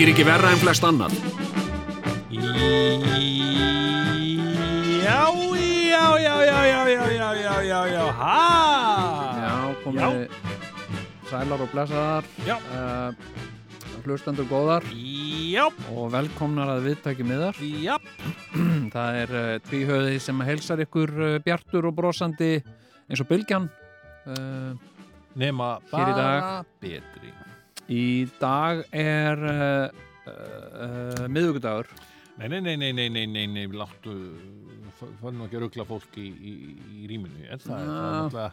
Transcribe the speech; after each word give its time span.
Þykir 0.00 0.14
ekki 0.14 0.24
verra 0.24 0.48
en 0.48 0.60
flest 0.62 0.84
annað. 0.88 1.12
Já, 5.04 5.18
já, 5.28 6.04
já, 6.16 6.36
já, 6.40 6.60
já, 6.64 6.84
já, 6.88 7.02
já, 7.12 7.26
já, 7.36 7.56
já, 7.66 7.80
já, 7.92 8.04
ha! 8.16 8.38
Já, 9.36 9.50
komið 9.82 10.32
sælar 11.28 11.60
og 11.60 11.68
blessaðar 11.74 12.30
Já. 12.48 12.56
uh, 12.56 13.12
hlustendur 14.06 14.48
góðar 14.48 14.88
Já, 14.88 15.66
og 15.92 16.08
velkomnar 16.16 16.72
að 16.78 16.88
viðtæki 16.88 17.28
miðar 17.28 17.60
já, 17.60 17.98
það 18.96 19.20
er 19.26 19.36
uh, 19.36 19.52
tvíhöði 19.68 20.16
sem 20.16 20.40
heilsar 20.48 20.80
ykkur 20.86 21.12
uh, 21.12 21.36
bjartur 21.44 21.90
og 21.92 21.98
brosandi 22.00 22.54
eins 22.56 23.20
og 23.20 23.28
bylgjan 23.28 23.68
uh, 23.68 24.72
nema 25.36 25.74
Hér 25.92 26.08
í 26.08 26.16
dag. 26.16 26.40
bara 26.40 26.64
betri. 26.80 27.36
Í 27.90 28.02
dag 28.40 28.84
er 28.94 29.42
uh, 29.50 30.04
uh, 30.30 31.26
miðugudagur 31.32 31.90
Nei, 32.40 32.46
nei, 32.48 32.60
nei, 32.64 32.76
nei, 32.80 32.92
nei, 32.96 33.08
nei, 33.12 33.26
nei, 33.28 33.42
nei, 33.52 33.66
láttu, 33.76 34.12
fann 35.20 35.34
nú 35.36 35.44
ekki 35.44 35.58
að 35.58 35.64
ruggla 35.66 35.84
fólk 35.84 36.14
í, 36.16 36.22
í, 36.32 36.52
í 37.02 37.08
rýminu, 37.10 37.42
en 37.52 37.60
það? 37.60 37.82
Er 37.82 37.90
náttúrulega, 37.90 38.52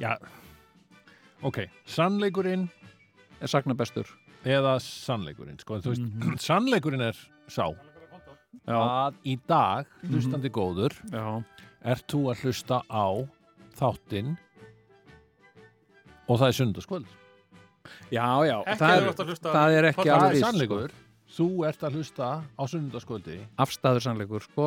já, 0.00 0.12
ok, 1.44 1.58
sannleikurinn 1.92 2.64
er 3.42 3.52
sagna 3.52 3.76
bestur. 3.76 4.08
Eða 4.48 4.78
sannleikurinn, 4.80 5.58
sko, 5.60 5.82
þú 5.84 5.92
veist, 5.92 6.06
Mhm. 6.08 6.38
sannleikurinn 6.48 7.04
er 7.10 7.20
sá. 7.52 7.66
Já, 8.64 8.78
að 8.80 9.20
í 9.28 9.36
dag, 9.50 9.92
hlustandi 10.08 10.48
góður, 10.54 10.96
já, 11.12 11.26
ert 11.92 12.06
þú 12.08 12.22
að 12.32 12.46
hlusta 12.46 12.80
á 12.88 13.06
þáttinn 13.76 14.38
og 16.30 16.38
það 16.38 16.48
er 16.48 16.56
sundarskvöld. 16.62 17.12
Já, 18.12 18.26
já 18.48 18.56
það, 18.78 18.96
er, 18.96 19.36
það 19.42 19.76
er 19.78 19.88
ekki 19.92 20.06
Það 20.08 20.14
alveg 20.16 20.28
er 20.30 20.34
víst, 20.36 20.46
sannleikur. 20.46 20.96
Þú 21.32 21.46
ert 21.68 21.84
að 21.88 21.94
hlusta 21.96 22.26
á 22.44 22.62
sko. 22.68 23.38
afstæður 23.64 24.04
sannleikur 24.04 24.44
sko. 24.44 24.66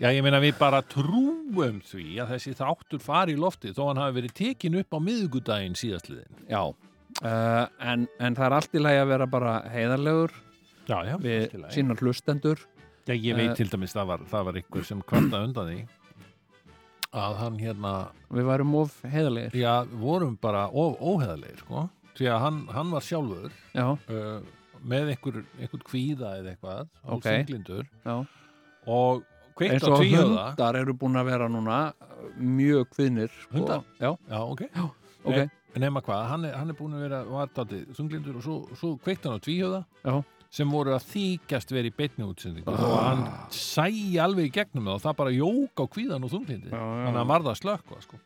Já, 0.00 0.08
ég 0.16 0.22
meina 0.24 0.38
við 0.40 0.54
bara 0.56 0.80
trúum 0.80 1.80
því 1.84 2.06
að 2.22 2.30
þessi 2.32 2.54
þáttur 2.56 3.02
fari 3.04 3.34
í 3.36 3.40
lofti 3.40 3.74
þó 3.76 3.82
hann 3.90 4.00
hafi 4.00 4.16
verið 4.16 4.32
tekin 4.38 4.78
upp 4.80 4.96
á 4.96 4.98
miðugudaginn 5.04 5.76
síðastliðin. 5.76 6.46
já 6.48 6.62
uh, 6.64 7.66
en, 7.84 8.06
en 8.18 8.34
það 8.38 8.46
er 8.46 8.56
allt 8.56 8.74
í 8.74 8.80
lagi 8.80 9.02
að 9.02 9.10
vera 9.12 9.26
bara 9.28 9.52
heiðarlegur 9.68 10.32
Já, 10.88 10.96
já. 11.04 11.16
við 11.20 11.42
allt 11.42 11.54
í 11.54 11.60
lagi. 11.60 11.74
sínar 11.76 12.00
hlustendur 12.00 12.64
Já, 13.08 13.12
ég 13.14 13.36
veit 13.36 13.50
Eh, 13.50 13.56
til 13.60 13.68
dæmis 13.68 13.92
það 13.92 14.06
var, 14.14 14.24
það 14.30 14.44
var 14.48 14.58
ykkur 14.62 14.84
sem 14.88 15.02
kvarta 15.04 15.42
undan 15.44 15.68
því 15.68 15.78
að 17.20 17.36
hann 17.42 17.56
hérna, 17.58 17.92
við 18.30 18.46
værum 18.46 18.74
of 18.80 18.96
heiðarlegir 19.04 19.56
já, 19.58 19.72
vorum 20.00 20.36
bara 20.40 20.68
of 20.70 20.96
óheðalegir, 21.02 21.58
sko. 21.64 21.88
Því 22.18 22.26
að 22.28 22.40
hann, 22.40 22.58
hann 22.74 22.90
var 22.90 23.00
sjálfur 23.06 23.50
já, 23.74 23.86
uh, 23.90 24.40
með 24.84 25.12
einhver, 25.14 25.44
einhver 25.60 25.82
kvíða 25.84 26.32
eða 26.40 26.54
eitthvað, 26.54 26.88
Ok. 27.04 27.10
hálfsenglindur 27.10 27.86
já 28.04 28.26
og 28.90 29.22
kveikt 29.56 29.74
eins 29.76 29.84
og 29.84 30.00
hundar 30.00 30.74
eru 30.80 30.94
búin 30.96 31.18
að 31.20 31.26
vera 31.28 31.48
núna 31.52 31.92
mjög 32.40 32.86
kvinnir. 32.94 33.30
Hundar? 33.52 33.82
já, 34.00 34.16
Já, 34.28 34.40
ok. 34.40 34.62
ok, 35.24 35.36
Nei. 35.36 35.48
Nefna 35.76 36.00
hvað, 36.02 36.22
hann 36.28 36.44
er, 36.48 36.54
hann 36.56 36.70
er 36.72 36.74
búin 36.74 36.94
að 36.96 37.02
vera 37.06 37.18
vartátti 37.28 37.82
þunglindur 37.94 38.36
og 38.40 38.42
svo, 38.42 38.56
svo 38.74 38.96
kveikt 38.98 39.24
hann 39.28 39.36
á 39.36 39.40
tvíhjóða 39.44 39.84
Já. 40.04 40.24
sem 40.50 40.70
voru 40.72 40.94
að 40.96 41.04
þykjast 41.12 41.70
verið 41.76 41.92
í 41.92 41.96
beinni 42.00 42.24
útsendingu 42.26 42.72
Ah. 42.72 42.80
og 42.88 43.04
hann 43.04 43.22
sæi 43.54 44.16
alveg 44.18 44.48
í 44.48 44.54
gegnum 44.56 44.88
það 44.88 44.94
og 44.96 45.02
það 45.04 45.16
bara 45.20 45.30
jók 45.36 45.76
á 45.78 45.84
kvíðan 45.86 46.24
og 46.26 46.30
þunglindi 46.32 46.72
Já, 46.72 46.80
já. 46.80 47.04
þannig 47.04 47.14
að 47.14 47.20
hann 47.20 47.30
varða 47.34 47.52
að 47.54 47.60
slökka 47.60 48.00
sko. 48.02 48.16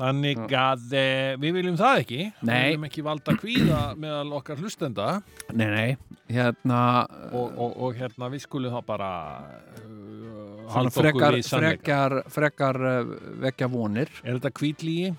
Þannig 0.00 0.42
að 0.56 0.96
e, 0.96 1.06
við 1.42 1.56
viljum 1.60 1.78
það 1.78 2.02
ekki. 2.02 2.20
Við 2.40 2.52
viljum 2.54 2.88
ekki 2.90 3.06
valda 3.06 3.36
kvíða 3.38 3.80
meðal 4.00 4.36
okkar 4.40 4.60
hlustenda. 4.64 5.08
Nei, 5.52 5.68
nei, 5.70 6.18
hérna 6.32 6.82
og, 7.30 7.48
og, 7.54 7.74
og 7.86 7.98
hérna 8.00 8.32
við 8.32 8.46
skulum 8.48 8.74
þá 8.74 8.80
bara 8.88 9.14
uh, 9.84 10.68
halda 10.74 10.94
frekar, 10.96 11.16
okkur 11.16 11.38
við 11.38 11.48
sannleika 11.48 11.80
frekar, 11.80 12.20
frekar 12.36 12.84
uh, 12.90 13.18
vekja 13.46 13.70
vonir. 13.70 14.14
Er 14.24 14.40
þetta 14.40 14.56
kvítlígi? 14.56 15.12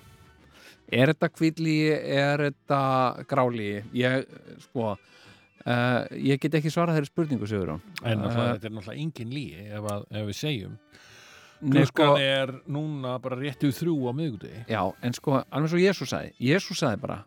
er 0.91 1.11
þetta 1.13 1.29
kvíðlíi, 1.31 1.93
er 2.17 2.45
þetta 2.49 2.81
grálíi 3.29 3.79
ég, 3.95 4.25
sko 4.67 4.91
uh, 4.91 6.01
ég 6.17 6.41
get 6.41 6.59
ekki 6.59 6.73
svarað 6.73 6.99
þeirri 6.99 7.11
spurningu, 7.11 7.49
Sigurjón. 7.49 7.83
En 8.03 8.25
þetta 8.25 8.67
er 8.67 8.75
náttúrulega 8.75 8.99
engin 8.99 9.33
lígi 9.35 9.69
ef, 9.69 9.87
að, 9.93 10.05
ef 10.11 10.29
við 10.31 10.39
segjum 10.41 10.75
klukkan 11.61 11.87
sko, 11.91 12.07
er 12.17 12.53
núna 12.71 13.17
bara 13.21 13.37
rétt 13.39 13.61
yfir 13.61 13.77
þrjú 13.77 14.09
á 14.09 14.11
miðgudegi 14.17 14.63
já, 14.71 14.81
en 15.01 15.15
sko, 15.17 15.37
alveg 15.49 15.73
svo 15.73 15.81
Jésús 15.81 16.11
sagði 16.13 16.33
Jésús 16.51 16.81
sagði 16.81 17.01
bara, 17.03 17.17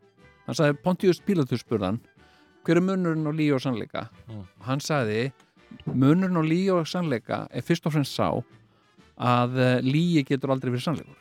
hann 0.49 0.59
sagði 0.59 0.79
Pontius 0.83 1.23
Pilatus 1.23 1.63
spurðan, 1.63 2.01
hver 2.67 2.81
er 2.81 2.87
munurinn 2.87 3.29
á 3.29 3.33
líi 3.35 3.51
og 3.55 3.63
sannleika? 3.63 4.09
Mm. 4.27 4.43
Og 4.43 4.69
hann 4.69 4.83
sagði 4.83 5.21
munurinn 5.87 6.41
á 6.41 6.45
líi 6.45 6.67
og 6.75 6.89
sannleika 6.91 7.45
er 7.53 7.67
fyrst 7.67 7.87
og 7.87 7.95
fremst 7.95 8.17
sá 8.17 8.29
að 9.15 9.61
uh, 9.61 9.77
líi 9.85 10.25
getur 10.27 10.55
aldrei 10.55 10.73
verið 10.73 10.89
sannleikur 10.89 11.21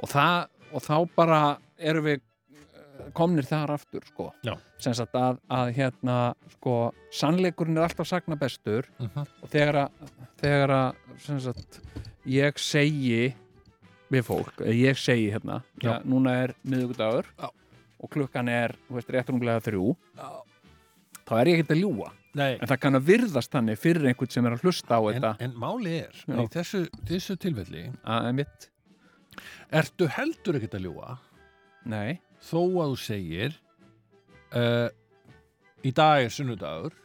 og, 0.00 0.08
það, 0.08 0.48
og 0.72 0.84
þá 0.86 0.94
bara 1.16 1.40
erum 1.76 2.06
við 2.06 2.20
eh, 2.20 2.26
komnir 3.16 3.46
þar 3.48 3.70
aftur 3.76 4.04
sko. 4.08 4.30
Já. 4.46 4.54
sem 4.78 4.94
sagt 4.94 5.14
að, 5.18 5.38
að 5.50 5.72
hérna 5.76 6.16
sko, 6.56 6.74
sannleikurinn 7.12 7.76
er 7.78 7.88
alltaf 7.88 8.06
sagna 8.08 8.36
bestur 8.40 8.86
Mhm. 9.00 9.26
og 9.42 9.48
þegar 9.52 9.74
að, 9.84 10.10
þegar 10.42 10.70
að 10.70 11.40
sagt, 11.40 11.80
ég 12.26 12.58
segi 12.58 13.34
við 14.10 14.22
fólk, 14.26 14.60
ég 14.66 14.96
segi 14.98 15.30
hérna 15.32 15.62
Já. 15.82 15.90
ja, 15.90 15.98
núna 16.04 16.30
er 16.44 16.54
miðugudagur 16.66 17.26
Já. 17.38 17.50
og 18.00 18.10
klukkan 18.10 18.48
er, 18.48 18.74
þú 18.88 18.94
veist, 18.98 19.10
réttrumlega 19.14 19.60
þrjú 19.62 19.96
þá 21.26 21.36
er 21.40 21.46
ég 21.52 21.60
ekkert 21.60 21.76
að 21.76 21.82
ljúga 21.84 22.10
Nei, 22.34 22.52
en 22.62 22.68
það 22.70 22.78
kann 22.80 22.94
að 22.94 23.06
virðast 23.08 23.50
þannig 23.50 23.78
fyrir 23.82 24.04
einhvern 24.06 24.30
sem 24.30 24.46
er 24.46 24.54
að 24.54 24.60
hlusta 24.62 24.98
á 24.98 25.00
en, 25.02 25.14
þetta 25.16 25.30
en 25.46 25.54
máli 25.58 25.94
er 26.04 26.14
Já. 26.26 26.36
í 26.38 26.46
þessu, 26.54 26.82
þessu 27.08 27.36
tilfelli 27.42 27.84
að 28.06 28.28
mitt, 28.38 28.68
ertu 29.80 30.06
heldur 30.14 30.58
ekkert 30.60 30.76
að 30.78 30.84
ljúa 30.86 31.16
nei 31.90 32.20
þó 32.44 32.60
að 32.60 32.94
þú 32.94 32.98
segir 33.04 33.56
uh, 34.56 34.88
í 35.86 35.92
dag 35.96 36.26
er 36.26 36.34
sunnudagur 36.34 36.96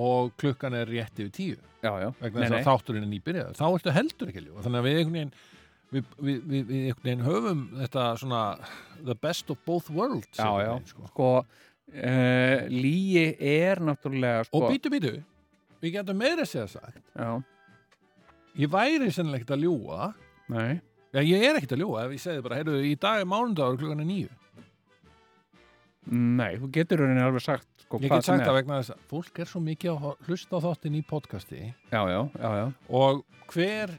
og 0.00 0.32
klukkan 0.40 0.74
er 0.74 0.90
rétt 0.90 1.20
yfir 1.22 1.34
tíu. 1.34 1.58
Já, 1.84 1.92
já, 2.00 2.08
vegna 2.20 2.46
þess 2.46 2.56
að 2.56 2.68
þátturinn 2.70 3.04
er 3.04 3.10
nýbyrjað 3.10 3.58
þá 3.58 3.64
ertu 3.66 3.92
heldur 3.92 4.30
ekki 4.30 4.42
ljúa 4.46 4.62
þannig 4.64 4.80
að 4.80 4.86
við 4.86 4.98
einhvern 4.98 5.16
veginn 5.18 5.34
við, 5.94 6.06
við, 6.16 6.38
við, 6.48 6.62
við 6.70 6.78
einhvern 6.78 7.04
veginn 7.04 7.24
höfum 7.26 7.60
þetta 7.82 8.04
svona 8.22 8.40
the 9.04 9.16
best 9.26 9.52
of 9.52 9.60
both 9.68 9.90
worlds 9.92 10.40
Já, 10.40 10.48
veginn, 10.56 10.86
sko. 10.88 11.08
sko 11.10 11.28
uh, 11.44 12.64
líi 12.72 13.26
er 13.36 13.82
náttúrulega 13.84 14.46
sko, 14.48 14.62
og 14.62 14.72
býtu 14.72 14.92
býtu 14.94 15.12
við 15.84 15.98
getum 15.98 16.16
meira 16.16 16.46
segja 16.48 16.64
sagt. 16.78 17.02
Já, 17.12 17.36
ég 18.56 18.72
væri 18.72 19.10
sennilega 19.12 19.42
ekkert 19.42 19.56
að 19.58 19.66
ljúa 19.66 20.10
nei. 20.54 20.80
Já, 21.14 21.20
ég 21.20 21.44
er 21.44 21.58
ekkert 21.60 21.76
að 21.76 21.84
ljúa 21.84 22.06
ef 22.06 22.16
ég 22.16 22.24
segði 22.24 22.46
bara, 22.48 22.62
heyrðu, 22.62 22.80
í 22.88 22.94
dag 22.98 23.20
er 23.20 23.28
mánudagur 23.28 23.76
klukkan 23.82 24.00
er 24.02 24.08
nýju. 24.08 24.32
Nei, 26.10 26.56
þú 26.60 26.68
getur 26.74 27.00
rauninni 27.00 27.22
alveg 27.24 27.44
sagt 27.44 27.68
sko, 27.84 27.98
Ég 28.02 28.10
get 28.12 28.26
sagt 28.26 28.44
það 28.44 28.58
vegna 28.58 28.80
þess 28.82 28.92
að 28.94 29.04
fólk 29.08 29.38
er 29.40 29.48
svo 29.50 29.60
mikið 29.64 29.92
að 29.94 30.28
hlusta 30.28 30.58
á 30.60 30.64
þáttin 30.66 30.98
í 30.98 31.02
podcasti 31.08 31.60
Já, 31.64 32.00
já, 32.10 32.20
já, 32.36 32.50
já. 32.60 32.66
og 33.00 33.22
hver 33.54 33.94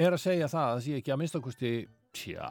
er 0.00 0.16
að 0.16 0.22
segja 0.22 0.48
það 0.48 0.74
að 0.76 0.82
sé 0.86 0.96
ekki 1.00 1.12
að 1.12 1.20
minnstakosti, 1.20 1.72
tja, 2.16 2.50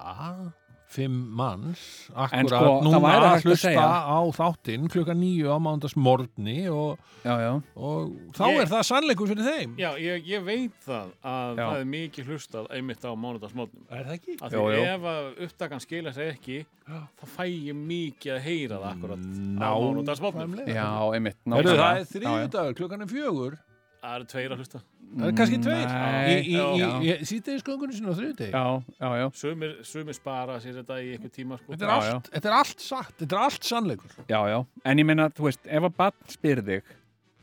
fimm 0.89 1.17
manns, 1.37 1.81
akkurat 2.17 2.49
sko, 2.49 2.69
núna 2.81 2.97
að 2.97 3.25
að 3.29 3.43
hlusta 3.45 3.67
segja- 3.69 3.83
á 4.09 4.19
þáttin 4.33 4.87
klukkan 4.89 5.19
nýju 5.21 5.51
á 5.53 5.57
mándags 5.61 5.93
morgni 5.95 6.65
og, 6.73 6.97
já, 7.23 7.35
já. 7.43 7.51
og 7.77 8.09
þá 8.33 8.41
Ég- 8.49 8.61
er 8.63 8.71
það 8.71 8.83
sannleikur 8.89 9.27
fyrir 9.29 9.45
þeim. 9.45 9.75
Já, 9.77 9.91
ég, 10.01 10.25
ég 10.25 10.43
veit 10.43 10.73
það 10.87 11.11
að 11.23 11.57
Já. 11.61 11.67
það 11.69 11.77
er 11.79 11.85
mikið 11.93 12.25
hlustað 12.31 12.67
einmitt 12.73 13.05
á 13.05 13.11
mánudagsmótnum. 13.13 13.85
Er 13.91 14.03
það 14.03 14.17
ekki? 14.17 14.37
Af 14.41 14.51
því 14.51 14.81
ef 14.95 15.01
að 15.13 15.39
upptakan 15.45 15.79
skila 15.85 16.13
sig 16.13 16.33
ekki, 16.33 16.65
þá 16.89 17.25
fæ 17.37 17.45
ég 17.45 17.75
mikið 17.75 18.33
að 18.33 18.41
heyra 18.49 18.81
það 18.81 18.91
akkurat 18.95 19.21
á 19.61 19.69
mánudagsmótnum. 19.77 20.55
Nákvæmlega. 20.57 20.73
Já, 20.73 20.89
einmitt. 21.13 21.37
Heyrðu, 21.45 21.77
það 21.77 21.99
er 22.01 22.09
þriðjudagur, 22.15 22.73
klukkan 22.81 23.01
er 23.01 23.05
fjögur. 23.13 23.59
Það 24.01 24.15
eru 24.15 24.25
tveir 24.31 24.51
að 24.55 24.57
hlusta. 24.63 24.81
Það 25.09 25.25
er 25.25 25.33
kannski 25.39 25.57
tveir. 25.65 25.85
Nei, 25.89 26.29
Í, 26.29 26.33
í, 26.37 26.53
í, 26.53 26.79
já. 26.79 26.89
í, 27.01 27.09
í 27.09 27.27
síðdegisgöngunni 27.31 27.95
sinni 27.97 28.11
á 28.11 28.15
þriðudegi 28.19 28.51
Já, 28.53 28.65
já, 29.01 29.07
já, 29.17 29.25
Sumir, 29.39 29.71
sumir 29.89 30.17
spara 30.17 30.59
sér 30.61 30.75
þetta 30.83 30.97
í 31.01 31.07
einhver 31.15 31.31
tíma 31.33 31.57
sko. 31.57 31.71
Þetta 31.73 31.87
er, 31.87 31.89
Já, 31.89 32.13
allt, 32.13 32.29
þetta 32.35 32.51
er 32.51 32.57
allt 32.59 32.85
satt, 32.85 33.13
þetta 33.23 33.35
er 33.39 33.43
allt 33.47 33.69
sannleikur. 33.71 34.13
Já, 34.29 34.39
já. 34.53 34.57
En 34.85 35.01
ég 35.01 35.07
meina, 35.09 35.25
þú 35.33 35.47
veist, 35.49 35.63
ef 35.65 35.87
að 35.89 35.95
barn 36.03 36.29
spyr 36.35 36.61
þig 36.69 36.93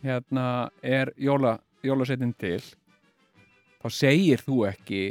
hérna, 0.06 0.46
er 0.86 1.10
jóla, 1.18 1.56
jólasetin 1.82 2.34
til 2.38 2.60
þá 3.82 3.88
segir 3.92 4.42
þú 4.46 4.60
ekki 4.70 5.02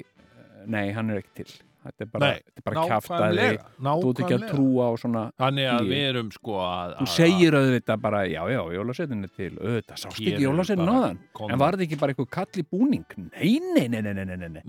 nei, 0.72 0.90
hann 0.96 1.12
er 1.12 1.19
ekki 1.22 1.44
til 1.44 1.52
Þetta 1.85 2.01
er 2.05 2.09
bara, 2.13 2.25
Nei, 2.25 2.39
þetta 2.41 2.61
er 2.61 2.65
bara 2.65 2.85
Nákvæmlega, 2.95 3.65
Þú 3.85 4.09
ert 4.09 4.21
ekki 4.25 4.35
að 4.35 4.45
trúa 4.49 4.85
á 4.85 4.91
svona 4.97 5.23
Þannig 5.43 5.67
að 5.69 5.89
við 5.91 6.03
erum 6.09 6.29
sko 6.33 6.55
að 6.65 6.93
Þú 6.99 7.07
segir 7.13 7.57
auðvitað 7.59 8.01
bara, 8.05 8.21
já, 8.31 8.41
já, 8.55 8.61
jólasetin 8.75 9.23
er 9.27 9.33
til 9.35 9.49
auðvitað, 9.59 9.99
sást 10.01 10.09
ekki 10.15 10.31
eru 10.33 10.45
jólasetin 10.47 10.81
bara 10.85 10.95
áðan. 11.05 11.19
Komin- 11.37 11.53
En 11.53 11.59
var 11.61 11.75
þetta 11.77 11.85
ekki 11.87 11.99
bara 12.01 12.13
eitthvað 12.15 12.29
kall 12.37 12.61
í 12.61 12.65
búning? 12.71 13.05
Nei, 13.17 13.51
nei, 13.75 13.87
nei, 13.87 14.01
nei, 14.01 14.13
nei, 14.25 14.25
nei, 14.25 14.61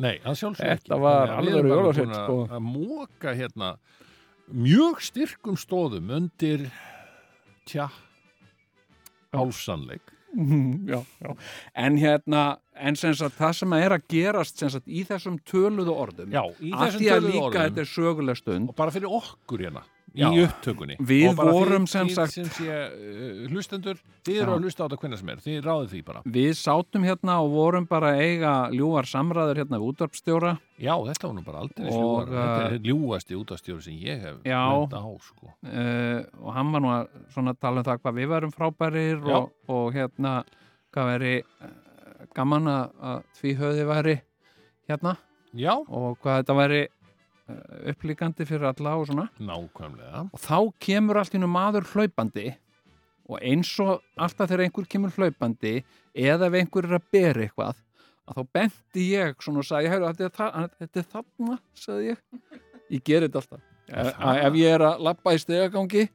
Þetta 0.76 0.98
var 1.00 1.32
búin 2.04 2.12
að- 2.12 2.26
sko. 2.26 2.36
Að 2.50 2.62
móka 2.68 3.34
hérna 3.40 3.70
mjög 4.52 5.00
styrkum 5.02 5.56
stóðum 5.58 6.10
undir 6.20 6.68
tja 7.66 7.88
hálfsannleik 9.34 10.12
já, 10.92 11.00
já. 11.22 11.34
En 11.86 11.98
hérna, 12.00 12.44
en 12.76 12.96
sem 13.00 13.14
sagt 13.16 13.38
það 13.40 13.52
sem 13.62 13.76
er 13.78 13.96
að 13.96 14.06
gerast 14.12 14.62
sagt 14.62 14.86
í 14.86 15.04
þessum 15.08 15.38
töluðu 15.48 15.94
orðum 15.96 16.32
Já, 16.34 16.42
í 16.60 16.72
þessum 16.74 17.04
töluðu 17.04 17.32
líka 17.32 17.44
orðum. 17.46 17.60
þetta 17.62 17.84
er 17.84 17.92
söguleg 17.92 18.40
stund. 18.40 18.72
Og 18.72 18.78
bara 18.78 18.94
fyrir 18.94 19.12
okkur 19.20 19.64
hérna 19.66 19.84
Já. 20.16 20.28
í 20.32 20.44
upptökunni. 20.46 20.96
Við 20.98 21.34
vorum 21.36 21.84
þið- 21.84 21.88
sem 21.92 22.06
þið 22.08 22.14
sagt- 22.14 22.32
sem 22.32 22.44
sé, 22.56 22.66
uh, 22.66 23.48
hlustendur, 23.52 23.98
þið 24.24 24.40
eru 24.42 24.52
að 24.56 24.62
hlusta 24.64 24.80
á 24.80 24.86
þetta 24.88 24.98
hvernig 25.02 25.18
sem 25.18 25.28
er. 25.28 25.36
Þið 25.46 25.58
ráðið 25.66 25.88
því 25.92 26.04
bara. 26.04 26.22
Við 26.26 26.50
sátum 26.56 27.04
hérna 27.04 27.34
og 27.44 27.50
vorum 27.52 27.86
bara 27.88 28.12
eiga 28.16 28.70
ljúar 28.72 29.04
samræður 29.06 29.56
hérna 29.62 29.78
við 29.80 29.88
útvarpstjóra 29.92 30.58
Já, 30.78 30.92
þetta 31.06 31.22
var 31.28 31.34
nú 31.36 31.44
bara 31.44 31.58
aldrei 31.64 31.88
ljúar 31.88 32.26
Þetta 32.28 32.72
er 32.72 32.78
ljúasti 32.84 33.34
útastjóri 33.36 33.82
sem 33.82 33.94
ég 33.94 34.20
hef 34.20 34.36
Já. 34.44 34.88
á 34.88 35.18
sko. 35.20 35.52
uh, 35.64 36.24
og 36.42 36.52
hann 36.54 36.72
var 36.72 36.80
nú 36.80 36.88
að 36.92 37.08
svona 37.32 37.54
tala 37.58 37.78
um 37.80 37.84
það 37.84 37.98
hvað 38.02 38.14
við 38.14 38.28
værum 38.28 38.52
frábærir 38.52 39.24
og, 39.24 39.52
og 39.68 39.92
hérna 39.94 40.44
hvað 40.92 41.06
veri 41.18 41.44
gaman 42.34 42.66
að, 42.68 43.22
því 43.40 43.54
höfði 43.60 43.86
væri 43.88 44.16
hérna. 44.88 45.16
Já, 45.56 45.72
og 45.88 46.18
hvað 46.20 46.42
þetta 46.42 46.56
væri 46.58 46.80
upplíkandi 47.92 48.46
fyrir 48.48 48.66
alla 48.70 48.94
og 48.98 49.06
svona. 49.08 49.28
Nákvæmlega. 49.38 50.24
Og 50.34 50.40
þá 50.42 50.58
kemur 50.82 51.20
allt 51.20 51.36
í 51.36 51.40
nú 51.42 51.48
maður 51.50 51.86
hlaupandi 51.92 52.48
og 53.26 53.42
eins 53.42 53.72
og 53.82 54.02
alltaf 54.18 54.50
þegar 54.50 54.66
einhver 54.66 54.86
kemur 54.90 55.14
hlaupandi 55.14 55.76
eða 56.14 56.48
ef 56.48 56.58
einhver 56.60 56.88
er 56.88 56.98
að 56.98 57.08
bera 57.12 57.46
eitthvað 57.46 57.82
að 58.26 58.38
þá 58.38 58.52
benti 58.58 59.06
ég 59.12 59.42
svona 59.42 59.62
og 59.62 59.68
sagði, 59.68 59.90
"Heyrðu, 59.92 60.12
þetta 60.18 61.00
er, 61.00 61.08
þarna 61.12 61.58
sagði 61.74 62.08
ég, 62.10 62.18
ég 62.90 63.04
geri 63.04 63.28
þetta 63.28 63.42
alltaf. 63.42 63.60
Ef, 63.86 64.14
það? 64.16 64.44
ef 64.46 64.52
ég 64.58 64.74
er 64.74 64.80
að 64.80 65.02
lappa 65.06 65.34
í 65.34 65.38
stegagangi 65.38 66.08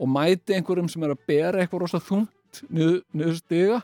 og 0.00 0.08
mæti 0.08 0.56
einhverjum 0.56 0.90
sem 0.90 1.02
er 1.02 1.14
að 1.14 1.26
bera 1.26 1.60
eitthvað 1.60 1.80
rosa 1.80 2.00
þungt 2.00 2.62
niður, 2.68 3.02
niður 3.14 3.36
stiga 3.40 3.82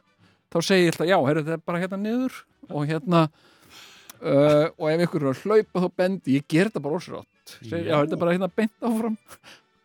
þá 0.52 0.58
segi 0.62 0.84
ég 0.84 0.92
alltaf, 0.92 1.08
já, 1.08 1.18
heyrðu, 1.24 1.44
þetta 1.44 1.52
er 1.52 1.66
bara 1.66 1.80
hérna 1.80 2.00
niður 2.02 2.44
og 2.68 2.86
hérna 2.86 3.30
uh, 4.22 4.66
og 4.78 4.88
ef 4.90 5.00
einhver 5.00 5.22
er 5.26 5.32
að 5.32 5.42
hlaupa 5.44 5.82
þá 5.84 5.88
bendi 6.02 6.38
ég 6.38 6.46
ger 6.48 6.70
þetta 6.70 6.84
bara 6.84 6.94
rosa 6.94 7.18
rátt 7.18 7.56
já, 7.62 7.76
Já. 7.78 7.96
þetta 8.02 8.16
er 8.16 8.22
bara 8.24 8.36
hérna 8.36 8.50
beint 8.56 8.86
áfram 8.90 9.18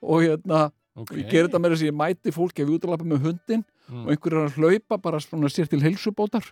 og 0.01 0.24
hérna, 0.25 0.62
okay. 0.95 1.22
ég 1.22 1.30
ger 1.30 1.48
þetta 1.48 1.62
með 1.62 1.75
þess 1.75 1.83
að 1.86 1.92
ég 1.92 2.00
mæti 2.01 2.33
fólki 2.36 2.63
ef 2.63 2.68
ég 2.69 2.75
út 2.78 2.88
að 2.88 2.95
lappa 2.95 3.12
með 3.12 3.28
hundin 3.30 3.68
Mm. 3.92 4.06
og 4.06 4.12
einhver 4.13 4.33
er 4.38 4.45
að 4.48 4.54
hlaupa 4.56 4.98
bara 5.04 5.19
svona 5.19 5.50
sér 5.51 5.68
til 5.68 5.81
heilsubótar 5.83 6.45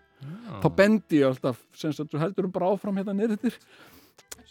þá 0.59 0.65
bendi 0.75 1.21
ég 1.21 1.29
alltaf 1.29 1.61
sem 1.71 1.93
þú 1.95 2.19
heldur 2.19 2.49
bara 2.51 2.67
áfram 2.73 2.97
hérna 2.99 3.13
niður 3.15 3.55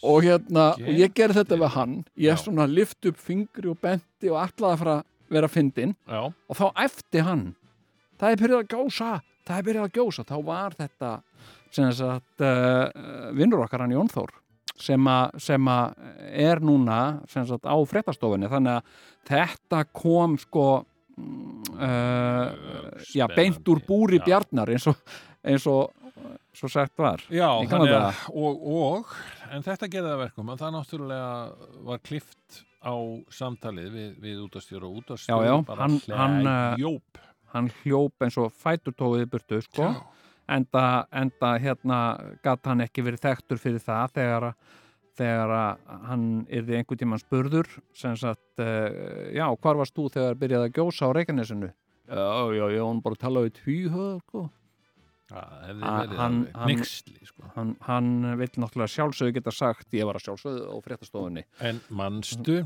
og 0.09 0.23
hérna, 0.25 0.71
Ok. 0.73 0.87
og 0.87 0.95
ég 0.97 1.13
gerði 1.13 1.37
þetta 1.43 1.59
við 1.61 1.75
hann 1.75 1.97
ég 2.17 2.33
Já. 2.33 2.37
svona 2.41 2.65
lift 2.71 3.05
upp 3.05 3.19
fingri 3.21 3.69
og 3.69 3.77
bendi 3.83 4.31
og 4.33 4.41
ætlaði 4.41 4.73
að 4.73 4.79
fara 4.79 4.95
að 5.03 5.05
vera 5.37 5.49
fyndin 5.53 5.95
Já, 6.09 6.33
og 6.33 6.57
þá 6.57 6.67
eftir 6.87 7.27
hann 7.29 7.45
það 8.17 8.31
er 8.31 8.41
byrjað 8.43 8.63
að 8.63 8.73
gjósa 8.73 9.11
það 9.45 9.59
er 9.59 9.67
byrjað 9.69 9.85
að 9.85 9.93
gjósa, 9.99 10.25
þá 10.25 10.37
var 10.49 10.79
þetta 10.79 11.11
sagt 11.75 12.41
uh, 12.45 13.33
vinnur 13.37 13.65
okkar 13.65 13.81
hann 13.85 13.95
Jón 13.97 14.09
Þór 14.13 14.31
sem 14.79 15.09
að, 15.11 15.39
sem 15.43 15.69
að 15.73 15.95
er 16.31 16.61
núna 16.63 16.99
sem 17.27 17.47
sagt 17.49 17.67
á 17.67 17.75
fréttastofunni. 17.91 18.47
Þannig 18.47 18.77
að 18.79 18.83
þetta 19.27 19.81
kom 19.91 20.37
sko 20.39 20.67
uh, 20.79 22.47
já, 23.15 23.27
beint 23.35 23.67
úr 23.69 23.81
búri 23.87 24.21
Já. 24.21 24.25
bjarnar 24.29 24.71
eins 24.75 24.87
og, 24.91 25.01
eins 25.43 25.67
og 25.71 25.91
svo 26.55 26.71
sagt 26.71 26.99
var. 26.99 27.23
Já, 27.31 27.49
að, 27.59 28.23
og, 28.35 28.63
og, 28.67 29.13
en 29.51 29.63
þetta 29.67 29.91
gerði 29.91 30.13
það 30.13 30.23
verkum 30.25 30.53
að 30.55 30.63
það 30.63 30.75
náttúrulega 30.77 31.31
var 31.91 32.01
klift 32.07 32.63
á 32.79 32.95
samtalið 33.35 33.91
við, 33.95 34.11
við 34.23 34.45
útastjóra 34.47 34.87
og 34.89 35.01
útastjóra 35.03 35.47
Já, 35.47 35.51
já, 35.51 35.57
bara 35.67 35.87
hann- 35.87 36.01
hann, 36.15 36.39
uh, 36.47 36.75
hlæjóp. 36.79 37.21
hann 37.55 37.71
hljóp 37.83 38.27
eins 38.27 38.39
og 38.39 38.53
fæturtóið 38.55 39.27
í 39.27 39.31
burtu 39.33 39.61
sko 39.67 39.89
enda, 40.49 40.85
enda 41.13 41.55
hérna 41.63 41.99
gat 42.45 42.67
hann 42.67 42.85
ekki 42.85 43.05
verið 43.07 43.25
þekktur 43.27 43.61
fyrir 43.63 43.83
það 43.85 44.15
þegar 44.19 44.49
að 44.51 44.77
þegar 45.19 45.51
að 45.51 45.97
hann 46.07 46.27
yrði 46.47 46.77
einhvern 46.79 47.01
tímann 47.01 47.19
spurður 47.23 47.67
sem 47.97 48.15
sagt, 48.17 48.45
uh, 48.63 49.33
já, 49.35 49.49
hvar 49.59 49.81
varst 49.81 49.97
þú 49.97 50.05
þegar 50.15 50.37
byrjaði 50.39 50.69
að 50.69 50.77
gjósa 50.79 51.09
á 51.11 51.15
Reykjanesinu? 51.17 51.71
Já, 52.09 52.29
já, 52.55 52.65
já, 52.73 52.83
hann 52.87 53.01
bara 53.05 53.19
talaði 53.21 53.51
tvíhöð, 53.59 54.21
sko. 54.23 54.45
Verið 55.29 56.15
hann- 56.17 56.47
nixli, 56.71 57.19
sko. 57.27 57.51
Hann, 57.57 57.75
hann 57.85 58.39
vill 58.39 58.49
náttúrulega 58.63 58.95
sjálfsögðu 58.95 59.35
geta 59.37 59.53
sagt, 59.53 59.91
ég 59.93 60.07
var 60.09 60.17
að 60.17 60.25
sjálfsögðu 60.29 60.71
á 60.73 60.77
fréttastofunni. 60.87 61.45
En 61.61 61.81
manstu, 61.91 62.63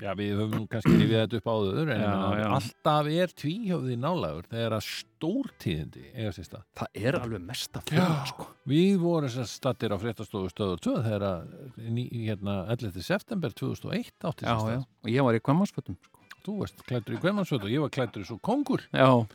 já 0.00 0.12
við 0.18 0.30
höfum 0.40 0.64
kannski 0.70 0.92
rifið 0.96 1.18
þetta 1.18 1.38
upp 1.40 1.50
áður, 1.52 1.90
en 1.92 2.00
Já, 2.00 2.12
já. 2.40 2.46
alltaf 2.56 3.10
er 3.12 3.34
tvíhjóði 3.42 3.96
nálagur 4.00 4.46
þegar 4.50 4.76
að 4.78 4.86
stórtíðindi 4.88 6.04
eiga 6.14 6.32
sér 6.36 6.48
stað. 6.48 6.64
Það 6.80 7.00
er 7.02 7.18
alveg 7.20 7.44
mesta 7.50 7.82
fyrir, 7.88 8.14
sko. 8.30 8.46
Við 8.72 8.94
vorum 9.02 9.36
að 9.42 9.50
stattir 9.52 9.94
á 9.94 9.98
fréttastofu 10.02 10.50
stöður 10.52 10.82
2 10.88 10.96
þegar 11.08 11.26
hérna 12.12 12.56
11. 12.72 13.02
september 13.06 13.52
2001 13.58 14.12
átti 14.30 14.48
Já, 14.48 14.54
sér 14.56 14.72
já, 14.76 14.80
stað. 14.80 14.88
og 15.04 15.12
ég 15.14 15.28
var 15.28 15.38
í 15.38 15.42
kvammansfötum, 15.44 15.98
sko. 16.08 16.18
Þú 16.42 16.56
varst 16.58 16.80
klættur 16.88 17.14
í 17.14 17.20
Guðmannsvöld 17.22 17.66
og 17.68 17.70
ég 17.70 17.82
var 17.84 17.90
klættur 17.94 18.24
í 18.24 18.26
svo 18.26 18.40
kongur 18.42 18.82
Já, 18.90 19.06
og, 19.12 19.28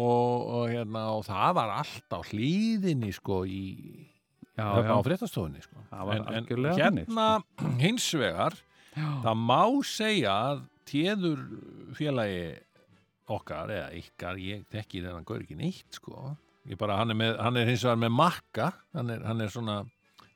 og, 0.00 0.66
hérna, 0.68 1.06
og 1.16 1.24
það 1.28 1.54
var 1.56 1.72
allt 1.78 2.12
á 2.12 2.20
hlýðinni 2.28 3.12
sko 3.16 3.38
í 3.48 3.62
já, 4.56 4.66
já. 4.84 4.90
á 4.92 4.98
fréttastofunni 5.04 5.62
sko. 5.64 5.80
Það 5.88 6.04
var 6.10 6.18
en, 6.20 6.26
en 6.28 6.38
algjörlega 6.42 6.76
hérna 6.76 7.04
þannig, 7.08 7.80
hins 7.80 8.08
vegar 8.20 8.58
það 8.94 9.40
má 9.48 9.62
segja 9.88 10.34
að 10.52 10.62
téður 10.88 11.42
félagi 11.96 12.44
okkar 13.34 13.70
eða 13.72 13.90
ykkar, 13.98 14.38
ég 14.44 14.64
þekki 14.72 15.00
þennan 15.04 15.24
gaur 15.28 15.40
ekki 15.44 15.56
neitt 15.56 15.96
sko. 15.96 16.34
Ég 16.68 16.78
bara, 16.80 16.96
hann 17.00 17.12
er, 17.12 17.16
með, 17.20 17.38
hann 17.44 17.56
er 17.60 17.66
hins 17.68 17.82
vegar 17.84 17.98
með 18.00 18.12
makka 18.16 18.66
hann 18.96 19.10
er, 19.12 19.22
hann 19.28 19.40
er 19.44 19.50
svona, 19.52 19.78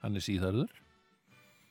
hann 0.02 0.16
er 0.18 0.24
síðarður 0.24 0.72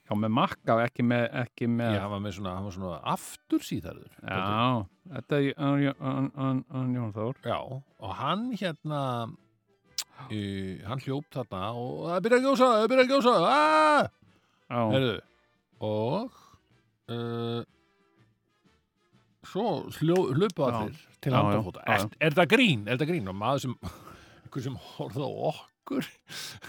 Já, 0.08 0.14
með 0.16 0.32
makka, 0.32 0.78
ekki 0.86 1.04
með, 1.04 1.26
ekki 1.42 1.68
með 1.68 1.98
já, 1.98 2.00
hann 2.06 2.14
var 2.14 2.22
með 2.24 2.36
svona, 2.38 2.54
hann 2.56 2.66
var 2.70 2.74
svona 2.78 3.00
aftur 3.12 3.66
síðarður 3.68 4.14
Já, 4.24 4.86
þetta 5.18 5.40
er 5.42 5.98
hann- 6.00 6.96
Jón 6.96 7.12
Þór. 7.18 7.42
Já, 7.44 7.58
og 8.00 8.14
hann 8.22 8.46
hérna 8.56 9.02
uh, 9.28 10.74
hann 10.88 11.04
hljóp 11.06 11.28
þarna 11.34 11.62
og 11.78 12.08
það 12.08 12.24
byrja 12.28 12.40
að 12.40 12.48
gjósa, 12.48 12.70
það 12.78 12.90
byrja 12.94 13.06
að 13.06 13.12
gjósa 13.14 13.34
aaaah, 13.38 14.10
Já, 14.72 14.82
heyrðu 14.96 15.18
og 15.92 16.42
uh, 17.14 17.62
svo 19.48 19.68
Já. 20.68 20.80
allir 20.82 21.02
til 21.24 21.36
handafóta. 21.36 21.84
Er, 21.88 22.08
er 22.20 22.38
það 22.38 22.50
grín, 22.56 22.88
er 22.88 23.00
það 23.00 23.12
grín? 23.14 23.30
Og 23.32 23.38
maður 23.38 23.66
sem, 23.66 23.76
sem 24.68 24.80
horfði 24.96 25.28
á 25.28 25.32
okkur? 25.52 26.10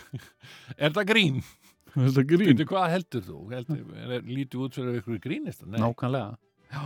Er 0.84 0.92
það 0.94 1.08
grín? 1.08 1.42
Er 1.98 2.12
Býtu, 2.28 2.66
hvað 2.68 2.90
heldur 2.92 3.22
þú? 3.24 3.38
Heldur, 3.50 3.78
er, 4.04 4.26
lítið 4.28 4.60
út 4.62 4.76
fyrir 4.76 4.98
ykkur 5.00 5.18
grínist? 5.24 5.64
Nei. 5.66 5.80
Nákvæmlega. 5.82 6.36
Já, 6.68 6.82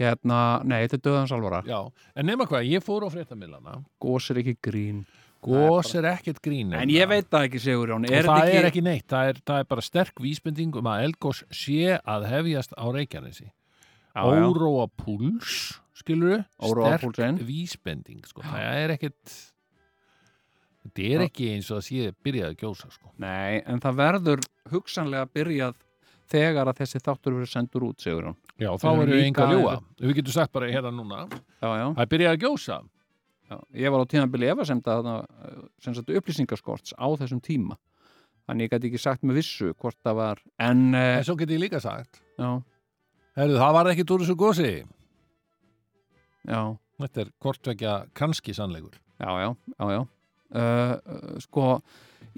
hérna, 0.00 0.38
nei, 0.66 0.80
þetta 0.86 0.96
er 0.96 1.04
döðans 1.04 1.34
alvara. 1.36 1.60
Já, 1.68 2.08
en 2.16 2.26
nema 2.26 2.48
hvað, 2.48 2.66
ég 2.72 2.82
fór 2.82 3.06
á 3.06 3.08
fréttamilana 3.12 3.76
Gós 4.02 4.30
er 4.32 4.40
ekki 4.42 4.56
grín 4.64 5.04
Gós 5.44 5.92
er 5.94 6.06
ekkert 6.10 6.40
grín 6.42 6.72
En 6.74 6.90
ég 6.90 7.06
veit 7.10 7.26
það 7.30 7.44
ekki, 7.48 7.60
Sigur 7.62 7.92
Jón 7.92 8.06
Er 8.08 8.24
það 8.26 8.40
þetta 8.40 8.60
er 8.60 8.68
ekki 8.70 8.82
neitt, 8.86 9.04
það 9.10 9.28
er, 9.32 9.40
það 9.46 9.58
er 9.62 9.68
bara 9.70 9.84
sterk 9.84 10.22
vísbending 10.24 10.78
um 10.80 10.88
að 10.90 11.04
Elgós 11.06 11.42
sé 11.54 11.98
að 12.00 12.24
hefjast 12.32 12.72
á 12.74 12.84
Reykjanesi. 12.96 13.50
Óróa 14.16 14.86
púls 14.96 15.76
skilur 15.96 16.42
Óróa 16.62 16.94
sterk 16.96 17.04
púlsinn. 17.04 17.38
vísbending 17.46 18.24
sko. 18.26 18.42
það 18.46 18.80
er 18.80 18.94
ekkert 18.96 19.36
þetta 20.86 21.06
er 21.12 21.24
ekki 21.26 21.50
eins 21.54 21.70
og 21.70 21.80
að 21.82 21.86
sé 21.90 22.10
byrjað 22.24 22.52
að 22.54 22.58
gjósa 22.62 22.90
sko. 22.94 23.12
Nei, 23.22 23.60
en 23.66 23.82
það 23.84 24.00
verður 24.00 24.44
hugsanlega 24.72 25.28
byrjað 25.36 25.76
þegar 26.32 26.72
að 26.72 26.80
þessi 26.80 27.00
þáttur 27.04 27.36
verður 27.36 27.52
sendur 27.52 27.86
út, 27.90 28.00
Sigur 28.02 28.30
Jón 28.30 28.36
já, 28.56 28.70
þá 28.80 28.88
erum 28.94 29.12
við 29.12 29.24
enga 29.28 29.48
ljúa 29.52 29.78
við 30.00 30.18
getum 30.20 30.36
sagt 30.40 30.52
bara 30.56 30.70
hérna 30.72 30.90
núna. 30.94 31.26
Já, 31.60 31.70
já, 31.76 31.86
það 32.00 32.12
byrjað 32.14 32.32
að 32.36 32.44
gjósa 32.46 32.78
já, 33.50 33.58
ég 33.74 33.92
var 33.94 34.02
á 34.02 34.10
tíðanbili 34.10 34.48
efasemda 34.52 34.96
þarna, 34.98 35.16
eh, 35.46 36.18
upplýsingaskorts 36.20 36.94
á 36.98 37.06
þessum 37.20 37.40
tíma. 37.42 37.76
Þannig 38.46 38.68
ég 38.68 38.72
gæti 38.76 38.90
ekki 38.90 39.00
sagt 39.02 39.22
með 39.26 39.40
vissu 39.40 39.72
hvort 39.74 39.96
það 40.06 40.14
var 40.20 40.42
en, 40.60 40.94
eh, 40.94 41.18
En 41.18 41.24
svo 41.24 41.36
get 41.38 41.48
ég 41.50 41.58
líka 41.60 41.80
sagt 41.82 42.20
Herðu, 42.38 43.56
það 43.58 43.72
var 43.72 43.86
ekki 43.90 44.04
úr 44.06 44.22
þessu 44.22 44.36
gósi 44.36 44.84
já. 46.46 46.60
Þetta 46.96 47.20
er 47.20 47.30
kortvekja 47.42 47.94
kannski 48.16 48.54
sannleikur. 48.56 48.94
Já, 49.20 49.28
já, 49.42 49.50
já, 49.76 49.90
já. 49.92 50.02
Uh, 50.46 50.94
uh, 51.10 51.38
sko 51.42 51.64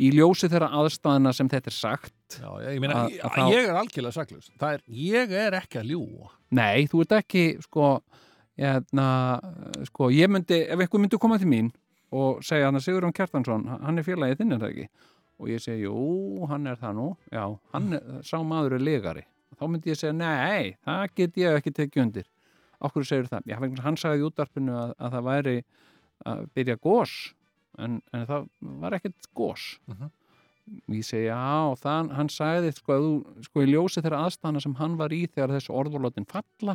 í 0.01 0.09
ljósi 0.17 0.49
þeirra 0.49 0.71
aðstæðina 0.81 1.35
sem 1.37 1.49
þetta 1.53 1.69
er 1.69 1.75
sagt 1.77 2.39
Já, 2.41 2.49
ég 2.73 2.81
meina, 2.81 3.03
Að- 3.05 3.11
ég, 3.13 3.21
að 3.21 3.35
þá- 3.35 3.51
ég 3.53 3.69
er 3.69 3.77
algjörlega 3.77 4.15
saklust 4.17 4.51
Það 4.59 4.73
er, 4.73 4.83
ég 4.89 5.35
er 5.43 5.57
ekki 5.59 5.79
að 5.83 5.91
ljúa 5.93 6.31
nei, 6.57 6.87
þú 6.89 7.03
ert 7.05 7.13
ekki 7.19 7.43
sko, 7.67 7.91
hérna, 8.59 9.07
sko 9.89 10.09
ég 10.15 10.31
myndi, 10.33 10.63
ef 10.67 10.81
eitthvað 10.83 11.05
myndi 11.05 11.21
koma 11.23 11.39
til 11.39 11.49
mín 11.51 11.71
og 12.15 12.41
segja 12.47 12.69
hann 12.69 12.79
að 12.79 12.87
Sigurðan 12.87 13.15
Kjartansson 13.17 13.67
hann 13.85 13.99
er 14.01 14.07
félagið 14.07 14.41
þinn 14.43 14.57
er 14.57 14.63
það 14.65 14.73
ekki? 14.75 14.89
Og 15.39 15.51
ég 15.53 15.63
segi, 15.63 15.85
jú, 15.85 16.47
hann 16.51 16.67
er 16.67 16.79
það 16.81 16.95
nú. 16.99 17.09
Já, 17.31 17.45
hann 17.73 17.93
er, 17.95 18.07
sá 18.27 18.41
maður 18.43 18.75
er 18.75 18.83
legari. 18.83 19.23
Þá 19.55 19.65
myndi 19.71 19.93
ég 19.93 19.99
segja, 20.01 20.15
nei, 20.19 20.73
það 20.83 21.05
get 21.21 21.37
ég 21.39 21.59
ekki 21.61 21.73
tekið 21.77 22.03
undir. 22.03 22.27
Okkur 22.83 23.07
segir 23.07 23.29
það, 23.31 23.47
já, 23.47 23.59
hann 23.85 23.99
sagði 23.99 24.25
í 24.25 24.27
útdarpinu 24.27 24.75
að, 24.75 24.95
að 24.99 25.15
það 25.15 25.29
væri 25.29 25.55
að 26.33 26.43
byrja 26.59 26.77
gós 26.83 27.13
en, 27.79 28.01
en 28.15 28.27
það 28.27 28.49
var 28.83 28.97
ekkert 28.99 29.29
gós 29.39 29.69
Mhm. 29.87 30.11
ég 30.99 31.05
segi, 31.07 31.29
já, 31.31 31.75
það, 31.81 32.11
hann 32.19 32.29
sagði 32.29 32.73
sko, 32.77 32.99
þú, 33.01 33.13
sko, 33.47 33.63
í 33.63 33.71
ljósi 33.73 34.03
þeirra 34.05 34.25
aðstæðana 34.27 34.61
sem 34.67 34.75
hann 34.83 34.97
var 34.99 35.15
í 35.17 35.23
þegar 35.31 35.55
þessu 35.55 35.73
orðurlótin 35.79 36.27
falla 36.29 36.75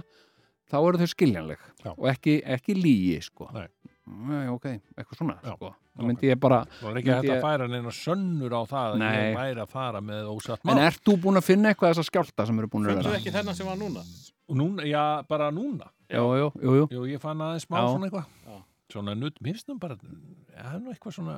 þá 0.72 0.76
eru 0.88 0.98
þau 1.02 1.10
skiljanleg 1.14 1.60
Já. 1.84 1.92
og 1.98 2.06
ekki, 2.12 2.38
ekki 2.56 2.76
lígi, 2.78 3.18
sko 3.24 3.50
Nei. 3.54 3.68
Nei, 4.04 4.48
ok, 4.52 4.66
eitthvað 5.00 5.16
svona, 5.22 5.38
Já, 5.44 5.54
sko 5.56 5.70
þá 5.96 6.02
myndi 6.10 6.28
ég 6.28 6.40
bara, 6.44 6.58
Það 6.80 6.88
var 6.90 6.98
ekki 7.00 7.12
hægt 7.14 7.22
Myndi 7.24 7.32
að 7.32 7.38
ég- 7.38 7.46
færa 7.46 7.68
neina 7.72 7.92
sönnur 7.96 8.52
á 8.58 8.62
það 8.68 8.88
að 8.94 8.98
Nei. 9.00 9.14
ég 9.16 9.38
væri 9.38 9.62
að 9.64 9.70
fara 9.72 10.02
með 10.04 10.28
ósatt 10.34 10.60
en 10.64 10.70
mál 10.74 10.82
ert 10.84 11.04
þú 11.08 11.16
búin 11.24 11.40
að 11.40 11.46
finna 11.48 11.70
eitthvað 11.72 11.94
þessar 11.94 12.10
skjálta 12.10 12.46
sem 12.50 12.60
eru 12.60 12.68
búin 12.74 12.88
að 12.90 13.00
vera? 13.00 13.14
ekki 13.20 13.32
þennan 13.32 13.56
sem 13.56 13.68
var 13.70 13.78
núna? 13.80 14.04
Og 14.50 14.58
núna, 14.60 14.84
já, 14.90 15.04
bara 15.28 15.52
núna 15.56 15.88
jú, 16.12 16.26
jú, 16.42 16.50
jú 16.60 16.88
Jú, 16.92 17.04
ég 17.14 17.22
fann 17.24 17.40
aðeins 17.40 17.64
smá 17.68 17.80
Já. 17.80 17.88
svona 17.94 18.10
eitthvað 18.10 18.26
Já. 18.48 18.60
Svona 18.94 19.16
nutt, 19.16 19.40
mér 19.42 19.56
finnst 19.56 19.70
nú 19.72 19.78
bara 19.80 19.96
Já, 19.96 20.64
það 20.64 20.74
er 20.76 20.82
nú 20.84 20.92
eitthvað 20.92 21.16
svona 21.16 21.38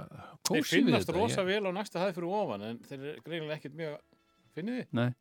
Þeir 0.49 0.63
kósi 0.65 0.79
við 0.79 0.85
finnast 0.89 1.13
rosa 1.13 1.41
ég, 1.41 1.45
vel 1.51 1.69
á 1.69 1.71
næsta 1.77 2.01
hæð 2.01 2.15
fyrir 2.17 2.33
ofan 2.33 2.61
en 2.65 2.79
þeir 2.79 2.99
eru 3.05 3.21
greinilega 3.27 3.59
ekkert 3.59 3.77
mjög 3.77 3.93
finnið 4.57 4.81
þið? 4.89 5.13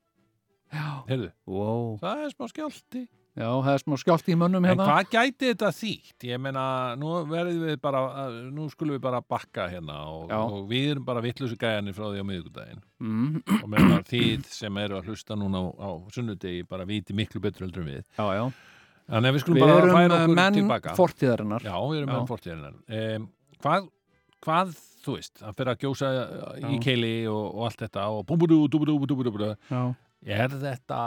Já, 0.72 0.86
Heyrðu, 1.10 1.28
wow. 1.46 1.98
það 2.00 2.24
er 2.24 2.32
smá 2.32 2.48
skjálti 2.50 3.04
já, 3.34 3.46
það 3.66 3.70
er 3.74 3.82
smá 3.82 3.96
skjálti 4.00 4.34
í 4.34 4.38
mönnum 4.38 4.64
En 4.64 4.70
hérna. 4.72 4.86
hvað 4.88 5.08
gæti 5.14 5.48
þetta 5.52 5.70
þýtt? 5.74 6.26
Ég 6.30 6.40
meina, 6.42 6.64
nú 7.00 7.14
verðum 7.30 7.64
við 7.68 7.80
bara 7.82 8.02
nú 8.54 8.68
skulum 8.72 8.96
við 8.96 9.02
bara 9.06 9.20
bakka 9.22 9.66
hérna 9.72 9.96
og, 10.12 10.30
og 10.34 10.68
við 10.70 10.92
erum 10.94 11.04
bara 11.08 11.22
vittlusu 11.24 11.56
gæjanir 11.58 11.96
frá 11.96 12.06
því 12.12 12.22
á 12.22 12.26
miðvikudaginn. 12.30 12.84
Mm, 13.02 13.42
og 13.62 13.66
meðan 13.72 13.96
að 13.98 14.06
þið 14.12 14.46
sem 14.54 14.78
eru 14.84 15.00
að 15.00 15.10
hlusta 15.10 15.36
núna 15.40 15.64
á, 15.64 15.64
á 15.82 15.88
sunnudegi 16.14 16.62
bara 16.70 16.86
viti 16.88 17.16
miklu 17.16 17.42
betur 17.42 17.66
heldur 17.66 17.82
en 17.84 17.90
við. 17.96 18.06
Já, 18.18 18.26
já, 18.38 18.44
Þannig 19.04 19.28
að 19.28 19.34
við 19.36 19.42
skulum 19.44 19.58
við 19.58 19.66
bara 19.66 19.80
erum 19.82 19.96
færa 19.98 20.16
okkur 20.22 20.38
menn 20.38 20.54
tilbaka. 20.56 20.92
fortíðarinnar. 20.96 21.64
Já, 21.66 21.74
við 21.76 21.98
erum 21.98 22.08
Já. 22.08 22.14
með 22.16 22.30
fortíðarinnar. 22.30 22.76
Um, 22.88 23.26
hvað, 23.60 23.88
hvað, 24.46 24.70
þú 25.04 25.16
veist 25.18 25.42
að 25.44 25.58
fyrir 25.58 25.72
að 25.74 25.82
gjósa 25.82 26.12
í 26.56 26.62
Já. 26.64 26.78
keili 26.86 27.10
og, 27.28 27.42
og 27.50 27.66
allt 27.68 27.82
þetta 27.84 28.06
og 28.14 28.22
búmbudú, 28.30 28.62
dúbudú, 28.72 28.94
dúbudú, 29.04 29.26
dúbudú. 29.28 29.50
Já, 29.68 29.82
Er 30.24 30.48
þetta, 30.48 30.98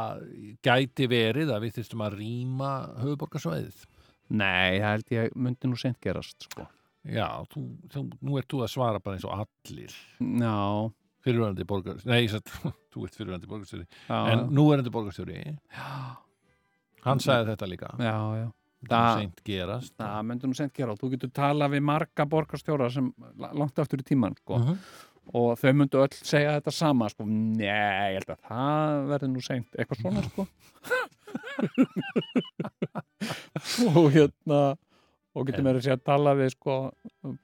gæti 0.61 1.07
verið 1.09 1.49
að 1.55 1.63
við 1.65 1.77
þyrstum 1.79 2.03
að 2.05 2.17
rýma 2.19 2.71
höfuborgarsvæðið? 3.01 3.85
nei, 4.29 4.77
það 4.81 4.91
held 4.91 5.11
ég 5.15 5.35
myndi 5.39 5.69
nú 5.71 5.77
seint 5.79 5.97
gerast, 6.03 6.49
sko. 6.49 6.65
Já, 7.07 7.27
þú, 7.53 7.61
þú, 7.93 8.01
nú 8.27 8.37
ert 8.37 8.49
þú 8.51 8.59
að 8.65 8.71
svara 8.73 8.99
bara 8.99 9.15
eins 9.15 9.23
og 9.25 9.31
allir. 9.39 9.93
Já, 10.19 10.55
fyrirvændi 11.23 11.65
borgarstjóri 11.69 12.11
Nei, 12.11 12.27
satt, 12.27 12.51
þú 12.93 13.05
ert 13.07 13.15
fyrirvændi 13.15 13.47
borgarstjóri. 13.47 13.85
Já, 14.09 14.17
En 14.33 14.43
nú 14.51 14.65
er 14.73 14.81
þetta 14.83 14.93
borgarstjóri. 14.97 15.37
Já, 15.71 15.89
Hann 17.07 17.21
sagði 17.23 17.53
þetta 17.53 17.69
líka. 17.71 17.93
Já, 18.03 18.15
já. 18.41 18.47
Það 18.87 18.91
Það- 18.91 19.19
seint 19.21 19.39
gerast. 19.47 19.93
Það 19.97 20.25
myndi 20.29 20.47
nú 20.51 20.55
seint 20.59 20.73
gera 20.75 20.93
og 20.93 20.99
þú 21.01 21.07
getur 21.15 21.31
talað 21.39 21.71
við 21.77 21.85
marga 21.87 22.25
borgarstjóra 22.29 22.91
sem 22.93 23.07
la- 23.39 23.53
langt 23.57 23.79
aftur 23.81 24.03
í 24.03 24.05
tíman 24.11 24.35
sko. 24.43 24.59
Mhm. 24.59 24.77
Og 25.35 25.57
þau 25.59 25.73
myndu 25.75 26.01
öll 26.03 26.15
segja 26.15 26.57
þetta 26.57 26.73
sama 26.75 27.09
sko. 27.11 27.25
Nei, 27.27 27.65
ég 27.67 28.19
held 28.21 28.33
að 28.35 28.43
það 28.47 28.99
verði 29.11 29.29
nú 29.33 29.41
seint 29.45 29.79
eitthvað 29.79 30.03
svona 30.03 30.21
sko. 30.27 30.47
og 33.97 34.11
hérna 34.13 34.59
og 35.37 35.47
getur 35.49 35.69
að 35.69 35.81
segja 35.85 35.97
að 35.99 36.05
tala 36.07 36.35
við 36.37 36.53
sko, 36.55 36.77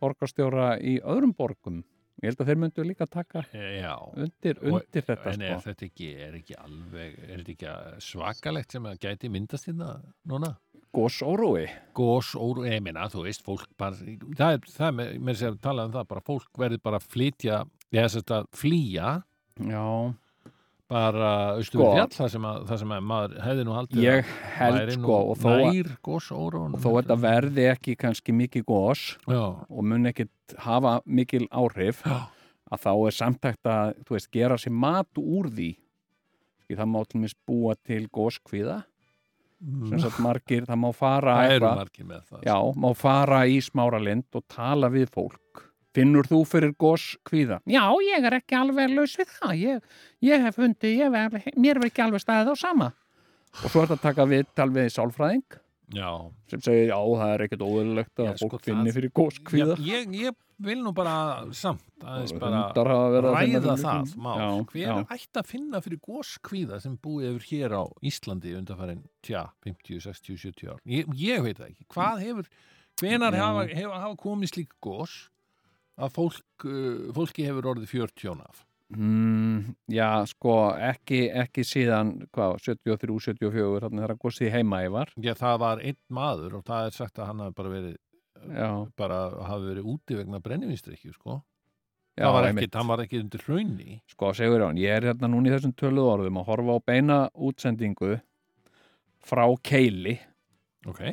borgarstjóra 0.01 0.69
í 0.81 0.97
öðrum 1.01 1.33
borgum 1.37 1.81
ég 2.23 2.29
held 2.31 2.41
að 2.43 2.49
þeir 2.51 2.61
myndu 2.61 2.85
líka 2.87 3.07
taka 3.09 3.43
Já 3.51 3.93
undir, 4.15 4.59
undir 4.63 5.03
þetta 5.05 5.33
En 5.33 5.41
er 5.43 5.57
sko. 5.57 5.65
þetta 5.69 5.87
ekki, 5.89 6.09
er 6.27 6.37
ekki 6.39 6.55
alveg 6.59 7.17
Er 7.25 7.41
þetta 7.41 7.53
ekki 7.55 8.05
svakalegt 8.05 8.75
sem 8.75 8.85
að 8.87 8.99
gæti 9.03 9.31
myndast 9.33 9.67
hérna 9.69 9.89
núna? 10.29 10.53
Gósórói 10.93 11.67
Gós, 11.93 12.33
óru, 12.35 12.65
ég 12.65 12.81
meina, 12.85 13.05
þú 13.11 13.25
veist, 13.27 13.43
fólk 13.45 13.67
bara, 13.77 13.97
það 14.37 14.57
er, 14.57 14.67
það 14.73 14.87
er, 14.87 14.97
með, 14.97 15.13
með 15.27 15.39
sér 15.39 15.53
að 15.53 15.61
tala 15.67 15.85
um 15.87 15.93
það, 15.93 16.09
bara 16.09 16.25
fólk 16.29 16.61
verður 16.63 16.83
bara 16.87 16.99
að 17.01 17.07
flytja, 17.13 17.61
eða 17.93 18.11
þess 18.13 18.35
að 18.37 18.47
flýja 18.57 19.09
Já, 19.61 19.85
bara 20.93 21.31
austur 21.57 21.79
Sko. 21.79 21.83
við 21.85 21.97
fjall, 21.99 22.15
það 22.17 22.31
sem, 22.35 22.47
að, 22.49 22.61
það 22.69 22.81
sem 22.83 22.93
að 22.95 23.03
maður 23.11 23.35
hefði 23.47 23.65
nú 23.67 23.75
haldið 23.77 24.05
ég 24.07 24.31
held 24.57 24.93
sko 24.97 25.19
og 25.19 25.41
þó, 25.41 25.49
nær 25.61 25.91
gós, 26.09 26.29
óru 26.33 26.63
og 26.67 26.79
þó 26.83 26.89
þetta 26.99 27.19
verði 27.27 27.67
ekki 27.73 27.97
kannski 28.05 28.37
mikið 28.37 28.65
gós 28.69 29.05
Já, 29.29 29.43
og 29.67 29.85
mun 29.89 30.09
ekkit 30.09 30.57
hafa 30.65 30.97
mikil 31.05 31.45
áhrif 31.49 32.01
Já. 32.05 32.17
að 32.73 32.83
þá 32.85 32.91
er 32.95 33.17
samtækt 33.19 33.69
að 33.69 33.93
þú 34.03 34.17
veist, 34.17 34.31
gera 34.33 34.57
sér 34.61 34.73
mat 34.73 35.21
úr 35.21 35.49
því. 35.53 35.71
Það 36.73 36.87
má 36.89 37.03
til 37.05 37.19
mis 37.21 37.35
búa 37.45 37.75
til 37.85 38.07
góskvíða 38.09 38.79
sem 39.89 39.99
sagt 40.03 40.19
margir, 40.19 40.65
það 40.67 40.79
má 40.83 40.89
fara 40.95 41.35
Mm. 41.35 41.43
það 41.47 41.55
eru 41.55 41.69
margir 41.79 42.05
með 42.05 42.23
það 42.29 42.43
já, 42.49 42.57
má 42.75 42.89
fara 42.95 43.39
í 43.47 43.57
smáralind 43.63 44.25
og 44.35 44.43
tala 44.47 44.89
við 44.89 45.09
fólk. 45.09 45.63
Finnur 45.93 46.23
þú 46.25 46.39
fyrir 46.49 46.73
góskvíða? 46.73 47.59
Já, 47.69 47.83
ég 48.01 48.25
er 48.25 48.33
ekki 48.39 48.55
alveg 48.57 48.89
laus 48.95 49.15
við 49.15 49.29
það. 49.39 49.53
Ég, 49.61 49.81
ég 50.25 50.41
hef 50.41 50.55
fundið, 50.57 50.95
ég 50.97 51.13
alveg- 51.13 51.53
mér 51.55 51.77
er 51.77 51.85
ekki 51.89 52.01
alveg 52.03 52.19
staðið 52.23 52.49
á 52.49 52.55
sama. 52.57 52.93
Og 53.63 53.69
svo 53.69 53.83
er 53.83 53.87
þetta 53.87 53.99
að 53.99 54.01
taka 54.01 54.25
við 54.25 54.45
talvið 54.57 54.85
í 54.89 54.93
sálfræðing 54.95 55.43
Já, 55.93 56.09
sem 56.49 56.61
segir, 56.65 56.87
já, 56.89 56.97
það 56.97 57.33
er 57.33 57.43
ekkert 57.45 57.63
óðurlegt 57.67 58.21
að 58.23 58.31
sko, 58.39 58.47
fólk 58.49 58.63
finni 58.65 58.89
það- 58.89 58.95
fyrir 58.97 59.11
góskvíða 59.19 59.75
Já, 59.77 59.83
ég, 59.93 60.13
ég 60.23 60.35
vil 60.63 60.77
nú 60.83 60.93
bara 60.95 61.15
samt 61.53 61.83
aðeins 62.01 62.33
bara 62.39 62.61
að 62.73 63.17
ræða 63.27 63.61
það 63.83 64.13
Hver 64.73 65.05
ætti 65.17 65.41
að 65.41 65.49
finna 65.51 65.81
fyrir 65.85 65.99
góskvíða 66.07 66.81
sem 66.81 66.97
búið 66.97 67.27
hefur 67.29 67.47
hér 67.51 67.75
á 67.77 67.83
Íslandi 68.01 68.55
undanfærin, 68.57 69.03
tja, 69.21 69.45
50, 69.65 69.99
60, 70.01 70.37
70 70.37 70.71
ár? 70.73 70.79
Ég, 70.85 71.05
ég 71.13 71.43
veit 71.43 71.57
það 71.57 71.69
ekki. 71.69 71.85
Hvað 71.93 72.23
hefur, 72.25 72.49
hvenar 73.01 73.33
hafa, 73.37 73.67
hafa, 73.73 73.99
hafa 74.07 74.15
komið 74.23 74.53
slík 74.53 74.73
gós 74.81 75.29
að 75.97 76.09
fólk, 76.15 76.43
uh, 76.65 77.11
fólki 77.13 77.45
hefur 77.45 77.69
orðið 77.75 77.91
40 77.93 78.41
af? 78.41 78.65
Mm, 78.97 79.75
já, 79.93 80.07
sko, 80.29 80.55
ekki, 80.91 81.21
ekki 81.43 81.63
síðan, 81.67 82.11
hvað, 82.35 82.57
73, 82.65 83.15
74, 83.27 83.79
þannig 83.85 84.03
þegar 84.03 84.19
gósið 84.21 84.51
heima 84.53 84.81
ég 84.83 84.93
var. 84.93 85.13
Já, 85.23 85.33
það 85.39 85.57
var 85.63 85.81
einn 85.83 85.99
maður 86.13 86.59
og 86.59 86.65
það 86.67 86.89
er 86.89 86.97
sagt 86.97 87.19
að 87.21 87.31
hann 87.31 87.43
hafi 87.45 87.57
bara 87.61 87.73
verið, 87.77 87.95
Já, 88.43 88.69
bara 88.99 89.17
hafi 89.47 89.69
verið 89.71 89.89
úti 89.93 90.17
vegna 90.19 90.39
brennivinstrykju, 90.43 91.13
sko. 91.15 91.37
já, 92.17 92.25
það 92.25 92.33
var 92.35 92.47
ekki, 92.49 92.69
hann 92.75 92.89
var 92.91 93.03
ekki 93.05 93.21
undir 93.23 93.43
hraunni. 93.47 93.99
Sko, 94.11 94.33
segur 94.35 94.65
hann, 94.67 94.77
ég 94.81 94.97
er 94.97 95.07
hérna 95.09 95.29
núna 95.31 95.49
í 95.49 95.53
þessum 95.55 95.73
töluð 95.79 96.09
orðum 96.17 96.41
að 96.41 96.49
horfa 96.51 96.75
á 96.75 96.79
beina 96.85 97.19
útsendingu 97.33 98.17
frá 99.23 99.45
Keili. 99.63 100.17
Ok. 100.85 101.05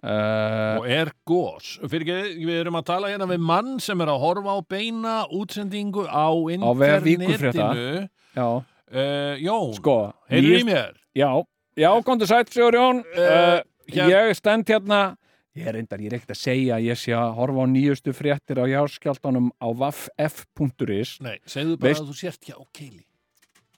Uh, 0.00 0.78
og 0.80 0.86
er 0.88 1.10
gós 1.28 1.74
fyrir 1.84 2.06
ekki, 2.08 2.44
við 2.48 2.60
erum 2.62 2.78
að 2.80 2.86
tala 2.88 3.10
hérna 3.12 3.26
við 3.28 3.42
mann 3.44 3.74
sem 3.84 4.00
er 4.00 4.08
að 4.08 4.22
horfa 4.22 4.54
á 4.56 4.58
beina 4.64 5.14
útsendingu 5.28 6.06
á 6.08 6.32
internetinu. 6.54 8.08
Já, 8.36 8.46
uh, 8.48 9.34
Jón, 9.44 9.74
sko, 9.76 9.96
heyrðu 10.32 10.60
í 10.60 10.64
mér? 10.70 10.94
Já, 11.16 11.28
já, 11.76 11.90
komdu 12.06 12.24
sætt, 12.30 12.52
segur 12.54 12.76
Jón. 12.78 13.02
Uh, 13.12 13.60
hér- 13.92 14.08
Ég 14.14 14.34
stend 14.38 14.64
hérna, 14.72 15.16
ég 15.58 15.66
er 15.68 15.74
reyndar, 15.76 16.00
ég 16.00 16.12
er 16.12 16.16
ekkert 16.20 16.32
að 16.36 16.40
segja 16.46 16.78
ég 16.80 16.96
sé 16.96 17.12
að 17.12 17.34
horfa 17.36 17.60
á 17.60 17.66
nýjustu 17.68 18.14
fréttir 18.16 18.56
á 18.62 18.64
járskjáltanum 18.70 19.50
á 19.60 19.68
vaff.f.is. 19.74 21.18
nei, 21.20 21.36
segðu 21.44 21.76
bara 21.76 21.90
Veist- 21.90 22.04
að 22.04 22.08
þú 22.12 22.16
sért 22.22 22.48
hjá 22.48 22.56
Keili 22.72 23.04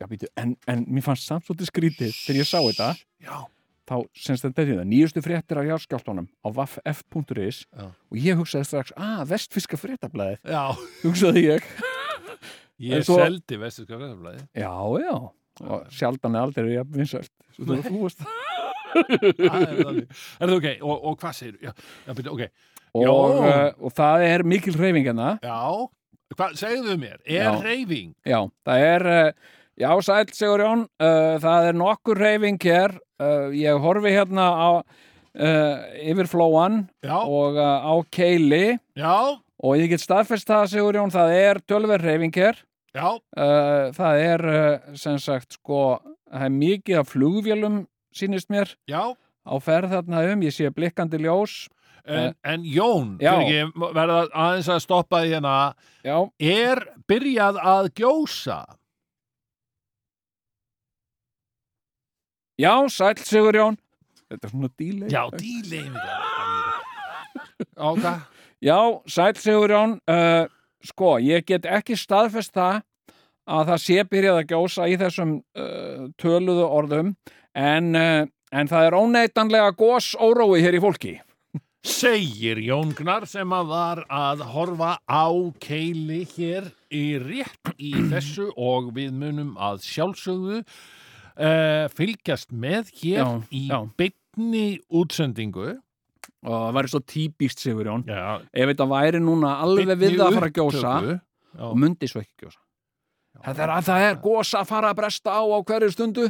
Já, 0.02 0.06
býtu, 0.10 0.26
en, 0.36 0.56
en 0.66 0.80
mér 0.90 1.02
fannst 1.06 1.26
samt 1.28 1.44
svolítið 1.46 1.68
skrítið 1.70 2.14
þegar 2.26 2.38
ég 2.40 2.48
sá 2.48 2.58
þetta. 2.58 2.88
já, 3.22 3.36
þá 3.88 3.94
semst 4.14 4.44
þetta 4.46 4.62
er 4.62 4.68
þetta 4.72 4.86
nýjustu 4.88 5.22
fréttir 5.24 5.58
á 5.58 5.62
járskjáltunum 5.66 6.28
á 6.42 6.48
vaff.f.is 6.54 7.62
og 7.82 8.16
ég 8.18 8.38
hugsaði 8.38 8.68
strax, 8.68 8.92
að 8.96 9.24
vestfiska 9.32 9.78
fréttablaðið. 9.80 10.38
Já, 10.46 10.62
hugsaði 11.06 11.44
ég, 11.48 11.66
ég 12.82 12.98
En 13.00 13.06
svo- 13.06 13.18
seldi 13.20 13.58
vesturska 13.62 13.98
fréttablaði 13.98 14.44
já, 14.62 14.72
já. 15.02 15.14
Og 15.62 15.82
sjaldan 15.92 16.34
er 16.38 16.46
aldrei 16.46 16.70
jafn 16.78 16.94
vinsælt. 16.96 17.32
Svo 17.52 17.66
þú, 17.84 17.98
veist 18.06 18.22
það 18.92 19.66
er 19.66 19.80
þannig. 19.82 20.06
Er 20.38 20.46
það 20.48 20.54
ok, 20.58 20.68
og, 20.84 20.94
og 21.10 21.18
hvað 21.20 21.34
segir 21.38 21.58
já, 21.66 21.72
já, 22.06 22.14
byrju, 22.18 22.36
ok. 22.36 22.68
Og, 22.92 23.38
uh, 23.40 23.68
og 23.88 23.92
það 23.96 24.24
er 24.28 24.42
mikil 24.48 24.74
hreyfing 24.76 25.06
hérna. 25.08 25.28
Já, 25.44 25.58
hvað, 26.36 26.56
segðu 26.60 26.96
mér, 27.00 27.18
er 27.24 27.58
reyfing? 27.64 28.10
Já, 28.28 28.38
það 28.68 28.86
er, 28.88 29.06
uh, 29.12 29.52
já, 29.78 29.90
sæl 30.02 30.32
Sigurjón, 30.32 30.84
uh, 31.00 31.38
það 31.42 31.68
er 31.68 31.78
nokkur 31.78 32.20
reyfing 32.20 32.60
hér, 32.62 32.96
uh, 33.22 33.48
ég 33.56 33.80
horfi 33.82 34.12
hérna 34.14 34.46
á, 34.52 34.70
uh, 34.82 35.76
yfir 36.02 36.28
flóan 36.30 36.86
Já, 37.04 37.18
og 37.22 37.56
á 37.56 37.94
keili. 38.12 38.78
Já, 38.96 39.38
og 39.62 39.76
ég 39.78 39.92
get 39.92 40.04
staðfest 40.04 40.48
það 40.48 40.70
Sigurjón, 40.74 41.14
það 41.14 41.36
er 41.38 41.62
tölver 41.64 42.02
reyfing 42.02 42.34
hér, 42.36 42.60
það 42.92 44.18
er 44.20 44.42
sem 45.00 45.16
sagt 45.16 45.56
sko, 45.56 46.00
það 46.28 46.48
er 46.48 46.56
mikið 46.58 46.98
af 47.00 47.12
flugvélum 47.14 47.84
sýnist 48.12 48.50
mér 48.52 48.74
já. 48.84 49.16
á 49.16 49.54
ferð 49.64 49.94
þarna 49.94 50.26
um, 50.28 50.42
ég 50.44 50.52
sé 50.52 50.68
blikkandi 50.68 51.22
ljós, 51.22 51.68
En, 52.02 52.32
en 52.42 52.64
Jón, 52.66 53.14
ekki, 53.22 53.60
verða 53.94 54.24
aðeins 54.34 54.68
að 54.74 54.80
stoppa 54.82 55.20
því 55.22 55.36
hérna, 55.36 55.52
já, 56.02 56.16
er 56.42 56.80
byrjað 57.06 57.60
að 57.62 57.90
gjósa? 58.00 58.56
Já, 62.62 62.74
sæl 62.88 63.18
Sigurjón, 63.20 63.78
þetta 64.30 64.48
er 64.48 64.54
svona 64.54 64.70
dílei. 64.78 65.10
Já, 65.12 65.22
díleim. 65.36 65.96
Á 67.86 67.88
það? 67.98 68.22
Já, 68.62 68.78
sæl 69.10 69.34
Sigurjón, 69.42 69.98
uh, 70.06 70.46
sko, 70.86 71.16
ég 71.22 71.46
get 71.48 71.66
ekki 71.66 71.98
staðfest 71.98 72.54
það 72.54 72.82
að 73.52 73.72
það 73.72 73.82
sé 73.82 74.04
byrjað 74.06 74.38
að 74.38 74.48
gjósa 74.52 74.86
í 74.86 74.94
þessum 75.00 75.34
uh, 75.58 76.06
töluðu 76.20 76.68
orðum 76.68 77.12
en, 77.58 77.92
uh, 77.98 78.22
en 78.54 78.70
það 78.70 78.88
er 78.88 78.96
óneitanlega 78.98 79.74
gós 79.78 80.12
órói 80.22 80.62
hér 80.62 80.78
í 80.78 80.82
fólki. 80.82 81.18
Segir 81.82 82.60
Jón 82.62 82.92
Gnar 82.94 83.24
sem 83.26 83.50
að 83.50 83.70
var 83.72 84.00
að 84.06 84.44
horfa 84.52 84.92
á 85.02 85.26
keili 85.58 86.20
hér 86.36 86.68
í 86.94 87.18
rétt 87.18 87.72
í 87.74 87.90
þessu 88.12 88.52
og 88.54 88.92
við 88.94 89.10
munum 89.18 89.56
að 89.58 89.82
sjálfsögðu 89.88 90.60
uh, 91.36 91.86
fylgjast 91.92 92.52
með 92.52 92.90
hér 93.02 93.22
Já, 93.22 93.26
í 93.52 93.62
já. 93.70 93.78
beinni 93.98 94.66
útsendingu. 94.90 95.78
Og 96.42 96.50
það 96.56 96.74
væri 96.76 96.90
svo 96.90 97.00
típist 97.06 97.62
Sigurjón. 97.62 98.02
Ef 98.08 98.70
þetta 98.72 98.86
væri 98.90 99.20
núna 99.22 99.56
alveg 99.62 99.92
við 99.94 100.16
það 100.18 100.26
að 100.26 100.38
fara 100.38 100.48
að 100.50 100.56
gjósa 100.58 100.94
og 101.68 101.76
myndi 101.78 102.08
svo 102.10 102.22
ekki 102.22 102.46
gjósa. 102.46 102.58
Það 103.42 103.60
er 103.64 103.72
að 103.74 103.86
það 103.88 104.06
er 104.08 104.18
gósa 104.22 104.60
að 104.62 104.70
fara 104.72 104.90
að 104.92 104.98
bresta 104.98 105.34
á 105.38 105.42
á 105.42 105.58
hverju 105.62 105.92
stundu 105.94 106.26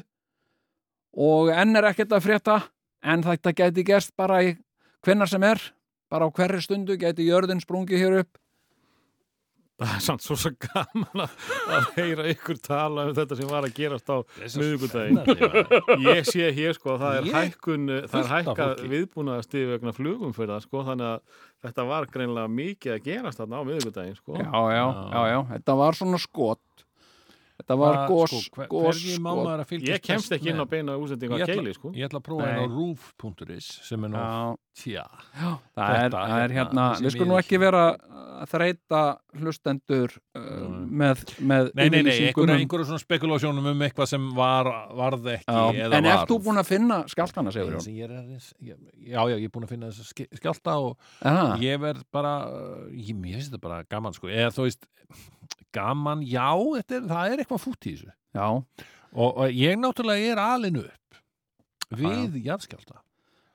og 1.13 1.51
enn 1.53 1.77
er 1.77 1.89
ekkert 1.91 2.13
að 2.17 2.25
frétta 2.27 2.59
en 3.03 3.25
þetta 3.25 3.53
gæti 3.57 3.85
gerst 3.89 4.13
bara 4.17 4.39
í 4.47 4.53
hvennar 5.05 5.29
sem 5.29 5.43
er, 5.45 5.61
bara 6.13 6.29
á 6.29 6.31
hverju 6.33 6.63
stundu 6.65 6.97
gæti 7.01 7.27
jörðin 7.27 7.61
sprungið 7.65 8.05
hér 8.05 8.19
upp 8.23 8.39
Það 9.83 9.93
er 9.97 10.03
samt 10.07 10.23
svo 10.25 10.37
svo 10.39 10.53
gaman 10.63 11.23
að, 11.25 11.37
að 11.77 11.87
heyra 11.97 12.27
ykkur 12.33 12.61
tala 12.63 13.07
um 13.09 13.15
þetta 13.17 13.39
sem 13.39 13.49
var 13.51 13.67
að 13.67 13.75
gerast 13.77 14.13
á 14.13 14.17
miðvikudaginn. 14.23 15.21
Ég 16.07 16.29
sé 16.29 16.51
hér 16.55 16.77
sko 16.79 16.95
að 16.95 17.03
það 17.05 17.19
er 17.19 17.29
hækkun, 17.37 17.89
það 18.07 18.19
er 18.21 18.31
hækka 18.37 18.69
viðbúnaðasti 18.93 19.65
vegna 19.73 19.95
flugum 19.97 20.35
fyrir 20.37 20.55
það 20.55 20.67
sko 20.69 20.85
þannig 20.89 21.09
að 21.11 21.41
þetta 21.67 21.87
var 21.91 22.09
greinlega 22.15 22.53
mikið 22.63 22.95
að 22.97 23.05
gerast 23.11 23.43
þarna 23.43 23.59
á 23.59 23.67
miðvikudaginn 23.71 24.19
sko. 24.19 24.39
Já, 24.39 24.61
já, 24.77 24.85
já, 24.87 25.21
já, 25.33 25.39
þetta 25.55 25.79
var 25.83 25.99
svona 25.99 26.23
skot 26.23 26.87
Þetta 27.61 27.77
var 27.79 27.99
gós, 28.11 28.33
sko, 28.49 28.65
að 28.65 29.65
fylgjast 29.69 29.93
Ég 29.93 30.03
kemst 30.03 30.33
ekki 30.35 30.51
inn 30.51 30.63
á 30.63 30.67
beina 30.67 30.97
úsendingu 30.99 31.39
Ég 31.39 31.51
keili 31.53 31.75
sko. 31.77 31.93
Ég 31.95 32.09
ætla 32.09 32.19
að 32.19 32.25
prófa 32.27 32.49
hérna 32.49 32.65
á 32.65 32.73
roof.is 32.73 33.69
sem 33.87 34.07
er 34.07 34.13
nú, 34.13 34.23
Já, 34.23 34.57
tja, 34.83 35.05
það 35.37 35.93
er, 35.93 36.01
Þetta, 36.03 36.23
það 36.33 36.43
er 36.47 36.57
hérna, 36.57 36.57
hérna, 36.57 36.87
við 37.05 37.15
skulum 37.15 37.31
nú 37.31 37.39
ekki 37.39 37.61
vera 37.63 37.83
að 38.43 38.51
þreita 38.51 39.03
hlustendur 39.39 40.15
uh, 40.39 40.43
með, 41.03 41.23
með 41.39 41.71
Nei, 41.79 41.85
nei, 41.93 42.01
nei, 42.09 42.17
um- 42.33 42.55
einhverja 42.57 42.89
svona 42.89 43.03
spekulásjónum 43.03 43.69
um 43.73 43.85
eitthvað 43.87 44.11
sem 44.11 44.25
var, 44.37 44.71
varð 44.99 45.29
ekki 45.37 45.47
Já, 45.47 45.87
En 45.87 45.93
var. 45.95 46.11
ert 46.17 46.33
þú 46.33 46.39
búin 46.49 46.63
að 46.63 46.71
finna 46.73 47.03
skjáltana, 47.13 47.55
segur 47.55 47.77
Jón? 47.77 47.87
Ég 47.93 48.09
er 48.09 48.17
aðeins, 48.19 48.49
ég, 48.59 48.81
já, 48.99 49.21
já, 49.21 49.37
ég 49.37 49.47
er 49.47 49.55
búin 49.55 49.69
að 49.69 49.75
finna 49.77 49.93
þess 49.93 50.11
að 50.11 50.41
skjálta 50.41 50.79
og 50.89 51.13
Aha, 51.29 51.47
ég 51.63 51.79
verð 51.83 52.03
bara, 52.15 52.35
ég, 52.97 53.13
finnst 53.13 53.53
þetta 53.53 53.63
bara 53.63 53.83
gaman, 53.93 54.17
sko, 54.17 54.33
eða 54.33 54.51
þú 54.57 54.67
veist, 54.67 54.89
gaman, 55.75 56.23
já, 56.27 56.49
þetta 56.79 56.99
er, 56.99 57.07
það 57.13 57.33
er 57.35 57.43
eitthvað 57.45 57.63
fútt 57.65 57.87
í 57.89 57.95
þessu. 57.97 58.13
Og, 59.13 59.31
og 59.31 59.49
ég 59.53 59.77
náttúrulega 59.81 60.33
er 60.35 60.41
alinu 60.41 60.85
upp 60.89 61.19
við 61.93 62.39
jarðskjálta. 62.47 63.03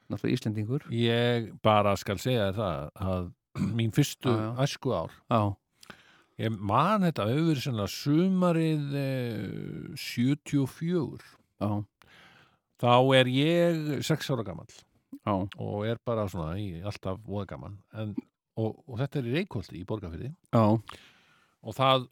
náttúrulega 0.08 0.38
Íslendingur. 0.38 0.84
Ég 0.94 1.48
bara 1.66 1.96
skal 1.98 2.20
segja 2.22 2.52
það 2.56 2.84
að 3.08 3.32
mín 3.78 3.94
fyrstu 3.96 4.30
Já, 4.30 4.44
já. 4.44 4.52
æsku 4.68 4.94
ár, 4.94 5.16
Já, 5.34 5.42
ég 6.46 6.54
man 6.62 7.02
þetta 7.08 7.26
auður 7.26 7.62
svona 7.64 7.88
sumarið 7.90 8.94
eh, 9.02 9.96
74, 9.98 11.26
já, 11.58 11.72
þá 12.78 12.94
er 13.18 13.32
ég 13.34 13.82
sex 14.06 14.30
ára 14.30 14.46
gamall. 14.46 14.70
já, 15.26 15.34
og 15.58 15.86
er 15.90 15.98
bara 16.06 16.28
svona 16.30 16.58
í 16.62 16.82
alltaf 16.86 17.18
voða 17.26 17.58
en, 17.98 18.14
og, 18.58 18.84
og 18.86 19.00
þetta 19.02 19.20
er 19.20 19.30
í 19.32 19.36
Reykholti 19.40 19.82
í 19.82 19.86
Borgarfyrði 19.90 20.30
já, 20.30 20.78
og 21.64 21.78
það 21.78 22.08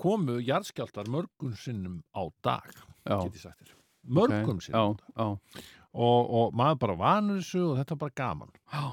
komu 0.00 0.40
jarðskjáltar 0.42 1.08
mörgum 1.12 1.54
sinnum 1.58 2.02
á 2.16 2.22
dag 2.44 2.70
mörgum 4.04 4.58
ok, 4.58 4.64
sinnum. 4.66 4.96
Já, 4.98 5.18
já, 5.18 5.60
og, 5.94 6.30
og 6.34 6.56
maður 6.58 6.80
bara 6.82 6.96
vanur 6.98 7.42
þessu 7.42 7.62
og 7.70 7.76
þetta 7.78 7.94
er 7.94 8.00
bara 8.00 8.16
gaman. 8.18 8.54
Já, 8.72 8.84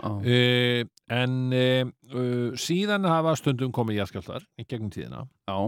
já, 0.00 0.10
uh, 0.10 0.92
en 1.16 1.34
uh, 1.52 1.90
uh, 2.14 2.54
síðan 2.60 3.08
hafa 3.08 3.36
stundum 3.38 3.74
komið 3.76 4.00
jarðskjáltar 4.00 4.46
í 4.56 4.66
gegnum 4.66 4.92
tíðina. 4.94 5.26
Já, 5.50 5.58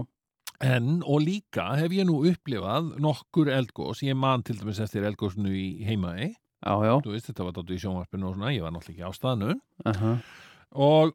en 0.65 0.99
og 1.05 1.23
líka 1.23 1.69
hef 1.79 1.95
ég 1.95 2.09
nú 2.09 2.19
upplifað 2.27 2.93
nokkur 2.99 3.51
eldgós, 3.53 4.03
ég 4.03 4.17
man 4.19 4.43
til 4.43 4.57
dæmis 4.59 4.81
eftir 4.83 5.07
eldgósnu 5.07 5.53
í 5.55 5.69
heimaði 5.87 6.33
þú 6.59 7.13
veist 7.13 7.29
þetta 7.29 7.45
var 7.47 7.55
dáttu 7.55 7.75
í 7.75 7.79
sjónvarpinu 7.79 8.27
og 8.27 8.35
svona, 8.35 8.51
ég 8.51 8.65
var 8.65 8.73
náttúrulega 8.75 9.07
ekki 9.07 9.07
á 9.07 9.11
staðnu 9.15 9.53
aha, 9.87 10.13
og, 10.75 11.13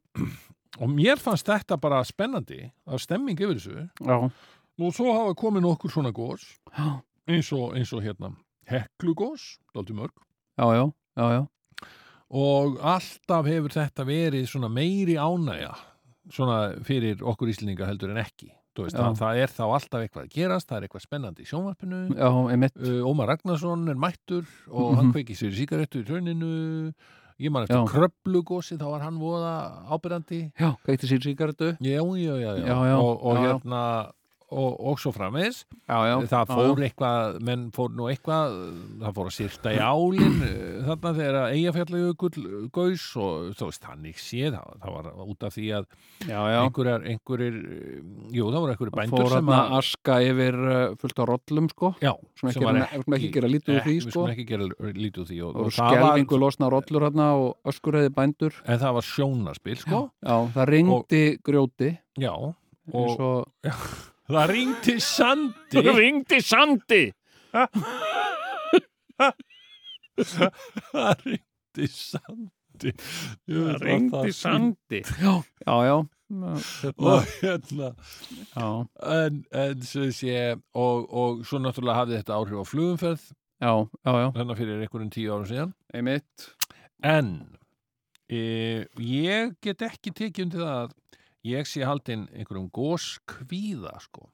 og 0.80 0.88
mér 0.90 1.20
fannst 1.22 1.46
þetta 1.46 1.76
bara 1.80 2.02
spennandi 2.04 2.70
að 2.86 3.02
stemming 3.04 3.38
yfir 3.40 3.58
þessu. 3.60 3.88
Já, 4.00 4.16
og 4.80 4.94
svo 4.96 5.12
hafa 5.14 5.34
komið 5.38 5.62
nokkur 5.68 5.90
svona 5.94 6.10
gós 6.12 6.42
eins 7.28 7.52
og, 7.54 7.76
eins 7.78 7.92
og 7.94 8.02
hérna 8.02 8.32
heklugós, 8.68 9.58
dálítið 9.74 9.98
mörg. 10.00 10.14
Já, 10.58 10.66
já, 10.74 10.84
já, 11.18 11.26
já, 11.38 11.42
og 12.34 12.78
alltaf 12.82 13.46
hefur 13.46 13.74
þetta 13.74 14.04
verið 14.08 14.46
svona 14.50 14.68
meiri 14.72 15.16
ánægja 15.20 15.72
svona 16.32 16.58
fyrir 16.86 17.20
okkur 17.22 17.50
íslendinga 17.52 17.86
heldur 17.86 18.10
en 18.14 18.22
ekki. 18.24 18.50
Veist, 18.74 18.96
það, 18.96 19.12
það 19.20 19.38
er 19.38 19.50
þá 19.54 19.62
alltaf 19.68 20.00
eitthvað 20.02 20.24
að 20.24 20.32
gerast 20.34 20.66
það 20.70 20.76
er 20.80 20.84
eitthvað 20.88 21.02
spennandi 21.04 21.44
í 21.44 21.46
sjónvarpinu. 21.46 21.98
Uh, 22.18 23.04
Ómar 23.06 23.28
Ragnarsson 23.30 23.84
er 23.92 23.94
mættur 24.02 24.48
og 24.66 24.88
Mhm. 24.88 24.96
hann 24.98 25.12
kveikir 25.14 25.36
sér 25.38 25.52
í 25.54 25.58
sígarettu 25.60 26.00
í 26.02 26.08
rauninu 26.08 26.94
ég 27.42 27.50
man 27.50 27.64
eftir 27.66 27.86
kröplugósi 27.90 28.76
þá 28.78 28.84
var 28.92 29.00
hann 29.06 29.18
voða 29.18 29.54
ábyrjandi 29.90 30.40
já, 30.60 30.68
kveikti 30.84 31.10
sér 31.10 31.24
sígarettu, 31.24 31.72
Já, 31.80 32.00
já, 32.02 32.34
já, 32.38 32.50
já. 32.58 32.66
Já, 32.66 32.76
já, 32.90 32.96
og, 32.98 33.24
og 33.24 33.38
hérna 33.42 33.80
og, 34.54 34.76
og 34.90 35.00
svo 35.02 35.12
framvegis. 35.14 35.64
Já, 35.84 35.96
já, 36.08 36.14
það 36.30 36.44
já, 36.44 36.54
fór 36.54 36.80
já. 36.80 36.86
eitthvað, 36.88 37.38
menn 37.48 37.64
fór 37.74 37.92
nú 37.94 38.08
eitthvað 38.10 38.56
það 39.02 39.16
fór 39.18 39.30
að 39.30 39.36
sýrta 39.38 39.74
í 39.74 39.80
álin 39.82 40.36
eh, 40.46 40.78
þarna 40.86 41.12
þegar 41.18 41.38
eigafjallajökull 41.50 42.46
gaus 42.74 43.06
og 43.20 43.50
þú 43.58 43.68
veist, 43.70 43.84
þannig 43.84 44.22
séð 44.22 44.58
það, 44.58 44.78
það 44.84 44.96
var 44.96 45.10
út 45.24 45.46
af 45.48 45.56
því 45.56 45.66
að 45.78 45.88
já, 46.24 46.38
já, 46.38 46.58
einhverjar, 46.62 47.06
einhverjir 47.12 47.58
eh, 47.60 47.98
jú, 48.38 48.48
það 48.48 48.58
voru 48.64 48.76
einhverjir 48.76 48.96
bændur 49.00 49.24
fór 49.24 49.36
sem 49.36 49.52
að 49.58 49.76
aska 49.80 50.18
yfir 50.30 50.60
fullt 51.02 51.20
á 51.20 51.24
rollum, 51.32 51.70
sko. 51.74 51.92
Já, 52.04 52.12
sem 52.40 52.52
ekki, 52.52 52.64
var 52.64 52.80
ekki, 52.84 53.02
ekki, 53.02 53.18
ekki 53.18 53.32
gera 53.38 53.50
lítið 53.50 53.74
úr 53.74 53.84
því, 53.88 53.96
sko. 54.04 54.14
skulum 54.14 54.34
ekki 54.34 54.48
gera 54.48 54.70
lítið 54.94 55.24
úr 55.24 55.30
því 55.30 55.40
og, 55.44 55.54
og 55.54 55.68
og 55.68 55.76
skelvingu 55.76 56.40
losna 56.40 56.70
rollur 56.72 57.06
hérna 57.08 57.28
og 57.40 57.70
öskurheiði 57.70 58.12
bændur. 58.14 58.58
En 58.64 58.80
það 58.82 58.98
var 58.98 59.08
sjónaspil, 59.08 59.78
sko. 59.82 60.02
Já, 60.24 60.36
það 60.56 60.70
ringdi 60.72 61.24
grjóti. 61.44 61.94
Já, 62.20 62.34
og 62.34 63.20
og 63.24 63.70
það 64.30 64.50
ringti 64.52 64.96
sandi. 65.02 65.84
Ringdi 65.84 66.40
Sandi. 66.44 67.04
Það 70.14 71.24
ringti 71.24 71.88
sandi. 71.90 72.92
Það 73.46 73.78
ringdi 73.82 74.32
Sandi. 74.34 75.00
Já, 75.20 75.34
já, 75.66 75.76
já, 75.86 75.96
hérna, 76.28 76.54
og 76.96 77.22
hérna. 77.40 77.90
Já, 78.54 78.68
en, 79.18 79.44
en 79.52 79.82
svo 79.86 80.08
sé 80.14 80.36
og, 80.74 81.06
og 81.12 81.44
svo 81.46 81.60
náttúrulega 81.62 82.00
hafði 82.00 82.20
þetta 82.20 82.38
áhrif 82.38 82.62
á 82.62 82.64
flugumferð. 82.66 83.26
Já, 83.62 83.72
já, 84.04 84.12
já, 84.18 84.28
þannig 84.34 84.60
fyrir 84.60 84.82
einhverjum 84.84 85.12
tíu 85.14 85.34
árum 85.34 85.48
síðan. 85.48 85.74
Einmitt. 85.94 86.48
En 87.04 87.30
e, 88.28 88.42
ég 88.98 89.54
get 89.62 89.84
ekki 89.86 90.14
tekið 90.14 90.48
undir 90.48 90.64
það 90.64 90.76
að 90.82 90.94
ég 91.44 91.68
sé 91.68 91.84
haldinn 91.86 92.26
einhverjum 92.32 92.70
góskvíða 92.74 93.96
sko 94.04 94.28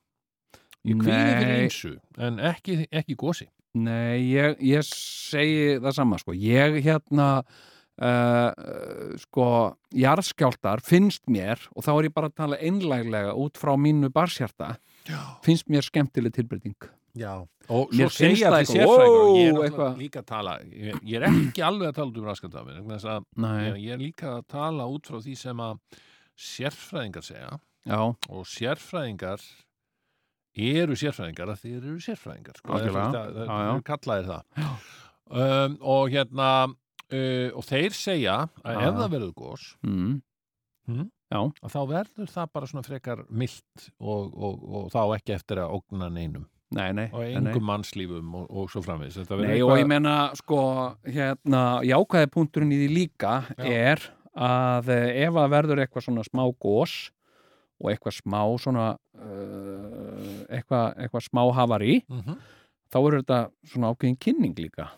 ég 0.87 1.01
kvíði 1.01 1.33
fyrir 1.41 1.57
einsu 1.65 1.95
en 2.19 2.39
ekki, 2.53 2.85
ekki 2.91 3.17
gósi 3.21 3.49
Nei, 3.79 4.33
ég, 4.33 4.57
ég 4.67 4.83
segi 4.83 5.77
það 5.79 5.93
sama 5.95 6.17
sko. 6.19 6.33
Ég 6.35 6.81
hérna 6.83 7.27
uh, 8.03 9.15
sko 9.23 9.45
jarðskjáltar 9.95 10.83
finnst 10.83 11.23
mér 11.31 11.63
og 11.77 11.87
þá 11.87 11.91
er 11.93 12.09
ég 12.09 12.15
bara 12.17 12.31
að 12.33 12.39
tala 12.41 12.59
einlæglega 12.59 13.37
út 13.39 13.61
frá 13.63 13.77
mínu 13.79 14.11
barshjarta 14.11 14.73
finnst 15.47 15.71
mér 15.71 15.87
skemmtileg 15.87 16.35
tilbreyting 16.35 16.91
Já. 17.19 17.43
Og 17.71 17.91
Mér 17.95 18.11
svo 18.11 18.27
segja 18.27 18.51
eitthvað, 18.55 18.69
sérfræðingar 18.71 19.23
og 19.23 19.39
ég 19.39 19.49
er 19.51 19.65
eitthvað. 19.69 19.97
líka 19.99 20.21
að 20.23 20.29
tala 20.29 20.53
ég, 20.67 21.01
ég 21.11 21.17
er 21.19 21.25
ekki 21.27 21.65
alveg 21.67 21.89
að 21.91 21.97
tala 21.97 22.11
út 22.11 22.21
um 22.21 22.29
raskandafir 22.31 22.85
þess 22.91 23.09
að 23.15 23.25
Nei, 23.43 23.57
ég, 23.65 23.81
ég 23.87 23.95
er 23.97 24.03
líka 24.03 24.33
að 24.37 24.45
tala 24.55 24.87
út 24.91 25.11
frá 25.11 25.19
því 25.23 25.35
sem 25.39 25.63
að 25.67 26.01
sérfræðingar 26.41 27.27
segja 27.27 27.51
já, 27.85 28.01
og 28.01 28.49
sérfræðingar 28.49 29.45
eru 30.61 30.97
sérfræðingar 30.99 31.53
að 31.53 31.63
þeir 31.65 31.79
eru 31.79 32.01
sérfræðingar 32.05 32.59
sko, 32.61 32.81
það, 32.81 32.99
það, 32.99 33.41
já. 33.47 33.71
það 33.71 33.83
kallaðir 33.91 34.31
það. 34.31 34.69
Um, 35.31 35.77
og 35.87 36.11
hérna 36.11 36.51
uh, 36.67 37.49
og 37.55 37.67
þeir 37.69 37.97
segja 37.97 38.37
að 38.65 38.79
Já, 38.79 38.87
ef 38.89 38.97
það 38.99 39.13
verður 39.15 39.35
gos 39.39 39.67
mm, 39.87 40.17
að 41.31 41.75
þá 41.75 41.81
verður 41.93 42.33
það 42.33 42.55
bara 42.57 42.71
svona 42.71 42.87
frekar 42.87 43.27
milt 43.31 43.91
og, 44.01 44.33
og, 44.35 44.65
og 44.65 44.89
þá 44.95 45.03
ekki 45.19 45.37
eftir 45.37 45.63
að 45.63 45.77
ógna 45.79 46.11
neinum. 46.13 46.49
Nei, 46.71 46.93
nei, 46.95 47.09
og 47.11 47.27
engum 47.27 47.65
mannslífum 47.67 48.35
og, 48.39 48.45
og 48.47 48.69
svo 48.71 48.83
framvegis. 48.85 49.17
Nei, 49.43 49.57
og 49.67 49.73
ég 49.75 49.89
menna, 49.91 50.31
sko, 50.39 50.61
hérna, 51.03 51.81
jákvæði 51.83 52.31
punkturinn 52.31 52.75
í 52.77 52.79
því 52.79 52.91
líka 52.95 53.33
Já. 53.57 53.65
er 53.67 54.05
að 54.37 54.93
eh, 54.95 55.25
ef 55.27 55.35
að 55.35 55.51
verður 55.51 55.83
eitthvað 55.83 56.07
svona 56.07 56.25
smá 56.27 56.45
gós 56.63 57.11
og 57.81 57.91
eitthvað 57.91 58.17
smá 58.19 58.41
svona 58.61 58.87
uh, 59.17 60.45
eitthvað, 60.53 60.87
eitthvað 61.01 61.25
smá 61.25 61.43
hafari 61.57 62.03
mm 62.05 62.21
-hmm. 62.21 62.37
þá 62.93 62.99
er 63.01 63.17
þetta 63.21 63.39
svona 63.73 63.91
ákveðin 63.91 64.21
kynning 64.21 64.59
líka 64.59 64.91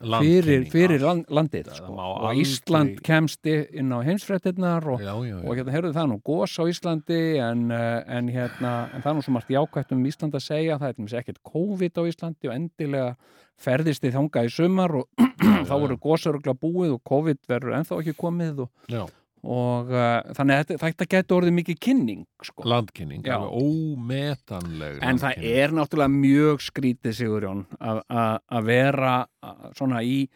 fyrir, 0.00 0.64
fyrir 0.72 1.02
land, 1.04 1.26
landið 1.28 1.70
sko. 1.76 1.92
og 1.92 2.30
aldrei- 2.30 2.40
Ísland 2.44 3.00
kemst 3.04 3.46
inn 3.46 3.92
á 3.92 3.98
heimsfréttinnar 4.06 4.86
og, 4.94 5.00
já, 5.00 5.12
já, 5.12 5.36
já. 5.36 5.44
og 5.44 5.56
hérna 5.56 5.74
heyrðu 5.74 5.92
það 5.92 6.08
nú 6.10 6.18
gós 6.24 6.56
á 6.56 6.64
Íslandi 6.64 7.20
en, 7.38 7.70
eh, 7.70 8.04
en 8.08 8.28
hérna 8.28 8.72
en 8.94 9.02
það 9.02 9.10
er 9.10 9.14
nú 9.18 9.22
svo 9.26 9.32
margt 9.36 9.48
jákvætt 9.52 9.92
um 9.92 10.04
Ísland 10.04 10.32
að 10.32 10.46
segja 10.46 10.78
það 10.78 10.88
er 10.88 10.94
dæmis 10.94 11.12
ekkert 11.20 11.42
COVID 11.44 11.92
á 11.92 12.02
Íslandi 12.08 12.48
og 12.48 12.54
endilega 12.56 13.16
ferðist 13.60 14.02
þið 14.02 14.16
þangað 14.16 14.48
í 14.48 14.50
sumar 14.56 14.94
og 14.96 15.06
þá 15.68 15.74
voru 15.76 15.96
gósarugla 16.00 16.54
búið 16.56 16.94
og 16.96 17.02
COVID 17.04 17.38
verður 17.46 17.76
ennþá 17.80 18.00
ekki 18.00 18.16
komið 18.16 18.64
og, 18.64 18.70
Já. 18.88 19.04
Og 19.42 19.88
uh, 19.94 20.20
þannig 20.36 20.54
að 20.60 20.72
þetta, 20.82 21.06
getur 21.14 21.36
orðið 21.40 21.54
mikið 21.56 21.78
kynning 21.80 22.24
sko. 22.44 22.64
landkynning, 22.68 23.24
alveg 23.24 23.54
ómetanleg 23.64 24.98
en 25.00 25.18
það 25.20 25.30
landkynning. 25.34 25.58
er 25.64 25.74
náttúrulega 25.78 26.14
mjög 26.14 26.64
skrítið 26.66 27.16
Sigurjón 27.16 27.62
að- 27.80 28.02
vera 28.68 29.14
að, 29.42 29.66
svona 29.78 30.02
í 30.04 30.28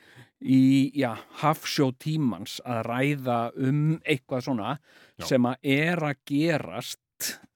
í 0.44 0.90
já, 1.00 1.14
hafsjó 1.40 1.86
tímans 1.96 2.58
að 2.68 2.82
ræða 2.84 3.38
um 3.64 3.94
eitthvað 4.04 4.42
svona 4.44 4.74
Já. 5.16 5.24
sem 5.30 5.46
að 5.48 5.70
er 5.76 6.02
að 6.04 6.18
gerast 6.28 6.98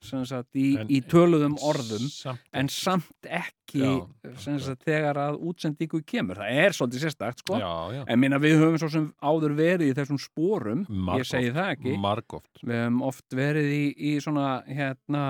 sem 0.00 0.22
sagt, 0.28 0.54
í, 0.54 0.76
En- 0.78 0.88
í 0.94 1.00
töluðum 1.10 1.56
orðum 1.66 2.04
Samt, 2.12 2.40
en 2.54 2.68
samt 2.70 3.26
ekki 3.26 3.82
Já, 3.82 3.94
sagt, 4.38 4.84
þegar 4.86 5.18
að 5.20 5.38
útsendingu 5.50 6.00
kemur. 6.06 6.38
Það 6.38 6.60
er 6.64 6.76
svolítið 6.76 7.02
sérstakt 7.04 7.42
sko. 7.42 7.58
Já, 7.58 7.72
já, 7.96 8.04
en 8.06 8.20
minna 8.22 8.38
við 8.42 8.58
höfum 8.62 8.78
svo 8.78 8.90
sem 8.94 9.08
áður 9.20 9.56
verið 9.58 9.90
í 9.90 9.96
þessum 9.98 10.20
spórum, 10.22 10.84
ég 11.18 11.26
segi 11.28 11.50
það 11.56 11.72
ekki. 11.76 11.96
margóft 11.98 12.62
við 12.62 12.78
höfum 12.84 13.02
oft 13.10 13.26
verið 13.36 13.72
í, 13.74 13.82
í 13.98 14.12
svona 14.22 14.62
hérna 14.68 15.24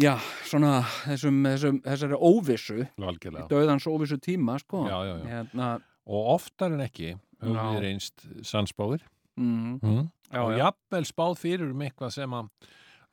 já, 0.00 0.14
svona 0.48 0.80
þessum, 1.06 1.38
þessum, 1.46 1.78
þessari 1.84 2.18
óvissu. 2.20 2.80
Algjörlega. 3.00 3.46
Döðans 3.52 3.86
óvissu 3.88 4.18
tíma 4.22 4.58
sko. 4.60 4.84
Já, 4.88 4.98
já, 5.08 5.14
já. 5.20 5.28
Hérna, 5.32 5.70
og 6.06 6.32
oftar 6.36 6.74
en 6.76 6.84
ekki 6.84 7.14
höfum 7.42 7.76
við 7.76 7.80
reynst 7.84 8.26
sannspáir. 8.46 9.04
Mm, 9.36 9.78
mm. 9.82 10.04
Já, 10.30 10.40
og 10.42 10.56
jafnvel 10.58 11.06
spáð 11.08 11.38
fyrir 11.42 11.70
um 11.70 11.84
eitthvað 11.86 12.14
sem 12.16 12.36
að 12.38 12.50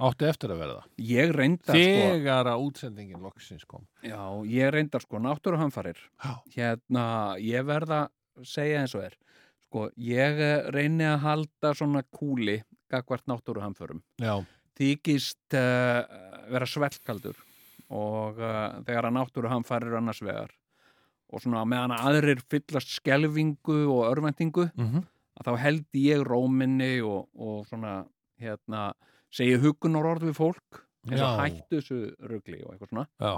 átti 0.04 0.28
eftir 0.28 0.54
að 0.54 0.64
verða. 0.64 0.86
Ég 0.98 1.34
reyndar 1.36 1.78
sko 1.78 2.08
þegar 2.14 2.50
að 2.52 2.64
útsendingin 2.68 3.24
loksins 3.24 3.68
kom. 3.70 3.86
Já, 4.04 4.22
ég 4.50 4.74
reyndar 4.74 5.04
sko 5.06 5.22
náttúruhamfarir. 5.22 6.00
Hérna, 6.56 7.06
ég 7.42 7.68
verða 7.68 8.08
að 8.38 8.50
segja 8.50 8.82
eins 8.82 8.96
og 8.98 9.06
er. 9.06 9.16
Sko, 9.68 9.88
ég 9.98 10.42
eh, 10.42 10.68
reyni 10.74 11.06
að 11.10 11.24
halda 11.24 11.74
svona 11.78 12.04
kúli 12.14 12.60
gagvart 12.94 13.26
náttúruhamförum. 13.30 14.04
Já, 14.22 14.36
þykist 14.78 15.56
uh, 15.58 16.04
vera 16.52 16.68
svellkaldur 16.70 17.38
og 17.94 18.40
uh, 18.42 18.82
þegar 18.86 19.10
að 19.10 19.18
náttúruhamfarir 19.20 19.98
annars 20.00 20.22
vegar 20.26 20.54
og 21.34 21.42
svona 21.42 21.64
meðan 21.66 21.96
að 21.96 22.08
aðrir 22.10 22.44
fyllast 22.50 22.94
skelfingu 23.00 23.80
og 23.90 24.06
örvendingu 24.12 24.68
mm 24.70 24.88
-hmm. 24.88 25.04
Að 25.40 25.48
þá 25.50 25.54
held 25.64 25.86
ég 25.98 26.24
róminni 26.28 27.02
og, 27.02 27.30
og 27.36 27.66
svona 27.70 28.06
hérna 28.42 28.92
segi 29.34 29.56
hugunar 29.64 30.06
orð 30.06 30.28
við 30.30 30.36
fólk 30.38 30.84
eins 31.10 31.22
og 31.22 31.40
hættu 31.42 31.80
þessu 31.80 31.98
rugli 32.30 32.60
og 32.64 32.74
eitthvað 32.76 32.90
svona. 32.94 33.08
Já, 33.20 33.34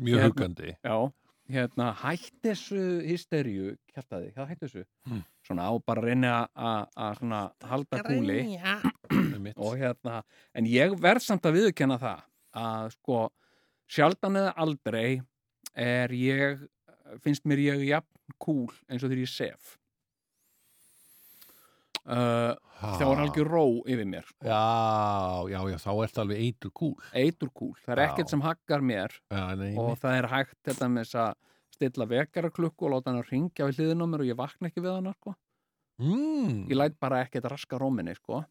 mjög 0.00 0.20
Hérna- 0.20 0.30
hugandi. 0.30 0.70
já, 0.84 1.12
hérna 1.50 1.88
hættu 2.00 2.40
þessu 2.46 2.84
hysteríu, 3.08 3.74
kjartaði, 3.92 4.30
hvað 4.36 4.48
hættu 4.54 4.68
þessu. 4.68 4.84
Hmm. 5.08 5.24
svona 5.44 5.66
á 5.66 5.72
bara 5.84 6.00
reyna 6.06 6.48
að- 6.56 6.86
að 6.96 7.18
svona 7.18 7.40
halda 7.66 8.02
kúli. 8.06 8.40
og 9.56 9.76
hérna, 9.78 10.22
en 10.54 10.64
ég 10.66 10.94
verð 11.00 11.22
samt 11.24 11.42
að 11.48 11.56
viðurkenna 11.58 11.98
það 11.98 12.22
að 12.54 12.90
sko 12.94 13.18
sjaldan 13.90 14.36
eða 14.36 14.54
aldrei 14.56 15.20
er 15.74 16.08
ég, 16.14 16.62
finnst 17.24 17.44
mér 17.44 17.58
ég 17.58 17.84
jafn 17.88 18.34
kúl 18.38 18.70
eins 18.88 19.02
og 19.02 19.10
þegar 19.10 19.24
ég 19.24 19.28
sef 19.32 19.76
uh, 22.08 22.54
þá 22.80 23.04
er 23.06 23.22
algjör 23.24 23.50
ró 23.50 23.64
yfir 23.84 24.08
mér 24.08 24.24
sko. 24.28 24.46
já, 24.46 24.60
já, 25.52 25.60
já, 25.72 25.76
þá 25.84 25.90
ert 26.04 26.20
alveg 26.22 26.42
eitur 26.46 26.72
kúl 26.72 26.94
eitur 27.12 27.50
kúl, 27.52 27.74
það 27.84 27.92
er 27.94 28.02
Já. 28.02 28.06
ekkert 28.08 28.32
sem 28.32 28.44
haggar 28.44 28.84
mér 28.84 29.16
já, 29.30 29.42
nei, 29.60 29.72
og 29.80 29.98
það 30.00 30.16
er 30.20 30.28
hægt 30.32 30.58
þetta 30.68 30.88
með 30.92 31.06
þess 31.08 31.20
að 31.24 31.34
stilla 31.76 32.06
vekjaraklukku 32.10 32.86
og 32.88 32.94
láta 32.94 33.10
hann 33.12 33.20
að 33.22 33.30
ringja 33.34 33.68
við 33.68 33.80
hliðin 33.80 34.04
á 34.04 34.06
mér 34.12 34.24
og 34.24 34.30
ég 34.30 34.40
vakna 34.40 34.70
ekki 34.70 34.84
við 34.84 34.96
hann 34.96 35.12
sko. 35.16 35.34
mm. 36.00 36.56
ég 36.70 36.76
læt 36.78 36.98
bara 37.00 37.20
ekkert 37.26 37.50
raska 37.52 37.80
róminni 37.80 38.16
sko. 38.16 38.42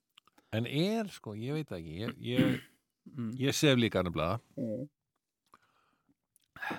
en 0.53 0.65
er, 0.69 1.09
sko, 1.13 1.33
ég 1.37 1.57
veit 1.57 1.73
ekki 1.79 1.97
ég, 2.03 2.15
ég, 2.35 2.61
mm. 3.17 3.33
ég 3.41 3.57
sef 3.57 3.77
líka 3.79 4.05
nefnilega 4.05 4.39
Mm. 4.59 4.87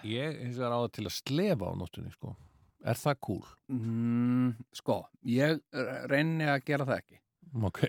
ég 0.04 0.34
hins 0.44 0.58
vegar 0.58 0.74
á 0.76 0.78
það 0.84 0.90
til 0.92 1.04
að 1.08 1.14
slefa 1.16 1.70
á 1.70 1.74
nóttunni, 1.74 2.10
sko 2.12 2.34
er 2.84 2.96
það 2.96 3.18
kúl? 3.20 3.42
Mm, 3.72 4.54
sko, 4.74 5.00
ég 5.28 5.60
reyni 6.10 6.46
að 6.48 6.64
gera 6.68 6.86
það 6.88 7.02
ekki 7.02 7.18
ok, 7.66 7.80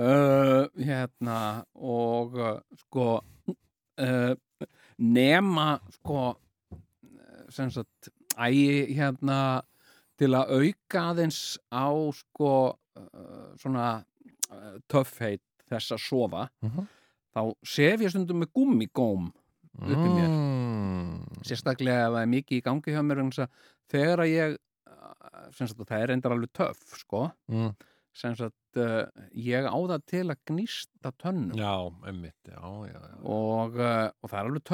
uh, 0.00 0.64
hérna 0.80 1.38
og 1.76 2.34
uh, 2.40 2.56
sko 2.86 3.06
uh, 4.00 4.34
nema 4.98 5.68
sko 5.98 6.24
sem 7.52 7.70
sagt 7.70 8.08
ægi 8.40 8.96
hérna 8.96 9.38
til 10.18 10.32
að 10.34 10.54
auka 10.58 11.04
aðeins 11.12 11.40
á 11.70 11.86
sko 12.16 12.50
uh, 12.72 13.46
svona 13.60 13.88
uh, 14.50 14.76
töffheit 14.90 15.42
þess 15.68 15.94
að 15.96 16.02
sofa 16.08 16.48
Mhm. 16.64 16.86
þá 17.34 17.40
sef 17.66 18.00
ég 18.04 18.10
stundum 18.12 18.42
með 18.44 18.52
gummigóm 18.54 19.32
Uppi 19.74 20.06
mér. 20.06 20.28
mm. 20.30 21.40
sérstaklega 21.42 22.04
ef 22.06 22.12
það 22.14 22.20
er 22.22 22.28
mikið 22.30 22.58
í 22.60 22.62
gangi 22.62 22.92
hjá 22.94 23.00
mér 23.02 23.22
þess 23.24 23.42
að 23.42 23.48
þegar 23.92 24.24
að 24.24 24.32
ég 24.32 24.56
sem 25.54 25.68
sagt 25.68 25.84
það 25.88 26.02
er 26.02 26.12
reyndar 26.12 26.34
alveg 26.34 26.52
töff 26.56 26.96
sko 27.00 27.26
Mm. 27.50 27.74
sagt 28.38 28.78
uh, 28.78 29.06
ég 29.34 29.66
á 29.66 29.74
það 29.74 30.04
til 30.06 30.24
að 30.30 30.38
gnýsta 30.50 31.10
tönnum 31.18 31.58
já, 31.58 31.72
emmitt, 32.06 32.38
já, 32.46 32.62
já, 32.86 33.00
já. 33.00 33.16
og, 33.26 33.74
uh, 33.74 34.06
og 34.22 34.30
það 34.30 34.38
er 34.38 34.50
alveg 34.50 34.64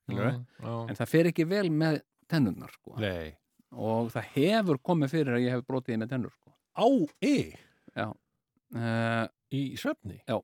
skilurðu. 0.00 0.32
Mm, 0.34 0.66
já. 0.66 0.74
en 0.90 0.98
það 1.00 1.12
fer 1.12 1.30
ekki 1.30 1.46
vel 1.48 1.68
með 1.70 2.00
tennurnar 2.30 2.74
sko. 2.74 2.96
nei 2.98 3.36
og 3.74 4.10
það 4.14 4.28
hefur 4.34 4.80
komið 4.90 5.14
fyrir 5.14 5.38
að 5.38 5.46
ég 5.46 5.54
hef 5.56 5.64
brotið 5.66 6.02
með 6.02 6.12
tennur 6.14 6.34
sko. 6.34 6.54
á 6.74 6.86
e 7.22 7.36
uh, 8.74 9.26
í 9.54 9.62
svefni? 9.78 10.18
Já. 10.26 10.38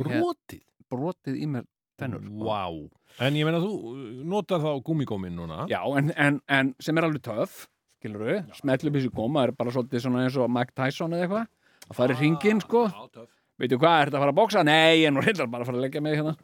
brotið? 0.00 0.64
brotið 0.90 1.40
í 1.42 1.46
mér 1.50 1.64
tennur 2.00 2.24
sko. 2.24 2.48
Vá. 2.48 3.26
En 3.26 3.38
ég 3.38 3.48
meina 3.48 3.62
þú 3.62 3.72
uh, 3.92 4.02
notar 4.28 4.60
þá 4.62 4.70
gúmigómin 4.84 5.36
núna? 5.38 5.64
já, 5.70 5.80
en, 5.98 6.12
en, 6.16 6.40
en 6.52 6.74
sem 6.82 6.98
er 6.98 7.08
alveg 7.08 7.24
töff 7.24 7.66
skilur 8.06 8.26
við, 8.28 8.42
smellum 8.60 8.96
þessi 8.96 9.12
góma 9.14 9.46
er 9.46 9.54
bara 9.56 9.72
svolítið 9.74 10.04
svona 10.04 10.26
eins 10.26 10.36
og 10.38 10.50
Mike 10.52 10.76
Tyson 10.76 11.16
eða 11.16 11.26
eitthvað 11.26 11.46
að 11.86 11.96
fara 11.98 12.16
í 12.16 12.20
ringin 12.20 12.60
sko 12.62 12.84
Já, 12.90 13.24
veitu 13.62 13.78
hvað, 13.80 14.02
ertu 14.04 14.18
að 14.18 14.22
fara 14.24 14.34
að 14.34 14.38
bóksa? 14.40 14.66
Nei, 14.66 15.00
ég 15.00 15.08
er 15.08 15.16
nú 15.16 15.24
reyndar 15.24 15.50
bara 15.50 15.64
að 15.64 15.70
fara 15.70 15.80
að 15.80 15.86
leggja 15.86 16.04
mig 16.04 16.18
hérna 16.18 16.36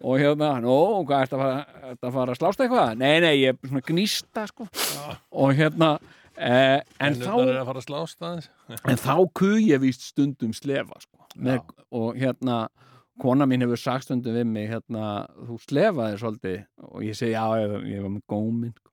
og 0.00 0.16
hérna, 0.16 0.54
nú, 0.64 0.76
hvað, 1.08 1.26
ertu 1.26 1.36
að 1.36 1.42
fara, 1.44 1.84
ertu 1.90 2.08
að 2.08 2.16
fara 2.16 2.34
að 2.34 2.40
slásta 2.40 2.64
eitthvað? 2.64 2.92
Nei, 3.00 3.14
nei, 3.24 3.32
ég 3.42 3.52
er 3.52 3.72
svona 3.72 3.84
gnýsta 3.90 4.46
sko 4.48 4.68
og 5.42 5.56
hérna 5.58 5.90
eh, 6.36 6.78
en, 6.78 7.18
Tennurnar 7.18 7.26
þá, 7.26 7.50
er 7.50 7.60
að 7.60 7.72
fara 7.72 7.82
að 7.82 7.88
slást 7.88 8.24
aðeins? 8.24 8.50
en 8.80 9.02
þá 9.02 9.14
kuð 9.42 9.58
ég 9.66 9.82
víst 9.82 10.06
stundum 10.12 10.54
slefa 10.56 11.02
sko 11.02 11.26
Með, 11.36 11.60
og 11.94 12.16
hérna 12.18 12.62
kona 13.20 13.46
mín 13.48 13.62
hefur 13.64 13.80
sagt 13.80 14.06
stundum 14.08 14.36
við 14.36 14.46
mig 14.48 14.70
hérna, 14.72 15.26
þú 15.48 15.58
slefaðir 15.64 16.20
svolítið 16.22 16.60
og 16.88 17.04
ég 17.06 17.18
segi, 17.18 17.34
já, 17.36 17.44
ég, 17.60 17.74
ég 17.92 18.06
var 18.06 18.14
með 18.16 18.24
góminn 18.32 18.72
sko. 18.76 18.86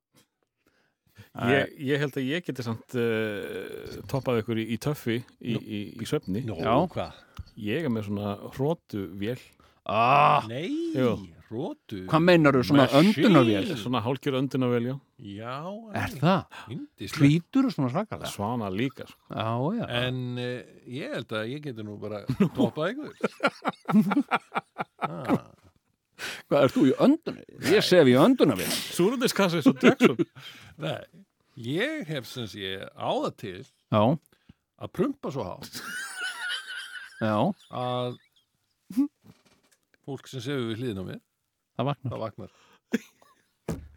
Ég, 1.48 1.74
ég 1.86 2.02
held 2.02 2.16
að 2.18 2.26
ég 2.32 2.46
geti 2.48 2.64
samt 2.66 2.96
uh, 2.98 3.98
toppað 4.10 4.40
ykkur 4.42 4.58
í, 4.58 4.64
í 4.74 4.78
töffi 4.82 5.20
í, 5.22 5.54
í, 5.54 5.82
í 6.02 6.08
svefni 6.10 6.42
Nó, 6.48 6.56
Já. 6.58 6.74
hvað? 6.96 7.20
Ég 7.62 7.86
er 7.86 7.94
með 7.94 8.08
svona 8.08 8.32
hrótu 8.56 9.04
vél 9.22 9.38
ah, 9.86 10.46
Nei, 10.50 10.72
Jú. 10.98 11.12
Rótu 11.52 12.00
Hvað 12.10 12.24
meinar 12.28 12.58
svona 12.64 12.86
Machine. 12.86 13.12
öndunarvél? 13.14 13.70
Svona 13.80 14.02
hálkjör 14.06 14.38
öndunavél, 14.42 14.88
já 14.92 14.96
Já, 15.18 15.54
Er 15.98 16.16
það? 16.22 16.42
Yndislegt. 16.76 17.20
Hvítur 17.22 17.70
svona 17.74 17.90
svakalega? 17.94 18.30
Svana 18.32 18.70
líka 18.70 19.08
sko. 19.08 19.20
Já, 19.32 19.50
já 19.80 19.86
En 20.08 20.20
uh, 20.38 20.62
ég 20.88 21.14
held 21.18 21.32
að 21.40 21.48
ég 21.54 21.64
geti 21.68 21.86
nú 21.88 21.98
bara 22.02 22.24
toppað 22.58 22.94
ykkur 22.96 23.14
ah. 25.00 25.48
Hvað, 26.48 26.64
ert 26.64 26.74
þú 26.74 26.84
í 26.90 26.94
öndunarvél? 27.06 27.64
Ég 27.76 27.86
sef 27.86 28.08
í 28.10 28.16
öndunarvél 28.18 28.72
Súrundiskassi 28.74 29.62
svo 29.62 29.76
Jackson 29.82 30.18
Nei, 30.84 31.02
ég 31.62 32.08
hef 32.10 32.26
sem 32.30 32.48
sé 32.50 32.78
á 32.98 33.10
það 33.12 33.34
til 33.42 33.60
Já, 33.94 34.02
að 34.78 34.94
prumpa 34.98 35.32
svo 35.34 35.46
hátt 35.48 35.82
já, 37.18 37.34
að 37.74 38.18
fólk 40.06 40.28
sem 40.30 40.42
sefur 40.44 40.68
við 40.70 40.82
hliðin 40.84 41.02
á 41.02 41.06
mér 41.08 41.22
það 41.78 41.92
vaknar. 41.92 42.12
Það 42.12 42.26
vaknar. 42.26 42.52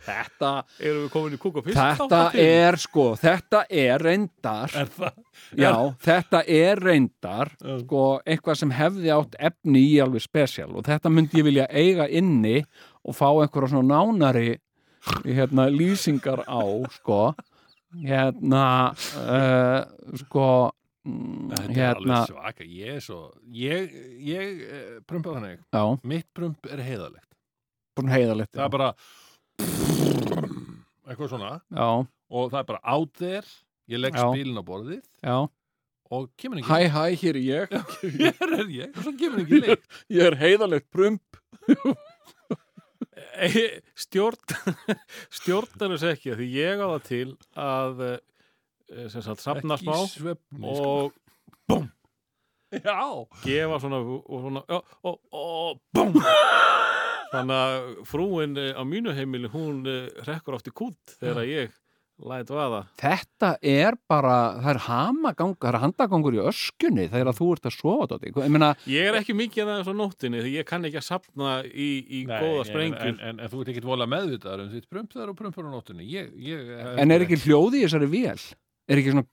Þetta, 0.00 0.50
Erum 0.80 1.02
við 1.04 1.10
komin 1.12 1.34
í 1.36 1.38
kúk 1.40 1.58
og 1.60 1.66
fisk 1.66 1.76
þetta 1.76 2.20
er 2.40 2.78
sko, 2.80 3.02
þetta 3.20 3.60
er 3.68 4.00
reyndar 4.00 4.72
Er 4.80 4.88
það? 4.94 5.18
Já, 5.60 5.72
þetta 6.06 6.40
er 6.56 6.80
reyndar 6.80 7.52
sko, 7.82 8.04
eitthvað 8.24 8.58
sem 8.62 8.72
hefði 8.78 9.12
átt 9.12 9.36
efni 9.50 9.84
í 9.90 9.94
alveg 10.00 10.24
spesial 10.24 10.70
og 10.72 10.88
þetta 10.88 11.12
myndi 11.12 11.42
ég 11.42 11.48
vilja 11.50 11.68
eiga 11.68 12.08
inni 12.08 12.62
og 13.04 13.16
fá 13.18 13.28
einhverja 13.28 13.74
svona 13.74 14.00
nánari 14.00 14.56
hérna, 15.24 15.68
lýsingar 15.72 16.44
á 16.48 16.64
sko. 16.96 17.22
Hérna 18.00 18.64
uh, 19.18 19.80
sko 20.20 20.48
mm, 21.04 21.48
Þetta 21.50 21.64
er 21.64 21.80
hérna 21.80 22.20
alveg 22.20 22.28
svaka 22.30 22.66
Ég 22.70 23.00
er 23.00 23.02
svo 23.02 23.24
Ég, 23.50 23.96
ég 24.22 24.60
eh, 24.62 24.92
prumpa 25.02 25.34
þannig. 25.34 25.64
Já, 25.74 25.82
Mitt 26.06 26.28
prump 26.36 26.70
er 26.70 26.84
heiðalegt 26.86 27.29
búin 27.96 28.12
heiðalegt 28.12 28.52
Það 28.56 28.66
er 28.66 28.74
bara 28.76 28.90
eitthvað 31.10 31.30
svona. 31.32 31.52
Já, 31.74 31.88
og 32.30 32.50
það 32.52 32.60
er 32.62 32.68
bara 32.68 32.82
out 32.94 33.12
there 33.18 33.46
ég 33.90 33.98
legg 34.00 34.14
Já. 34.14 34.26
spilin 34.30 34.60
á 34.60 34.64
borðið 34.66 35.00
já, 35.26 35.36
og 36.10 36.28
kemur 36.38 36.60
ekki 36.60 36.70
hæ 36.70 36.92
hæ, 36.94 37.02
hér 37.18 37.38
er 37.40 37.44
ég. 37.46 37.74
Hér 38.20 38.54
er 38.60 38.68
ég 38.76 38.94
og 38.94 39.02
svo 39.06 39.12
kemur 39.18 39.42
ekki 39.42 39.60
leik 39.64 39.82
ég 40.16 40.22
er 40.30 40.38
heiðalegt 40.44 40.90
prump. 40.94 41.40
Eh, 43.40 43.80
Stjórn 43.96 44.36
Stjórnar 45.36 45.92
þess 45.94 46.04
ekki 46.10 46.34
Því 46.36 46.46
ég 46.54 46.80
á 46.82 46.86
það 46.92 47.04
til 47.06 47.28
að 47.56 48.00
eh, 48.04 49.06
sem 49.12 49.22
sagt 49.24 49.40
safna 49.40 49.76
smá 49.80 49.94
svefni 50.10 50.74
sko. 50.76 50.92
og 51.70 51.86
já, 52.74 52.96
gefa 53.44 53.78
svona 53.82 54.00
og 54.04 54.44
svona 54.44 54.62
já, 54.68 54.78
og, 55.08 55.16
og 55.32 55.80
búm 55.96 56.16
þannig 57.30 57.60
að 57.60 57.92
frúin 58.10 58.56
eh, 58.60 58.72
á 58.74 58.82
mínu 58.86 59.14
heimili 59.16 59.50
hún 59.52 59.84
eh, 59.88 60.08
rekkur 60.26 60.58
oft 60.58 60.70
í 60.70 60.74
kút 60.74 61.16
þegar 61.20 61.46
ég 61.48 61.76
læt 62.20 62.50
vaða. 62.52 62.82
Þetta 63.00 63.50
er 63.64 63.96
bara, 64.10 64.34
það 64.60 64.70
er 64.74 64.80
hamagang 64.84 65.54
það 65.56 65.68
er 65.70 65.78
handagangur 65.84 66.36
í 66.36 66.42
öskunni 66.50 67.06
þegar 67.12 67.36
þú 67.38 67.48
ert 67.54 67.68
að 67.70 67.76
sofa 67.78 68.08
Dóti. 68.10 68.32
ég 68.34 68.52
meina, 68.52 68.70
ég 68.90 69.08
er 69.08 69.18
ekki 69.20 69.36
mikið 69.38 69.64
að 69.64 69.80
það 69.80 69.92
á 69.92 70.00
nóttinni 70.00 70.42
því 70.44 70.52
ég 70.58 70.68
kann 70.68 70.84
ekki 70.88 71.00
að 71.00 71.06
safna 71.06 71.54
í, 71.64 71.88
í 72.04 72.22
Nei, 72.28 72.34
góða 72.36 72.64
en, 72.64 72.68
sprengjur. 72.68 73.06
en, 73.08 73.20
en, 73.30 73.40
en 73.40 73.52
þú 73.52 73.62
ert 73.62 73.72
ekkert 73.72 73.88
vola 73.88 74.08
meðvitaðar 74.10 74.64
um 74.66 74.72
þitt 74.74 74.90
prump 74.92 75.16
þar 75.16 75.32
og 75.32 75.38
prumpar 75.40 75.68
á 75.68 75.70
nóttunni. 75.72 76.08
Ég, 76.12 76.32
ég, 76.44 76.74
en 77.00 77.14
er 77.16 77.24
ekki 77.24 77.40
hljóði 77.46 77.80
í 77.80 77.86
þessari 77.86 78.10
vél? 78.12 78.36
Er 78.90 79.00
ekki 79.00 79.14
svona 79.14 79.26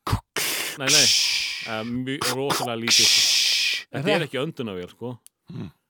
nei, 0.78 0.88
nei, 0.94 2.18
rosalega 2.38 2.80
lítið. 2.86 3.12
þetta 3.92 4.16
er 4.16 4.28
ekki 4.30 4.40
öndunavél 4.46 4.92
sko 4.94 5.18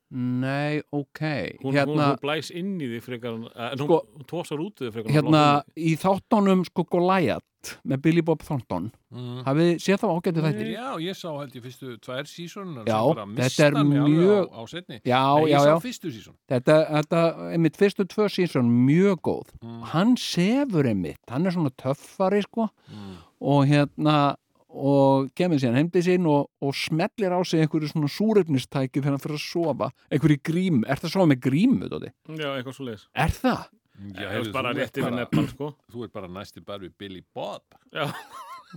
Nei, 0.10 0.80
ok. 0.96 1.20
Hún, 1.64 1.74
Hérna, 1.76 2.14
hún 2.14 2.22
blæs 2.24 2.50
inn 2.56 2.78
í 2.80 2.88
því 2.88 3.00
frekar 3.04 3.34
en- 3.36 3.78
Sko, 3.82 3.98
hún 4.16 4.26
tósar 4.30 4.62
út 4.64 4.80
í 4.80 4.88
því 4.88 4.92
frekar 4.96 5.12
hérna 5.18 5.64
í 5.76 5.98
þáttunum 6.00 6.64
sko 6.66 6.86
Goliath 6.88 7.44
með 7.84 8.02
Billy 8.02 8.22
Bob 8.22 8.40
Thornton. 8.48 8.92
Mm. 9.12 9.44
hafið 9.44 9.70
séð 9.84 10.00
þá 10.00 10.08
ágættu 10.16 10.42
þættir 10.46 10.70
já, 10.72 10.88
ég 11.04 11.16
sá 11.16 11.28
held 11.36 11.54
ég 11.56 11.64
fyrstu 11.64 11.98
tvær 12.00 12.24
sísonunar 12.28 12.86
Já, 12.88 13.00
þetta 13.36 13.66
er 13.66 13.74
mjög- 13.84 14.48
á, 14.52 14.56
á 14.56 14.62
setni 14.68 15.02
Já, 15.04 15.24
já, 15.44 15.60
ég 15.60 15.68
já, 15.68 15.80
síson 16.12 16.36
þetta, 16.48 16.76
þetta 16.92 17.52
einmitt 17.52 17.76
fyrstu 17.78 18.06
tvö 18.08 18.28
sísón 18.32 18.68
mjög 18.88 19.20
góð. 19.22 19.48
Mm. 19.64 19.82
hann 19.92 20.16
sefur 20.16 20.86
einmitt, 20.88 21.20
hann 21.28 21.46
er 21.46 21.52
svona 21.52 21.72
töffari 21.76 22.42
sko. 22.44 22.70
Mm. 22.92 23.16
og 23.42 23.66
hérna 23.68 24.36
og 24.78 25.30
kemur 25.38 25.58
síðan 25.62 25.80
heimdi 25.82 26.02
sín 26.06 26.28
og, 26.30 26.48
og 26.62 26.76
smellir 26.78 27.34
á 27.34 27.40
sig 27.46 27.64
einhverju 27.66 27.90
svona 27.92 28.10
súrefnistæki 28.14 29.02
þegar 29.02 29.16
hann 29.18 29.24
fyrir 29.24 29.40
að 29.40 29.46
sofa, 29.48 29.90
einhverju 30.14 30.40
grím. 30.46 30.84
Er 30.88 31.02
það 31.02 31.14
svo 31.16 31.26
með 31.32 31.42
grímu, 31.48 31.90
Dóti? 31.92 32.12
já, 32.38 32.50
eitthvað 32.56 32.78
svo 32.78 32.88
leiðis 32.92 33.08
Er 33.16 33.34
það? 33.38 33.66
Já, 33.98 34.22
Já, 34.22 34.28
heyrðu, 34.36 34.52
bara 34.54 34.70
þú 34.70 34.78
ert 34.78 34.84
rétt 34.84 34.98
yfir 35.02 35.08
bara- 35.10 35.22
nefnal 35.24 35.48
sko. 35.50 35.68
Þú 35.94 36.04
ert 36.06 36.14
bara 36.14 36.28
næsti 36.30 36.62
bara 36.68 36.84
við 36.86 36.92
Billy 37.02 37.24
Bob. 37.34 37.64
Já, 37.92 38.06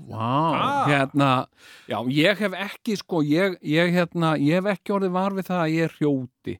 Vá, 0.06 0.30
Ah. 0.54 0.86
hérna 0.86 1.28
já, 1.90 1.98
ég 2.14 2.38
hef 2.38 2.52
ekki 2.54 2.94
sko 2.96 3.20
ég, 3.26 3.56
ég, 3.66 3.90
hérna, 3.92 4.36
ég 4.38 4.60
hef 4.62 4.68
ekki 4.78 4.94
orðið 4.94 5.10
var 5.16 5.34
við 5.34 5.48
það 5.50 5.62
að 5.64 5.72
ég 5.74 5.88
er 5.88 5.94
hrjóti. 5.98 6.54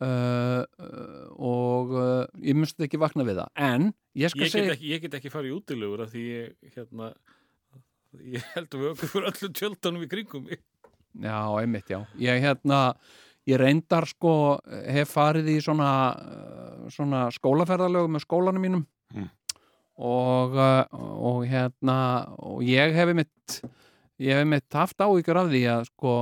Uh, 0.00 0.64
uh, 0.80 1.26
og 1.38 1.92
uh, 1.92 2.24
ég 2.40 2.56
myndi 2.56 2.86
ekki 2.86 2.98
vakna 3.02 3.26
við 3.26 3.36
það. 3.42 3.50
En 3.66 3.90
ég 4.16 4.32
skal 4.32 4.46
ég 4.46 4.48
get, 4.48 4.54
segja 4.54 4.72
ekki, 4.78 4.88
ég 4.94 5.02
get 5.04 5.16
ekki 5.18 5.30
farið 5.34 5.50
í 5.52 5.56
útilegur 5.58 6.02
af 6.06 6.14
því 6.14 6.22
ég 6.30 6.72
hérna 6.78 7.10
ég 8.22 8.48
held 8.54 8.70
að 8.70 8.80
við 8.80 8.90
okkur 8.92 9.12
fyrir 9.12 9.28
öllu 9.30 9.52
tjöldunum 9.60 10.06
í 10.06 10.10
kringum 10.10 10.48
mig. 10.48 10.64
Já, 11.22 11.38
einmitt, 11.60 11.90
já. 11.90 12.00
Ég 12.18 12.42
hérna, 12.42 12.80
ég 13.46 13.60
reyndar 13.60 14.06
sko 14.10 14.34
hef 14.66 15.14
farið 15.14 15.52
í 15.54 15.56
svona 15.62 15.90
uh, 16.18 16.84
svona 16.94 17.28
skólaferðalög 17.34 18.10
með 18.10 18.26
skólanum 18.26 18.66
mínum. 18.66 18.84
Mm. 19.14 19.30
og, 20.02 20.56
uh, 20.58 21.02
og 21.22 21.44
hérna 21.46 21.96
og 22.42 22.64
ég 22.66 22.96
hef 22.96 23.12
einmitt 23.12 23.60
ég 24.18 24.34
hef 24.34 24.40
einmitt 24.42 24.74
haft 24.74 25.04
áhyggjur 25.04 25.38
af 25.38 25.52
því 25.52 25.60
að 25.70 25.84
sko 25.92 26.14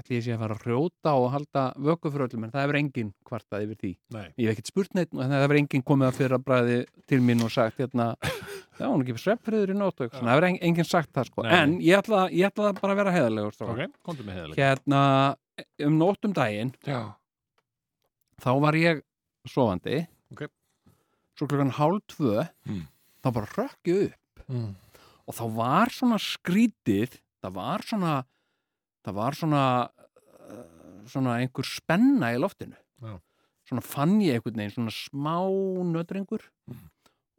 allir 0.00 0.22
sé 0.24 0.34
að 0.34 0.42
fara 0.44 0.54
að 0.58 0.64
hrjóta 0.66 1.12
og 1.20 1.26
halda 1.34 1.62
vöku 1.88 2.10
fyrir 2.12 2.26
öllum 2.28 2.44
en 2.46 2.52
það 2.54 2.64
hefur 2.64 2.78
enginn 2.80 3.10
kvartað 3.28 3.64
yfir 3.66 3.78
því 3.82 3.92
Nei. 4.16 4.26
ég 4.38 4.46
hef 4.48 4.54
ekkert 4.54 4.70
spurt 4.72 4.94
neitt 4.98 5.12
og 5.14 5.22
það 5.24 5.42
hefur 5.44 5.58
enginn 5.60 5.84
komið 5.90 6.08
að 6.10 6.18
fyrir 6.20 6.36
að 6.38 6.44
bræði 6.48 6.78
til 7.10 7.20
mín 7.24 7.44
og 7.46 7.52
sagt 7.54 7.78
hérna 7.82 8.08
hún 8.80 9.00
er 9.00 9.04
ekki 9.06 9.22
sveppfriður 9.24 9.74
í 9.74 9.76
eitthvað 9.78 10.18
svona. 10.18 10.24
það 10.24 10.34
hefur 10.34 10.48
en- 10.50 10.60
enginn 10.68 10.88
sagt 10.90 11.12
það 11.14 11.30
sko 11.30 11.46
Nei. 11.46 11.52
en 11.60 11.76
ég 11.84 11.98
ætla, 12.00 12.22
ég 12.34 12.48
ætla 12.50 12.72
bara 12.80 12.92
að 12.96 13.00
vera 13.02 13.14
heiðarlegur 13.14 13.58
Ok, 13.64 13.84
okay. 14.14 14.54
hérna 14.58 15.02
um 15.86 15.98
nótt 16.00 16.26
um 16.26 16.34
daginn 16.34 16.72
Já 16.88 17.00
þá 18.42 18.50
var 18.62 18.78
ég 18.78 19.02
sofandi 19.48 20.00
Ok. 20.34 20.48
svo 21.38 21.46
klukkan 21.50 21.74
hálf 21.78 22.02
tvö 22.10 22.48
Mm. 22.66 22.86
þá 23.22 23.28
bara 23.32 23.46
rökk 23.54 23.90
ég 23.90 24.06
upp 24.10 24.48
mm. 24.50 24.74
og 25.28 25.34
þá 25.34 25.44
var 25.56 25.92
svona 25.94 26.18
skrítið 26.18 27.20
það 27.44 27.52
var 27.54 27.84
svona 27.86 28.14
það 29.04 29.14
var 29.20 29.36
svona 29.38 29.62
uh, 29.84 31.04
svona 31.10 31.36
einhver 31.42 31.66
spenna 31.68 32.32
í 32.34 32.40
loftinu 32.40 32.76
Já. 33.04 33.18
svona 33.68 33.84
fann 33.84 34.18
ég 34.24 34.38
einhvern 34.38 34.56
veginn 34.62 34.74
svona 34.78 34.94
smá 34.96 35.36
nötringur 35.94 36.44
Mm. 36.64 36.80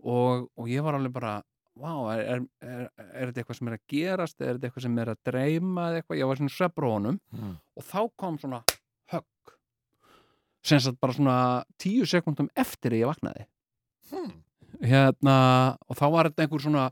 og, 0.05 0.49
og 0.55 0.67
ég 0.69 0.83
var 0.85 0.93
alveg 0.99 1.13
bara 1.15 1.41
Vá, 1.75 1.91
er, 2.15 2.21
er, 2.23 2.43
er, 2.63 2.83
er 3.19 3.31
þetta 3.33 3.41
eitthvað 3.41 3.57
sem 3.57 3.67
er 3.67 3.73
að 3.75 3.81
gerast 3.91 4.37
er 4.45 4.53
þetta 4.55 4.67
eitthvað 4.69 4.83
sem 4.85 4.99
er 5.01 5.09
að 5.11 5.17
dreyma 5.27 5.85
ég 6.15 6.29
var 6.29 6.37
svona 6.39 6.53
svefbrónum 6.55 7.17
Mm. 7.33 7.55
og 7.75 7.83
þá 7.83 7.99
kom 8.15 8.37
svona 8.39 8.61
högg 9.11 9.51
sem 10.63 10.79
sagt 10.79 11.01
bara 11.03 11.13
svona 11.17 11.35
tíu 11.81 12.05
sekundum 12.07 12.47
eftir 12.55 12.95
að 12.95 13.01
ég 13.03 13.09
vaknaði 13.11 13.45
Hmm. 14.11 14.31
hérna 14.85 15.35
og 15.89 15.97
þá 15.97 16.05
var 16.13 16.29
þetta 16.29 16.45
einhver 16.45 16.61
svona 16.63 16.85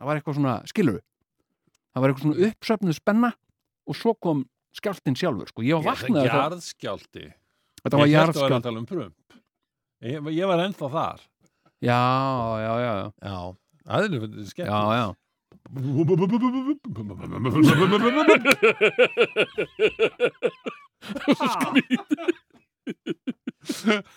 það 0.00 0.08
var 0.08 0.20
eitthvað 0.20 0.38
svona 0.38 0.54
skilur 0.70 1.00
það 1.92 2.00
var 2.00 2.08
eitthvað 2.12 2.24
svona 2.26 2.48
uppsöfnuð 2.48 2.96
spenna 2.96 3.30
og 3.90 3.98
svo 3.98 4.14
kom 4.16 4.38
skjálftinn 4.76 5.18
sjálfur 5.18 5.50
sko. 5.50 5.64
ég 5.66 5.76
var 5.76 5.84
vaknaði 5.94 6.26
Þetta 6.26 6.36
þá 6.36 6.40
jarðskjálti 6.44 7.24
þetta 7.80 7.96
var 7.96 8.06
Ég 8.08 8.16
hélt 8.16 8.30
að 8.30 8.40
vera 8.40 8.50
jarðskjált 8.50 8.56
að 8.56 8.66
tala 8.66 8.80
um 8.80 8.88
prump. 8.88 9.16
Ég, 10.00 10.28
ég 10.36 10.48
var 10.50 10.60
ennþá 10.64 10.86
þar. 10.92 11.20
Já, 11.80 12.00
já, 12.60 12.72
já, 12.80 12.92
já, 13.00 13.06
Já 13.24 13.36
Það 13.90 14.04
er 14.04 14.10
já, 14.12 14.20
skemmt 14.52 14.68
já. 14.70 15.06
Ok, 21.60 21.76
það 23.60 24.10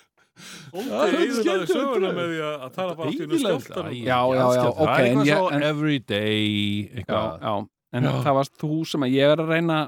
er 0.94 1.16
skemmtilegt. 1.38 1.74
söguna 1.74 2.12
með 2.14 2.30
því 2.32 2.40
að 2.48 2.70
tala 2.78 2.96
bara 3.00 3.10
allt 3.10 3.18
í 3.20 3.26
einu 3.26 3.42
skjálftar 3.42 3.90
Já, 3.94 4.20
já, 4.34 4.46
já, 4.58 4.64
ok, 4.70 4.80
Það 4.80 4.94
er 4.94 5.08
eitthvað 5.10 5.28
svo 5.32 5.50
everyday 5.72 6.46
já, 6.46 6.94
eitthvað 7.02 7.44
já. 7.48 7.54
en 8.00 8.10
það 8.14 8.40
varst 8.40 8.56
þú 8.64 8.80
sem 8.94 9.06
að 9.08 9.18
ég 9.18 9.34
er 9.36 9.44
að 9.44 9.54
reyna 9.54 9.80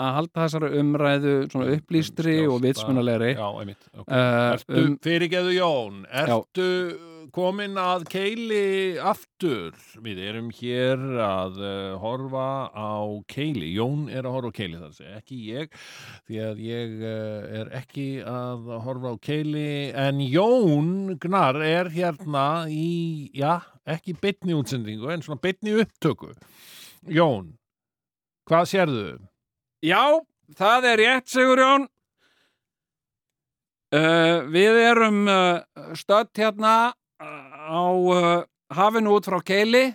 að 0.00 0.14
halda 0.16 0.44
þessari 0.46 0.68
umræðu 0.80 1.34
svona 1.52 1.72
upplýstri 1.76 2.36
og 2.48 2.62
vitsmunalegri 2.64 3.34
Já, 3.34 3.46
einmitt 3.60 3.82
okay. 3.92 4.16
uh, 4.16 4.54
Ertu, 4.54 4.78
um, 4.80 4.94
fyrirgeðu 5.04 5.56
Jón, 5.58 5.98
ertu 6.22 6.68
komin 7.34 7.78
að 7.80 8.04
keili 8.10 8.96
aftur? 8.98 9.76
Við 10.02 10.18
erum 10.28 10.50
hér 10.54 11.00
að 11.24 11.60
uh, 11.62 11.94
horfa 12.02 12.70
á 12.74 13.00
keili. 13.30 13.70
Jón 13.76 14.08
er 14.10 14.26
að 14.28 14.36
horfa 14.36 14.50
á 14.52 14.58
keili 14.58 14.80
þar 14.80 14.92
sé, 14.96 15.06
ekki 15.18 15.38
ég, 15.48 15.78
því 16.28 16.40
að 16.46 16.62
ég 16.66 16.96
uh, 17.00 17.60
er 17.60 17.72
ekki 17.80 18.08
að 18.26 18.68
horfa 18.86 19.14
á 19.14 19.16
keili, 19.22 19.70
en 19.94 20.20
Jón 20.24 20.92
Gnar 21.22 21.60
er 21.64 21.92
hérna 21.94 22.46
í, 22.70 23.30
já, 23.36 23.60
ekki 23.88 24.18
bytni 24.20 24.58
útsendingu, 24.58 25.08
en 25.14 25.24
svona 25.24 25.40
bytni 25.42 25.78
upptöku. 25.80 26.34
Jón, 27.08 27.54
hvað 28.50 28.70
sérðu? 28.74 29.08
Já, 29.86 30.20
það 30.58 30.92
er 30.92 31.02
rétt, 31.04 31.32
Sigurjón. 31.32 31.88
Uh, 33.90 34.46
við 34.46 34.76
erum 34.84 35.24
uh, 35.26 35.64
stödd 35.98 36.30
hérna 36.38 36.92
á 37.20 37.84
uh, 37.92 38.42
hafinu 38.72 39.16
út 39.18 39.28
frá 39.28 39.40
Keili. 39.44 39.90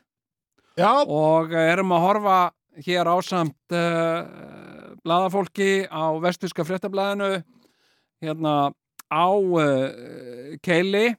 Já, 0.76 0.92
og 1.08 1.54
erum 1.56 1.94
að 1.96 2.04
horfa 2.04 2.40
hér 2.86 3.08
ásamt 3.08 3.74
uh, 3.74 4.96
blaðafólki 5.06 5.88
á 5.88 6.12
vestfíska 6.22 6.66
fréttablaðinu 6.68 7.40
hérna 8.24 8.74
á 9.10 9.28
uh, 9.32 10.58
Keili. 10.62 11.16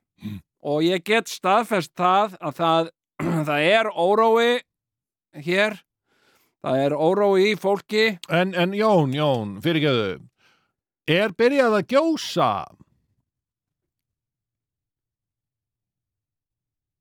Og 0.67 0.83
ég 0.83 1.05
get 1.07 1.31
staðfest 1.31 1.95
það 1.97 2.39
að 2.43 2.57
það, 2.61 2.89
það 3.49 3.67
er 3.73 3.91
órói 3.91 4.51
hér. 5.47 5.81
Það 6.67 6.81
er 6.83 6.97
órói 6.99 7.53
í 7.53 7.59
fólki. 7.61 8.07
En, 8.33 8.55
en 8.59 8.73
Jón, 8.75 9.13
Jón, 9.15 9.59
fyrirgeðu, 9.63 10.17
er 11.07 11.35
byrjað 11.39 11.77
að 11.79 11.93
gjósa? 11.93 12.51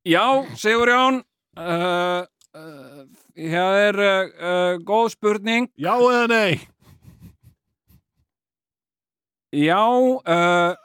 Já, 0.06 0.46
Sigurjón 0.54 1.24
uh, 1.58 2.22
uh, 2.54 3.06
það 3.34 3.78
er 3.82 3.96
uh, 4.06 4.74
góð 4.86 5.08
spurning. 5.16 5.66
Já 5.82 5.96
eða 5.98 6.28
nei? 6.30 6.60
Já, 9.50 9.82
uh, 9.82 10.76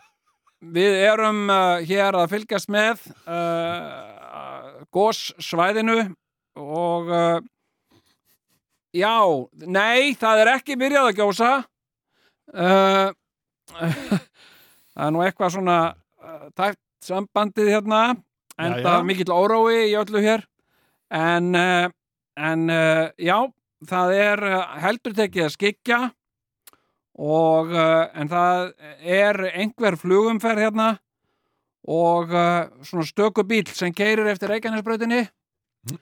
við 0.73 0.97
erum 1.05 1.43
uh, 1.53 1.85
hér 1.85 2.17
að 2.17 2.33
fylgjast 2.33 2.73
með 2.73 3.03
góssvæðinu 4.89 5.99
og 6.57 7.13
já, 8.97 9.19
nei, 9.69 10.17
það 10.17 10.43
er 10.47 10.53
ekki 10.55 10.79
byrjað 10.81 11.11
að 11.11 11.21
gjósa. 11.21 11.53
Það 13.71 15.05
er 15.05 15.13
nú 15.15 15.21
eitthvað 15.23 15.53
svona 15.55 15.79
tæft 16.59 16.81
sambandið 17.05 17.71
hérna 17.77 18.01
en 18.61 18.77
Jæja. 18.77 18.85
það 18.85 18.97
er 18.99 19.09
mikill 19.09 19.35
órói 19.35 19.77
í 19.89 19.97
öllu 19.99 20.23
hér 20.25 20.45
en, 21.11 21.55
uh, 21.55 21.91
en 22.39 22.71
uh, 22.71 23.11
já, 23.19 23.37
það 23.89 24.17
er 24.17 24.45
uh, 24.47 24.65
heldur 24.85 25.17
tekið 25.17 25.47
að 25.47 25.55
skikja 25.57 26.01
og 27.21 27.75
en 27.77 28.31
það 28.31 28.71
er 29.05 29.37
einhver 29.51 29.99
flugumferð 30.01 30.63
hérna 30.63 30.87
og 31.85 32.31
svona 32.87 33.05
stöku 33.05 33.43
bíl 33.45 33.67
sem 33.77 33.93
keirir 33.93 34.31
eftir 34.31 34.49
Reykjanesbrautinni 34.49 35.27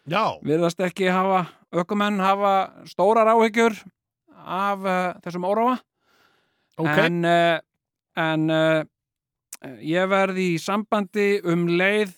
Já, 0.07 0.39
virðast 0.47 0.79
ekki 0.85 1.09
hafa 1.11 1.41
ökumenn 1.75 2.21
hafa 2.23 2.53
stórar 2.87 3.33
áhyggjur 3.33 3.75
af 4.39 4.87
þessum 5.25 5.49
óróa 5.49 5.75
ok. 6.79 7.03
en, 7.09 7.19
en 8.15 8.47
ég 9.83 10.13
verð 10.15 10.39
í 10.45 10.49
sambandi 10.63 11.33
um 11.43 11.67
leið 11.81 12.15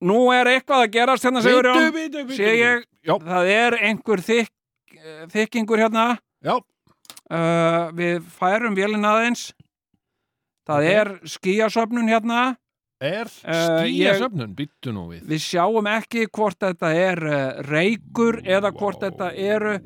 nú 0.00 0.18
er 0.34 0.46
eitthvað 0.46 0.84
að 0.86 0.92
gerast 0.94 1.24
hérna 1.26 1.42
bitu, 1.42 2.22
bitu, 2.24 2.36
sé 2.36 2.52
ég, 2.58 2.84
það 3.06 3.50
er 3.54 3.76
einhver 3.88 4.22
þykk, 4.22 4.52
eh, 4.98 5.26
þykkingur 5.32 5.78
hérna. 5.82 6.18
Já, 6.44 6.54
uh, 6.58 7.90
við 7.98 8.22
færum 8.38 8.76
vélina 8.78 9.14
aðeins. 9.16 9.52
Það 10.68 10.84
Ok. 10.84 10.94
er 10.94 11.08
skíasöfnun 11.24 12.08
hérna. 12.08 12.56
Er 13.00 13.26
Eh, 13.44 13.84
skýjasöfnun, 13.86 14.54
byttu 14.58 14.92
nú 14.92 15.08
við. 15.08 15.22
við 15.22 15.38
sjáum 15.40 15.86
ekki 15.86 16.26
hvort 16.34 16.58
þetta 16.58 16.88
er 16.94 17.18
uh, 17.26 17.62
reykur 17.62 18.42
eða 18.42 18.72
hvort 18.74 19.00
þetta 19.00 19.32
eru 19.38 19.78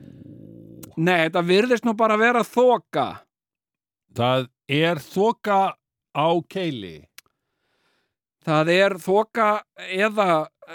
nei, 0.97 1.29
þetta 1.29 1.43
virðist 1.45 1.85
nú 1.85 1.93
bara 1.95 2.17
vera 2.17 2.41
þoka. 2.43 3.21
Það 4.15 4.49
er 4.69 4.97
þoka 4.97 5.75
á 6.17 6.29
keili. 6.49 7.05
Það 8.47 8.71
er 8.75 8.95
þoka 9.03 9.47
eða, 9.93 10.27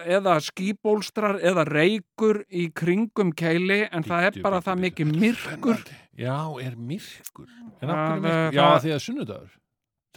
eða 0.06 0.36
skíbólstrar 0.46 1.40
eða 1.44 1.66
reykur 1.68 2.44
í 2.50 2.68
kringum 2.76 3.32
keili 3.38 3.84
en 3.92 4.06
það 4.08 4.30
er 4.30 4.40
bara 4.46 4.62
það 4.66 4.82
mikið 4.86 5.14
myrkur. 5.22 5.82
Já, 6.18 6.38
er 6.64 6.76
myrkur. 6.80 7.48
En 7.82 7.90
Það, 7.90 7.94
af 7.94 7.98
hverju 7.98 8.18
eh, 8.18 8.22
myrkur? 8.26 8.58
Já, 8.58 8.64
það- 8.68 8.82
því 8.86 8.94
að 8.98 9.04
sunnudagur. 9.08 9.52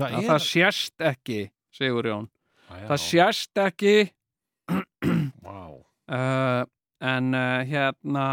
Það 0.00 0.14
að 0.16 0.22
er... 0.22 0.28
það 0.30 0.44
sést 0.46 1.06
ekki 1.10 1.40
Sigurjón, 1.76 2.24
Já, 2.70 2.86
það 2.88 3.00
sést 3.04 3.60
ekki. 3.62 3.94
Vá, 5.44 5.58
uh, 6.10 6.62
en 7.10 7.34
uh, 7.34 7.60
hérna 7.66 8.26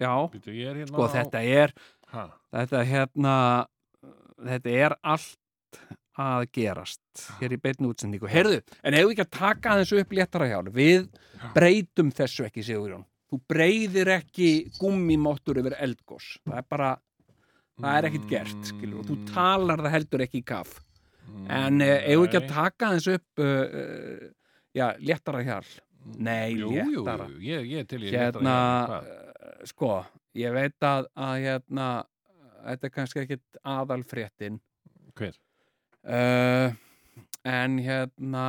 já, 0.00 0.12
er 0.34 0.80
hérna 0.80 0.90
sko 0.92 1.06
á- 1.06 1.12
þetta 1.14 1.42
er 1.46 1.74
Ha, 2.10 2.24
þetta 2.50 2.80
hérna 2.88 3.34
þetta 4.42 4.70
er 4.86 4.94
allt 5.06 5.36
að 6.20 6.46
gerast 6.56 7.24
hér 7.40 7.54
í 7.56 7.60
beinni 7.62 7.88
útsendingu. 7.90 8.28
Heyrðu, 8.30 8.60
en 8.84 8.96
hefur 8.98 9.14
ekki 9.14 9.24
að 9.26 9.32
taka 9.38 9.74
aðeins 9.74 9.92
upp 10.00 10.12
léttara 10.18 10.48
hjá 10.50 10.58
við 10.74 11.06
breytum 11.54 12.10
þessu 12.14 12.46
ekki, 12.48 12.64
Sigurjón. 12.66 13.06
Þú 13.30 13.38
breyðir 13.50 14.08
ekki 14.16 14.50
gummimottur 14.80 15.60
yfir 15.62 15.76
eldgós, 15.78 16.32
það 16.48 16.60
er 16.60 16.68
bara 16.74 16.90
það 17.80 17.96
er 17.96 18.08
ekkit 18.10 18.24
gert, 18.28 18.64
skilur 18.68 19.00
og 19.00 19.06
þú 19.08 19.18
talar 19.30 19.80
það 19.84 19.94
heldur 19.94 20.24
ekki 20.26 20.40
í 20.42 20.46
kaff 20.50 20.78
en 21.48 21.78
hefur 21.80 22.26
ekki 22.26 22.40
að 22.40 22.48
taka 22.50 22.88
aðeins 22.90 23.06
upp 23.14 23.40
uh, 23.40 23.50
uh, 23.80 24.24
já, 24.76 24.86
léttara 24.98 25.40
hjál 25.46 25.68
nei, 26.18 26.56
Jú, 26.58 26.72
jú, 26.74 27.04
léttara. 27.04 27.28
jú, 27.30 27.38
ég, 27.46 27.68
ég 27.70 27.84
er 27.84 27.88
til 27.88 28.02
ég 28.04 28.16
hérna, 28.18 28.56
uh, 28.98 29.62
sko 29.70 29.92
ég 30.36 30.52
veit 30.58 30.86
að, 30.90 31.06
að 31.14 31.36
hérna 31.46 31.86
þetta 32.66 32.90
er 32.90 32.92
kannski 32.98 33.22
ekkit 33.22 33.60
aðalfréttin. 33.64 34.58
Hver? 35.16 35.38
Uh, 36.04 36.72
en 37.44 37.78
hérna 37.80 38.46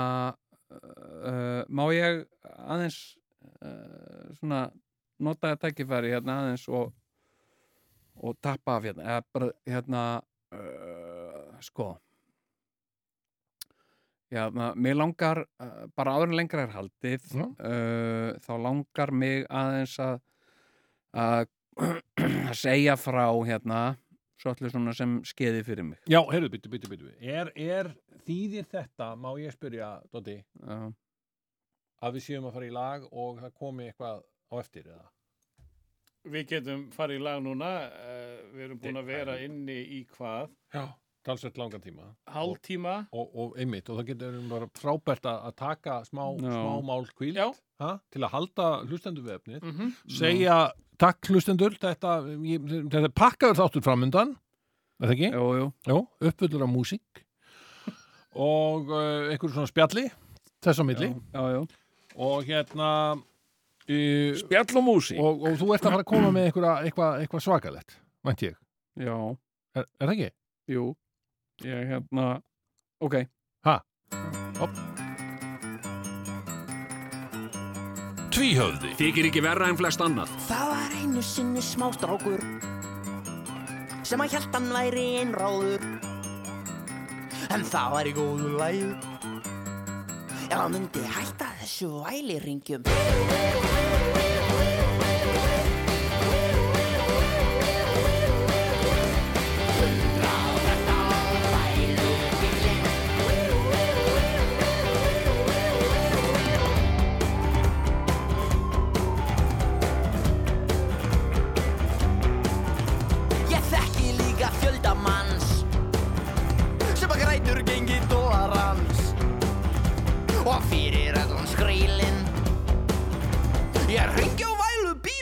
uh, 0.71 1.63
má 1.67 1.83
ég 1.95 2.23
aðeins 2.51 2.99
uh, 3.61 4.31
svona 4.39 4.69
nota 5.21 5.53
þetta 5.53 5.69
tækifæri 5.69 6.13
hérna 6.15 6.41
aðeins 6.41 6.67
og 6.69 6.93
og 8.21 8.35
tappa 8.43 8.77
af 8.77 8.85
hérna 8.85 9.03
eða 9.07 9.21
bara 9.33 9.47
hérna 9.65 10.01
sko 11.63 11.85
hérna, 14.29 14.73
mér 14.75 14.97
langar 14.99 15.39
bara 15.95 16.17
áður 16.17 16.27
en 16.27 16.35
lengra 16.37 16.65
er 16.65 16.73
haldið 16.75 17.29
Já. 17.31 17.45
þá 18.43 18.51
langar 18.59 19.13
mig 19.15 19.47
aðeins 19.47 19.95
að 20.03 20.19
að 21.15 21.47
að 21.81 22.55
segja 22.65 22.97
frá 22.99 23.25
hérna 23.47 23.81
svo 24.41 24.54
allir 24.54 24.73
svona 24.73 24.95
sem 24.97 25.19
skeiði 25.27 25.63
fyrir 25.67 25.88
mig 25.91 26.10
Já, 26.10 26.19
heyrðu, 26.32 26.51
byttu, 26.56 26.73
byttu, 26.73 26.91
byttu. 26.91 27.13
Er, 27.21 27.51
er 27.56 27.91
þýðir 28.25 28.67
þetta, 28.71 29.13
má 29.19 29.32
ég 29.41 29.54
spyrja, 29.56 29.93
Dótti, 30.13 30.38
að 32.01 32.17
við 32.17 32.27
séum 32.27 32.49
að 32.49 32.58
fara 32.58 32.69
í 32.69 32.75
lag 32.75 33.08
og 33.12 33.41
það 33.41 33.58
komi 33.62 33.89
eitthvað 33.89 34.23
á 34.25 34.54
eftir 34.62 34.89
eða? 34.89 35.06
Við 36.32 36.49
getum 36.51 36.82
farið 36.93 37.17
í 37.17 37.21
lag 37.25 37.39
núna, 37.41 37.69
uh, 37.89 38.41
við 38.54 38.65
erum 38.67 38.82
búin 38.82 38.99
að 39.01 39.08
vera 39.10 39.38
inni 39.41 39.80
í 39.97 40.04
hvað? 40.17 40.51
Já. 40.73 40.84
Talsvert 41.21 41.58
langan 41.62 41.82
tíma. 41.84 42.08
Hálftíma? 42.34 42.93
Og, 43.13 43.34
og 43.38 43.58
einmitt, 43.62 43.89
og 43.93 43.99
það 43.99 44.08
getur 44.08 44.38
bara 44.49 44.67
frábært 44.73 45.27
að, 45.30 45.51
taka 45.60 46.00
smá, 46.08 46.23
smá 46.42 46.71
mál 46.85 47.06
kvíld 47.13 47.37
Já. 47.37 47.52
ha, 47.81 47.92
til 48.10 48.23
að 48.25 48.33
halda 48.33 48.69
hlustendur 48.87 49.27
við 49.27 49.35
efnið. 49.37 49.67
Mm 49.67 49.92
Segja, 50.17 50.56
takk 51.02 51.31
hlustendur, 51.31 51.75
þetta, 51.81 52.19
ég, 52.45 52.63
þetta 52.91 53.08
er 53.10 53.15
pakkaður 53.17 53.60
þáttur 53.62 53.85
framundan, 53.85 54.35
er 55.02 55.10
það 55.10 55.15
ekki? 55.15 55.31
jú, 55.33 55.47
jú. 55.58 55.67
Jó, 55.89 55.97
uppfullur 56.29 56.65
af 56.67 56.71
músík 56.71 57.23
og 58.31 58.91
uh, 58.93 59.27
einhverjum 59.31 59.58
svona 59.58 59.71
spjalli 59.71 60.06
þess 60.63 60.79
á 60.79 60.83
milli. 60.87 61.10
Já, 61.33 61.41
já. 61.58 61.62
og 62.15 62.45
hérna 62.47 62.91
uh, 63.17 64.39
spjall 64.39 64.77
og 64.79 64.87
músík. 64.87 65.19
Og, 65.19 65.43
og 65.49 65.58
þú 65.60 65.73
ert 65.75 65.89
að 65.89 65.97
fara 65.97 66.06
að 66.06 66.12
koma 66.13 66.31
með 66.35 66.52
eitthvað, 66.52 67.25
eitthvað 67.25 67.45
svakalett, 67.47 67.97
vænt 68.27 68.45
ég. 68.47 68.56
Já, 69.02 69.17
er, 69.75 69.89
er 69.99 70.06
það 70.06 70.15
ekki? 70.15 70.31
jú. 70.71 70.87
Ég 71.62 71.91
hérna, 71.91 72.31
ok 73.02 73.21
Tvíhöfði. 78.32 78.94
Þykir 79.00 79.27
ekki 79.29 79.42
verra 79.44 79.67
en 79.71 79.79
flest 79.79 80.02
annað. 80.04 80.32
Það 80.48 80.67
var 80.71 80.98
einu 81.02 81.23
sinni 81.25 81.63
smá 81.65 81.90
strákur 81.96 82.44
sem 84.08 84.19
að 84.23 84.34
hjælt 84.34 84.56
hann 84.58 84.71
væri 84.75 85.06
einráður. 85.21 85.84
En 87.52 87.63
það 87.67 87.96
væri 87.96 88.13
góðu 88.15 88.52
lægur 88.60 89.12
Ef 90.52 90.58
hann 90.60 90.73
myndi 90.75 91.04
hætta 91.08 91.48
þessu 91.62 91.88
væliringjum 92.04 92.84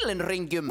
vælu 0.10 0.18
bílinn 0.18 0.22
ringjum 0.30 0.70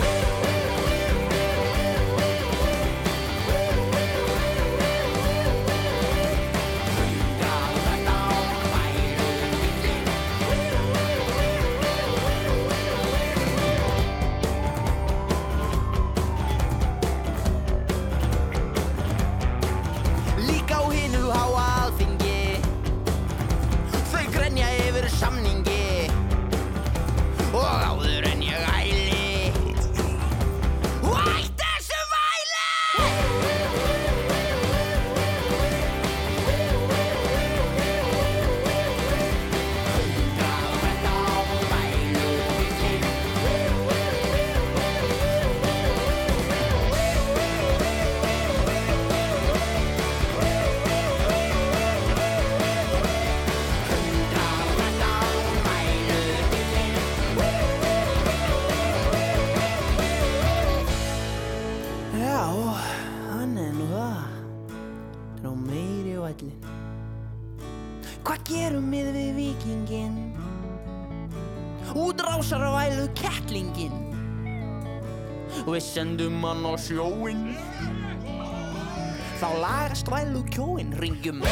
sendum 76.18 76.42
hann 76.44 76.66
á 76.66 76.74
sjóin 76.74 77.54
Þá 79.38 79.48
lagast 79.62 80.10
vælu 80.10 80.42
kjóin 80.50 80.90
ringjum 80.98 81.42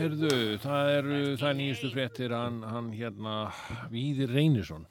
Já, 0.00 0.06
heyrðu, 0.06 0.36
það 0.62 0.90
er, 0.94 1.08
er 1.44 1.56
nýjustu 1.58 1.88
fréttir, 1.92 2.32
hann, 2.32 2.62
hann 2.64 2.86
hérna, 2.96 3.32
Víðir 3.92 4.30
Reynisson, 4.32 4.86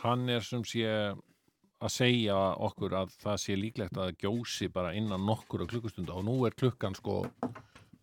hann 0.00 0.22
er 0.32 0.46
sem 0.46 0.62
sé 0.64 0.86
að 0.88 1.90
segja 1.92 2.36
okkur 2.64 2.94
að 2.96 3.12
það 3.20 3.36
sé 3.42 3.56
líklegt 3.60 3.98
að 4.00 4.14
gjósi 4.22 4.70
bara 4.72 4.94
innan 4.96 5.26
nokkura 5.28 5.66
klukkustunda 5.68 6.16
og 6.16 6.24
nú 6.24 6.38
er 6.48 6.56
klukkan 6.56 6.96
sko 6.96 7.18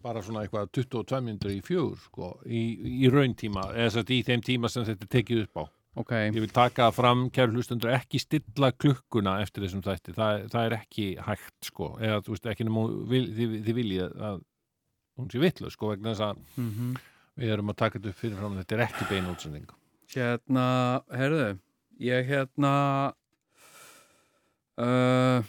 bara 0.06 0.22
svona 0.22 0.44
eitthvað 0.44 0.70
22 0.78 1.22
minnur 1.26 1.56
í 1.56 1.64
fjögur 1.66 1.98
sko, 2.04 2.30
í, 2.46 2.62
í 3.08 3.10
rauntíma, 3.10 3.66
eða 3.74 3.88
þess 3.88 4.02
að 4.04 4.14
í 4.14 4.22
þeim 4.30 4.46
tíma 4.52 4.70
sem 4.70 4.86
þetta 4.86 5.10
tekið 5.10 5.42
upp 5.48 5.64
á. 5.64 5.64
ok, 6.04 6.14
Ég 6.28 6.40
vil 6.44 6.54
taka 6.54 6.92
fram, 6.94 7.26
kæru 7.34 7.58
hlustundur, 7.58 7.96
ekki 7.98 8.22
stilla 8.22 8.70
klukkuna 8.78 9.40
eftir 9.42 9.66
þessum 9.66 9.82
þætti. 9.82 10.14
Það, 10.14 10.46
það 10.54 10.70
er 10.70 10.78
ekki 10.78 11.10
hægt, 11.26 11.58
sko. 11.66 11.96
Eða, 11.98 12.22
þú 12.22 12.38
veist, 12.38 12.48
ekki 12.54 12.70
þið, 12.70 13.58
þið 13.66 13.80
viljið 13.82 14.24
að 14.30 14.40
hún 15.20 15.30
sé 15.32 15.40
vitlu, 15.44 15.70
sko, 15.74 15.92
vegna 15.94 16.14
þess 16.16 16.26
að 16.32 16.38
mm 16.58 16.96
við 17.40 17.54
erum 17.56 17.70
að 17.72 17.76
taka 17.80 18.00
þetta 18.00 18.10
upp 18.12 18.18
fyrir 18.20 18.36
fram. 18.36 18.56
Þetta 18.60 18.76
er 18.76 18.82
ekki 18.84 19.06
bein 19.10 19.28
útsending. 19.32 19.68
hérna, 20.12 20.66
herðu 21.16 21.60
ég 22.04 22.26
hérna 22.28 23.14
uh, 24.80 25.40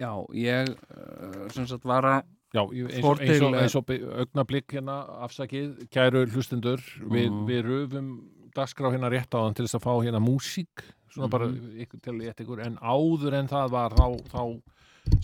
já, 0.00 0.10
ég 0.34 0.70
uh, 0.74 1.48
sem 1.54 1.66
sagt 1.70 1.84
var 1.88 2.02
að 2.08 2.22
Já, 2.50 2.64
ég- 2.74 2.90
eins, 2.90 3.76
og- 3.76 3.86
og 3.86 3.90
augnablík 4.24 4.66
hérna 4.74 4.96
afsakið, 5.22 5.86
kæru 5.94 6.24
hlustundur, 6.32 6.80
við, 6.98 7.30
Mhm. 7.30 7.46
við 7.46 7.62
röfum 7.62 8.08
dagskrá 8.56 8.90
hérna 8.90 9.08
rétt 9.08 9.30
á 9.30 9.38
þann 9.38 9.54
til 9.54 9.66
þess 9.66 9.78
að 9.78 9.84
fá 9.86 9.94
hérna 10.02 10.18
músík, 10.18 10.82
svona 11.14 11.30
bara 11.30 11.46
Mhm. 11.46 11.86
ykkur 11.86 12.02
til 12.02 12.12
rétt 12.18 12.40
ykkur, 12.42 12.66
en 12.66 12.76
áður 12.78 13.34
en 13.34 13.46
það 13.46 13.70
var 13.70 13.90
þá, 13.90 14.18
þá 14.26 14.62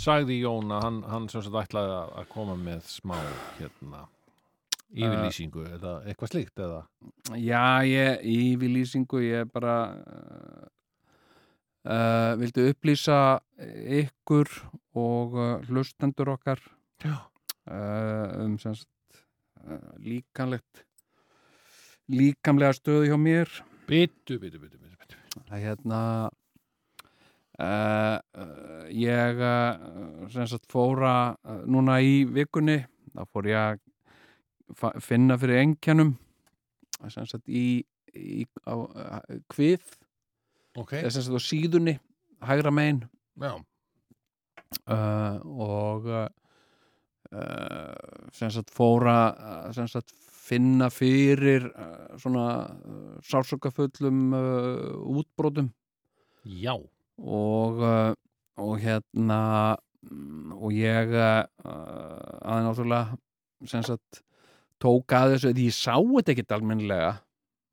sagði 0.00 0.40
Jón 0.40 0.72
að 0.74 0.84
hann, 0.84 1.00
hann 1.10 1.26
sem 1.32 1.44
sagt 1.44 1.58
ætlaði 1.62 1.96
að, 1.96 2.28
koma 2.32 2.56
með 2.60 2.86
smá 2.90 3.16
hérna 3.58 4.06
yfirlýsingu 4.96 5.66
eða 5.76 5.92
eitthvað 6.06 6.32
slíkt 6.32 6.62
eða? 6.62 6.80
Já, 7.34 7.64
ég, 7.88 8.22
yfirlýsingu 8.22 9.22
ég 9.24 9.52
bara 9.52 9.76
uh, 9.98 10.66
uh, 11.90 12.32
vildi 12.40 12.68
upplýsa 12.72 13.20
ykkur 14.02 14.50
og 14.96 15.38
uh, 15.38 15.54
hlustendur 15.68 16.34
okkar 16.36 16.62
uh, 17.06 17.22
um 18.42 18.58
semst 18.62 18.88
uh, 19.66 19.94
líkanlegt 20.02 20.86
líkamlega 22.12 22.74
stöðu 22.76 23.10
hjá 23.10 23.18
mér. 23.18 23.50
Bitu, 23.86 24.38
bitu, 24.38 24.60
bitu, 24.62 24.78
bitu, 24.78 24.96
bitu. 25.00 25.18
að 25.50 25.62
hérna 25.62 26.00
uh, 27.60 28.18
uh, 28.36 28.84
ég 28.92 29.40
uh, 29.40 30.28
sem 30.32 30.46
sagt 30.48 30.68
fóra 30.70 31.34
uh, 31.36 31.62
núna 31.68 31.98
í 32.04 32.24
vikunni. 32.28 32.82
Þá 33.16 33.22
fór 33.32 33.50
ég 33.50 33.82
að 34.76 34.98
finna 35.04 35.38
fyrir 35.40 35.62
engjanum 35.62 36.16
sem 37.12 37.26
sagt 37.28 37.46
í, 37.48 37.84
í 38.12 38.42
á, 38.66 38.74
kvið. 39.52 39.84
Ok, 40.76 40.98
eða 40.98 41.12
sem 41.14 41.24
sagt 41.24 41.38
á 41.38 41.42
síðunni 41.44 41.94
hægra 42.44 42.72
megin. 42.74 43.04
Og 45.46 46.10
sem 48.36 48.52
sagt 48.52 48.74
fóra 48.74 49.16
sem 49.76 49.88
sagt 49.88 50.12
finna 50.46 50.90
fyrir 50.92 51.70
svona 52.20 52.44
sársökafullum 53.26 54.20
uh, 54.36 55.16
útbrotum. 55.18 55.72
Já 56.44 56.76
og, 57.22 57.80
uh, 57.80 58.12
og 58.62 58.76
hérna 58.82 59.40
mm, 60.04 60.56
og 60.56 60.74
ég 60.76 61.14
uh, 61.16 61.44
aðeins 61.64 62.68
náttúrulega 62.68 63.70
sem 63.70 63.84
sagt 63.86 64.22
tók 64.82 65.14
að 65.16 65.36
þessu, 65.36 65.54
því 65.56 65.70
ég 65.70 65.76
sá 65.76 65.94
þetta 65.96 66.34
ekkert 66.34 66.56
almennilega. 66.58 67.14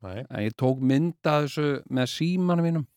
Nei. 0.04 0.26
en 0.28 0.42
ég 0.44 0.56
tók 0.60 0.82
mynd 0.84 1.28
að 1.32 1.46
þessu 1.46 1.68
með 1.96 2.10
símanum 2.12 2.66
mínum. 2.68 2.88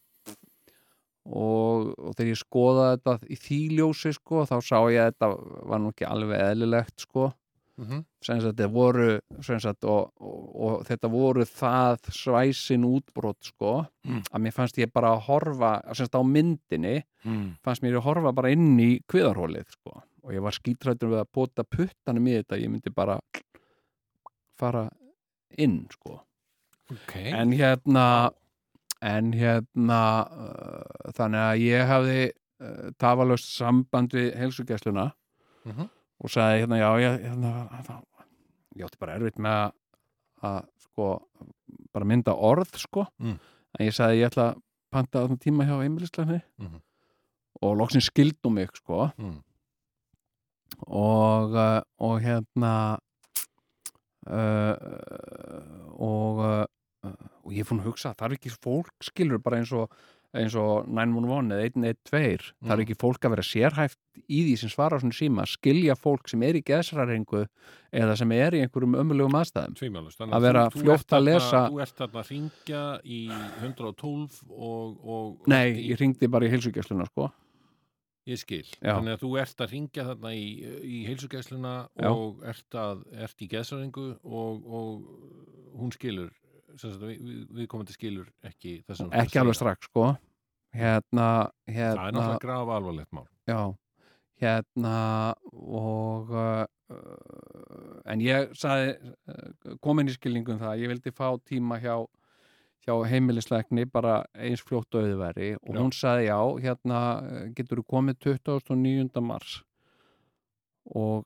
Og, 1.27 1.93
og 1.99 2.15
þegar 2.15 2.31
ég 2.33 2.39
skoðaði 2.39 2.97
þetta 2.97 3.15
í 3.31 3.37
þýljósi 3.43 4.13
sko, 4.15 4.43
þá 4.47 4.57
sá 4.63 4.79
ég 4.95 5.03
að 5.03 5.09
þetta 5.11 5.29
var 5.71 5.83
nú 5.83 5.91
ekki 5.91 6.07
alveg 6.07 6.43
eðlilegt 6.43 7.07
sko 7.07 7.29
Sem 8.25 8.41
sagt, 8.41 8.57
þetta 8.57 8.71
voru 8.73 9.19
sagt, 9.43 9.85
og, 9.85 10.13
og, 10.21 10.57
og 10.57 10.85
þetta 10.89 11.11
voru 11.13 11.45
það 11.45 11.99
svæsin 12.11 12.85
útbrot 12.89 13.37
sko, 13.45 13.87
Mm. 14.07 14.23
að 14.33 14.41
mér 14.41 14.53
fannst 14.55 14.79
ég 14.79 14.93
bara 14.93 15.11
að 15.17 15.25
horfa 15.27 15.95
sagt, 15.95 16.15
á 16.15 16.23
myndinni 16.25 17.03
Mm. 17.27 17.57
fannst 17.63 17.83
mér 17.83 17.97
að 17.99 18.07
horfa 18.07 18.33
bara 18.35 18.51
inn 18.51 18.79
í 18.81 19.01
kviðarhólið 19.09 19.67
sko. 19.71 20.03
og 20.27 20.33
ég 20.33 20.41
var 20.43 20.51
skítrættur 20.53 21.09
við 21.11 21.21
að 21.21 21.33
pota 21.33 21.63
puttanum 21.65 22.27
í 22.27 22.33
þetta, 22.43 22.59
ég 22.59 22.69
myndi 22.71 22.91
bara 22.95 23.21
fara 24.59 24.89
inn 25.59 25.87
sko. 25.93 26.21
Ok. 26.91 27.17
en 27.17 27.51
hérna 27.53 28.31
en 29.03 29.33
hérna 29.35 30.01
uh, 30.31 31.13
þannig 31.13 31.43
að 31.43 31.61
ég 31.61 31.87
hafði 31.91 32.21
uh, 32.63 32.91
tafalaust 32.99 33.51
samband 33.57 34.13
við 34.15 34.35
heilsugæsluna 34.39 35.13
Mhm. 35.67 35.89
Og 36.23 36.31
sagði 36.33 36.63
hérna 36.65 36.79
já 36.81 36.91
ég, 37.03 37.19
hérna, 37.27 37.53
ég 38.77 38.85
átti 38.87 38.99
bara 39.01 39.17
erfitt 39.19 39.39
með 39.39 39.57
að, 39.61 39.73
að 40.43 40.61
sko 40.87 41.09
bara 41.93 42.05
mynda 42.09 42.35
orð 42.35 42.77
sko 42.81 43.07
Mm. 43.21 43.39
en 43.79 43.87
ég 43.87 43.93
sagði 43.97 44.21
ég 44.23 44.31
ætla 44.31 44.51
að 44.55 44.63
panta 44.93 45.19
á 45.19 45.23
þessum 45.27 45.41
tíma 45.43 45.67
hjá 45.69 45.77
heimilisleifni 45.83 46.41
Mhm. 46.59 46.81
og 47.63 47.77
loksins 47.77 48.09
skildu 48.11 48.51
mig 48.51 48.69
sko 48.77 49.11
Mm. 49.19 49.43
og, 50.87 51.53
uh, 51.55 51.81
og 52.01 52.21
hérna 52.21 52.99
uh, 54.27 54.75
og 55.97 56.39
uh, 56.39 56.65
og 57.47 57.53
ég 57.55 57.61
er 57.63 57.69
fún 57.69 57.79
að 57.81 57.87
hugsa 57.93 58.11
það 58.19 58.27
er 58.33 58.35
ekki 58.39 58.51
fólk 58.59 58.91
skilur 59.07 59.39
bara 59.39 59.61
eins 59.61 59.71
og 59.73 59.93
eins 60.35 60.55
og 60.59 60.89
911 60.89 61.53
eða 61.55 61.69
112 61.71 62.03
það 62.11 62.73
er 62.73 62.77
Mm. 62.77 62.83
ekki 62.87 62.97
fólk 62.99 63.21
að 63.25 63.31
vera 63.37 63.43
sérhæft 63.47 63.99
í 64.29 64.41
því 64.47 64.55
sem 64.59 64.69
svara 64.73 64.97
á 64.97 65.01
svona 65.01 65.15
síma, 65.15 65.45
skilja 65.47 65.95
fólk 65.95 66.29
sem 66.29 66.43
er 66.43 66.55
í 66.59 66.63
geðsrarengu 66.67 67.47
eða 67.93 68.17
sem 68.17 68.33
er 68.33 68.53
í 68.57 68.61
einhverjum 68.65 68.97
ömulegum 68.99 69.37
aðstæðum 69.39 69.77
Tvímælust. 69.79 70.21
Að 70.21 70.43
vera 70.43 70.67
fljótt 70.71 71.13
að 71.13 71.25
lesa- 71.29 71.69
Þú 71.71 71.81
ert 71.83 71.97
þarna 72.01 72.21
að 72.23 72.31
ringja 72.31 72.85
í 73.05 73.21
112 73.63 74.43
og... 74.51 74.97
og 75.07 75.47
Nei, 75.49 75.73
í, 75.73 75.91
ég 75.93 76.01
ringdi 76.01 76.29
bara 76.29 76.47
í 76.47 76.51
heilsugjæsluna 76.51 77.07
sko 77.13 77.31
Ég 78.27 78.41
skil. 78.43 78.65
Já. 78.83 78.97
Þannig 78.97 79.13
að 79.15 79.21
þú 79.23 79.29
ert 79.39 79.61
að 79.63 79.71
ringja 79.71 80.05
þarna 80.09 80.31
í, 80.35 80.47
í 80.83 80.97
heilsugæsluna 81.07 81.75
Já. 81.95 82.09
og 82.11 82.41
ert, 82.43 82.75
að, 82.75 83.05
ert 83.23 83.45
í 83.45 83.47
geðsaringu 83.53 84.07
og, 84.25 84.65
og 84.67 85.77
hún 85.79 85.93
skilur, 85.95 86.33
sagt, 86.81 87.01
við, 87.03 87.19
við, 87.25 87.43
við 87.61 87.69
komandi 87.73 87.97
skilur 87.97 88.31
ekki 88.47 88.79
þessum. 88.87 89.11
ekki 89.17 89.41
alveg 89.43 89.59
strax 89.59 89.89
sko 89.91 90.11
hérna, 90.77 91.27
Það 91.67 91.73
er 91.73 91.77
hérna 91.81 92.13
náttúrulega 92.13 92.41
graf 92.43 92.73
alvarlegt 92.77 93.13
mál. 93.17 93.27
Já, 93.49 93.61
hérna 94.43 94.97
og 95.53 96.33
uh, 96.37 96.65
en 98.13 98.21
ég 98.25 98.53
sagði 98.59 98.93
uh, 99.33 99.77
komin 99.85 100.11
í 100.11 100.17
skilningum 100.17 100.61
það, 100.61 100.83
ég 100.83 100.93
vildi 100.93 101.15
fá 101.17 101.31
tíma 101.49 101.79
hjá, 101.81 101.95
hjá 102.85 102.93
heimilisleikni 103.09 103.87
bara 103.91 104.19
eins 104.37 104.61
fljótt 104.67 104.95
auðveri 105.01 105.55
og 105.63 105.73
Já. 105.73 105.79
hún 105.81 105.95
sagði 105.97 106.29
já, 106.29 106.39
hérna 106.67 107.01
getur 107.57 107.81
þú 107.81 107.87
komið 107.97 108.21
29. 108.29 109.25
mars 109.25 109.57
og 110.93 111.25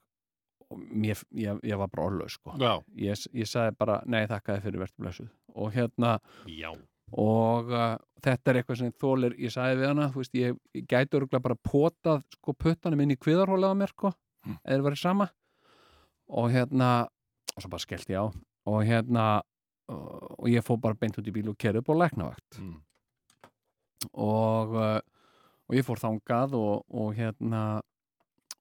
mér, 0.78 1.18
ég, 1.34 1.58
ég 1.66 1.76
var 1.80 1.88
bara 1.90 2.06
orðlaus 2.10 2.36
sko 2.38 2.54
ég, 2.94 3.18
ég 3.34 3.46
sagði 3.50 3.76
bara, 3.78 4.00
nei 4.06 4.26
þakkaði 4.30 4.62
fyrir 4.62 4.82
verðblessuð 4.84 5.30
og 5.56 5.72
hérna 5.74 6.12
Já. 6.46 6.70
og 7.12 7.72
uh, 7.74 7.96
þetta 8.22 8.50
er 8.52 8.60
eitthvað 8.60 8.78
sem 8.78 8.92
þólir, 9.02 9.34
ég 9.40 9.50
sagði 9.54 9.80
við 9.80 9.88
hana 9.90 10.08
þú 10.14 10.20
veist, 10.22 10.34
ég, 10.38 10.58
ég 10.78 10.86
gæti 10.86 11.16
örgulega 11.18 11.42
bara 11.42 11.58
potað 11.66 12.22
sko 12.36 12.54
puttanum 12.54 13.00
inn 13.02 13.10
í 13.16 13.18
kviðarhólega 13.18 13.74
á 13.74 13.80
mér 13.82 13.94
sko, 13.96 14.12
Mm. 14.40 14.54
eða 14.64 14.84
verið 14.86 14.98
sama 15.02 15.24
og 16.32 16.46
hérna 16.48 16.86
og 17.56 17.60
svo 17.60 17.68
bara 17.68 17.82
skellti 17.82 18.14
ég 18.14 18.22
á 18.24 18.32
og 18.70 18.78
hérna 18.88 19.24
uh, 19.92 20.36
og 20.38 20.46
ég 20.48 20.64
fór 20.64 20.78
bara 20.80 20.96
beint 20.96 21.18
út 21.20 21.26
í 21.28 21.34
bíl 21.34 21.50
og 21.52 21.58
kerði 21.60 21.82
upp 21.82 21.90
á 21.92 22.00
læknavakt 22.00 22.56
Mm. 22.62 22.78
og, 24.16 24.72
uh, 24.74 25.00
og 25.68 25.76
ég 25.76 25.84
fór 25.86 26.00
þangað 26.00 26.54
og, 26.56 26.84
og 26.88 27.12
hérna 27.18 27.82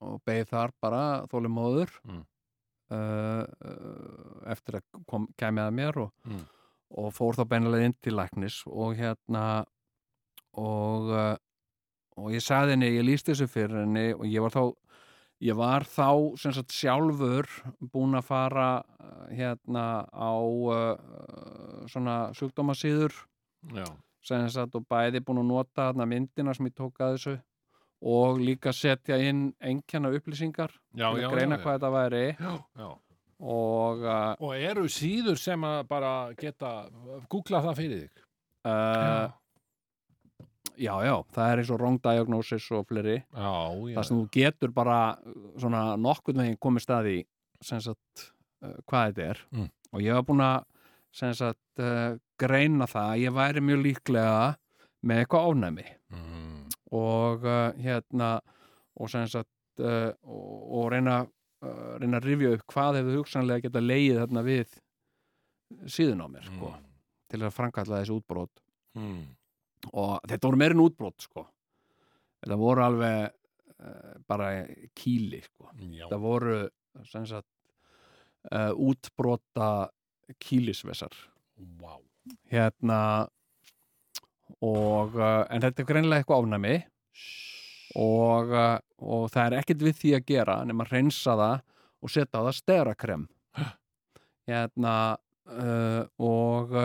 og 0.01 0.21
beigð 0.25 0.49
þar 0.53 0.71
bara 0.81 1.01
þóli 1.31 1.51
móður 1.51 1.91
Mm. 2.07 2.23
uh, 2.91 3.43
uh, 3.43 4.51
eftir 4.51 4.79
að 4.79 5.03
kom, 5.07 5.27
kemja 5.37 5.67
að 5.69 5.75
mér 5.79 5.97
og, 6.05 6.11
Mm. 6.25 6.45
og 6.97 7.11
fór 7.13 7.35
þá 7.37 7.43
beinlega 7.51 7.85
inn 7.85 7.97
til 8.01 8.15
læknis 8.17 8.63
og 8.67 8.95
hérna 8.97 9.65
og 10.57 11.09
uh, 11.13 11.35
og 12.19 12.33
ég 12.35 12.41
sagði 12.43 12.73
henni, 12.75 12.89
ég 12.97 13.05
líst 13.07 13.29
þessu 13.29 13.45
fyrir 13.47 13.77
henni 13.85 14.09
og 14.13 14.25
ég 14.27 14.41
var 14.43 14.51
þá 14.51 14.63
ég 15.39 15.55
var 15.55 15.85
þá 15.87 16.35
sem 16.41 16.51
sagt 16.51 16.73
sjálfur 16.75 17.47
búin 17.93 18.17
að 18.19 18.25
fara 18.27 18.65
uh, 18.83 19.27
hérna 19.31 19.85
á 20.11 20.31
uh, 20.35 21.87
svona 21.87 22.17
sjúkdómasíður 22.35 23.13
Já. 23.75 23.85
sem 24.25 24.49
sagt 24.51 24.75
og 24.75 24.83
bæði 24.89 25.21
búin 25.23 25.39
að 25.43 25.47
nota 25.53 25.85
þarna 25.91 26.09
myndina 26.11 26.53
sem 26.55 26.67
ég 26.67 26.75
tók 26.75 26.99
að 26.99 27.15
þessu 27.15 27.37
og 28.01 28.39
líka 28.39 28.71
setja 28.73 29.17
inn 29.19 29.49
einkenna 29.59 30.11
upplýsingar 30.15 30.71
Já, 30.95 31.09
til 31.15 31.25
að 31.25 31.33
greina 31.33 31.57
já, 31.57 31.63
hvað 31.63 31.75
þetta 31.77 31.89
væri 31.95 32.21
Já, 32.39 32.53
já. 32.79 32.89
og 33.39 34.05
uh, 34.05 34.35
Og 34.39 34.53
eru 34.55 34.85
síður 34.91 35.37
sem 35.39 35.65
að 35.67 35.81
bara 35.89 36.13
geta 36.39 36.71
googla 37.29 37.61
það 37.65 37.75
fyrir 37.81 37.99
þig? 38.05 38.23
uh, 38.69 39.27
já, 40.79 40.93
já, 41.03 41.15
það 41.35 41.51
er 41.51 41.61
eins 41.63 41.71
og 41.75 41.79
wrong 41.81 41.99
diagnosis 42.03 42.69
og 42.71 42.87
já. 43.91 43.95
það 43.99 44.07
sem 44.09 44.21
þú 44.21 44.29
getur 44.37 44.73
bara 44.75 44.99
uh, 45.19 45.37
svona 45.59 45.83
nokkurn 45.99 46.39
veginn 46.43 46.59
komið 46.63 46.85
staði 46.87 47.17
sem 47.61 47.81
sagt 47.83 48.29
uh, 48.63 48.77
hvað 48.87 49.11
þetta 49.11 49.27
er 49.33 49.43
Mm. 49.51 49.69
og 49.91 50.01
ég 50.05 50.13
var 50.15 50.23
búin 50.27 50.45
að 50.45 50.63
sem 51.11 51.33
sagt 51.33 51.81
uh, 51.83 52.15
greina 52.39 52.85
það 52.87 53.11
að 53.15 53.21
ég 53.25 53.33
væri 53.35 53.63
mjög 53.65 53.83
líklega 53.89 54.35
með 55.03 55.23
eitthvað 55.25 55.49
ánæmi 55.51 55.87
Mm. 56.09 56.38
Og 56.95 57.45
uh, 57.45 57.71
hérna 57.79 58.37
og 58.99 59.11
sagt 59.11 59.83
uh, 59.83 60.11
og, 60.23 60.61
og 60.79 60.87
reyna, 60.93 61.21
uh, 61.63 61.91
reyna 62.01 62.19
að 62.19 62.29
rifja 62.29 62.53
upp 62.57 62.65
hvað 62.73 62.99
hefur 62.99 63.19
hugsanlega 63.21 63.67
geta 63.67 63.83
leið 63.83 64.21
þarna 64.23 64.45
við 64.47 64.77
síðun 65.85 66.25
á 66.25 66.27
mér 66.31 66.47
sko, 66.49 66.73
til 67.29 67.43
að 67.43 67.55
framkalla 67.55 68.01
þessi 68.01 68.15
útbrot. 68.15 68.63
Mm. 68.97 69.35
og 69.93 70.15
þetta 70.27 70.47
voru 70.47 70.59
meirinn 70.59 70.81
útbrot 70.83 71.23
sko. 71.23 71.45
Þetta 72.41 72.57
voru 72.59 72.83
alveg 72.83 73.29
uh, 73.29 74.15
bara 74.27 74.49
kýli 74.97 75.43
sko. 75.45 75.69
Þetta 75.77 76.19
voru 76.19 76.57
sagt 77.05 77.47
uh, 78.51 78.73
útbrota 78.73 79.89
kýlisvesar 80.41 81.15
Vá. 81.79 81.97
hérna 82.51 83.27
og 84.65 85.15
uh, 85.19 85.43
en 85.49 85.63
þetta 85.63 85.83
er 85.83 85.89
greinlega 85.89 86.23
eitthvað 86.23 86.43
ofnæmi 86.43 86.75
og, 87.99 88.51
uh, 88.53 88.77
og 88.99 89.29
það 89.33 89.45
er 89.45 89.57
ekkert 89.61 89.85
við 89.87 89.99
því 90.01 90.13
að 90.17 90.27
gera 90.33 90.57
nema 90.67 90.85
að 90.85 90.95
reynsa 90.97 91.37
það 91.39 91.63
og 91.99 92.13
setja 92.13 92.41
á 92.41 92.45
það 92.47 92.57
sterakrem 92.59 93.27
hérna 94.49 94.95
uh, 95.47 96.03
og, 96.17 96.75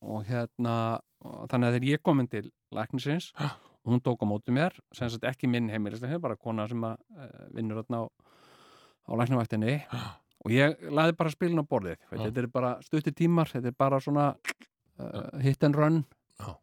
og 0.00 0.24
hérna 0.28 0.76
og 1.20 1.50
þannig 1.50 1.68
að 1.68 1.76
þegar 1.76 1.90
ég 1.90 2.02
komin 2.04 2.30
til 2.30 2.46
læknisins 2.72 3.30
og 3.36 3.92
hún 3.92 4.02
tók 4.04 4.22
á 4.24 4.26
móti 4.28 4.54
mér 4.54 4.76
sem 4.96 5.10
sagt 5.10 5.26
ekki 5.28 5.48
minn 5.50 5.70
heimilislega, 5.72 6.20
bara 6.20 6.36
kona 6.36 6.66
sem 6.68 6.82
að 6.84 6.96
uh, 7.16 7.46
vinnur 7.56 7.84
á, 7.84 8.02
á 8.08 9.12
læknavaktinni 9.20 9.76
og 10.40 10.54
ég 10.54 10.80
laði 10.88 11.16
bara 11.18 11.32
spilin 11.32 11.60
á 11.60 11.64
borðið. 11.68 12.00
Veit, 12.10 12.22
þetta 12.22 12.42
er 12.42 12.50
bara 12.52 12.72
stutti 12.84 13.12
tímar, 13.12 13.50
þetta 13.52 13.72
er 13.72 13.76
bara 13.76 14.00
svona 14.00 14.30
uh, 14.32 15.40
hit 15.44 15.64
and 15.64 15.76
run. 15.76 16.02
Já. 16.40 16.54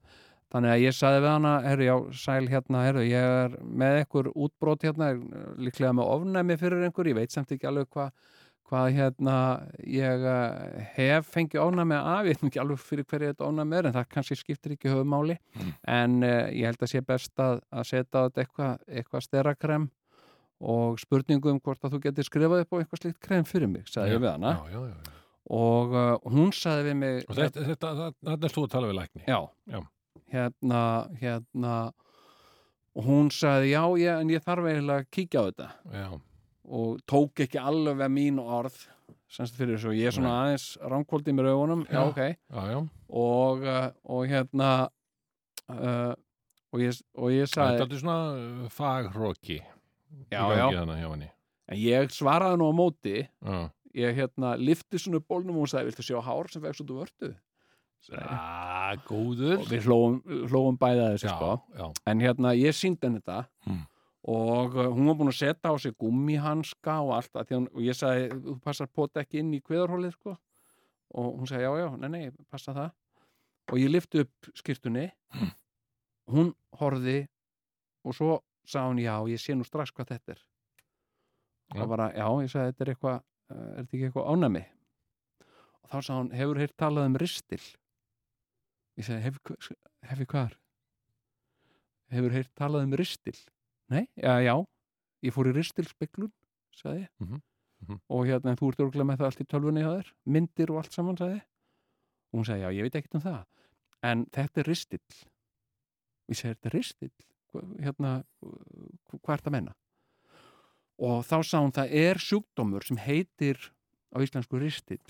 Þannig 0.53 0.71
að 0.73 0.81
ég 0.85 0.95
saði 0.95 1.19
við 1.25 1.29
hana 1.33 1.53
herru, 1.65 1.85
já, 1.89 1.95
sæl 2.23 2.47
hérna, 2.51 2.85
herru, 2.87 3.03
ég 3.07 3.29
er 3.43 3.55
með 3.63 3.99
einhver 4.01 4.29
útbrot 4.35 4.85
hérna, 4.87 5.11
líklega 5.59 5.93
með 5.97 6.11
ofnæmi 6.15 6.57
fyrir 6.61 6.85
einhver, 6.87 7.09
ég 7.11 7.17
veit 7.19 7.35
samt 7.35 7.51
ekki 7.55 7.67
alveg 7.67 7.89
hvað 7.93 8.11
hvað 8.67 8.87
hérna 8.97 9.33
ég 9.87 10.23
uh, 10.27 10.79
hef 10.97 11.29
fengið 11.31 11.61
ofnæmi 11.63 11.95
af, 11.95 12.25
ég 12.27 12.33
veit 12.35 12.41
ekki 12.49 12.59
alveg 12.59 12.81
fyrir 12.83 13.05
hverju 13.07 13.29
þetta 13.31 13.45
ofnæmi 13.47 13.77
er 13.79 13.85
en 13.87 13.93
það 13.95 14.09
kannski 14.11 14.35
skiptir 14.41 14.73
ekki 14.75 14.91
höfumáli 14.91 15.37
Mm. 15.55 15.69
en 15.87 16.17
uh, 16.27 16.49
ég 16.51 16.65
held 16.67 16.83
að 16.83 16.91
sé 16.91 16.99
best 17.07 17.39
að, 17.39 17.61
að 17.71 17.85
setja 17.87 18.19
á 18.19 18.27
þetta 18.27 18.43
eitthvað 18.43 18.73
eitthva 18.99 19.21
sterakrem 19.23 19.85
og 20.59 20.99
spurningu 20.99 21.51
um 21.53 21.59
hvort 21.63 21.83
að 21.87 21.95
þú 21.95 22.01
getur 22.09 22.27
skrifað 22.27 22.65
upp 22.65 22.75
á 22.75 22.79
eitthvað 22.81 23.01
slíkt 23.05 23.19
krem 23.23 23.45
fyrir 23.47 23.71
mig, 23.71 23.87
sagði 23.87 24.17
ég 24.17 24.23
við 24.25 24.31
hana 24.35 24.51
Já, 24.57 24.67
já, 24.73 24.79
já. 24.83 24.95
já. 25.07 25.15
og 25.61 25.95
uh, 25.95 26.31
hún 26.35 26.51
sagði 26.51 26.87
við 26.89 26.97
mig 27.05 27.23
Og 27.29 27.35
þetta, 27.39 27.63
þetta, 27.71 27.91
þetta, 28.01 28.31
þetta 28.33 28.49
er 28.51 28.55
þú 28.57 28.65
að 28.67 28.73
tala 28.75 28.91
við 28.91 28.99
lækni. 28.99 29.23
já, 29.31 29.39
Já. 29.71 29.79
Hérna 30.33 30.81
hérna 31.21 31.75
og 32.97 33.05
hún 33.05 33.29
sagði 33.33 33.73
já, 33.75 33.83
já, 34.01 34.13
en 34.21 34.31
ég 34.33 34.43
þarf 34.45 34.67
eiginlega 34.71 35.03
að 35.05 35.09
kíkja 35.13 35.41
á 35.41 35.47
þetta 35.47 35.67
Já. 35.93 36.07
og 36.77 37.01
tók 37.07 37.43
ekki 37.45 37.59
alveg 37.61 38.09
mín 38.11 38.39
orð 38.41 38.77
semst 39.29 39.57
fyrir 39.59 39.75
þessu, 39.77 39.93
ég 39.97 40.09
er 40.09 40.15
svona 40.15 40.31
Nei. 40.33 40.37
aðeins 40.43 40.67
ránkvóldi 40.81 41.35
með 41.35 41.49
raugunum, 41.49 41.83
já, 41.87 41.99
Já. 41.99 42.03
ok 42.09 42.21
Já, 42.25 42.61
já. 42.71 42.79
og, 43.21 43.65
uh, 43.67 43.89
og 44.17 44.27
hérna 44.31 44.69
uh, 45.69 46.13
og 46.73 46.83
ég, 46.83 47.01
og 47.15 47.33
ég 47.35 47.49
sagði 47.51 47.81
Þetta 47.83 47.97
er 47.97 48.01
svona 48.01 48.19
uh, 48.35 48.69
fagróki. 48.73 49.61
Já, 50.31 50.43
já. 50.57 50.67
En 51.67 51.79
ég 51.79 52.11
svaraði 52.15 52.59
nú 52.59 52.69
á 52.71 52.73
móti 52.75 53.17
Já. 53.27 53.57
ég 53.97 54.15
hérna 54.17 54.55
lifti 54.59 54.99
svona 54.99 55.19
bólnum 55.23 55.59
og 55.59 55.65
hún 55.67 55.71
sagði, 55.71 55.91
viltu 55.91 56.07
sjá 56.07 56.19
hár 56.23 56.49
sem 56.51 56.63
vex 56.63 56.81
út 56.83 56.91
úr 56.95 57.07
vörtu? 58.09 58.23
Ah, 58.29 58.95
góður. 59.07 59.57
og 59.59 59.67
við 59.71 59.85
hlóum, 59.87 60.17
hlóum 60.51 60.77
bæði 60.79 61.01
að 61.03 61.13
þessu 61.15 61.27
Já, 61.27 61.35
sko 61.35 61.51
já. 61.81 61.87
en 62.13 62.19
hérna 62.23 62.53
ég 62.55 62.75
síndi 62.77 63.07
henni 63.07 63.19
þetta 63.21 63.45
Hmm. 63.67 63.81
og 64.27 64.75
uh, 64.75 64.87
hún 64.91 65.07
var 65.07 65.15
búin 65.19 65.31
að 65.31 65.37
setja 65.39 65.71
á 65.71 65.75
sig 65.79 65.93
gummihanska 65.99 66.95
og 67.03 67.13
allt 67.17 67.33
að 67.35 67.45
því 67.47 67.55
hún, 67.57 67.67
og 67.73 67.81
ég 67.81 67.95
sagði, 67.95 68.29
þú 68.43 68.55
passar 68.63 68.87
pot 68.87 69.13
ekki 69.21 69.39
inn 69.39 69.53
í 69.53 69.61
kveðarhólið 69.61 70.11
sko 70.17 70.37
og 71.15 71.37
hún 71.39 71.47
sagði, 71.47 71.63
já, 71.63 71.71
já, 71.83 71.89
nei, 71.97 72.09
nei, 72.09 72.31
passa 72.51 72.73
það 72.73 72.91
og 73.71 73.77
ég 73.79 73.89
lyfti 73.91 74.19
upp 74.25 74.51
skýrtunni 74.55 75.11
Hmm. 75.33 75.51
hún 76.31 76.53
horfði 76.79 77.27
og 78.05 78.13
svo 78.15 78.39
sagði 78.67 78.87
hún, 78.93 78.99
já, 79.03 79.15
ég 79.31 79.39
sé 79.39 79.55
nú 79.55 79.63
strax 79.67 79.91
hvað 79.91 80.07
þetta 80.15 80.31
er 80.35 80.41
og 81.75 81.89
bara, 81.91 82.11
já, 82.15 82.27
ég 82.43 82.49
sagði, 82.51 82.71
þetta 82.71 82.83
er 82.85 82.91
eitthvað 82.93 83.17
uh, 83.17 83.55
er 83.55 83.83
þetta 83.83 83.95
ekki 83.97 84.05
eitthvað 84.07 84.29
ánæmi 84.31 84.63
og 85.83 85.89
þá 85.91 85.97
sagði 86.01 86.19
hún, 86.21 86.31
hefur 86.39 86.59
heyrt 86.63 86.77
talað 86.79 87.05
um 87.11 87.15
ristil 87.19 87.61
ég 88.97 89.05
sagði, 89.07 89.21
hef, 89.27 89.37
hef 90.11 90.19
ég 90.23 90.31
hvar? 90.31 90.55
Hefur 92.13 92.31
heyrt 92.37 92.51
talað 92.55 92.85
um 92.87 92.95
ristil. 92.97 93.35
Nei, 93.91 94.05
já, 94.15 94.37
já 94.43 94.55
ég 95.25 95.33
fór 95.35 95.49
í 95.51 95.53
ristilspeglun, 95.57 96.31
sagði 96.75 97.03
ég. 97.05 97.11
Mhm, 97.23 97.41
mhm. 97.87 97.99
og 98.09 98.25
hérna, 98.29 98.55
þú 98.59 98.71
ert 98.71 98.83
örgulega 98.85 99.09
með 99.11 99.21
það 99.21 99.29
allt 99.31 99.41
í 99.43 99.47
tölvunni 99.51 99.83
hjá 99.85 99.91
þér, 99.97 100.11
myndir 100.25 100.71
og 100.73 100.81
allt 100.83 100.93
saman, 100.95 101.17
sagði 101.19 101.39
ég. 101.39 101.45
Og 102.31 102.39
hún 102.41 102.45
sagði, 102.47 102.61
já, 102.65 102.69
ég 102.77 102.87
veit 102.87 102.95
ekkert 102.99 103.15
um 103.19 103.25
það 103.25 103.45
en 104.07 104.25
þetta 104.29 104.61
er 104.61 104.67
ristil 104.69 104.99
ég 106.29 106.37
segi, 106.37 106.51
þetta 106.53 106.69
er 106.69 106.75
ristil 106.77 107.09
Hva- 107.49 107.63
hérna, 107.81 108.09
hva- 108.43 109.19
hvað 109.23 109.33
er 109.33 109.41
þetta 109.41 109.49
að 109.49 109.55
menna 109.55 109.73
og 111.07 111.23
þá 111.25 111.35
sá 111.47 111.57
hún 111.63 111.73
það 111.73 111.95
er 112.03 112.19
sjúkdómur 112.21 112.85
sem 112.85 112.99
heitir 113.01 113.57
á 114.13 114.17
íslensku 114.21 114.59
ristil 114.61 115.01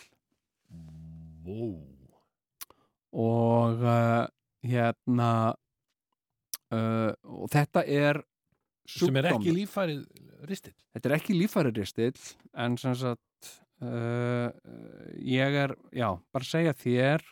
Wow. 1.48 1.97
Og 3.18 3.82
uh, 3.82 4.26
hérna 4.66 5.32
uh, 6.74 7.14
og 7.24 7.50
þetta 7.54 7.86
er 7.86 8.22
Sem 8.88 9.18
er 9.20 9.34
ekki 9.34 9.52
líffærið 9.52 10.04
ristið. 10.48 10.76
þetta 10.96 11.10
er 11.10 11.16
ekki 11.18 11.36
líffæri 11.36 11.74
ristill 11.76 12.22
en 12.56 12.78
sem 12.80 12.94
sagt 12.96 13.50
uh, 13.84 14.48
ég 15.20 15.58
er, 15.66 15.74
já, 15.92 16.14
bara 16.32 16.48
segja 16.48 16.76
þér 16.78 17.26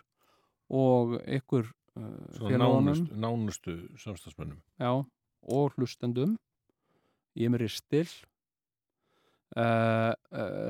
og 0.75 1.15
ykkur 1.37 1.69
félagunum 2.35 2.89
nánustu, 2.89 3.15
nánustu 3.15 3.75
samstagsmönnum. 4.01 4.59
já, 4.81 4.91
og 5.47 5.77
hlustendum 5.77 6.35
ég 7.39 7.47
er 7.47 7.53
með 7.53 7.67
ristill 7.67 8.09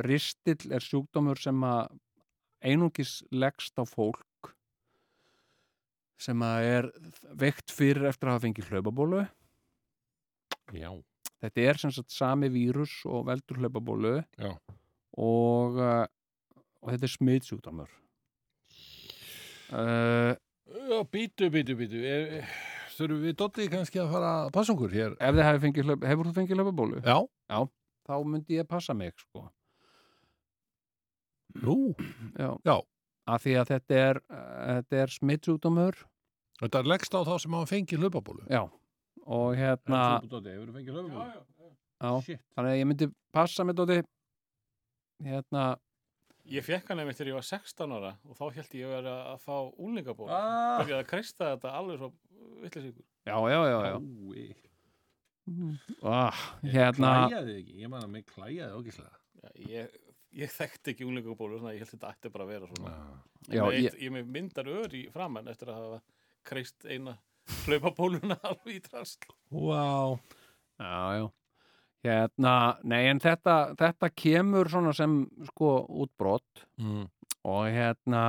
ristill 0.06 0.76
er 0.76 0.84
sjúkdómur 0.84 1.40
sem 1.42 1.64
að 1.66 1.96
einungis 2.62 3.24
leggst 3.34 3.74
á 3.82 3.84
fólk 3.90 4.22
sem 6.22 6.42
að 6.48 6.68
er 6.70 6.86
veikt 7.36 7.74
fyrir 7.76 8.08
eftir 8.10 8.30
að 8.30 8.38
hafa 8.38 8.46
fengið 8.48 8.70
hlaupabólu 8.72 9.24
Já. 10.76 10.90
þetta 11.44 11.66
er 11.70 11.80
sem 11.82 11.92
sagt 11.94 12.14
sami 12.16 12.48
vírus 12.54 12.94
og 13.06 13.26
veldur 13.28 13.60
hlaupabólu 13.62 14.14
Já. 14.40 14.54
og, 15.20 15.76
uh, 15.78 16.06
og 16.82 16.94
þetta 16.94 17.10
er 17.10 17.14
smitsjúkdómur 17.18 17.92
uh, 19.76 20.34
Já, 20.66 20.98
býtu, 21.14 21.52
býtu, 21.54 21.76
býtu. 21.78 22.00
Er, 22.10 22.48
þurfum 22.96 23.22
við 23.28 23.36
Doddi 23.38 23.68
kannski 23.70 24.00
að 24.02 24.10
fara 24.16 24.32
að 24.46 24.54
passa 24.56 24.74
okkur 24.74 24.96
hér? 24.96 25.14
ef 25.20 25.36
þið 25.36 25.46
hefur 25.46 25.62
fengið 25.68 25.90
hlaup, 25.92 26.08
hefur 26.10 26.30
þú 26.32 26.34
fengið 26.40 26.60
hlaupabólu 26.62 27.04
Já. 27.06 27.18
þá 28.08 28.14
myndi 28.26 28.58
ég 28.62 28.68
passa 28.72 28.96
mig 28.98 29.14
sko 29.20 29.46
Nú. 31.56 31.94
já. 32.36 32.50
Já. 32.68 32.76
Af 33.28 33.42
því 33.46 33.54
að 33.62 33.70
þetta 33.74 34.00
er, 34.10 34.20
þetta 34.30 35.00
er 35.06 35.14
smitsjúkdómur 35.20 36.04
Þetta 36.62 36.80
er 36.80 36.88
leggst 36.88 37.16
á 37.18 37.20
þá 37.28 37.34
sem 37.44 37.56
hafa 37.58 37.68
fengið 37.74 38.04
hlupabólu. 38.06 38.46
já 38.50 38.62
og 39.26 39.56
hérna 39.58 40.02
Doddi, 40.30 40.52
hefur 40.54 40.70
þú 40.70 40.76
fengið 40.78 41.00
hlupabólu? 41.00 41.46
já, 42.04 42.12
Shit. 42.22 42.42
þannig 42.56 42.72
að 42.76 42.80
ég 42.80 42.88
myndi 42.92 43.08
passa 43.34 43.64
mig 43.66 43.76
Dóti 43.80 43.98
hérna 45.26 45.66
Ég 46.46 46.62
fekk 46.62 46.92
hann 46.92 47.00
einmitt 47.02 47.18
þegar 47.18 47.32
ég 47.32 47.38
var 47.40 47.46
16 47.48 47.94
ára 47.98 48.12
og 48.30 48.36
þá 48.38 48.44
held 48.54 48.74
ég 48.78 48.86
að 48.86 48.92
vera 49.00 49.14
að 49.32 49.40
fá 49.42 49.56
úlingaból. 49.82 50.28
Ah. 50.30 50.76
Byrjaði 50.84 51.00
að 51.02 51.08
kreista 51.10 51.48
þetta 51.56 51.72
alveg 51.80 51.98
svo 52.04 52.10
vittlisíkur. 52.62 53.06
já, 53.26 53.38
já, 53.50 53.60
já, 53.66 53.78
já. 53.90 53.96
Ái. 54.36 54.56
Ah, 56.06 56.38
hérna 56.62 57.10
Klæjaði 57.30 57.56
ekki, 57.64 57.74
ég 57.82 57.90
man 57.90 58.06
að 58.06 58.12
mig 58.14 58.28
klæjaði 58.30 58.78
ógislega. 58.78 59.18
Já, 59.42 59.50
ég, 59.72 59.98
ég 60.36 60.52
þekkti 60.52 60.94
ekki 60.94 61.06
úlingabólu, 61.08 61.60
svona 61.62 61.74
ég 61.76 61.84
held 61.86 61.94
þetta 61.96 62.12
ætti 62.14 62.32
bara 62.34 62.46
að 62.48 62.52
vera 62.54 62.70
svona. 62.74 62.94
Já, 63.48 63.64
ég, 63.72 63.88
ég- 63.88 63.98
ég, 64.08 64.26
myndar 64.36 64.68
ör 64.72 64.94
í 64.98 65.06
framann 65.14 65.48
eftir 65.52 65.72
að 65.72 65.80
hafa 65.82 66.02
kreist 66.46 66.86
eina 66.86 67.16
hlaupabóluna 67.66 68.38
alveg 68.50 68.76
í 68.78 68.82
trasl. 68.86 69.26
Vá. 69.54 70.20
Já, 70.82 71.00
já. 71.22 71.26
Hérna, 72.06 72.52
nei, 72.86 73.08
en 73.10 73.18
þetta, 73.24 73.54
þetta 73.80 74.10
kemur 74.14 74.68
svona 74.70 74.92
sem, 74.94 75.24
sko, 75.50 75.72
útbrott 76.04 76.66
Mm. 76.78 77.08
og 77.48 77.64
hérna 77.72 78.22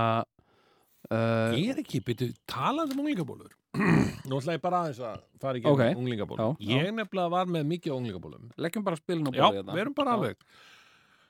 uh, 1.10 1.52
Ég 1.56 1.72
er 1.74 1.80
ekki, 1.82 2.00
byrju, 2.06 2.30
talað 2.48 2.94
um 2.94 3.02
unglingabólur. 3.02 3.52
Nú 4.30 4.38
ætla 4.40 4.54
ég 4.56 4.62
bara 4.64 4.84
aðeins 4.86 5.02
að 5.04 5.20
fara 5.42 5.58
ekki 5.60 5.68
um 5.74 6.00
unglingabólur. 6.04 6.54
Já, 6.56 6.70
já. 6.70 6.78
Ég 6.86 6.94
nefnilega 6.96 7.32
var 7.34 7.50
með 7.52 7.66
mikið 7.74 7.96
unglingabólum. 7.98 8.48
leggjum 8.56 8.86
bara 8.86 8.96
spilin 9.02 9.28
á 9.28 9.32
Já, 9.36 9.42
borðið 9.44 9.74
við 9.74 9.82
erum 9.84 9.96
bara 9.98 10.14
Já. 10.14 10.16
alveg. 10.20 10.46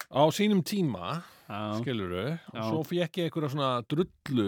Á 0.07 0.23
sínum 0.31 0.61
tíma, 0.63 1.19
skiluru, 1.81 2.25
og 2.53 2.59
svo 2.63 2.83
fekk 2.87 3.19
ég 3.21 3.29
einhverja 3.29 3.51
svona 3.53 3.71
drullu 3.91 4.47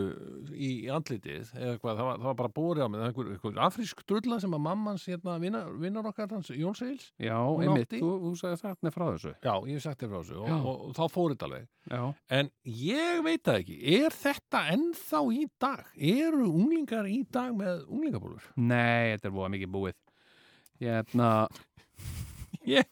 í, 0.54 0.68
andlitið, 0.90 1.50
eða 1.54 1.72
eitthvað, 1.74 1.98
það 1.98 2.09
var, 2.09 2.18
það 2.18 2.28
var 2.28 2.36
bara 2.40 2.52
bórið 2.54 2.82
á 2.82 2.88
mig, 2.88 3.00
það 3.00 3.09
einhver, 3.09 3.30
einhver 3.34 3.61
afrísk 3.66 4.02
drulla 4.11 4.38
sem 4.42 4.54
að 4.54 4.62
mammans, 4.64 5.06
hérna, 5.11 5.36
vinnar, 5.42 6.09
okkar 6.11 6.30
hans, 6.34 6.50
Jón 6.54 6.76
Seils, 6.78 7.09
já 7.22 7.36
einmitt, 7.38 7.94
þú, 7.94 8.11
þú 8.24 8.32
sagði 8.38 8.61
þarna 8.62 8.92
frá 8.94 9.04
þessu 9.09 9.32
já, 9.34 9.52
ég 9.72 9.84
sagt 9.84 10.02
þér 10.02 10.12
frá 10.12 10.18
þessu, 10.20 10.40
og, 10.42 10.52
og, 10.59 10.68
og, 10.74 10.92
þá 10.98 11.14
fór 11.14 11.34
þetta 11.34 11.48
alveg. 11.48 11.70
Já, 11.88 12.02
En 12.38 12.50
ég 12.68 13.22
veit 13.24 13.42
það 13.46 13.62
ekki, 13.62 13.78
er 13.98 14.18
þetta 14.18 14.64
ennþá 14.74 15.22
í 15.34 15.46
dag? 15.62 15.88
Eru 16.18 16.50
unglingar 16.50 17.09
í 17.11 17.22
dag 17.32 17.54
með 17.56 17.86
unglingabólur? 17.86 18.50
nei, 18.59 19.14
þetta 19.16 19.30
er 19.30 19.34
búið 19.38 19.56
mikið 19.56 19.74
búið 19.78 19.98
Hérna, 20.78 21.48
Ég, 22.68 22.84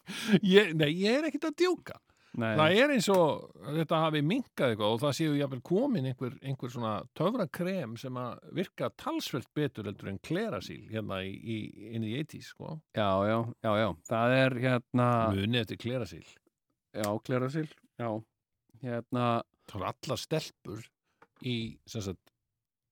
ég, 0.43 0.73
nei, 0.79 0.91
ég 0.97 1.21
er 1.21 1.29
ekkert 1.29 1.51
að 1.51 1.57
djóka. 1.61 1.99
Nei 2.41 2.53
Það 2.59 2.79
er 2.83 2.95
eins 2.95 3.09
og 3.13 3.51
þetta 3.65 4.01
hafi 4.05 4.23
minkað 4.27 4.73
eitthvað 4.73 4.95
og 4.95 5.03
það 5.03 5.17
séu 5.19 5.37
jafnvel 5.39 5.63
komin 5.71 6.09
einhver, 6.11 6.37
einhver 6.43 6.73
svona 6.73 6.95
töfrakrem 7.19 7.97
sem 8.01 8.21
að 8.21 8.49
virka 8.61 8.91
talsvelt 9.03 9.51
betur 9.57 9.91
heldur 9.91 10.13
en 10.13 10.21
klerasíl 10.25 10.83
hérna 10.93 11.23
í, 11.25 11.35
í, 11.37 11.59
inn 11.97 12.07
í 12.07 12.15
80s, 12.21 12.53
sko. 12.55 12.79
Já, 12.97 13.09
já, 13.29 13.39
já, 13.67 13.73
já, 13.83 13.89
það 14.13 14.39
er 14.39 14.59
hérna 14.67 15.11
Muni 15.35 15.63
eftir 15.63 15.81
klerasíl. 15.83 16.25
Já, 16.97 17.11
klerasil 17.27 17.69
Já, 17.97 18.09
hérna 18.85 19.27
Það 19.67 19.83
var 19.83 19.95
allar 19.97 20.21
stelpur 20.23 20.83
í, 21.43 21.55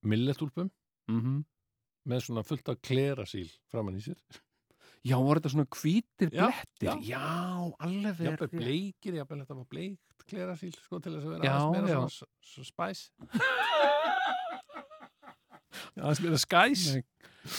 milletúlpum 0.05 0.71
mm 1.09 1.43
með 2.05 2.19
svona 2.21 2.43
fullt 2.45 2.67
af 2.69 2.81
klerasíl 2.85 3.47
framann 3.71 3.97
í 3.97 4.03
sér. 4.05 4.19
Já, 5.05 5.17
voru 5.21 5.37
þetta 5.39 5.51
svona 5.53 5.67
hvítir 5.77 6.29
Já, 6.33 6.47
blettir 6.49 6.87
já. 6.89 6.93
Já, 7.05 7.21
alveg 7.85 8.15
verið 8.17 8.31
Jafnvel 8.31 8.49
bleikir, 8.59 9.13
jafnvel 9.19 9.41
þetta 9.43 9.57
var 9.59 9.67
bleikt 9.69 10.01
klerasíl, 10.25 10.73
sko, 10.81 10.97
til 11.05 11.13
þess 11.13 11.25
að 11.27 11.31
vera 11.35 11.45
Já, 11.45 11.53
aðeins 11.59 11.75
meira 11.75 11.87
já. 11.87 11.91
svona 11.99 12.09
s- 12.09 12.25
s- 12.41 12.65
spæs. 12.71 12.99
aðeins 16.01 16.21
meira 16.25 16.39
skæs. 16.41 16.81
Nei. 16.95 17.03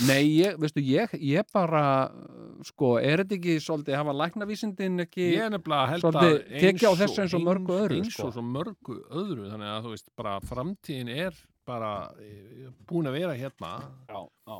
Nei, 0.02 0.24
ég, 0.40 0.56
veistu, 0.58 0.82
ég, 0.82 1.12
ég 1.22 1.46
bara 1.54 1.82
sko, 2.66 2.96
er 2.98 3.20
þetta 3.22 3.36
ekki 3.36 3.54
svolítið 3.62 3.94
hafa 4.00 4.10
læknavísindin 4.18 4.98
ekki 5.04 5.28
Svolítið 5.38 6.42
tekið 6.58 6.90
á 6.90 6.92
þessu 7.04 7.22
eins 7.22 7.36
og 7.38 7.44
mörgu 7.46 7.70
öðru, 7.76 7.94
eins 8.00 8.10
sko. 8.16 8.26
og 8.26 8.34
svo 8.34 8.42
mörgu 8.42 8.96
öðru 9.14 9.46
þannig 9.52 9.70
að 9.76 9.86
þú 9.86 9.90
veist, 9.94 10.10
bara 10.18 10.32
framtíðin 10.42 11.06
er 11.14 11.30
bara 11.70 11.92
eh, 12.18 12.66
búin 12.90 13.06
að 13.06 13.14
vera 13.20 13.38
hérna 13.38 13.70
Já, 14.10 14.26
já 14.26 14.58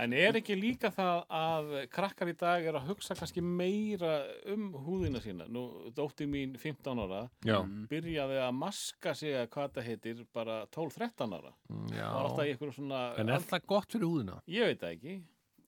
En 0.00 0.14
er 0.16 0.38
ekki 0.38 0.54
líka 0.56 0.88
það 0.92 1.18
að 1.36 1.72
krakkar 1.92 2.30
í 2.32 2.34
dag 2.40 2.64
er 2.64 2.78
að 2.78 2.86
hugsa 2.88 3.16
kannski 3.18 3.42
meira 3.44 4.22
um 4.48 4.70
húðina 4.86 5.20
sína? 5.20 5.44
Nú, 5.52 5.66
dóttir 5.92 6.30
mín 6.32 6.54
15 6.56 7.02
ára 7.04 7.26
Já, 7.44 7.58
byrjaði 7.90 8.38
að 8.40 8.54
maska 8.56 9.12
sig 9.18 9.36
að 9.36 9.50
hvað 9.52 9.74
það 9.76 9.90
heitir 9.90 10.22
bara 10.32 10.62
12-13 10.72 11.36
ára. 11.36 11.52
já. 11.92 12.06
Það 12.06 12.16
var 12.16 12.30
alltaf 12.30 12.46
í 12.46 12.54
einhverjum 12.54 12.76
svona... 12.78 13.02
En 13.20 13.34
er 13.36 13.44
það 13.52 13.68
gott 13.74 13.92
fyrir 13.92 14.08
húðina? 14.08 14.40
Ég 14.48 14.72
veit 14.72 14.80
það 14.80 14.96
ekki. 14.96 15.16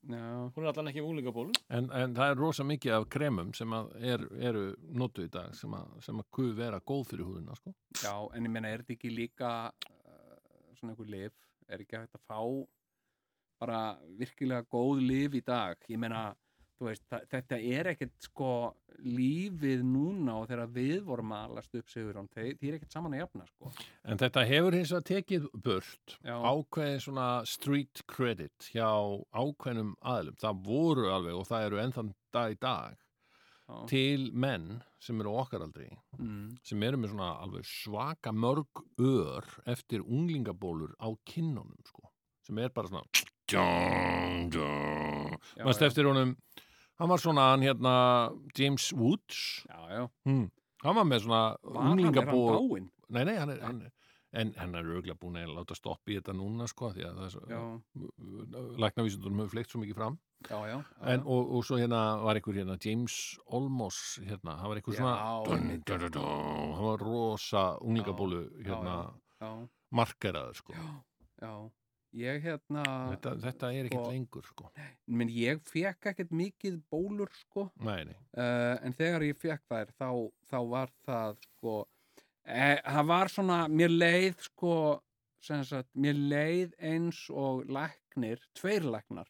Já, 0.05 0.25
Hún 0.53 0.61
er 0.61 0.69
allan 0.69 0.89
ekki 0.91 1.01
um 1.01 1.07
úlingabólu. 1.13 1.53
En, 1.73 1.87
en 1.93 2.13
það 2.17 2.31
er 2.31 2.37
rosa 2.37 2.65
mikið 2.65 2.97
af 2.97 3.07
kremum 3.13 3.53
sem 3.57 3.71
að 3.73 3.87
er, 4.13 4.25
eru 4.49 4.65
notu 4.93 5.25
í 5.25 5.31
dag 5.33 5.53
sem 5.57 5.73
að, 5.73 5.95
sem 6.05 6.21
að 6.21 6.27
kuð 6.37 6.51
vera 6.59 6.81
góð 6.81 7.07
fyrir 7.13 7.29
húðina 7.29 7.57
sko. 7.57 7.73
já, 8.01 8.13
en 8.33 8.45
ég 8.45 8.53
meina, 8.53 8.69
er 8.73 8.83
þetta 8.83 8.97
ekki 8.97 9.13
líka 9.13 9.51
uh, 9.69 10.35
svona 10.77 10.93
einhver 10.93 11.09
lif 11.13 11.33
er 11.69 11.81
ekki 11.81 11.97
hægt 11.97 12.17
að 12.19 12.25
fá 12.29 12.41
bara 13.59 13.97
virkilega 14.19 14.65
góð 14.71 15.01
lif 15.07 15.35
í 15.39 15.41
dag 15.45 15.77
ég 15.89 15.97
meina, 16.01 16.33
veist, 16.79 17.05
þetta 17.31 17.57
er 17.57 17.87
ekkert 17.93 18.11
sko 18.27 18.49
lífið 19.05 19.81
núna 19.87 20.35
og 20.41 20.49
þegar 20.49 20.69
við 20.75 20.99
vorum 21.07 21.31
að 21.35 21.45
alast 21.49 21.75
upp 21.79 21.89
sigur 21.91 22.17
án, 22.19 22.27
þeir, 22.35 22.57
þeir 22.59 22.69
er 22.73 22.77
ekkert 22.79 22.95
saman 22.95 23.15
að 23.15 23.21
jafna 23.23 23.45
sko. 23.49 23.71
En 24.05 24.19
þetta 24.21 24.43
hefur 24.49 24.75
hins 24.77 24.91
vegar 24.91 25.07
tekið 25.09 25.47
burt 25.65 26.17
Já. 26.23 26.35
ákveðin 26.51 27.01
svona 27.03 27.29
street 27.49 28.03
credit 28.11 28.69
hjá 28.73 28.87
ákveðnum 29.35 29.95
aðlum. 30.01 30.37
Það 30.43 30.61
voru 30.67 31.09
alveg 31.15 31.39
og 31.39 31.47
það 31.49 31.65
eru 31.69 31.81
ennþann 31.83 32.13
dag 32.35 32.55
í 32.55 32.59
dag 32.61 32.95
Já. 33.65 33.77
til 33.89 34.29
menn 34.33 34.67
sem 35.01 35.19
eru 35.23 35.31
á 35.35 35.41
okkar 35.45 35.63
aldrei 35.65 35.89
Mm. 36.15 36.55
sem 36.63 36.83
eru 36.87 36.95
með 36.97 37.09
svona 37.11 37.31
alveg 37.43 37.65
svaka 37.67 38.31
mörg 38.31 38.83
ör 39.03 39.43
eftir 39.67 39.99
unglingabólur 40.05 40.93
á 40.95 41.11
kinnunum 41.27 41.75
sko 41.83 42.07
sem 42.45 42.57
er 42.63 42.69
bara 42.69 42.87
svona 42.87 43.03
djum, 43.51 44.49
djum. 44.53 45.37
Já, 45.55 45.63
Manst 45.65 45.81
já. 45.81 45.87
eftir 45.87 46.05
honum 46.09 46.35
hann 46.99 47.09
var 47.11 47.19
svona 47.19 47.51
hann 47.51 47.65
hérna 47.65 47.95
James 48.57 48.91
Woods 48.93 49.65
Já, 49.69 49.79
já. 49.89 50.09
hmm. 50.25 50.49
hann 50.83 50.95
var 50.95 51.05
með 51.05 51.25
svona 51.27 51.43
dáinn? 51.63 52.89
nei, 53.09 53.23
nei, 53.23 53.37
hann 53.37 53.49
er, 53.49 53.61
hann 53.61 53.81
er 53.81 53.91
en 54.35 54.51
hann 54.59 54.75
er 54.75 54.87
auðvitað 54.89 55.19
búin 55.21 55.37
að 55.39 55.53
láta 55.55 55.75
stoppa 55.77 56.11
í 56.11 56.17
þetta 56.19 56.35
núna 56.35 56.67
sko 56.67 56.91
því 56.95 57.05
að 57.07 57.19
það 57.19 57.27
er 57.27 57.33
svo 57.35 58.79
læknavísundunum 58.83 59.43
hefur 59.43 59.53
fleikt 59.53 59.71
svo 59.71 59.81
mikið 59.83 59.99
fram 59.99 60.17
já, 60.49 60.57
já. 60.67 60.75
já, 60.75 61.13
en, 61.13 61.23
og, 61.23 61.53
og 61.55 61.65
svo 61.67 61.79
hérna 61.79 62.01
var 62.23 62.39
einhver 62.39 62.59
hérna 62.59 62.77
James 62.83 63.15
Olmos 63.45 64.01
hérna, 64.25 64.57
hann 64.59 64.73
var 64.73 64.81
einhver 64.81 64.99
svona 64.99 65.15
dun, 65.47 65.71
dun, 65.87 66.05
dun, 66.17 66.75
hann 66.75 66.89
var 66.89 67.05
rosa 67.07 67.65
unglingabólu 67.79 68.43
hérna 68.59 68.97
markeraður 69.95 70.59
sko 70.59 70.75
já, 70.75 70.85
já. 71.45 71.53
Ég 72.15 72.45
hérna, 72.45 72.83
þetta, 73.11 73.31
þetta 73.43 73.69
er 73.75 73.87
ekkert 73.89 73.99
Sko- 73.99 74.11
lengur 74.13 74.45
sko. 74.47 74.69
menn 75.19 75.31
ég 75.35 75.59
fekk 75.67 76.07
ekkert 76.13 76.31
mikið 76.31 76.77
bólur 76.93 77.31
sko, 77.35 77.65
nei, 77.83 78.05
nei, 78.07 78.15
uh, 78.39 78.77
en 78.87 78.95
þegar 78.95 79.25
ég 79.27 79.35
fekk 79.41 79.65
þær 79.67 79.91
þá, 79.99 80.07
þá 80.47 80.57
var 80.71 80.93
það 81.07 81.35
sko, 81.43 81.73
e, 82.45 82.69
það 82.85 83.09
var 83.11 83.33
svona, 83.33 83.57
mér 83.67 83.91
leið 83.91 84.45
sko, 84.47 84.75
sagt, 85.43 85.89
mér 85.93 86.15
leið 86.31 86.77
eins 86.79 87.25
og 87.35 87.65
læknir, 87.67 88.39
tveir 88.55 88.87
læknar, 88.95 89.27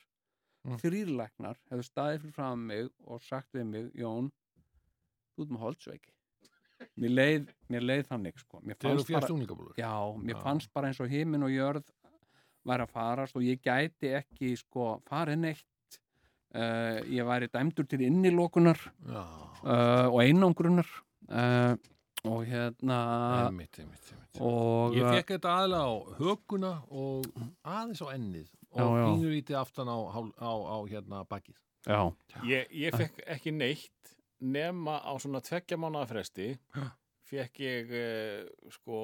Mm. 0.66 0.80
þrýr 0.82 1.10
læknar, 1.14 1.58
hefðu 1.70 1.84
staðið 1.86 2.22
fyrir 2.24 2.34
fram 2.34 2.62
mig 2.68 2.88
og 3.06 3.22
sagt 3.22 3.52
við 3.54 3.66
mig, 3.70 3.92
Jón, 3.94 4.32
þú 5.36 5.44
ert 5.44 5.52
með 5.54 5.60
holdsveiki. 5.62 6.10
Mér 6.98 7.12
leið, 7.14 7.52
mér 7.70 7.84
leið 7.86 8.08
þannig 8.08 8.40
sko, 8.42 8.62
mér 8.66 8.76
fannst 8.82 9.12
bara, 9.12 9.74
Já, 9.78 9.92
mér 10.18 10.42
fannst 10.42 10.74
bara 10.74 10.88
eins 10.90 11.00
og 11.00 11.08
himinn 11.10 11.44
og 11.46 11.54
jörð 11.54 11.86
væri 12.66 12.86
að 12.86 12.94
farast 12.96 13.38
og 13.38 13.46
ég 13.46 13.62
gæti 13.64 14.12
ekki 14.20 14.54
sko 14.60 14.96
farið 15.10 15.42
neitt. 15.46 16.00
Uh, 16.56 17.02
ég 17.12 17.26
væri 17.28 17.50
dæmdur 17.52 17.84
til 17.92 18.06
innilokunar 18.06 18.80
já, 18.80 19.24
uh, 19.66 20.08
og 20.08 20.22
einangrunar 20.24 20.88
uh, 21.28 21.74
og 22.24 22.46
hérna 22.48 23.00
einmitt, 23.50 23.76
einmitt, 23.82 24.14
einmitt. 24.14 24.40
og 24.40 24.96
ég 24.96 25.10
fekk 25.18 25.34
þetta 25.36 25.56
aðlega 25.60 25.84
á 25.84 25.96
höguna 26.22 26.72
og 26.88 27.28
aðeins 27.60 28.00
á 28.00 28.08
ennið 28.14 28.48
og 28.72 28.96
pínurítið 29.02 29.60
aftan 29.60 29.92
á, 29.92 29.98
á, 30.00 30.20
á, 30.40 30.52
á 30.56 30.78
hérna 30.88 31.26
bakið. 31.28 31.60
Já, 31.86 32.00
Ég, 32.48 32.72
ég 32.72 32.96
fekk 32.96 33.20
ekki 33.36 33.52
neitt 33.52 34.16
nema 34.40 35.02
á 35.04 35.12
svona 35.20 35.44
tveggja 35.44 35.78
mánuða 35.78 36.08
fresti 36.14 36.54
fekk 37.30 37.62
ég 37.68 37.94
uh, 38.00 38.72
sko 38.74 39.02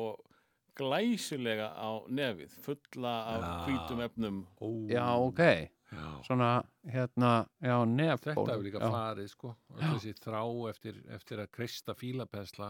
glæsilega 0.77 1.71
á 1.75 1.89
nefið 2.07 2.55
fulla 2.65 3.13
af 3.33 3.41
Já. 3.41 3.51
hvítum 3.65 4.01
efnum. 4.07 4.41
Já, 4.89 5.05
ok. 5.17 5.43
Já. 5.91 6.23
svona 6.23 6.63
hérna, 6.87 7.45
já, 7.59 7.75
nefból 7.85 8.45
Þetta 8.45 8.53
hefur 8.53 8.63
líka 8.63 8.79
já, 8.79 8.91
farið 8.93 9.27
sko 9.27 9.49
þessi 9.75 10.13
þrá 10.23 10.43
eftir, 10.69 11.01
eftir 11.11 11.41
að 11.43 11.49
kreista 11.51 11.95
fílapensla 11.99 12.69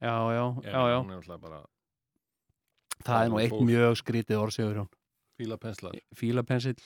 já, 0.00 0.14
já, 0.32 0.44
já, 0.64 0.80
já, 0.88 0.96
er 1.04 1.42
bara 1.42 1.60
það 3.04 3.24
er 3.26 3.28
nú 3.28 3.40
eitt 3.42 3.58
mjög 3.60 3.98
skrítið 4.00 4.40
orðsjöður 4.40 4.80
fílapenslar. 5.36 6.00
Fílapensill 6.16 6.80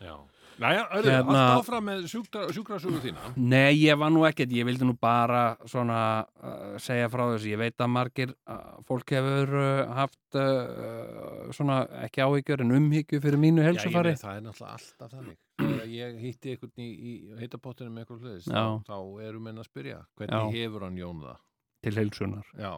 Já, 0.00 0.14
Næja, 0.60 0.82
hérna... 0.92 1.10
Hérna- 1.10 1.40
allt 1.40 1.62
áfram 1.62 1.86
með 1.88 2.02
sjúkra, 2.12 2.42
sjúkrasögu 2.52 2.98
þína. 3.00 3.30
Nei, 3.40 3.78
ég 3.80 3.96
var 3.96 4.10
nú 4.12 4.26
ekkert, 4.28 4.50
ég 4.52 4.66
vildi 4.68 4.84
nú 4.84 4.92
bara 5.00 5.54
svona 5.68 6.00
uh, 6.20 6.74
segja 6.82 7.08
frá 7.12 7.22
þessu, 7.30 7.48
ég 7.54 7.60
veit 7.62 7.80
að 7.80 7.88
margir 7.94 8.34
uh, 8.44 8.58
fólk 8.88 9.14
hefur 9.16 9.54
uh, 9.56 9.94
haft 9.96 10.36
uh, 10.36 11.48
svona 11.56 11.78
ekki 12.04 12.20
áhyggjur 12.26 12.64
en 12.66 12.76
umhyggju 12.76 13.22
fyrir 13.24 13.40
mínu 13.40 13.64
Já, 13.64 13.70
ég 13.70 13.70
helsufari 13.70 14.12
meina, 14.12 14.20
það 14.26 14.36
er 14.36 14.44
náttúrulega 14.48 14.76
alltaf 14.76 15.14
þannig. 15.16 15.40
Ég 16.00 16.20
hitti 16.20 16.52
einhvern 16.54 16.84
í, 16.84 16.90
í 16.92 17.12
heitapottinu 17.40 17.90
með 17.92 18.04
eitthvað 18.04 18.22
hlutis 18.26 18.46
Já. 18.48 18.60
þá, 18.84 18.92
þá 18.92 19.24
erum 19.30 19.48
menn 19.48 19.60
að 19.60 19.68
spyrja 19.68 19.98
hvernig 20.20 20.54
hefur 20.60 20.86
hann 20.86 21.00
Jón 21.00 21.24
það? 21.24 21.40
Til 21.84 21.94
helsunar 21.96 22.52
Já, 22.56 22.72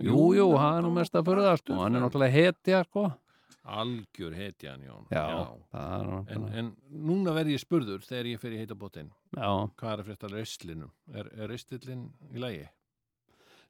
Jú, 0.00 0.30
jú, 0.32 0.46
það 0.56 0.78
er 0.78 0.86
nú 0.86 0.90
mest 0.94 1.18
að 1.18 1.26
fyrir 1.28 1.46
það 1.46 1.58
sko, 1.60 1.78
hann 1.82 1.98
er 1.98 2.02
náttúrulega 2.06 2.32
hetja 2.38 2.78
sko 2.86 3.04
algjör 3.64 4.34
hetjan 4.34 4.82
Jón. 4.82 5.04
Já, 5.12 5.24
er 5.72 6.06
En, 6.34 6.46
en 6.58 6.70
núna 6.90 7.34
verð 7.36 7.52
ég 7.54 7.62
spurður 7.62 8.02
þegar 8.02 8.26
ég 8.32 8.40
fer 8.42 8.52
í 8.56 8.60
heitapotin 8.62 9.10
Já, 9.36 9.48
hvað 9.78 9.92
er 9.92 10.02
að 10.02 10.06
frétta 10.10 10.30
reistlinum? 10.32 10.90
Er, 11.14 11.28
er 11.38 11.48
reistlinn 11.52 12.08
í 12.34 12.42
lagi? 12.42 12.64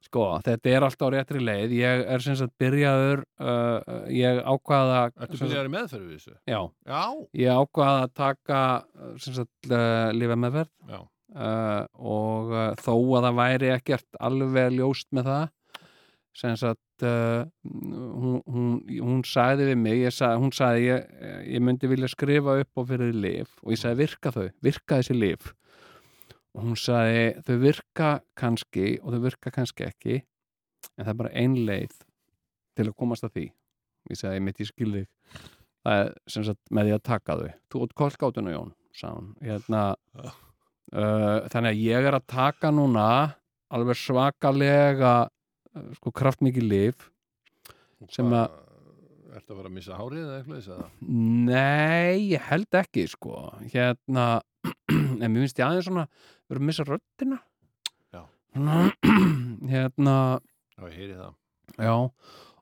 sko, 0.03 0.25
þetta 0.43 0.67
er 0.73 0.83
alltaf 0.83 1.07
á 1.07 1.15
réttri 1.15 1.39
leið. 1.39 1.73
Ég 1.79 2.01
er 2.11 2.23
sem 2.25 2.35
sagt 2.35 2.57
byrjaður 2.59 3.21
uh, 3.39 4.09
ég 4.11 4.41
ákvaða 4.43 4.97
sagt- 5.15 5.37
byrjaður 5.45 5.69
í 5.69 5.73
meðferð 5.77 6.09
við 6.09 6.17
þessu? 6.17 6.35
Já, 6.51 6.59
Já, 6.91 7.03
ég 7.39 7.61
ákvaða 7.63 8.01
að 8.09 8.15
taka 8.19 8.63
uh, 8.83 9.13
sem 9.23 9.37
sagt 9.37 9.71
uh, 9.71 10.11
lífa 10.11 10.35
meðferð. 10.43 10.73
Já, 10.91 10.99
uh, 11.37 11.85
og 12.03 12.51
uh, 12.51 12.65
þó 12.83 12.93
að 12.99 13.29
það 13.29 13.39
væri 13.39 13.71
ekkert 13.77 14.19
alveg 14.27 14.75
ljóst 14.81 15.07
með 15.15 15.31
það 15.31 15.45
sagt 16.37 17.05
uh, 17.07 17.45
hún, 17.63 18.39
hún, 18.49 18.69
hún 19.05 19.23
sagði 19.29 19.71
við 19.71 19.81
mig 19.83 19.99
ég 20.01 20.15
sagði, 20.17 20.41
hún 20.43 20.55
sagði 20.57 20.85
ég, 20.87 21.09
ég 21.53 21.65
myndi 21.65 21.91
vilja 21.91 22.11
skrifa 22.11 22.59
upp 22.63 22.81
á 22.81 22.83
fyrir 22.89 23.17
lif 23.17 23.57
og 23.63 23.75
ég 23.75 23.83
sagði 23.83 24.07
virka 24.07 24.33
þau, 24.35 24.47
virka 24.65 25.01
þessi 25.01 25.17
lif 25.19 25.51
og 26.53 26.67
hún 26.67 26.79
sagði 26.81 27.27
þau 27.47 27.57
virka 27.65 28.13
kannski 28.39 28.87
og 29.03 29.17
þau 29.17 29.25
virka 29.27 29.53
kannski 29.55 29.89
ekki 29.89 30.21
en 30.23 31.05
það 31.05 31.13
er 31.13 31.19
bara 31.21 31.35
ein 31.43 31.59
leið 31.69 31.99
til 32.73 32.87
að 32.89 32.97
komast 32.97 33.25
að 33.27 33.35
því. 33.37 33.45
Ég 34.11 34.19
sagði 34.19 34.45
mitt 34.45 34.61
í 34.61 34.67
skilði 34.67 35.03
það 35.83 35.99
er 35.99 36.15
sem 36.33 36.47
sagt 36.47 36.73
með 36.73 36.89
því 36.89 36.97
að 36.97 37.05
taka 37.11 37.37
þau. 37.39 37.53
Þú 37.69 37.85
út 37.85 37.95
kolkátuna 38.01 38.57
Jón 38.57 38.73
hérna 39.41 39.85
Uh, 40.93 41.47
þannig 41.49 41.71
að 41.71 41.79
ég 41.87 42.05
er 42.05 42.15
að 42.19 42.27
taka 42.29 42.69
núna 42.69 43.05
alveg 43.73 43.97
svakalega 43.97 45.13
sko 45.99 46.13
kraftmikið 46.15 46.69
lif 46.69 47.09
Sem 48.11 48.29
Hvað, 48.29 48.57
Ertu 49.33 49.55
að 49.55 49.59
fara 49.63 49.71
að 49.71 49.77
missa 49.79 49.97
hárið 49.97 50.23
eða 50.23 50.39
eitthvað 50.39 50.67
að 50.75 51.13
nei, 51.49 52.17
ég 52.35 52.49
held 52.51 52.77
ekki 52.83 53.05
sko. 53.09 53.37
Hérna 53.73 54.27
en 54.93 55.23
mér 55.23 55.39
finnst 55.39 55.61
ég 55.63 55.65
aðeins 55.65 55.89
svona 55.89 56.05
verið 56.51 56.61
að 56.61 56.67
missa 56.69 56.85
röddina. 56.85 57.39
Já. 58.13 58.23
Hérna 59.73 60.17
Já, 60.37 60.85
ég 60.85 60.99
heyri 60.99 61.17
það. 61.17 61.33
Já, 61.79 61.95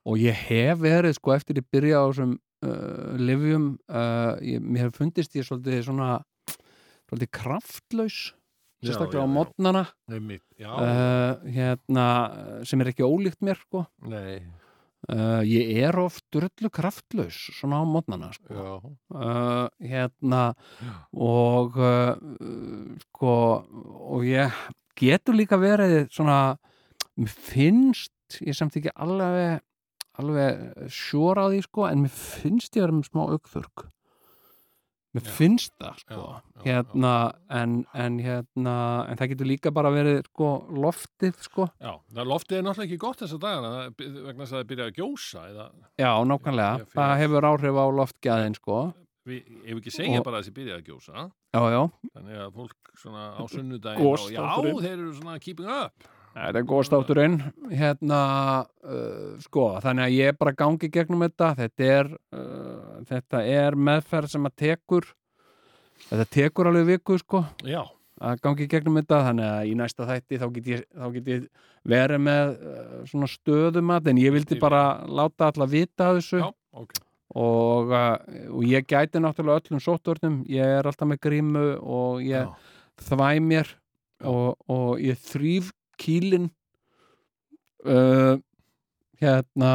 og 0.06 0.22
ég 0.22 0.44
hef 0.46 0.82
verið 0.84 1.16
sko 1.18 1.34
eftir 1.34 1.58
ég 1.58 1.68
byrja 1.74 2.02
á 2.02 2.06
þessum 2.06 2.36
uh, 2.38 3.18
livjum 3.18 3.66
uh, 3.90 4.36
ég, 4.44 4.62
mér 4.62 4.86
hef 4.86 5.00
fundist 5.00 5.34
ég 5.34 5.48
svolítið 5.48 5.82
svona 5.88 6.12
svolítið 7.08 7.32
kraftlaus 7.34 8.20
sérstaklega 8.80 9.20
já, 9.20 9.26
á 9.26 9.28
já. 9.28 9.84
Já, 10.60 10.70
uh, 10.72 11.52
hérna, 11.52 12.06
sem 12.64 12.80
er 12.80 12.92
ekki 12.92 13.06
ólíkt 13.06 13.40
mér 13.44 13.60
sko. 13.60 13.84
nei, 14.08 14.40
uh, 15.08 15.40
ég 15.44 15.72
er 15.84 15.98
oft 16.00 16.24
drullu 16.32 16.70
kraftlaus 16.72 17.38
svona 17.58 17.80
á 17.80 17.84
mótnana 17.84 18.32
sko. 18.36 18.54
já 18.54 18.72
uh, 18.80 19.68
hérna 19.80 20.42
og 21.12 21.76
uh, 21.76 22.14
sko 23.08 23.34
og 24.10 24.24
ég 24.28 24.54
getur 25.00 25.36
líka 25.36 25.60
verið 25.60 26.08
svona 26.12 26.56
mér 27.16 27.28
finnst 27.32 28.40
ég 28.40 28.56
samt 28.56 28.76
ekki 28.78 28.92
alveg 28.94 29.60
alveg 30.20 30.88
sjóra 30.92 31.48
á 31.48 31.52
því 31.52 31.64
sko 31.64 31.88
en 31.88 32.04
mér 32.04 32.12
finnst 32.14 32.76
ég 32.76 32.84
að 32.84 32.88
vera 32.88 32.98
með 32.98 33.10
smá 33.10 33.22
aukþurk 33.28 33.88
mér 35.14 35.24
Já. 35.26 35.30
finnst 35.34 35.72
það 35.80 35.96
sko. 36.04 36.14
Já, 36.14 36.42
já, 36.54 36.62
hérna 36.66 37.12
En, 37.50 37.72
en 37.94 38.18
hérna 38.22 38.74
en 39.10 39.16
það 39.18 39.28
getur 39.32 39.48
líka 39.50 39.72
bara 39.74 39.90
verið 39.90 40.20
sko 40.28 40.50
loftið 40.70 41.40
sko. 41.42 41.66
Já, 41.82 41.94
loftið 42.14 42.58
er 42.60 42.62
náttúrulega 42.68 42.86
ekki 42.90 42.98
gott 43.02 43.18
þessa 43.24 43.38
dagana 43.42 43.72
það- 43.90 44.24
vegna 44.28 44.44
þess 44.44 44.52
að 44.54 44.60
það 44.60 44.68
byrja 44.70 44.86
að 44.90 44.94
gjósa 45.00 45.40
eða, 45.50 45.66
Já, 45.98 46.10
nákvæmlega, 46.30 46.86
það 46.94 47.16
hefur 47.24 47.48
áhrif 47.50 47.80
á 47.82 47.86
loftgæðin 48.00 48.54
sko. 48.60 48.78
Við, 49.26 49.42
ef 49.66 49.76
ekki 49.76 49.90
segja 49.92 50.18
Og- 50.20 50.24
bara 50.24 50.38
að 50.38 50.44
þessi 50.46 50.54
byrja 50.56 50.76
að 50.78 50.86
gjósa. 50.88 51.30
Já, 51.50 51.60
já, 51.74 51.82
þannig 52.14 52.38
að 52.40 52.54
fólk 52.54 52.78
á 53.10 53.42
sunnudaginn 53.50 54.06
og 54.06 54.18
já, 54.30 54.46
þeir 54.80 54.92
eru 54.98 55.12
svona 55.18 55.38
keeping 55.42 55.68
up 55.68 55.92
þetta 56.34 56.60
er 56.60 56.66
góðstátturinn 56.68 57.38
hérna, 57.74 58.18
uh, 58.86 59.38
sko 59.44 59.66
þannig 59.82 60.06
að 60.06 60.16
ég 60.16 60.36
bara 60.40 60.56
gangi 60.56 60.90
gegnum 60.92 61.24
þetta. 61.26 61.52
Þetta 61.58 61.88
er, 61.96 62.10
uh, 62.36 63.00
þetta 63.08 63.42
er 63.46 63.78
meðferð 63.88 64.34
sem 64.34 64.46
að 64.48 64.56
tekur 64.64 65.08
þetta 66.06 66.28
tekur 66.32 66.70
alveg 66.70 66.86
viku 66.94 67.18
sko 67.20 67.42
Já, 67.66 67.82
að 68.20 68.40
gangi 68.46 68.66
í 68.66 68.70
gegnum 68.70 69.00
þetta. 69.00 69.20
Þannig 69.28 69.50
að 69.50 69.72
í 69.72 69.76
næsta 69.82 70.08
þætti 70.08 70.40
þá 70.40 70.46
get 70.56 70.72
ég, 70.72 70.86
þá 70.94 71.06
get 71.16 71.30
ég 71.34 71.46
verið 71.94 72.24
með 72.30 72.54
uh, 72.54 72.96
svona 73.10 73.30
stöðumat 73.34 74.10
en 74.10 74.22
ég 74.22 74.34
vildi 74.36 74.56
Yfir. 74.56 74.64
bara 74.64 74.84
láta 75.08 75.50
alla 75.50 75.68
vita 75.70 76.12
þessu. 76.18 76.44
Já, 76.44 76.50
ok. 76.78 76.96
Og, 77.30 77.92
uh, 77.94 78.16
og 78.50 78.64
ég 78.66 78.86
gæti 78.90 79.20
náttúrulega 79.22 79.62
öllum 79.62 79.82
sóttvörnum 79.82 80.40
ég 80.50 80.78
er 80.78 80.86
alltaf 80.86 81.06
með 81.06 81.20
grímu 81.28 81.66
og 81.78 82.24
ég 82.26 82.48
Já. 82.48 82.72
þvæ 83.06 83.28
mér 83.44 83.70
og, 84.26 84.56
og 84.66 84.98
ég 84.98 85.20
þrýf 85.28 85.70
kýlin 86.00 86.48
uh, 87.86 88.36
hérna 89.20 89.72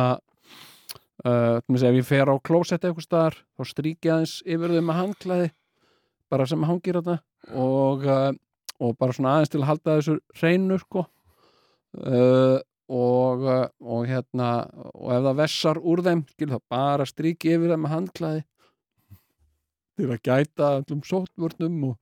uh, 1.26 1.58
ef 1.62 1.84
ég 1.86 2.06
fer 2.08 2.30
á 2.30 2.36
klósett 2.42 2.84
eitthvað 2.84 3.08
staðar 3.08 3.38
þá 3.58 3.70
strík 3.72 4.08
ég 4.08 4.16
aðeins 4.16 4.40
yfir 4.46 4.76
þau 4.76 4.82
með 4.82 5.00
handklæði 5.02 5.50
bara 6.32 6.48
sem 6.50 6.66
hangir 6.68 7.00
þetta 7.00 7.20
og, 7.54 8.06
uh, 8.06 8.32
og 8.82 8.96
bara 9.00 9.16
svona 9.16 9.36
aðeins 9.36 9.54
til 9.54 9.62
að 9.62 9.70
halda 9.72 10.00
þessu 10.00 10.18
hreinu 10.40 10.80
sko. 10.82 11.06
Uh, 11.96 12.58
og, 12.92 13.46
uh, 13.48 13.68
og 13.82 14.10
hérna 14.10 14.50
og 14.94 15.14
ef 15.16 15.24
það 15.26 15.40
vessar 15.40 15.80
úr 15.80 16.04
þeim 16.06 16.26
þá 16.38 16.58
bara 16.70 17.08
strík 17.08 17.48
yfir 17.48 17.72
þeim 17.72 17.86
með 17.86 17.94
handklæði 17.96 18.44
til 19.96 20.10
að 20.12 20.20
gæta 20.28 20.72
allum 20.76 21.02
sótvörnum 21.08 21.78
og, 21.88 21.96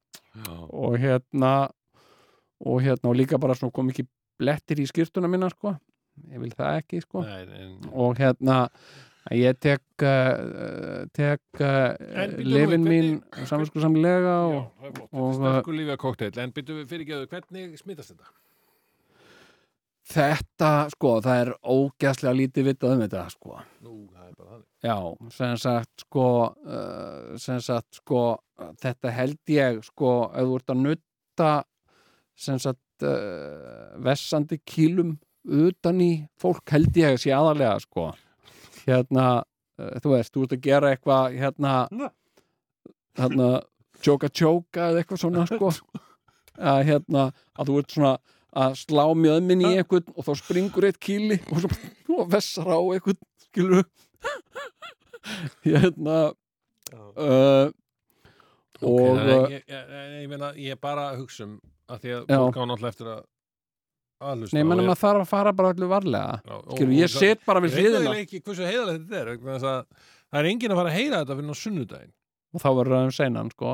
og 0.73 0.97
hérna 0.99 1.53
og 2.65 2.83
hérna 2.83 3.11
og 3.11 3.17
líka 3.19 3.39
bara 3.41 3.55
svona 3.57 3.75
kom 3.75 3.89
ekki 3.91 4.05
blettir 4.39 4.79
í 4.81 4.87
skýrtuna 4.89 5.29
minna 5.29 5.49
sko. 5.53 5.75
Ég 6.29 6.41
vil 6.43 6.53
það 6.53 6.77
ekki 6.83 7.01
sko. 7.03 7.23
Nei, 7.25 7.41
en, 7.57 7.73
og 7.91 8.19
hérna 8.21 8.57
ég 9.33 9.57
tek 9.63 10.03
uh, 10.03 11.03
tek 11.15 11.41
uh, 11.63 11.95
nú, 11.97 12.43
lifin 12.43 12.83
mín 12.83 13.09
hvernig- 13.23 13.49
samvinsku 13.49 13.81
samlega 13.81 14.33
já, 14.35 14.59
og, 14.59 14.87
það 14.91 15.07
og, 15.09 15.35
Sterkur 15.39 15.77
lífið 15.79 15.99
kokteil, 16.03 16.33
en 16.43 16.53
byrju 16.53 16.79
við 16.81 16.89
fyrirgeðu 16.91 17.29
hvernig 17.31 17.77
smitast 17.79 18.13
þetta? 18.13 18.33
þetta 20.13 20.71
sko 20.91 21.13
það 21.23 21.41
er 21.45 21.51
ógæslega 21.63 22.35
lítið 22.35 22.67
vitað 22.67 22.95
um 22.97 23.03
þetta 23.05 23.23
sko. 23.31 23.59
Nú, 23.83 23.93
það 24.11 24.25
er 24.27 24.33
bara 24.37 24.49
þannig. 24.51 24.67
Já, 24.83 24.97
sem 25.37 25.53
sagt 25.63 26.03
sko 26.03 26.27
uh, 26.51 27.35
sem 27.39 27.61
sagt 27.63 28.01
sko 28.01 28.23
þetta 28.83 29.13
held 29.15 29.53
ég 29.55 29.79
sko 29.87 30.15
ef 30.33 30.49
þú 30.49 30.59
ert 30.59 30.73
að 30.75 30.83
nutta 30.83 31.51
sem 32.35 32.59
sagt 32.61 33.05
uh, 33.07 33.93
vessandi 34.03 34.59
kýlum 34.65 35.15
utan 35.43 36.01
í 36.01 36.11
fólk 36.39 36.73
held 36.73 36.95
ég 36.97 37.13
að 37.13 37.21
sé 37.23 37.33
aðalega 37.35 37.79
sko. 37.83 38.09
Hérna, 38.83 39.27
uh, 39.79 39.95
þú 40.03 40.15
veist, 40.15 40.33
þú 40.33 40.45
ert 40.47 40.57
að 40.57 40.63
gera 40.67 40.93
eitthvað 40.93 41.37
hérna 41.39 41.73
hérna, 43.19 43.49
tjóka 44.03 44.29
tjóka 44.29 44.89
eða 44.89 45.03
eitthvað 45.03 45.23
svona 45.25 45.47
sko. 45.49 45.73
Að 46.73 46.83
hérna, 46.85 47.21
að 47.57 47.69
þú 47.69 47.75
ert 47.81 47.93
svona 47.95 48.09
að 48.53 48.75
slá 48.83 49.03
mjöðminn 49.17 49.63
í 49.65 49.71
einhvern 49.79 50.11
og 50.13 50.27
þá 50.27 50.33
springur 50.37 50.85
eitt 50.85 50.99
kýli 51.01 51.39
og 51.49 51.63
svo 51.63 51.71
og 52.21 52.27
vessar 52.29 52.69
á 52.69 52.77
einhvern 52.77 53.17
skilur 53.41 53.87
hérna 55.65 56.17
uh, 57.17 57.71
og 58.83 59.07
að 59.17 59.31
ég, 59.55 59.55
ég, 59.55 59.63
ég, 59.73 60.13
ég 60.21 60.29
meina, 60.29 60.51
ég 60.59 60.77
er 60.77 60.81
bara 60.81 61.09
að 61.11 61.23
hugsa 61.23 61.47
um 61.47 61.55
að 61.91 62.01
því 62.03 62.11
að 62.15 62.25
Já. 62.31 62.37
fólk 62.39 62.57
á 62.59 62.63
náttúrulega 62.69 62.93
eftir 62.93 63.11
að 63.13 63.21
aðlusta 64.23 64.55
nei, 64.57 64.63
menn 64.63 64.83
maður 64.83 64.99
þarf 65.03 65.21
að 65.23 65.31
fara 65.33 65.53
bara 65.53 65.71
allir 65.73 65.91
varlega. 65.91 66.41
Og, 66.47 66.75
skilur, 66.77 66.93
ég 66.97 67.11
set 67.11 67.45
bara 67.47 67.63
við 67.63 67.73
Ég 67.73 67.79
veit 67.79 67.87
hliðina. 67.97 68.17
ekki 68.23 68.41
hversu 68.43 68.67
heiðalegt 68.67 69.07
þetta 69.09 69.21
er 69.21 69.31
að 69.33 69.65
það 70.33 70.37
er 70.41 70.49
enginn 70.51 70.73
að 70.75 70.79
fara 70.79 70.91
að 70.93 70.97
heyra 70.99 71.23
þetta 71.23 71.39
fyrir 71.39 71.53
á 71.53 71.63
sunnudaginn. 71.63 72.13
Og 72.53 72.61
þá 72.63 72.69
verður 72.77 72.95
það 72.97 73.07
um 73.07 73.15
seinan 73.17 73.51
sko. 73.53 73.73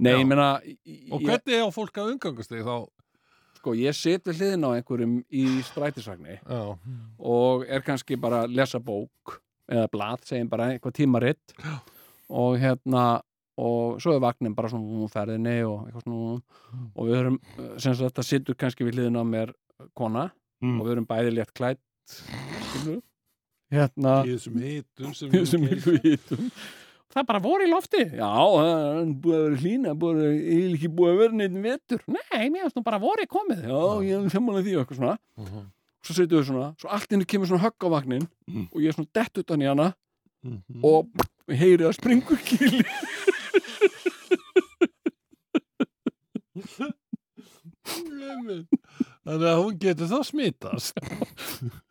Nei, 0.00 0.12
Já. 0.12 0.18
ég 0.18 0.26
meina 0.28 0.48
og 0.56 1.20
ég, 1.20 1.28
hvernig 1.28 1.62
á 1.62 1.68
fólk 1.72 1.98
að 2.00 2.12
umgangast 2.14 2.52
þig 2.52 2.64
þá? 2.64 2.76
Sko, 3.62 3.74
ég 3.78 3.94
set 3.94 4.24
við 4.26 4.40
hliðina 4.40 4.72
á 4.72 4.76
einhverjum 4.78 5.18
í 5.30 5.42
strætisvagni 5.68 6.38
já, 6.40 6.62
og 7.22 7.66
er 7.70 7.84
kannski 7.86 8.16
bara 8.18 8.40
að 8.46 8.56
lesa 8.58 8.80
bók 8.82 9.36
eða 9.70 9.84
blað, 9.92 10.24
segjum 10.26 10.48
bara 10.50 10.72
eitthvað 10.72 10.96
tímaritt. 10.98 11.54
Og 12.32 12.56
hérna 12.58 13.20
og 13.58 14.00
svo 14.00 14.14
er 14.16 14.20
vagnin 14.24 14.54
bara 14.56 14.68
svona 14.72 14.86
úr 15.04 15.10
ferðinni 15.12 15.58
og 15.68 15.86
eitthvað 15.88 16.04
svona 16.06 16.42
og 16.96 17.06
við 17.08 17.16
höfum, 17.18 17.38
sem 17.78 17.94
sagt, 17.94 18.06
þetta 18.14 18.24
sittur 18.24 18.54
kannski 18.56 18.84
við 18.86 18.94
hliðina 19.00 19.20
á 19.20 19.26
mér 19.28 19.52
kona 19.94 20.30
Mm. 20.62 20.76
og 20.80 20.86
við 20.86 20.92
höfum 20.94 21.06
bæði 21.10 21.30
létt 21.34 21.50
klætt 21.58 21.80
hérna 23.72 24.12
í 24.26 24.34
þessum 24.36 24.60
hitum 24.62 25.14
sem 25.16 25.32
við 25.32 25.86
við 25.88 26.02
vitum 26.04 26.50
það 27.12 27.26
bara 27.28 27.40
voru 27.44 27.66
í 27.66 27.68
lofti. 27.68 28.02
Já, 28.16 28.28
það 28.30 29.10
búið 29.20 29.34
að 29.36 29.42
vera 29.44 29.58
hlýna 29.62 29.90
búið 30.00 30.12
að 30.14 30.22
vera, 30.22 30.36
er 30.54 30.76
ekki 30.78 30.88
búið 30.96 31.10
að 31.12 31.18
vera 31.20 31.36
neitt 31.40 31.58
vetur. 31.66 32.04
Nei, 32.08 32.44
mér 32.48 32.62
finnst 32.64 32.78
nú 32.78 32.82
bara 32.86 33.00
voru 33.02 33.26
komið. 33.28 33.66
Já, 33.68 33.80
ég 34.06 34.14
er 34.16 34.30
samanlega 34.32 34.64
því 34.64 34.76
og 34.78 34.84
eitthvað 34.86 35.00
svona. 35.02 35.16
Mhm. 35.42 35.66
svo 36.02 36.14
setjum 36.16 36.40
við 36.40 36.46
svona, 36.48 36.68
svo 36.80 36.88
allt 36.90 37.12
inni 37.14 37.26
kemur 37.30 37.46
svona 37.46 37.62
högg 37.62 37.84
á 37.84 37.88
vagnin 37.92 38.24
Mm. 38.48 38.64
og 38.72 38.78
ég 38.82 38.88
er 38.88 38.92
svona 38.96 39.12
dett 39.14 39.38
utan 39.38 39.60
í 39.62 39.68
hana 39.68 39.94
Mhm. 40.42 40.80
og 40.82 41.06
heyri 41.48 41.84
að 41.86 41.94
springur 41.94 42.40
kýli 42.48 42.82
þannig 47.82 49.48
að 49.48 49.60
hún 49.62 49.78
getur 49.82 50.10
þá 50.10 50.18
smitast. 50.26 50.98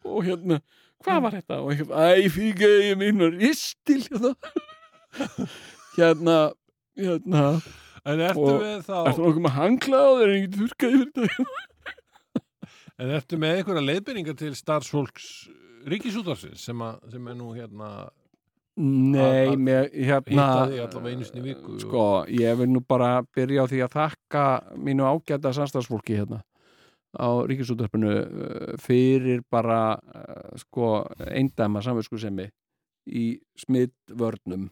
Og 0.07 0.23
hérna, 0.27 0.59
hvað 1.05 1.21
var 1.25 1.37
þetta? 1.39 1.59
og 1.63 1.73
ég, 1.75 1.83
æ, 1.91 2.29
fyrir 2.33 2.75
ég 2.91 2.99
minna 3.01 3.29
ristil 3.33 4.01
hérna. 4.07 4.33
Hérna, 5.97 6.37
hérna. 6.99 7.45
En 8.07 8.21
ertu 8.25 8.41
Og- 8.47 8.61
með 8.63 8.85
þá 8.87 8.95
ertu 9.11 9.21
nokkuð 9.25 9.43
með 9.45 9.55
hangla 9.59 9.99
og 10.09 10.15
það 10.17 10.23
er 10.25 10.35
ekki 10.37 10.55
þurrkaði 10.57 11.01
fyrir 11.01 11.11
þetta? 11.11 11.57
En 13.01 13.11
ertu 13.17 13.37
með 13.41 13.55
einhverja 13.59 13.83
leiðbyrningar 13.87 14.37
til 14.37 14.53
starfsfólks 14.57 15.27
ríkisútarsins 15.89 16.61
sem, 16.67 16.81
sem 17.09 17.27
er 17.31 17.37
nú 17.39 17.51
hérna 17.55 17.87
Nei, 18.77 19.55
mér, 19.59 19.89
hérna 19.91 20.45
Sko, 21.83 22.05
ég 22.31 22.55
vil 22.61 22.69
nú 22.71 22.79
bara 22.87 23.21
byrja 23.35 23.65
á 23.65 23.71
því 23.71 23.81
að 23.83 23.95
þakka 23.97 24.43
mínu 24.79 25.03
ágæta 25.09 25.51
samstagsfólki 25.53 26.15
hérna 26.21 26.39
á 27.11 27.27
ríkisúttarpinu 27.43 28.11
uh, 28.15 28.77
fyrir 28.79 29.41
bara 29.51 29.97
uh, 29.99 30.53
sko 30.61 31.03
eindæma 31.19 31.81
samvinskusemi 31.83 32.45
í 33.11 33.25
smittvörnum 33.59 34.69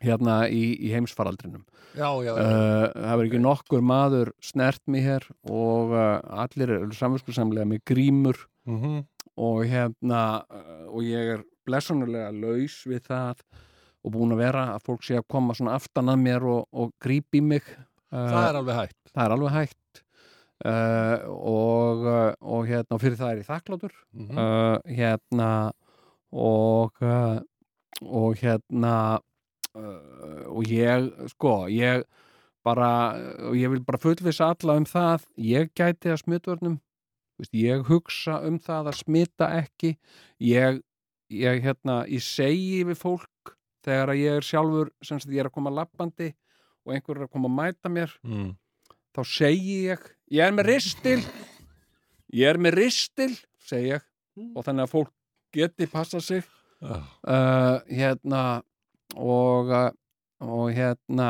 hérna 0.00 0.44
í, 0.48 0.62
í 0.78 0.92
heimsfaraldrinum 0.94 1.64
já, 1.98 2.06
já, 2.22 2.30
já. 2.30 2.38
uh, 2.38 2.86
það 2.94 3.10
verður 3.18 3.26
ekki 3.32 3.42
nokkur 3.42 3.82
maður 3.84 4.30
snert 4.40 4.80
mig 4.86 5.02
hér 5.04 5.26
og 5.50 5.90
uh, 5.98 6.22
allir 6.46 6.70
eru 6.78 6.94
samvinskusamlega 6.94 7.66
með 7.74 7.82
grímur 7.90 8.46
Mhm. 8.64 9.02
Og 9.36 9.64
hérna 9.66 10.22
uh, 10.46 10.86
og 10.94 11.02
ég 11.06 11.34
er 11.38 11.44
blessunulega 11.66 12.30
laus 12.34 12.82
við 12.86 13.06
það 13.08 13.40
og 14.04 14.12
búin 14.12 14.34
að 14.36 14.42
vera 14.44 14.64
að 14.74 14.82
fólk 14.84 15.02
sé 15.06 15.16
að 15.16 15.28
koma 15.32 15.54
svona 15.56 15.74
aftan 15.78 16.10
að 16.12 16.18
mér 16.26 16.44
og, 16.44 16.66
og 16.76 16.90
grípi 17.00 17.40
mig 17.40 17.64
það 18.12 18.48
er 18.50 18.58
alveg 18.60 18.76
hægt 18.82 19.12
það 19.14 19.24
er 19.24 19.34
alveg 19.38 19.54
hægt 19.56 20.02
uh, 20.64 21.16
og, 21.34 22.04
og 22.44 22.68
hérna 22.68 22.94
og 22.98 23.02
fyrir 23.02 23.16
það 23.18 23.32
er 23.32 23.40
ég 23.42 23.48
þakklátur 23.48 23.94
Mhm. 24.14 24.38
uh, 24.38 24.78
hérna 24.98 25.50
og 26.34 27.00
uh, 27.02 27.40
og 28.04 28.36
hérna 28.42 28.94
og 29.74 30.68
ég 30.70 31.08
sko, 31.32 31.64
ég 31.66 32.04
bara, 32.64 32.90
og 33.48 33.56
ég 33.58 33.72
vil 33.72 33.82
bara 33.84 33.98
fullvisa 33.98 34.52
alla 34.54 34.76
um 34.78 34.84
það, 34.86 35.24
ég 35.42 35.72
gæti 35.74 36.12
að 36.12 36.20
smitvörnum 36.22 36.76
Veist, 37.40 37.54
ég 37.58 37.86
hugsa 37.88 38.38
um 38.46 38.60
það 38.62 38.90
að 38.92 38.98
smita 39.00 39.48
ekki 39.58 39.96
ég, 40.44 40.78
ég 41.34 41.64
hérna 41.64 42.04
ég 42.06 42.22
segi 42.22 42.84
við 42.86 43.00
fólk 43.00 43.54
þegar 43.84 44.12
að 44.12 44.20
ég 44.20 44.38
er 44.38 44.46
sjálfur 44.46 44.92
sem 45.02 45.18
sagt 45.18 45.34
ég 45.34 45.42
er 45.42 45.50
að 45.50 45.56
koma 45.56 45.72
lappandi 45.74 46.30
og 46.84 46.94
einhver 46.94 47.18
er 47.18 47.26
að 47.26 47.32
koma 47.34 47.50
að 47.50 47.56
mæta 47.58 47.90
mér 47.92 48.14
mm. 48.22 48.52
þá 49.16 49.20
segi 49.32 49.80
ég 49.88 50.06
ég 50.34 50.46
er 50.46 50.54
með 50.54 50.70
ristil 50.70 51.18
ég 52.34 52.52
er 52.52 52.60
með 52.60 52.78
ristil 52.78 53.32
segi 53.66 53.96
ég 53.96 54.06
og 54.54 54.62
þannig 54.66 54.86
að 54.86 54.94
fólk 54.94 55.12
geti 55.54 55.90
passa 55.90 56.20
sig 56.22 56.46
Já. 56.82 56.96
uh, 57.00 57.76
hérna 57.88 58.44
og, 59.14 59.70
uh, 59.70 59.90
og 60.44 60.70
hérna 60.74 61.28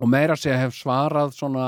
og 0.00 0.10
meira 0.10 0.34
að 0.34 0.44
segja 0.44 0.62
hef 0.64 0.76
svarað 0.76 1.34
svona 1.36 1.66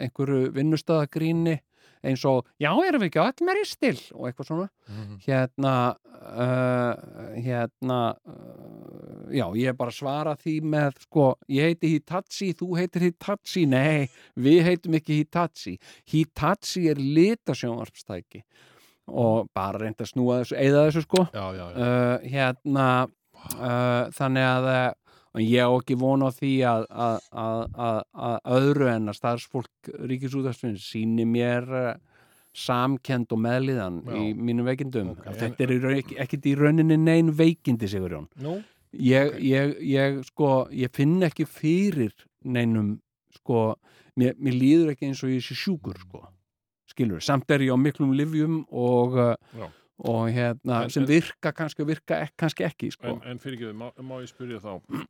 einhverju 0.00 0.52
vinnustöðagríni 0.56 1.58
eins 2.04 2.24
og, 2.28 2.46
já, 2.60 2.70
erum 2.70 3.02
við 3.02 3.10
ekki 3.10 3.22
öll 3.24 3.46
með 3.48 3.58
ristil? 3.58 3.96
og 4.14 4.28
eitthvað 4.28 4.50
svona. 4.50 4.68
Mhm. 4.88 5.16
hérna 5.26 5.74
uh, 6.18 6.94
hérna 7.36 7.98
uh, 8.26 9.26
já, 9.34 9.44
ég 9.56 9.72
er 9.72 9.76
bara 9.78 9.92
að 9.92 9.98
svara 9.98 10.36
því 10.38 10.54
með 10.74 11.02
sko, 11.04 11.26
ég 11.52 11.68
heiti 11.72 11.92
Hitachi 11.96 12.52
þú 12.58 12.70
heitir 12.78 13.06
Hitachi, 13.08 13.66
nei 13.66 14.08
við 14.36 14.62
heitum 14.68 14.96
ekki 14.98 15.20
Hitachi. 15.22 15.76
Hitachi 16.08 16.88
er 16.92 17.02
litasjónvarpstæki 17.02 18.42
og 19.08 19.48
bara 19.56 19.80
reynda 19.80 20.04
að 20.04 20.10
snúa 20.12 20.40
þessu 20.42 20.56
eða 20.60 20.86
þessu 20.88 21.04
sko. 21.06 21.26
Já, 21.32 21.44
já, 21.56 21.64
já. 21.72 21.76
uh, 21.76 22.26
hérna 22.28 22.88
uh, 23.56 24.08
þannig 24.16 24.48
að 24.48 24.70
og 25.38 25.44
ég 25.46 25.62
á 25.62 25.70
ekki 25.70 25.94
vona 26.00 26.28
á 26.28 26.32
því 26.34 26.52
að, 26.66 26.84
að, 26.90 27.18
að, 27.46 27.60
að, 27.88 27.98
að 28.28 28.38
öðru 28.58 28.88
en 28.90 29.10
að 29.12 29.18
starfsfólk 29.20 29.90
ríkisúðastfinn 30.10 30.78
síni 30.82 31.26
mér 31.28 31.68
uh, 31.70 31.90
samkend 32.58 33.30
og 33.34 33.38
meðliðan 33.44 34.00
Já. 34.02 34.14
í 34.18 34.32
mínum 34.34 34.66
veikindum 34.66 35.12
Ok, 35.14 35.20
okay. 35.28 35.36
þetta 35.44 35.66
er 35.68 35.98
ekki, 36.00 36.16
ekkit 36.24 36.48
í 36.50 36.54
rauninni 36.58 36.96
nein 36.98 37.30
veikindi 37.38 37.86
Sigurjón 37.90 38.26
Nú, 38.42 38.56
ég, 38.98 39.30
Ok. 39.34 39.42
ég, 39.46 39.76
ég, 39.92 40.18
sko, 40.32 40.50
ég 40.74 40.90
finn 40.96 41.20
ekki 41.26 41.46
fyrir 41.46 42.14
neinum 42.44 42.96
sko, 43.38 43.76
mér, 44.18 44.34
mér 44.42 44.56
líður 44.58 44.94
ekki 44.94 45.06
eins 45.10 45.22
og 45.22 45.30
ég 45.36 45.44
sé 45.44 45.54
sjúkur 45.58 45.98
sko, 46.02 46.24
skilur, 46.90 47.22
samt 47.22 47.50
er 47.54 47.62
ég 47.68 47.74
á 47.74 47.78
miklum 47.78 48.14
livjum 48.16 48.64
og, 48.72 49.14
uh, 49.14 49.36
Já. 49.54 49.68
og 50.08 50.24
hérna, 50.34 50.82
En- 50.88 50.90
sem 50.90 51.06
virka 51.06 51.52
kannski 51.52 51.84
og 51.84 51.92
virka 51.92 52.22
ek, 52.24 52.34
kannski 52.40 52.66
ekki 52.66 52.90
sko. 52.96 53.06
en, 53.12 53.22
en 53.36 53.38
fyrir 53.38 53.60
ekki, 53.60 53.76
má, 53.76 53.92
má 54.02 54.18
ég 54.24 54.32
spyrja 54.32 54.58
þá 54.64 55.04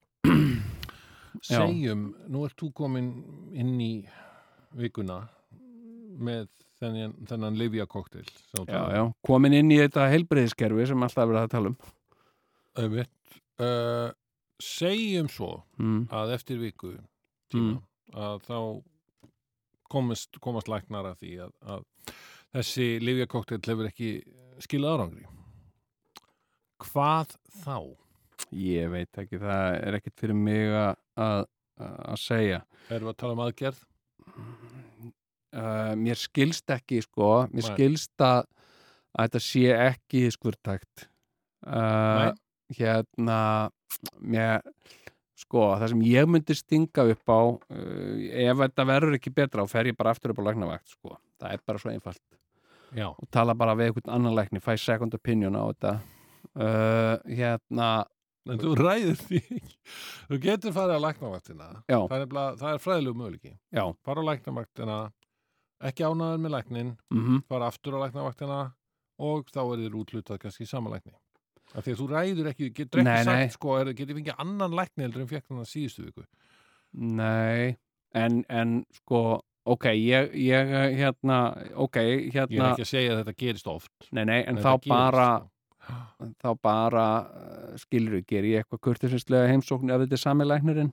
Já. 1.47 1.61
Segjum, 1.63 2.09
nú 2.33 2.45
ert 2.49 2.59
þú 2.59 2.71
komin 2.75 3.11
inn 3.55 3.77
í 3.79 3.93
vikuna 4.79 5.21
með 6.19 6.49
þennan, 6.81 7.15
þennan 7.29 7.59
já, 8.97 9.03
komin 9.27 9.55
inn 9.55 9.71
í 9.75 9.79
þetta 9.79 10.09
heilbreyðiskerfi 10.13 10.89
sem 10.91 11.07
alltaf 11.07 11.25
er 11.25 11.31
verið 11.33 11.45
að 11.45 11.53
tala 11.55 11.73
um 11.73 11.79
Öfitt 12.79 13.39
uh, 13.63 14.11
Segjum 14.63 15.31
svo 15.31 15.53
mm. 15.79 16.01
að 16.15 16.35
eftir 16.35 16.59
viku 16.63 16.97
tíma, 17.53 17.79
að 18.15 18.43
þá 18.49 18.59
komast, 19.93 20.41
komast 20.43 20.71
læknar 20.71 21.13
að 21.13 21.23
því 21.23 21.33
að, 21.47 21.55
að 21.63 22.13
þessi 22.59 22.89
Livia 23.05 23.29
koktel 23.31 23.63
hefur 23.63 23.91
ekki 23.91 24.13
skilað 24.65 24.99
árangri 24.99 25.29
Hvað 26.83 27.35
þá? 27.63 27.79
ég 28.55 28.91
veit 28.93 29.21
ekki, 29.21 29.39
það 29.43 29.77
er 29.83 29.99
ekkit 29.99 30.23
fyrir 30.23 30.39
mig 30.39 30.73
að, 30.73 30.93
að, 31.19 31.47
að 31.83 32.19
segja. 32.23 32.63
Erum 32.89 33.11
við 33.11 33.15
að 33.15 33.21
tala 33.23 33.37
um 33.37 33.45
aðgerð? 33.47 33.85
uh, 35.55 35.95
mér 35.99 36.19
skilst 36.19 36.71
ekki 36.73 37.03
sko, 37.05 37.49
mér 37.53 37.65
Nei. 37.65 37.71
skilst 37.73 38.25
að, 38.25 38.45
að 39.15 39.29
þetta 39.29 39.43
sé 39.45 39.65
ekki 39.75 40.25
skurtækt 40.35 41.07
uh, 41.67 42.31
hérna 42.77 43.41
mér, 44.21 44.65
sko, 45.39 45.71
það 45.81 45.95
sem 45.95 46.05
ég 46.09 46.29
myndi 46.31 46.57
stinga 46.59 47.07
upp 47.15 47.33
á 47.33 47.41
uh, 47.41 48.27
ef 48.45 48.65
þetta 48.65 48.89
verður 48.93 49.19
ekki 49.19 49.35
betra 49.35 49.65
þá 49.65 49.77
fer 49.77 49.93
ég 49.93 49.99
bara 49.99 50.15
aftur 50.15 50.35
upp 50.35 50.43
á 50.45 50.49
læknavakt 50.51 50.99
sko, 50.99 51.17
það 51.41 51.57
er 51.57 51.65
bara 51.67 51.83
svo 51.83 51.95
einfalt. 51.95 52.25
Já, 52.97 53.11
og 53.13 53.27
tala 53.35 53.53
bara 53.53 53.75
við 53.77 53.91
einhvern 53.91 54.15
annan 54.15 54.37
lækni, 54.37 54.63
fæ 54.65 54.79
second 54.81 55.13
opinion 55.13 55.57
á 55.61 55.69
þetta. 55.69 55.91
Hérna 57.29 57.89
en 58.49 58.61
þú 58.63 58.75
ræður 58.79 59.23
því. 59.27 59.41
Þú 60.29 60.41
getur 60.45 60.75
farið 60.77 61.01
á 61.01 61.07
læknavaktina 61.07 61.69
það 61.89 62.17
er, 62.19 62.27
er 62.73 62.83
fræðilegu 62.83 63.19
möguleiki. 63.19 63.55
Fara 64.07 64.25
á 64.25 64.29
læknavaktina 64.31 64.99
ekki 65.89 66.07
ánaður 66.07 66.43
með 66.43 66.55
læknin 66.57 66.93
mhm. 67.15 67.43
Fara 67.49 67.71
aftur 67.71 67.99
á 67.99 68.03
læknavaktina 68.07 68.61
og 69.19 69.51
þá 69.51 69.63
er 69.65 69.83
þér 69.83 69.99
útlutað 69.99 70.41
kannski 70.45 70.67
í 70.67 70.71
sama 70.71 70.95
lækni. 70.95 71.17
Af 71.75 71.85
því 71.85 71.93
að 71.93 72.01
þú 72.01 72.07
ræður 72.13 72.49
ekki, 72.53 72.71
getur 72.77 73.03
ekki 73.03 73.11
Nei, 73.11 73.25
sagt 73.27 73.43
nei. 73.43 73.53
sko, 73.53 73.75
er, 73.77 73.91
getur 73.99 74.17
fengið 74.17 74.41
annan 74.45 74.77
lækni 74.79 75.05
heldur 75.05 75.25
en 75.25 75.29
fekk 75.29 75.51
þannig 75.51 75.69
síðustu 75.69 76.07
viku. 76.07 76.25
Nei, 77.19 77.75
en, 78.17 78.39
en 78.49 78.79
sko, 79.03 79.21
ok, 79.69 79.91
ég, 79.99 80.33
ég 80.41 80.73
hérna, 80.97 81.41
ok, 81.77 82.01
ég 82.01 82.31
er 82.31 82.39
hérna, 82.39 82.71
ekki 82.71 82.87
að 82.87 82.91
segja 82.95 83.13
að 83.13 83.21
þetta 83.21 83.37
gerist 83.43 83.69
oft. 83.69 83.93
Nei, 84.09 84.25
nei, 84.25 84.39
en 84.41 84.57
en 84.57 84.65
þá 84.65 84.71
bara, 84.87 85.29
sko. 85.43 85.53
Þá 86.43 86.51
bara, 86.63 87.07
uh, 87.29 87.77
skilur, 87.81 88.23
ger 88.29 88.47
ég 88.49 88.63
eitthvað 88.65 88.83
kurtisistlega 88.89 89.51
heimsókn 89.53 89.95
ef 89.95 90.05
þetta 90.05 90.19
er 90.19 90.25
sami 90.25 90.49
læknirinn, 90.49 90.93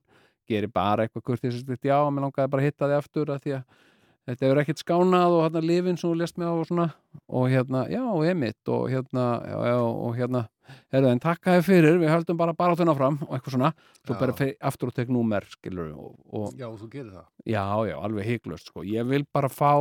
ger 0.50 0.68
ég 0.68 0.74
bara 0.74 1.06
eitthvað 1.06 1.28
kurtisistlega, 1.32 1.82
já, 1.92 1.98
mér 2.10 2.28
langaði 2.28 2.54
bara 2.54 2.64
að 2.66 2.70
hitta 2.70 2.90
þig 2.92 3.02
aftur 3.02 3.34
að 3.34 3.44
því 3.46 3.58
að 3.60 3.84
þetta 4.26 4.48
hefur 4.48 4.64
ekkert 4.64 4.82
skánað 4.82 5.38
og 5.38 5.46
hérna 5.46 5.62
lifin 5.62 6.02
sem 6.02 6.10
þú 6.10 6.18
lest 6.22 6.40
mig 6.42 6.50
á 6.50 6.54
og 6.56 6.68
svona, 6.70 6.90
og 7.30 7.48
hérna, 7.52 7.86
já, 7.92 8.04
emitt, 8.32 8.62
og 8.74 8.90
hérna, 8.90 9.26
já, 9.46 9.58
já, 9.70 9.78
og 9.86 10.18
hérna, 10.18 10.46
herðu, 10.94 11.12
en 11.12 11.22
takk 11.22 11.50
að 11.50 11.60
þið 11.60 11.68
fyrir, 11.68 11.98
við 12.02 12.12
höldum 12.12 12.40
bara 12.40 12.56
bara 12.58 12.78
þunna 12.80 12.96
fram 12.98 13.20
og 13.28 13.36
eitthvað 13.36 13.56
svona, 13.58 13.72
svo 14.02 14.16
Já. 14.16 14.20
bara 14.22 14.36
fer 14.38 14.54
aftur 14.66 14.90
og 14.92 14.98
tek 14.98 15.12
númer, 15.14 15.46
skilur, 15.52 15.92
og, 15.94 16.16
og 16.34 16.56
já, 16.58 16.68
þú 16.72 16.90
gerir 16.94 17.12
það 17.14 17.28
Já, 17.46 17.66
já, 17.86 17.96
alveg 18.02 18.30
hygglust 18.32 18.72
sko. 18.72 18.82
Ég 18.90 19.06
vil 19.06 19.28
bara 19.34 19.52
fá, 19.54 19.76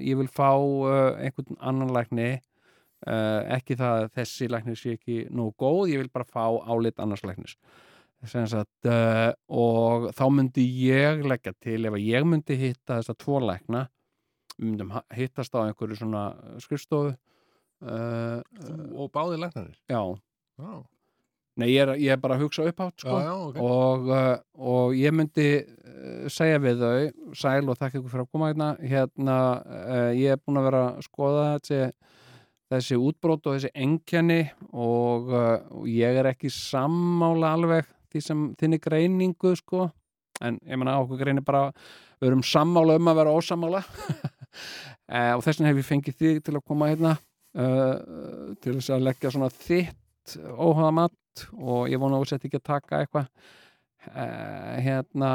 ég 0.00 0.16
vil 0.16 0.30
fá 0.32 0.48
uh, 0.56 1.20
einhvern 1.20 1.58
annan 1.60 1.92
lækni 1.92 2.30
ekki 3.00 3.78
það 3.80 4.02
að 4.02 4.10
þessi 4.18 4.48
læknir 4.52 4.76
sé 4.76 4.96
ekki 4.98 5.22
nú 5.32 5.50
góð, 5.56 5.86
ég 5.94 6.02
vil 6.02 6.10
bara 6.12 6.28
fá 6.28 6.44
álit 6.68 7.00
annars 7.00 7.24
læknis. 7.24 7.56
Sem 8.28 8.44
sagt, 8.52 8.84
uh, 8.84 9.30
og 9.48 10.10
þá 10.12 10.26
myndi 10.28 10.66
ég 10.84 11.22
leggja 11.24 11.54
til 11.56 11.86
ef 11.88 11.94
að 11.96 12.04
ég 12.04 12.26
myndi 12.28 12.56
hitta 12.60 12.98
þessa 12.98 13.16
tvo 13.16 13.38
lækna 13.40 13.86
myndum 14.60 14.90
hittast 15.16 15.54
á 15.56 15.64
einhverju 15.64 15.96
svona 15.96 16.24
skrifstofu 16.60 17.14
uh, 17.14 18.42
og 18.92 19.08
báðir 19.14 19.40
læknarnir? 19.40 19.78
Já, 19.88 20.02
já, 20.60 20.74
nei, 21.56 21.70
ég 21.70 21.80
er, 21.86 21.94
ég 21.96 22.12
er 22.12 22.20
bara 22.20 22.36
að 22.36 22.44
hugsa 22.44 22.66
upp 22.68 22.84
átt 22.84 23.06
sko. 23.06 23.16
Já, 23.16 23.30
já, 23.30 23.32
ok. 23.46 23.62
Og, 23.64 24.12
uh, 24.12 24.68
og 24.76 25.00
ég 25.00 25.16
myndi 25.16 25.48
segja 26.28 26.60
við 26.60 26.84
þau 26.84 27.34
sæl 27.40 27.64
og 27.64 27.80
þakka 27.80 28.02
ykkur 28.02 28.12
fyrir 28.12 28.26
að 28.26 28.32
koma 28.36 28.52
hérna. 28.52 28.70
Hérna, 28.84 29.38
ég 30.12 30.36
er 30.36 30.44
búin 30.44 30.60
að 30.60 30.68
vera 30.68 30.84
að 30.90 31.08
skoða 31.08 31.48
þessi, 31.56 31.80
þessi 32.70 32.98
útbrót 32.98 33.48
og 33.48 33.56
þessi 33.56 33.70
engjanni 33.74 34.42
og, 34.70 35.30
uh, 35.32 35.56
og 35.80 35.88
ég 35.90 36.20
er 36.20 36.30
ekki 36.30 36.52
sammála 36.54 37.54
alveg 37.56 37.88
því 38.10 38.22
sem 38.24 38.44
þinni 38.58 38.80
greiningu 38.82 39.54
sko. 39.58 39.88
En 40.40 40.56
ég 40.64 40.78
menna 40.78 40.98
okkur 41.02 41.20
greinir 41.20 41.44
bara 41.46 41.68
við 42.20 42.30
erum 42.30 42.44
sammála 42.46 42.96
um 42.98 43.10
að 43.10 43.20
vera 43.20 43.34
ósammála. 43.36 43.82
Uh, 45.10 45.32
og 45.36 45.44
þess 45.44 45.58
vegna 45.58 45.72
hef 45.72 45.82
ég 45.82 45.88
fengið 45.88 46.20
þig 46.20 46.44
til 46.46 46.56
að 46.56 46.66
koma 46.66 46.90
hérna 46.90 47.16
uh, 47.16 48.54
til 48.62 48.76
þess 48.76 48.92
að 48.94 49.08
leggja 49.08 49.34
svona 49.34 49.50
þitt 49.54 50.36
óhaða 50.54 50.92
mat 50.94 51.46
og 51.56 51.90
ég 51.90 52.00
vona 52.00 52.18
að 52.18 52.24
þú 52.24 52.30
sett 52.30 52.46
ekki 52.46 52.60
að 52.60 52.68
taka 52.70 53.02
eitthvað 53.02 53.26
uh, 54.10 54.76
hérna 54.84 55.30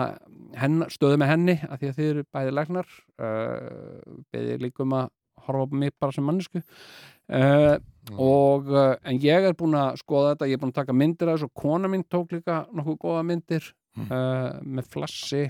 henn, 0.59 0.85
stöðu 0.91 1.19
með 1.21 1.31
henni 1.33 1.57
að 1.67 1.77
því 1.81 1.91
að 1.91 1.99
þið 1.99 2.09
eru 2.13 2.25
bæði 2.35 2.55
læknar. 2.55 2.97
Uh, 3.19 4.19
beðið 4.33 4.65
líka 4.67 4.85
um 4.85 4.97
að 5.01 5.11
horfa 5.47 5.65
á 5.65 5.75
mig 5.81 5.95
bara 6.01 6.15
sem 6.15 6.25
mannesku 6.25 6.61
uh, 6.61 7.75
og 8.15 8.69
uh, 8.73 8.93
en 9.05 9.19
ég 9.23 9.49
er 9.49 9.57
búin 9.57 9.77
að 9.79 10.01
skoða 10.03 10.33
þetta, 10.33 10.49
ég 10.51 10.57
er 10.57 10.63
búin 10.63 10.73
að 10.73 10.81
taka 10.81 10.93
myndir 10.93 11.31
af 11.31 11.39
þessu. 11.39 11.49
Og 11.49 11.63
kona 11.63 11.89
mín 11.91 12.05
tók 12.11 12.35
líka 12.35 12.59
nokkuð 12.75 12.99
góða 13.01 13.23
myndir 13.31 13.71
uh, 14.03 14.59
með 14.61 14.91
flassi 14.93 15.47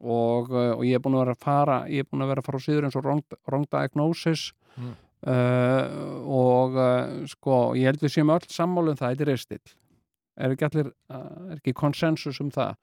og, 0.00 0.48
og 0.54 0.86
ég 0.86 0.96
er 0.96 1.04
búin 1.04 1.18
að 1.18 1.26
vera 1.26 1.36
að 1.36 1.44
fara 1.44 1.82
ég 1.90 2.04
er 2.04 2.08
búin 2.08 2.24
að 2.24 2.32
vera 2.32 2.44
að 2.44 2.48
fara 2.48 2.62
á 2.62 2.66
síður 2.66 2.88
eins 2.88 2.96
og 2.96 3.04
wrong, 3.04 3.38
wrong 3.48 3.68
diagnosis. 3.68 4.50
Mm. 4.80 4.96
uh, 5.28 5.84
og 6.30 6.76
sko 7.28 7.60
ég 7.76 7.90
held 7.90 8.04
við 8.04 8.14
séum 8.14 8.32
öll 8.32 8.46
sammálu 8.48 8.94
um 8.94 9.00
það 9.00 9.16
þetta 9.16 9.26
er 9.26 9.32
reistill 9.34 9.76
er 10.40 10.54
ekki 10.54 10.68
allir, 10.68 10.92
er 11.12 11.56
ekki 11.58 11.76
konsensus 11.76 12.40
um 12.42 12.50
það? 12.54 12.76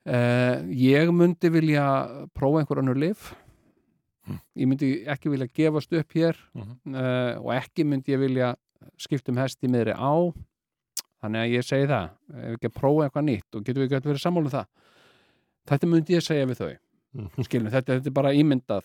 Uh, 0.00 0.64
ég 0.72 1.10
myndi 1.12 1.50
vilja 1.52 1.84
prófa 2.36 2.62
einhver 2.62 2.80
önnur 2.82 2.98
lif 4.30 4.62
ég 4.62 4.68
myndi 4.70 4.90
ekki 5.14 5.30
vilja 5.32 5.46
gefast 5.54 5.92
upp 5.92 6.12
hér 6.16 6.36
Mhm. 6.54 6.94
uh, 6.94 7.40
og 7.42 7.50
ekki 7.56 7.84
myndi 7.84 8.12
ég 8.14 8.20
vilja 8.22 8.54
skipta 8.98 9.30
um 9.32 9.36
hest 9.42 9.60
í 9.62 9.68
miðri 9.68 9.92
á. 9.96 10.12
Þannig 11.20 11.40
að 11.42 11.52
ég 11.52 11.64
segi 11.66 11.86
það 11.86 12.10
ef 12.32 12.54
ekki 12.56 12.68
að 12.70 12.78
prófa 12.80 13.04
eitthvað 13.08 13.24
nýtt 13.28 13.54
og 13.58 13.64
getum 13.64 13.82
við 13.82 13.86
ekki 13.90 13.98
öll 14.00 14.10
verið 14.12 14.22
sammálu 14.24 14.48
um 14.48 14.54
það? 14.54 14.66
Þetta 15.68 15.86
myndi 15.90 16.14
ég 16.16 16.22
segja 16.24 16.46
við 16.46 16.60
þau. 16.62 16.76
Mhm. 17.12 17.44
skilum, 17.44 17.70
þetta, 17.70 17.96
þetta 17.98 18.06
er 18.06 18.16
bara 18.20 18.30
ímyndað 18.32 18.84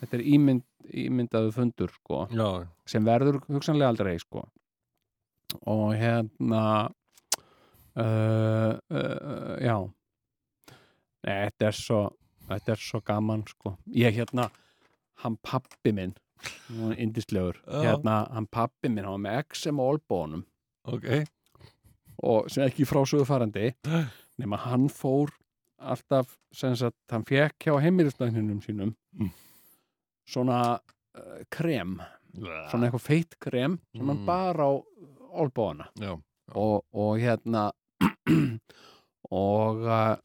þetta 0.00 0.14
er 0.14 0.22
ímynd, 0.22 0.62
ímyndaðu 0.94 1.52
fundur 1.52 1.90
sko, 1.90 2.28
sem 2.86 3.04
verður 3.04 3.40
hugsanlega 3.50 3.88
aldrei 3.90 4.18
sko. 4.18 4.44
Og 5.66 5.94
hérna 5.98 6.88
uh, 7.96 8.78
uh, 8.90 9.56
já. 9.60 9.76
Nei, 11.26 11.34
þetta 11.50 11.66
er 11.66 11.76
svo 11.76 12.00
þetta 12.48 12.72
er 12.72 12.80
svo 12.80 13.00
gaman 13.04 13.42
sko. 13.50 13.74
Ég 13.92 14.14
hérna, 14.16 14.48
hann 15.24 15.36
pappi 15.42 15.92
minn 15.92 16.14
hann 16.68 16.94
indislegur 16.94 17.56
Já. 17.66 17.80
hérna, 17.82 18.16
hann 18.34 18.46
pappi 18.46 18.88
minn, 18.88 19.04
hann 19.04 19.16
var 19.18 19.24
með 19.26 19.40
XM 19.54 19.80
og 19.82 19.96
olbónum 19.96 20.44
ok. 20.88 21.08
Og 22.22 22.48
sem 22.50 22.64
ekki 22.66 22.86
frásögu 22.88 23.26
farandi 23.28 23.72
nema 24.40 24.56
hann 24.64 24.88
fór 24.90 25.30
alltaf 25.78 26.36
sem 26.54 26.74
sagt, 26.78 26.96
hann 27.10 27.24
fekk 27.26 27.68
hjá 27.68 27.76
heimilislækninum 27.82 28.60
sínum 28.64 28.94
Mm. 29.18 29.30
svona 30.28 30.78
uh, 31.18 31.38
krem. 31.50 31.96
Svona 32.70 32.86
eitthvað 32.88 33.02
feitt 33.06 33.38
krem 33.42 33.78
sem 33.96 34.06
hann 34.06 34.18
Mm. 34.20 34.26
bar 34.26 34.54
á 34.62 34.70
olbóana 35.42 35.86
já, 35.98 36.12
og, 36.54 36.84
og 36.94 37.18
hérna 37.18 37.70
og 39.30 39.82
uh, 39.82 40.16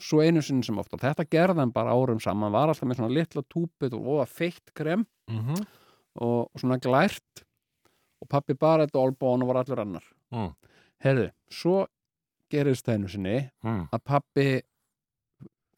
svo 0.00 0.22
einu 0.24 0.42
sinni 0.42 0.64
sem 0.64 0.78
ofta 0.80 0.96
þetta 0.96 1.26
gerði 1.30 1.60
hann 1.62 1.72
bara 1.72 1.92
árum 1.92 2.20
saman 2.22 2.52
var 2.52 2.68
alltaf 2.72 2.88
með 2.88 2.96
svona 3.00 3.12
litla 3.14 3.42
túpið 3.52 3.94
og 3.98 4.04
voða 4.08 4.26
feitt 4.28 4.74
krem 4.74 5.06
mm 5.30 5.60
og 6.20 6.50
svona 6.58 6.76
glært 6.82 7.44
og 8.20 8.28
pappi 8.28 8.56
bara 8.58 8.82
þetta 8.88 8.98
olbóan 8.98 9.44
og 9.44 9.48
var 9.52 9.60
allur 9.62 9.78
annar 9.84 10.04
Mm. 10.32 10.48
herðu, 11.04 11.28
svo 11.50 11.86
gerist 12.50 12.84
það 12.86 12.94
einu 12.98 13.08
sinni 13.08 13.36
Mm. 13.64 13.88
að 13.92 14.02
pappi 14.04 14.46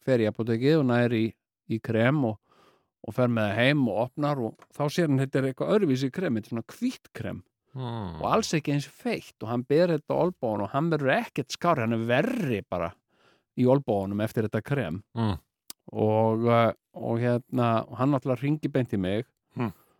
fer 0.04 0.18
í 0.24 0.26
apotekið 0.30 0.78
og 0.80 0.86
næri 0.88 1.20
í, 1.26 1.28
í 1.76 1.78
krem 1.84 2.24
og, 2.24 2.38
og 3.06 3.14
fer 3.14 3.28
með 3.28 3.50
það 3.50 3.60
heim 3.60 3.84
og 3.92 4.00
opnar 4.06 4.40
og 4.42 4.64
þá 4.74 4.82
sér 4.88 5.08
hann 5.10 5.20
þetta 5.22 5.38
er 5.42 5.48
eitthvað 5.50 5.74
öðruvísi 5.76 6.10
krem, 6.12 6.34
þetta 6.40 6.46
er 6.48 6.54
svona 6.56 6.68
hvít 6.78 7.12
krem 7.14 7.42
Mm. 7.72 8.18
og 8.20 8.26
alls 8.28 8.50
ekki 8.52 8.72
eins 8.74 8.84
feitt 8.84 9.36
og 9.40 9.48
hann 9.48 9.62
ber 9.64 9.88
þetta 9.94 10.12
á 10.12 10.20
olbóðun 10.26 10.64
og 10.66 10.70
hann 10.74 10.90
verður 10.92 11.14
ekkert 11.22 11.54
skári, 11.54 11.80
hann 11.80 11.94
er 11.96 12.02
verri 12.04 12.58
bara 12.68 12.90
í 13.58 13.68
olbóðunum 13.68 14.22
eftir 14.24 14.48
þetta 14.48 14.64
krem. 14.64 15.02
Mm. 15.18 15.36
og, 15.92 16.44
uh, 16.46 16.70
og 16.94 17.18
hérna 17.20 17.84
hann 17.98 18.12
náttúrulega 18.14 18.44
ringi 18.44 18.70
beint 18.72 18.92
í 18.94 19.00
mig. 19.00 19.26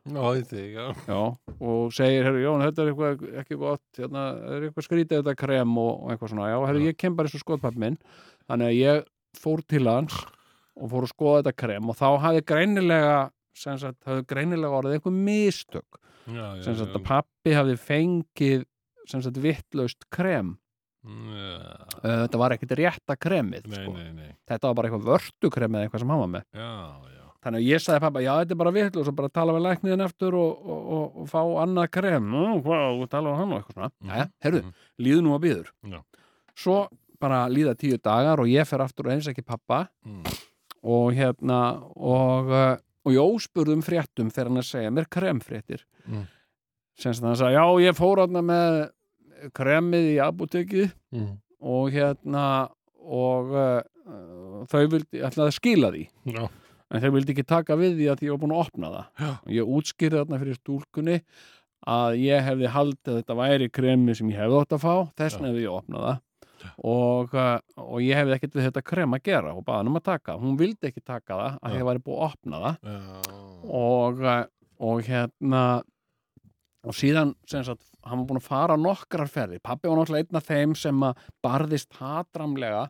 Já, 0.02 0.22
ég 0.34 0.46
þig, 0.50 0.70
já. 0.74 0.86
já, 1.06 1.18
og 1.62 1.92
segir, 1.94 2.24
herru, 2.26 2.40
Jón, 2.42 2.62
þetta 2.64 2.82
er 2.82 2.88
eitthvað 2.90 3.20
ekki 3.38 3.58
gott, 3.60 3.82
hérna, 3.94 4.22
er 4.50 4.64
eitthvað 4.66 4.86
skrítið 4.88 5.20
þetta 5.20 5.34
krem 5.38 5.76
og, 5.78 5.92
og 5.92 6.10
eitthvað 6.10 6.32
svona, 6.32 6.48
já, 6.50 6.56
herru, 6.66 6.80
ég 6.88 6.96
kem 6.98 7.14
bara 7.14 7.30
eins 7.30 7.36
og 7.38 7.44
skoðpapp 7.44 7.78
minn, 7.78 7.98
þannig 8.50 8.72
að 8.72 8.78
ég 8.80 9.04
fór 9.38 9.62
til 9.70 9.84
hans 9.86 10.16
og 10.74 10.90
fór 10.90 11.06
að 11.06 11.12
skoða 11.12 11.36
þetta 11.38 11.54
krem 11.62 11.92
og 11.92 11.98
þá 12.00 12.08
hafði 12.24 12.42
greinilega 12.50 13.14
sagt, 13.54 14.00
hafði 14.08 14.26
greinilega 14.32 14.80
orðið 14.80 14.98
eitthvað 14.98 15.22
mistök. 15.28 16.00
Já, 16.32 16.44
sem 16.66 16.78
sagt 16.80 16.98
að 16.98 17.06
pappi 17.06 17.54
hafði 17.54 17.78
fengið 17.86 18.66
sem 19.06 19.22
sagt 19.22 19.38
vittlaust 19.42 20.06
krem 20.14 20.56
Uh, 21.02 21.82
þetta 21.98 22.38
var 22.38 22.52
ekkit 22.54 22.72
rétta 22.78 23.16
kremið 23.18 23.64
nei, 23.66 23.78
sko. 23.80 23.92
nei, 23.96 24.12
nei. 24.14 24.28
þetta 24.46 24.68
var 24.68 24.74
bara 24.78 24.88
eitthvað 24.88 25.08
vörtukrem 25.08 25.74
eða 25.74 25.88
eitthvað 25.88 26.02
sem 26.04 26.12
hann 26.14 26.20
var 26.22 26.30
með 26.30 26.44
Já, 26.54 26.68
já. 27.10 27.24
þannig 27.42 27.58
að 27.58 27.66
ég 27.66 27.82
sagði 27.82 28.02
pappa, 28.04 28.22
já 28.22 28.30
þetta 28.38 28.54
er 28.54 28.60
bara 28.62 28.72
vittlaust 28.76 29.10
og 29.10 29.16
bara 29.18 29.30
tala 29.34 29.56
við 29.56 29.64
lækniðin 29.66 30.04
eftir 30.06 30.36
og, 30.38 30.52
og, 30.62 30.84
og, 30.96 31.16
og 31.24 31.26
fá 31.32 31.40
annað 31.64 31.90
krem 31.98 32.28
og 32.38 33.02
tala 33.10 33.32
við 33.32 33.40
hann 33.42 33.52
og 33.56 33.58
eitthvað 33.58 33.74
svona 33.80 33.90
Mhm, 33.98 34.12
Jæja, 34.14 34.28
herru, 34.46 34.62
mhm. 34.62 34.72
líðu 35.08 35.24
nú 35.26 35.34
að 35.34 35.42
býður 35.48 35.72
Já. 35.96 36.00
svo 36.54 36.78
bara 37.22 37.42
líða 37.50 37.74
tíu 37.82 37.98
dagar 38.02 38.40
og 38.46 38.46
ég 38.54 38.66
fer 38.70 38.86
aftur 38.86 39.10
og 39.10 39.16
eins 39.16 39.26
ekki 39.30 39.42
pappa 39.46 39.88
Mm. 40.06 40.22
og 40.86 41.12
hérna 41.18 41.60
og, 41.98 42.48
og 43.02 43.10
ég 43.14 43.22
óspurðum 43.22 43.82
fréttum 43.82 44.30
þegar 44.30 44.48
hann 44.50 44.62
að 44.62 44.70
segja 44.70 44.90
mér 44.94 45.10
kremfréttir 45.10 45.82
Mm. 46.06 46.26
sem 46.98 47.12
sagt 47.14 47.26
hann 47.26 47.34
sagði, 47.38 47.58
já 47.58 47.90
ég 47.90 47.94
fór 47.98 48.22
hann 48.22 48.38
með 48.46 48.90
kremið 49.56 50.10
í 50.14 50.18
apotekið 50.24 50.90
Mm. 51.12 51.30
og 51.60 51.90
hérna 51.92 52.44
og 53.02 53.50
uh, 53.52 53.80
þau 54.70 54.84
vildi, 54.92 55.20
ætlaði 55.22 55.48
að 55.50 55.56
skila 55.56 55.90
því 55.92 56.04
Já. 56.32 56.44
en 56.92 57.02
þau 57.02 57.10
vildi 57.16 57.34
ekki 57.34 57.44
taka 57.50 57.76
við 57.76 57.96
því 57.98 58.06
að 58.12 58.22
ég 58.26 58.32
var 58.34 58.40
búin 58.44 58.54
að 58.56 58.62
opna 58.66 58.90
það 58.92 59.24
Já. 59.26 59.30
og 59.42 59.52
ég 59.58 59.72
útskýrði 59.76 60.20
þarna 60.22 60.40
fyrir 60.42 60.58
stúlkunni 60.60 61.16
að 61.92 62.16
ég 62.22 62.44
hefði 62.46 62.70
haldið 62.76 63.12
að 63.12 63.16
þetta 63.20 63.36
væri 63.42 63.68
kremi 63.74 64.14
sem 64.14 64.30
ég 64.30 64.38
hefði 64.38 64.60
átt 64.62 64.76
að 64.76 64.84
fá 64.86 64.94
þess 65.18 65.34
vegna 65.38 65.50
hefði 65.52 65.64
ég 65.66 65.76
opnað 65.76 66.06
það 66.08 66.20
og, 66.86 67.32
uh, 67.34 67.58
og 67.82 68.02
ég 68.06 68.14
hefði 68.20 68.36
ekkert 68.36 68.54
við 68.58 68.66
þetta 68.68 68.82
krem 68.86 69.16
að 69.18 69.24
gera 69.26 69.54
og 69.58 69.64
baða 69.66 69.80
hann 69.82 69.90
um 69.90 69.98
að 69.98 70.04
taka, 70.12 70.36
hún 70.38 70.58
vildi 70.60 70.88
ekki 70.92 71.02
taka 71.02 71.34
það 71.34 71.56
að 71.58 71.72
Já. 71.74 71.78
ég 71.82 71.88
væri 71.90 72.04
búið 72.06 72.20
að 72.20 72.28
opna 72.28 72.60
það 72.62 72.76
Já. 72.86 73.00
og, 73.82 74.22
uh, 74.22 74.44
og 74.82 75.02
hérna 75.10 75.62
og 76.84 76.94
síðan 76.98 77.34
sem 77.46 77.62
sagt, 77.64 77.84
hann 78.04 78.18
var 78.22 78.26
búin 78.26 78.40
að 78.40 78.48
fara 78.48 78.76
nokkrar 78.80 79.28
ferði, 79.30 79.60
pappi 79.62 79.88
var 79.88 80.00
náttúrulega 80.00 80.26
einn 80.26 80.40
af 80.40 80.48
þeim 80.48 80.74
sem 80.76 81.02
að 81.06 81.20
barðist 81.44 81.92
hatramlega 82.00 82.88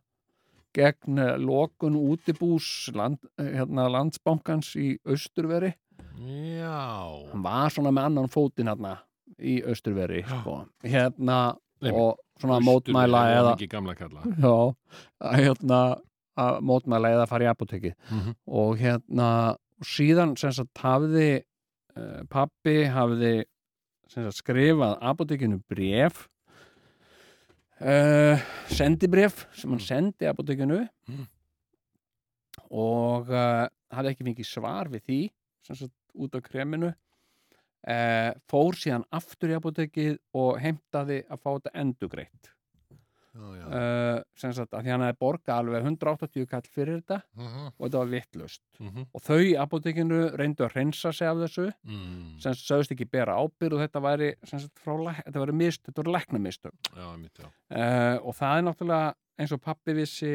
gegn 0.76 1.18
eh, 1.20 1.34
lokun 1.38 1.96
útibús 2.00 2.88
land, 2.96 3.18
eh, 3.38 3.50
hérna, 3.58 3.88
landsbankans 3.92 4.70
í 4.80 4.94
Austurveri 5.04 5.74
Já. 6.16 7.28
hann 7.32 7.42
var 7.44 7.68
svona 7.72 7.92
með 7.92 8.08
annan 8.10 8.30
fótinn 8.32 8.68
hérna 8.70 8.94
í 9.42 9.58
Austurveri 9.68 10.22
sko. 10.28 10.62
hérna 10.84 11.56
Nei, 11.82 11.90
og 11.92 12.16
svona 12.40 12.60
mótmæla 12.62 13.20
eða 13.36 13.52
já, 14.38 14.74
hérna 15.36 15.78
að 16.38 16.60
mótmæla 16.64 17.10
eða 17.16 17.28
fara 17.28 17.44
í 17.44 17.50
apotekið 17.52 17.94
Mhm. 18.10 18.34
og 18.48 18.76
hérna 18.80 19.28
síðan 19.84 20.36
sem 20.38 20.52
sagt 20.52 20.78
hafði 20.78 21.42
uh, 21.96 22.22
pappi 22.30 22.84
sagt 22.88 23.44
skrifað 24.12 24.98
apotekinu 25.10 25.60
bref 25.70 26.26
uh, 27.80 28.40
sendibref 28.72 29.46
sem 29.56 29.70
hann 29.72 29.82
sendi 29.82 30.28
apotekinu 30.30 30.82
Mm. 31.08 31.26
og 32.70 33.30
uh, 33.32 33.66
hafði 33.92 34.12
ekki 34.12 34.26
fengið 34.28 34.46
svar 34.48 34.90
við 34.92 35.02
því 35.08 35.20
sem 35.66 35.78
sagt 35.80 35.94
út 36.14 36.36
af 36.36 36.44
kreminu 36.46 36.90
uh, 36.92 38.30
fór 38.50 38.78
síðan 38.78 39.04
aftur 39.10 39.52
í 39.52 39.56
apotekið 39.58 40.18
og 40.38 40.60
heimtaði 40.62 41.22
að 41.26 41.40
fá 41.42 41.50
þetta 41.56 41.74
endugreitt. 41.82 42.52
Uh, 43.36 44.22
sem 44.36 44.52
sagt 44.52 44.72
að 44.76 44.82
því 44.84 44.90
hann 44.92 45.04
hefði 45.06 45.18
borgað 45.22 45.56
alveg 45.62 45.86
180 45.86 46.46
kall 46.50 46.66
fyrir 46.68 47.00
þetta 47.00 47.20
Mhm, 47.36 47.66
og 47.78 47.86
þetta 47.86 47.98
var 48.02 48.10
vittlust 48.12 48.62
mhm, 48.80 49.06
og 49.14 49.22
þau 49.24 49.38
í 49.40 49.52
apotekinu 49.56 50.18
reyndu 50.36 50.64
að 50.66 50.74
reynsa 50.76 51.12
sig 51.12 51.28
af 51.28 51.36
þessu 51.40 51.66
mm. 51.84 52.38
sem 52.44 52.52
sögust 52.52 52.92
ekki 52.92 53.08
bera 53.10 53.38
ábyrð 53.40 53.78
og 53.78 53.84
þetta 53.86 54.02
væri 54.04 54.30
sagt, 54.44 54.72
frá, 54.84 54.96
þetta 55.24 55.40
væri 55.46 55.52
mist, 55.62 55.82
þetta 55.86 56.02
voru 56.02 56.12
já. 57.40 57.46
uh, 57.46 58.16
og 58.26 58.34
það 58.36 58.58
er 58.58 58.66
náttúrulega 58.68 59.14
eins 59.38 59.52
og 59.56 59.60
pappi 59.64 59.94
vissi 59.96 60.32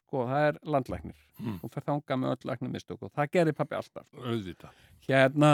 sko, 0.00 0.24
það 0.30 0.48
er 0.52 0.58
landlæknir 0.64 1.24
Mm. 1.38 1.60
og 1.62 1.70
fer 1.70 1.84
þangað 1.86 2.16
með 2.18 2.32
öll 2.34 2.48
læknamistök 2.50 3.02
og 3.06 3.12
það 3.14 3.28
gerir 3.30 3.54
pappi 3.54 3.76
alltaf 3.78 4.06
Auðvitað. 4.18 4.70
hérna 5.06 5.50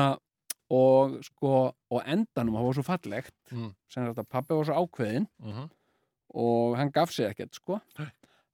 og 0.72 1.18
sko 1.26 1.50
og 1.92 2.00
endanum, 2.08 2.54
það 2.56 2.64
var 2.64 2.72
svo 2.78 2.84
fallegt 2.86 3.34
Mm. 3.52 3.74
sem 3.92 4.06
sagt 4.06 4.18
að 4.22 4.28
pappi 4.32 4.54
var 4.56 4.64
svo 4.64 4.74
ákveðin 4.80 5.26
Mhm. 5.44 5.68
Og 6.34 6.76
hann 6.78 6.92
gaf 6.94 7.12
sig 7.14 7.30
ekkert 7.30 7.54
sko. 7.54 7.80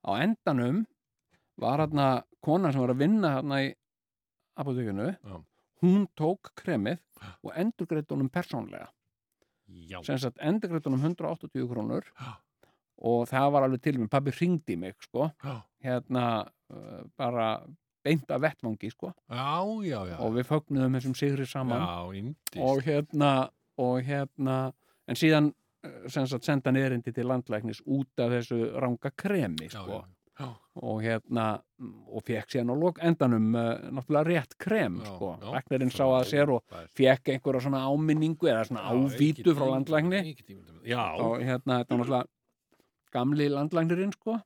Á 0.05 0.11
endanum 0.21 0.85
var 1.61 1.83
hérna 1.83 2.23
kona 2.41 2.71
sem 2.71 2.81
var 2.81 2.93
að 2.93 3.03
vinna 3.03 3.35
hérna 3.37 3.61
í 3.65 3.71
apotekinu 4.61 5.11
hún 5.81 6.05
tók 6.17 6.51
kremið 6.57 7.01
og 7.41 7.53
endurgreitt 7.57 8.11
honum 8.13 8.29
persónlega 8.33 8.89
sem 10.05 10.19
sagt 10.19 10.41
endurgreitt 10.43 10.87
honum 10.89 11.03
180 11.03 11.67
krónur 11.69 12.07
Já. 12.19 12.33
og 13.01 13.29
það 13.29 13.51
var 13.55 13.67
alveg 13.67 13.83
til 13.85 13.99
mig, 13.99 14.09
pabbi 14.11 14.33
hringdi 14.35 14.75
í 14.75 14.81
mig 14.81 14.97
sko, 15.01 15.29
Já. 15.43 15.61
hérna 15.85 16.25
uh, 16.73 17.01
bara 17.17 17.53
beint 18.01 18.29
af 18.33 18.41
vettvangi 18.41 18.89
sko. 18.89 19.11
Já, 19.29 19.61
já, 19.85 19.99
já. 20.09 20.17
og 20.19 20.35
við 20.35 20.47
fögnuðum 20.49 20.95
þessum 20.97 21.15
sigri 21.17 21.45
saman. 21.45 21.83
Og 22.57 22.81
hérna 22.85 23.51
og 23.81 24.01
hérna, 24.05 24.55
en 25.07 25.17
síðan 25.17 25.51
senda 26.07 26.61
hann 26.65 26.79
erindi 26.79 27.13
til 27.13 27.29
landlæknis 27.29 27.81
út 27.85 28.21
af 28.21 28.33
þessu 28.35 28.59
ranga 28.79 29.11
kremi 29.17 29.69
sko. 29.69 30.01
já. 30.01 30.09
Já. 30.41 30.47
og 30.81 31.01
hérna 31.03 31.45
og 32.07 32.23
fekk 32.25 32.53
síðan 32.53 32.71
á 32.71 32.89
endanum 33.05 33.55
uh, 33.55 33.91
náttúrulega 33.93 34.27
rétt 34.29 34.55
krem 34.57 35.01
sko. 35.05 35.35
læknirinn 35.43 35.91
sá 35.93 36.05
að 36.07 36.29
sér 36.31 36.53
og 36.55 36.63
fekk 36.97 37.33
einhverja 37.33 37.65
svona 37.65 37.83
áminningu 37.85 38.49
eða 38.49 38.63
svona 38.69 38.85
ávítu 38.89 39.53
frá 39.57 39.67
landlækni 39.73 40.21
og 41.19 41.43
hérna 41.43 41.81
þetta 41.81 41.97
var 41.97 42.01
náttúrulega 42.01 42.23
gamli 43.11 43.49
landlæknirinn 43.51 44.15
sko 44.15 44.39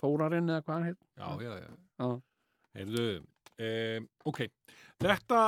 Þórarinn 0.00 0.50
eða 0.50 0.64
hvað 0.66 0.74
hann 0.74 0.88
heit 0.90 1.00
Já, 1.16 1.28
já, 1.40 1.52
já. 1.62 1.70
Já. 2.02 2.08
Heyrðu, 2.74 3.08
um, 3.60 4.08
ok, 4.30 4.40
þetta 5.04 5.42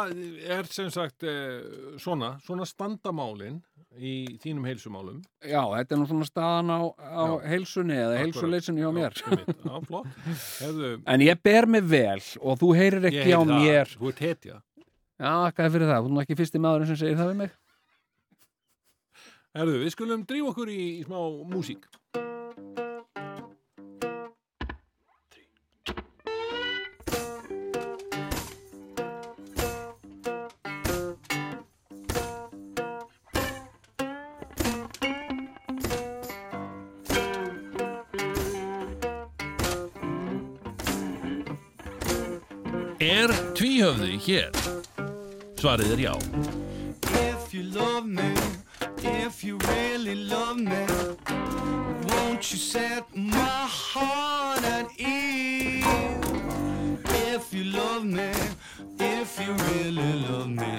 er 0.59 0.69
sem 0.71 0.91
sagt 0.95 1.27
uh, 1.27 1.97
svona, 2.03 2.35
svona 2.45 2.67
standamálin 2.69 3.59
í 3.97 4.37
þínum 4.43 4.67
heilsumálum. 4.69 5.21
Já, 5.41 5.63
þetta 5.73 5.95
er 5.97 6.01
nú 6.03 6.07
svona 6.11 6.29
staðan 6.29 6.73
á, 6.75 6.81
á 7.01 7.25
heilsunni 7.49 7.97
eða 7.97 8.19
heilsuleysunni 8.21 8.85
hjá 8.85 8.91
mér 8.93 9.17
Já. 9.17 9.39
Já, 9.49 9.77
flott. 9.89 10.11
Heyrðu, 10.63 10.91
En 11.09 11.25
ég 11.25 11.41
ber 11.47 11.69
mig 11.71 11.87
vel 11.89 12.21
og 12.43 12.59
þú 12.61 12.73
heyrir 12.77 13.09
ekki 13.09 13.31
á 13.33 13.41
það, 13.41 13.55
mér 13.55 13.95
Þú 13.97 14.11
ert 14.13 14.25
hetja. 14.27 14.59
Já, 15.17 15.33
hvað 15.49 15.63
er 15.65 15.73
fyrir 15.79 15.89
það? 15.95 16.11
Þú 16.11 16.19
er 16.19 16.27
ekki 16.27 16.37
fyrsti 16.43 16.61
maðurinn 16.61 16.91
sem 16.93 17.01
segir 17.01 17.17
það 17.17 17.31
við 17.33 17.41
mig 17.41 17.55
Heyrðu, 19.57 19.77
við 19.81 19.93
skulum 19.95 20.25
drífa 20.29 20.51
okkur 20.53 20.69
í, 20.69 20.81
í 21.01 21.05
smá 21.07 21.17
músík. 21.49 21.87
Tvíhöfði 43.87 44.17
hér? 44.27 44.51
Svarið 45.61 45.93
er. 45.95 46.17
If 47.23 47.55
you 47.55 47.63
love 47.63 48.07
me, 48.07 48.35
if 48.99 49.45
you 49.45 49.59
really 49.59 50.15
love 50.15 50.59
me, 50.59 50.87
won't 52.09 52.51
you 52.51 52.59
set 52.59 53.05
my 53.15 53.67
heart 53.69 54.65
at 54.65 54.91
ease? 54.99 55.85
If 57.31 57.55
you 57.55 57.65
love 57.65 58.05
me, 58.05 58.33
if 58.99 59.39
you 59.39 59.55
really 59.71 60.27
love 60.29 60.49
me, 60.49 60.79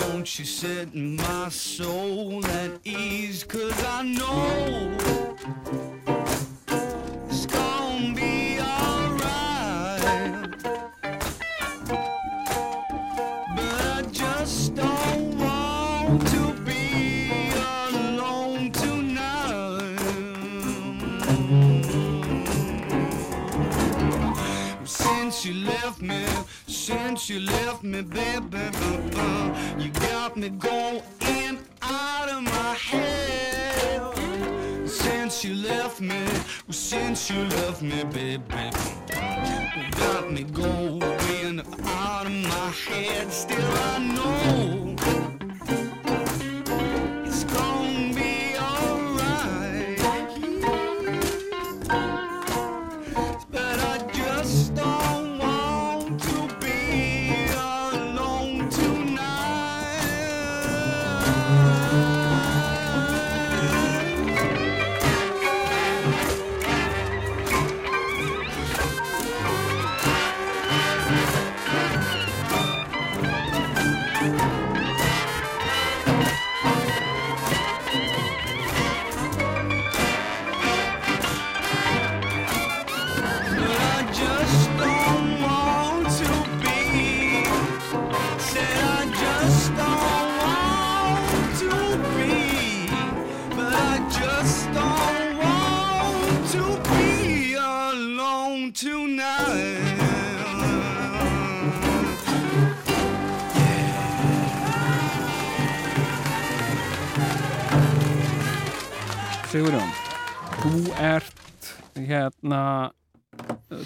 won't 0.00 0.38
you 0.38 0.46
set 0.46 0.94
my 0.94 1.50
soul 1.50 2.35
me, 28.02 28.40
baby. 28.40 28.76
uh, 29.16 29.54
You 29.78 29.88
got 29.90 30.36
me 30.36 30.48
going 30.50 31.00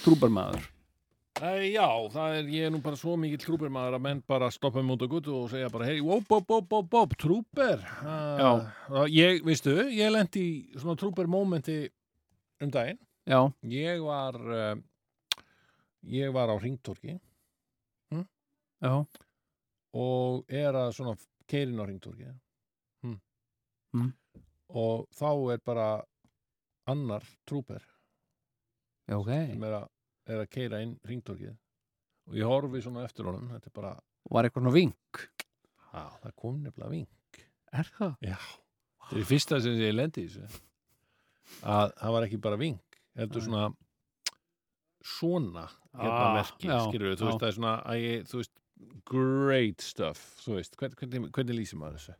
trúbarmaður 0.05 0.69
Æ, 1.41 1.73
já, 1.73 1.87
það 2.13 2.35
er, 2.37 2.49
ég 2.53 2.67
er 2.67 2.73
nú 2.75 2.83
bara 2.85 2.99
svo 3.01 3.15
mikill 3.17 3.41
trúber 3.41 3.71
maður 3.73 3.95
að 3.97 4.03
menn 4.05 4.19
bara 4.29 4.51
stoppa 4.53 4.83
mig 4.85 4.93
út 4.99 5.05
á 5.07 5.09
guttu 5.09 5.33
og 5.39 5.47
segja 5.49 5.71
bara, 5.73 5.87
hei, 5.89 6.03
wop, 6.05 6.27
wop, 6.29 6.51
wop, 6.53 6.67
wop, 6.69 6.91
wop, 6.93 7.15
trúber. 7.17 7.81
Já. 7.81 8.51
Uh, 8.91 9.07
ég, 9.09 9.41
veistu, 9.47 9.73
ég 9.89 10.13
lendi 10.13 10.43
í 10.43 10.59
svona 10.75 10.99
trúber 11.01 11.31
momenti 11.33 11.79
um 12.61 12.73
daginn. 12.75 13.01
Já, 13.31 13.41
Ég 13.73 14.05
var, 14.05 14.37
uh, 14.37 15.47
ég 16.13 16.35
var 16.35 16.53
á 16.53 16.57
ringtorki 16.61 17.17
já, 18.81 18.93
og 19.93 20.45
er 20.49 20.77
að 20.77 20.93
svona 20.97 21.17
keirin 21.49 21.81
á 21.81 21.85
ringtorki. 21.89 22.29
Hm. 23.05 23.17
Mm. 23.97 24.13
Og 24.77 25.09
þá 25.17 25.31
er 25.55 25.65
bara 25.65 25.89
annar 26.91 27.25
trúber 27.49 27.85
já, 29.09 29.17
ok. 29.17 29.31
sem 29.31 29.65
er 29.69 29.77
að, 29.81 29.87
er 30.31 30.43
að 30.45 30.51
keira 30.51 30.81
inn 30.85 30.97
ringtorkið 31.09 31.55
og 32.31 32.37
ég 32.39 32.47
horfi 32.47 32.83
svona 32.85 33.05
eftir 33.05 33.25
honum, 33.27 33.49
bara, 33.75 33.97
Var 34.31 34.45
eitthvað 34.47 34.63
svona 34.63 34.75
vink? 34.77 35.23
Á, 35.91 36.03
það 36.23 36.35
kom 36.39 36.59
nefnilega 36.63 36.91
ving. 36.93 37.07
Er 37.73 37.89
það? 37.97 38.13
Já, 38.23 38.37
þetta 39.09 39.21
er 39.23 39.29
fyrsta 39.31 39.61
sem 39.65 39.79
ég 39.81 39.95
lendi 39.97 40.23
í 40.27 40.29
þessu. 40.31 40.61
Að 41.67 41.95
það 41.99 42.13
var 42.15 42.27
ekki 42.29 42.39
bara 42.45 42.59
ving 42.61 42.79
heldur 43.19 43.43
svona 43.43 43.65
svona 45.03 45.65
hérna 45.97 46.17
Ah, 46.21 46.35
merki, 46.37 46.69
já, 46.69 46.79
skilur 46.87 47.17
þú 47.17 47.25
já. 47.25 47.29
veist, 47.31 47.41
það 47.41 47.49
er 47.49 47.57
svona 47.57 47.75
ég, 47.99 48.27
þú 48.31 48.41
veist, 48.43 48.53
great 49.11 49.81
stuff 49.85 50.21
þú 50.45 50.59
veist, 50.59 50.77
hvern, 50.79 50.95
hvernig, 51.01 51.31
hvernig 51.35 51.57
lýsir 51.59 51.81
maður 51.81 51.97
þessu? 51.99 52.15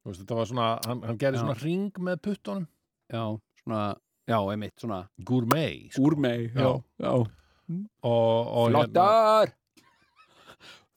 Þú 0.00 0.12
veist, 0.12 0.22
þetta 0.22 0.38
var 0.38 0.48
svona 0.48 0.68
hann, 0.86 1.02
hann 1.10 1.18
gerði 1.20 1.40
Já. 1.40 1.42
svona 1.44 1.58
ring 1.60 2.00
með 2.00 2.22
puttunum. 2.24 2.68
Já, 3.12 3.24
svona, 3.64 3.82
já, 4.30 4.38
einmitt, 4.52 4.76
svona 4.80 5.00
gourmet, 5.26 5.90
sko, 5.94 6.12
mig, 6.22 6.50
Já. 6.54 6.70
já. 7.02 7.12
og, 7.18 7.26
og 8.12 8.70
hérna, 8.70 8.84
Flottar! 8.86 9.52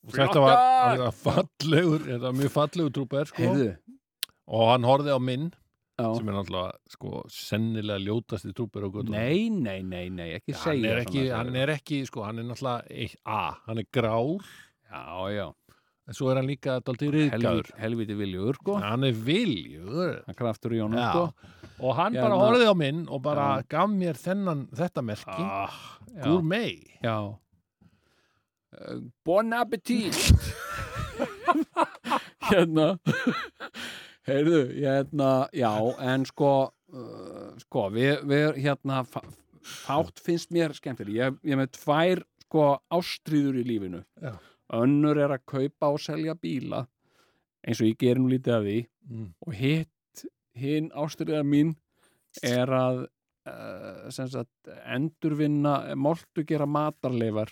Og 0.04 0.16
þetta 0.18 0.40
var, 0.44 0.56
hann 0.60 1.02
var 1.06 1.14
fallegur 1.16 2.02
þetta 2.04 2.24
var 2.28 2.34
mjög 2.36 2.52
fallegur 2.54 2.96
trúper, 2.98 3.30
sko. 3.30 3.44
Heyrðu, 3.44 3.68
og 4.52 4.66
hann 4.74 4.88
horfði 4.88 5.14
á 5.16 5.20
minn 5.24 5.46
já. 5.96 6.10
sem 6.18 6.28
er 6.28 6.36
náttúrulega, 6.36 6.74
sko, 6.92 7.24
sennilega 7.32 8.04
ljótasti 8.04 8.52
trúper 8.58 8.84
á 8.84 8.90
göttunum 8.92 9.16
Nei, 9.16 9.48
nei, 9.54 9.80
nei, 9.88 10.10
nei, 10.12 10.30
ekki 10.40 10.56
hann 10.58 10.64
segja 10.66 10.92
er 10.92 11.04
ekki, 11.06 11.26
hann 11.32 11.56
er 11.64 11.74
ekki, 11.78 12.02
sko, 12.10 12.26
hann 12.28 12.44
er 12.44 12.50
náttúrulega 12.50 12.84
eitt, 12.92 13.16
A, 13.24 13.42
hann 13.70 13.80
er 13.84 13.88
grár. 13.96 14.44
Já, 14.94 15.06
já, 15.34 15.48
en 16.08 16.14
svo 16.18 16.30
er 16.32 16.36
hann 16.42 16.48
líka 16.50 16.80
daldið 16.84 17.12
riðgæður 17.16 17.70
helviti, 17.80 18.16
viljugur, 18.20 18.56
sko. 18.60 18.74
Hann 18.84 19.04
er 19.08 19.14
viljugur 19.16 20.18
Það 20.28 20.36
kraftur 20.42 20.72
í 20.76 20.80
honum, 20.84 21.00
Já. 21.00 21.12
sko. 21.12 21.24
Og 21.84 21.96
hann 21.98 22.14
Hérna- 22.14 22.24
bara 22.28 22.36
horfði 22.42 22.68
á 22.68 22.74
minn 22.78 23.06
og 23.10 23.22
bara 23.24 23.46
Já. 23.62 23.68
gaf 23.76 23.90
mér 23.90 24.14
þennan, 24.20 24.68
þetta 24.76 25.02
merki. 25.04 25.44
Ah, 25.48 25.74
já, 26.14 26.24
gourmet. 26.28 26.84
Já. 27.04 27.18
Uh, 28.74 29.00
Bon 29.26 29.54
appetit 29.54 30.14
Hérna. 32.50 32.98
Heyrðu, 34.28 34.62
hérna 34.80 35.48
Já, 35.54 35.72
en 36.02 36.26
sko 36.26 36.52
uh, 36.94 37.52
sko, 37.64 37.88
við, 37.94 38.24
við 38.30 38.60
hérna 38.64 39.04
fátt 39.64 40.20
finnst 40.24 40.52
mér 40.56 40.74
skemmtileg 40.76 41.16
ég, 41.20 41.38
ég 41.48 41.60
með 41.60 41.72
tvær 41.78 42.24
sko 42.48 42.66
ástríður 42.94 43.60
í 43.62 43.66
lífinu. 43.68 44.02
Já. 44.22 44.34
Önnur 44.74 45.18
er 45.22 45.36
að 45.38 45.44
kaupa 45.50 45.90
og 45.94 46.00
selja 46.02 46.36
bíla 46.36 46.86
eins 47.64 47.80
og 47.82 47.88
ég 47.88 47.98
gerir 48.02 48.20
nú 48.20 48.30
lítið 48.32 48.56
af 48.58 48.64
því. 48.66 48.78
Mm. 49.10 49.28
og 49.48 49.54
hitt 49.60 50.24
hinn 50.56 50.90
ástríða 50.96 51.42
mín 51.44 51.74
er 52.44 52.70
að 52.72 53.02
uh, 53.48 54.10
sem 54.14 54.30
sagt 54.32 54.70
endurvinna 54.88 55.94
moltu 56.00 56.46
gera 56.48 56.66
matarleifar 56.70 57.52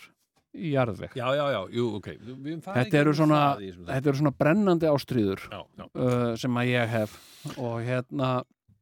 í 0.56 0.74
jarðveg. 0.74 1.14
Já, 1.16 1.28
já, 1.36 1.44
já, 1.54 1.60
jú, 1.76 1.86
ok. 2.00 2.08
Við- 2.20 2.38
við 2.44 2.54
höfum 2.54 2.64
farið 2.66 2.80
Þetta 2.84 2.98
eru 3.02 3.14
svona- 3.16 3.98
eru 3.98 4.14
svona 4.20 4.34
brennandi 4.36 4.88
ástríður 4.92 5.44
já, 5.52 5.60
já. 5.80 5.86
uh, 5.96 6.36
sem 6.36 6.58
að 6.60 6.72
ég 6.72 6.90
hef. 6.92 7.14
Og 7.58 7.78
hérna 7.88 8.32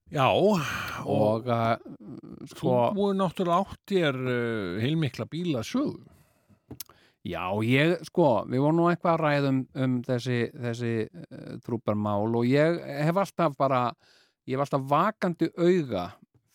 já, 0.10 0.26
og, 0.30 0.62
og 1.06 1.50
uh, 1.50 1.76
sko, 2.54 2.78
þú 2.98 3.10
náttúrulega 3.20 3.60
átt 3.66 3.94
þér 3.94 4.18
uh, 4.26 4.80
heilmikla 4.82 5.26
bíla 5.30 5.62
sögu 5.66 6.00
já, 7.28 7.44
ég, 7.66 7.96
sko 8.08 8.30
við 8.50 8.64
vorum 8.64 8.80
nú 8.80 8.88
eitthvað 8.92 9.16
að 9.16 9.24
ræða 9.24 9.52
um, 9.84 9.96
þessi, 10.08 10.40
þessi 10.66 10.94
uh, 11.08 11.58
trúparmál 11.66 12.30
og 12.40 12.48
ég 12.48 12.80
hef 13.08 13.24
alltaf 13.24 13.58
bara 13.60 13.82
ég 14.48 14.56
hef 14.56 14.66
alltaf 14.66 14.86
vakandi 14.90 15.50
auga 15.58 16.06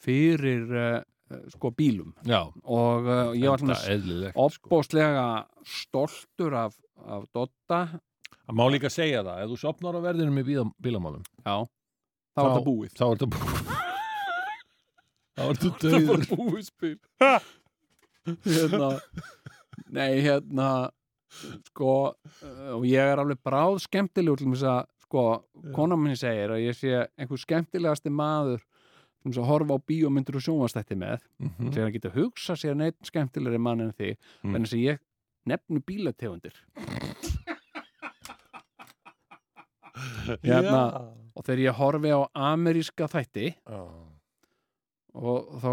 fyrir 0.05 0.65
uh, 0.73 1.03
sko 1.51 1.71
bílum. 1.75 2.13
Já, 2.29 2.43
og 2.45 3.07
uh, 3.09 3.31
ég 3.37 3.49
var 3.51 3.63
svona 3.63 3.79
eðlilegt 3.91 4.37
sko. 4.59 4.83
stoltur 5.65 6.59
af, 6.67 6.77
af 7.05 7.25
Dotta 7.35 7.87
það 8.45 8.59
má 8.59 8.65
líka 8.73 8.91
segja 8.93 9.25
það, 9.25 9.45
ef 9.45 9.53
þú 9.53 9.61
sopnar 9.61 9.97
á 9.97 10.01
verðinum 10.05 10.41
í 10.43 10.47
bíla, 10.47 10.67
bílamálum 10.85 11.25
já, 11.25 11.65
þá 12.37 12.41
var 12.41 12.51
þetta 12.51 12.67
búið. 12.69 12.95
þá 12.95 13.05
er 13.07 13.17
þetta 13.17 13.31
búið. 13.35 13.63
Þá 15.35 15.41
er 15.43 15.57
þetta 15.59 15.89
döður 15.91 16.21
búið 16.31 16.67
spil 16.69 16.93
hérna 18.45 18.91
nei 19.95 20.21
hérna 20.25 20.69
sko 21.71 21.93
uh, 22.13 22.77
og 22.77 22.85
ég 22.89 23.13
er 23.15 23.19
alveg 23.23 23.41
bráð 23.47 23.79
skemmtilegur 23.87 24.41
til 24.43 24.51
þess 24.53 24.67
að 24.71 24.83
sko 25.05 25.23
kona 25.77 25.97
minni 26.01 26.17
segir 26.19 26.51
að 26.55 26.65
ég 26.67 26.75
sé 26.79 26.93
einhver 27.21 27.41
skemmtilegasti 27.43 28.11
maður 28.15 28.61
þess 29.25 29.41
að 29.41 29.49
horfa 29.49 29.77
á 29.79 29.87
bíómyndir 29.89 30.37
og 30.39 30.45
sjónvastætti 30.45 30.97
með 31.01 31.19
Mhm. 31.41 31.71
þegar 31.73 31.85
hann 31.87 31.97
getur 31.97 32.15
hugsa 32.19 32.55
sér 32.61 32.75
neitt 32.77 32.99
skemmtilegri 33.09 33.59
mann 33.61 33.81
en 33.81 33.93
þig 33.93 34.17
Mm. 34.45 34.55
en 34.57 34.63
þess 34.65 34.75
að 34.77 34.85
ég 34.85 34.99
nefnu 35.47 35.81
bílategundir 35.85 36.57
hérna 40.45 40.83
og 41.35 41.45
þegar 41.45 41.63
ég 41.65 41.77
horfi 41.79 42.11
á 42.15 42.21
ameríska 42.53 43.09
þætti 43.11 43.49
Já. 43.55 43.81
og 45.15 45.39
þá 45.63 45.71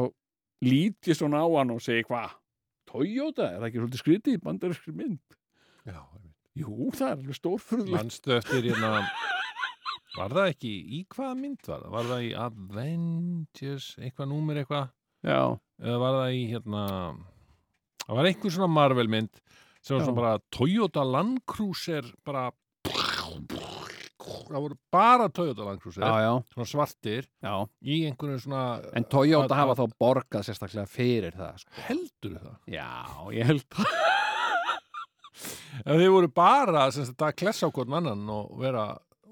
lít 0.66 1.08
ég 1.10 1.18
svona 1.18 1.42
á 1.42 1.48
hann 1.58 1.72
og 1.74 1.82
segi 1.82 2.04
hvað 2.08 2.30
Toyota, 2.92 3.48
er 3.48 3.62
það 3.62 3.68
ekki 3.70 3.82
svolítið 3.82 4.02
skrítið 4.04 4.38
í 4.38 4.42
bandarinskri 4.44 4.94
mynd? 4.96 5.38
Já, 5.88 6.00
Jú, 6.60 6.90
það 6.92 7.08
er 7.08 7.14
alveg 7.16 7.38
stórfurðulegt 7.38 7.96
Manstu 7.96 8.34
eftir 8.36 8.66
hérna 8.68 9.06
Var 10.12 10.34
það 10.36 10.50
ekki, 10.52 10.72
í 10.92 10.98
hvaða 11.08 11.36
mynd 11.40 11.70
var 11.70 11.86
það? 11.86 11.92
Var 11.96 12.10
það 12.10 12.24
í 12.26 12.32
Avengers, 12.46 13.86
eitthvað 14.02 14.32
númer 14.34 14.60
eitthvað? 14.60 14.90
Já, 15.24 15.40
Eða 15.80 16.02
var 16.02 16.18
það 16.20 16.36
í 16.36 16.42
hérna 16.52 16.84
Það 18.02 18.18
var 18.20 18.30
einhver 18.32 18.56
svona 18.58 18.74
Marvel 18.76 19.08
mynd 19.16 19.40
sem 19.82 19.96
var 19.96 20.04
svona 20.04 20.18
bara 20.20 20.34
Toyota 20.54 21.06
Land 21.08 21.40
Cruiser 21.50 22.12
bara 22.28 22.50
það 24.22 24.58
voru 24.58 24.78
bara 24.94 25.28
Toyota 25.34 25.68
Land 25.68 25.84
Cruiser 25.84 26.68
svartir 26.70 27.28
já. 27.44 27.54
í 27.82 28.02
einhverju 28.10 28.44
svona 28.46 28.64
En 28.98 29.08
Toyota 29.10 29.58
hafa 29.60 29.78
þá 29.82 29.96
borgað 30.02 30.48
sérstaklega 30.48 30.88
fyrir 30.90 31.38
það 31.38 31.62
sko. 31.64 31.78
heldur 31.90 32.38
það? 32.40 32.58
Já, 32.78 32.92
ég 33.38 33.52
held 33.54 33.68
það. 33.70 33.96
En 35.82 35.98
þeir 35.98 36.12
voru 36.14 36.28
bara 36.36 36.84
að 36.92 37.32
klessa 37.40 37.66
á 37.66 37.74
hvern 37.74 37.96
annan 37.98 38.28
og 38.30 38.52
vera 38.62 38.84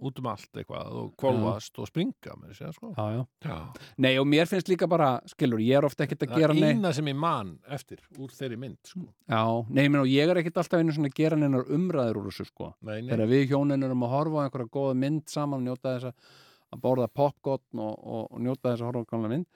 út 0.06 0.20
um 0.22 0.28
allt 0.32 0.60
eitthvað 0.60 0.92
og 1.02 1.12
kvolfast 1.20 1.80
og 1.82 1.88
springa 1.90 2.36
með 2.42 2.54
sér 2.58 2.74
sko 2.76 2.92
já, 2.96 3.06
já. 3.18 3.22
Já. 3.46 3.58
Nei, 4.06 4.12
og 4.22 4.28
mér 4.32 4.50
finnst 4.52 4.72
líka 4.72 4.88
bara, 4.92 5.12
skilur, 5.30 5.60
ég 5.64 5.78
er 5.80 5.88
ofta 5.88 6.06
ekkert 6.08 6.26
að 6.28 6.34
það 6.34 6.44
gera 6.44 6.56
er 6.56 6.62
neitt 6.62 6.78
eina 6.80 6.92
sem 6.96 7.12
ég 7.12 7.18
man 7.20 7.54
eftir 7.78 8.04
úr 8.18 8.34
þeirri 8.36 8.60
mynd 8.62 8.80
sko. 8.88 9.06
Já, 9.30 9.42
nei, 9.70 9.86
menn, 9.88 10.02
og 10.04 10.12
ég 10.12 10.30
er 10.34 10.42
ekkert 10.44 10.62
alltaf 10.64 10.80
einu 10.84 10.96
svona 10.96 11.12
að 11.12 11.18
gera 11.22 11.40
neinar 11.40 11.66
umræður 11.76 12.22
úr 12.24 12.30
þessu 12.32 12.48
sko 12.52 12.74
nei, 12.82 13.00
nei. 13.02 13.10
Þegar 13.14 13.32
við 13.34 13.48
hjónin 13.54 13.84
erum 13.90 14.06
að 14.08 14.14
horfa 14.18 14.40
á 14.40 14.44
einhverja 14.48 14.74
góða 14.80 15.00
mynd 15.06 15.26
saman, 15.34 15.66
njóta 15.68 15.96
þess 15.98 16.12
að 16.14 16.38
að 16.70 16.82
borða 16.84 17.08
popcorn 17.10 17.80
og, 17.82 17.96
og, 18.06 18.26
og 18.30 18.42
njóta 18.46 18.70
þess 18.76 18.84
að 18.84 18.90
horfa 18.92 19.02
á 19.02 19.10
gamla 19.10 19.30
mynd 19.32 19.48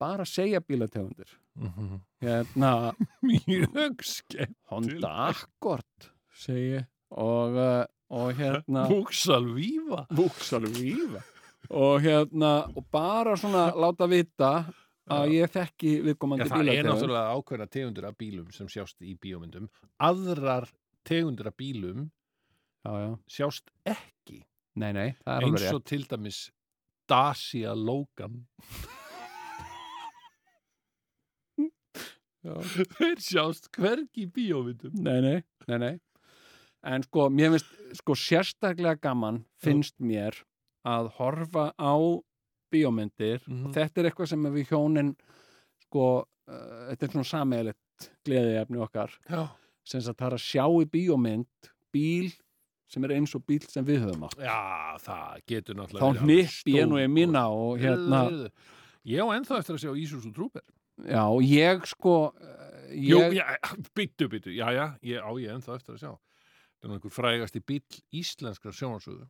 bara 0.00 0.24
segja 0.26 0.60
bílategundir 0.64 1.38
Mhm. 1.52 1.98
hérna, 2.24 2.94
mjög 3.28 4.00
skemmt 4.08 4.56
Honda 4.70 5.10
Accord 5.28 6.06
segi 6.32 6.78
og, 7.12 7.58
uh, 7.60 7.82
og 8.12 8.34
hérna 8.36 8.86
Vúksal 8.90 9.46
Víva 9.56 10.04
Vúksal 10.12 10.66
Víva 10.68 11.22
og 11.72 12.02
hérna 12.04 12.68
og 12.76 12.84
bara 12.92 13.36
svona 13.38 13.72
láta 13.72 14.06
vita 14.10 14.64
að 15.12 15.32
ég 15.38 15.50
þekki 15.52 15.92
viðkomandi 16.06 16.48
það 16.50 16.68
er 16.74 16.84
náttúrulega 16.86 17.32
ákveðna 17.36 17.66
tegundur 17.72 18.06
af 18.08 18.16
bílum 18.20 18.48
sem 18.54 18.68
sjást 18.70 19.02
í 19.02 19.16
bíómyndum. 19.18 19.66
Aðrar 20.02 20.68
tegundur 21.08 21.46
af 21.50 21.56
bílum 21.58 22.10
já, 22.84 22.92
já. 23.00 23.18
sjást 23.26 23.70
ekki. 23.88 24.44
Nei, 24.78 24.92
nei, 24.96 25.10
eins 25.26 25.72
og 25.72 25.84
til 25.88 26.04
dæmis 26.08 26.50
Dacia 27.08 27.74
Logan. 27.74 28.46
Þeir 32.42 33.18
sjást 33.22 33.70
hvergi 33.76 34.26
í 34.26 34.30
bíómyndum. 34.30 34.92
Nei, 35.02 35.20
nei, 35.24 35.38
nei, 35.70 35.78
nei 35.78 35.96
En 36.84 37.02
sko, 37.06 37.28
mér 37.30 37.52
finnst 37.54 37.98
sko 38.00 38.14
sérstaklega 38.18 38.98
gaman 39.00 39.42
finnst 39.62 39.94
mér 40.02 40.34
að 40.88 41.10
horfa 41.18 41.70
á 41.78 41.94
bíómyndir. 42.72 43.42
Mhm. 43.46 43.66
og 43.66 43.74
þetta 43.76 43.98
er 44.00 44.10
eitthvað 44.10 44.28
sem 44.28 44.42
við 44.42 44.68
hjónin 44.72 45.14
sko, 45.84 46.24
uh, 46.48 46.88
þetta 46.90 47.02
er 47.06 47.12
svona 47.12 47.28
sameiglegt 47.28 48.08
gleðiefni 48.26 48.80
okkar. 48.82 49.12
Já, 49.28 49.48
sem 49.84 50.00
það 50.00 50.26
er 50.26 50.38
að 50.38 50.46
sjá 50.46 50.64
í 50.82 50.86
bíómynd 50.90 51.70
bíl 51.92 52.32
sem 52.88 53.04
er 53.04 53.14
eins 53.16 53.34
og 53.34 53.44
bíl 53.46 53.62
sem 53.68 53.84
við 53.84 54.02
höfum 54.06 54.24
átt. 54.26 54.38
Já 54.40 54.96
það 54.98 55.42
getur 55.46 55.74
náttúrulega 55.76 56.12
þá 56.18 56.24
hnipp 56.24 56.72
ég 56.72 56.88
nú 56.88 56.96
stór- 56.98 57.12
mína 57.12 57.44
og 57.52 57.78
hérna. 57.80 58.50
Ég 59.04 59.18
á 59.22 59.26
ennþá 59.36 59.58
eftir 59.58 59.74
að 59.76 59.82
sjá 59.82 59.92
Ísus 59.98 60.26
og 60.26 60.34
Trúper 60.34 60.62
já, 61.08 61.24
ég 61.42 61.86
sko 61.86 62.32
Jú, 62.92 63.16
ég, 63.18 63.38
já, 63.38 63.56
byttu, 63.96 64.28
byttu, 64.28 64.50
já, 64.52 64.68
já, 64.76 64.84
ég 65.02 65.18
á 65.24 65.30
ég 65.40 65.48
ennþá 65.54 65.78
eftir 65.78 65.94
að 65.96 66.02
sjá 66.02 66.12
Það 66.82 66.88
er 66.88 66.90
nú 66.90 66.96
einhver 66.98 67.14
frægasti 67.14 67.60
bíl 67.62 67.82
íslenskra 68.18 68.72
sjónarsöðu 68.74 69.28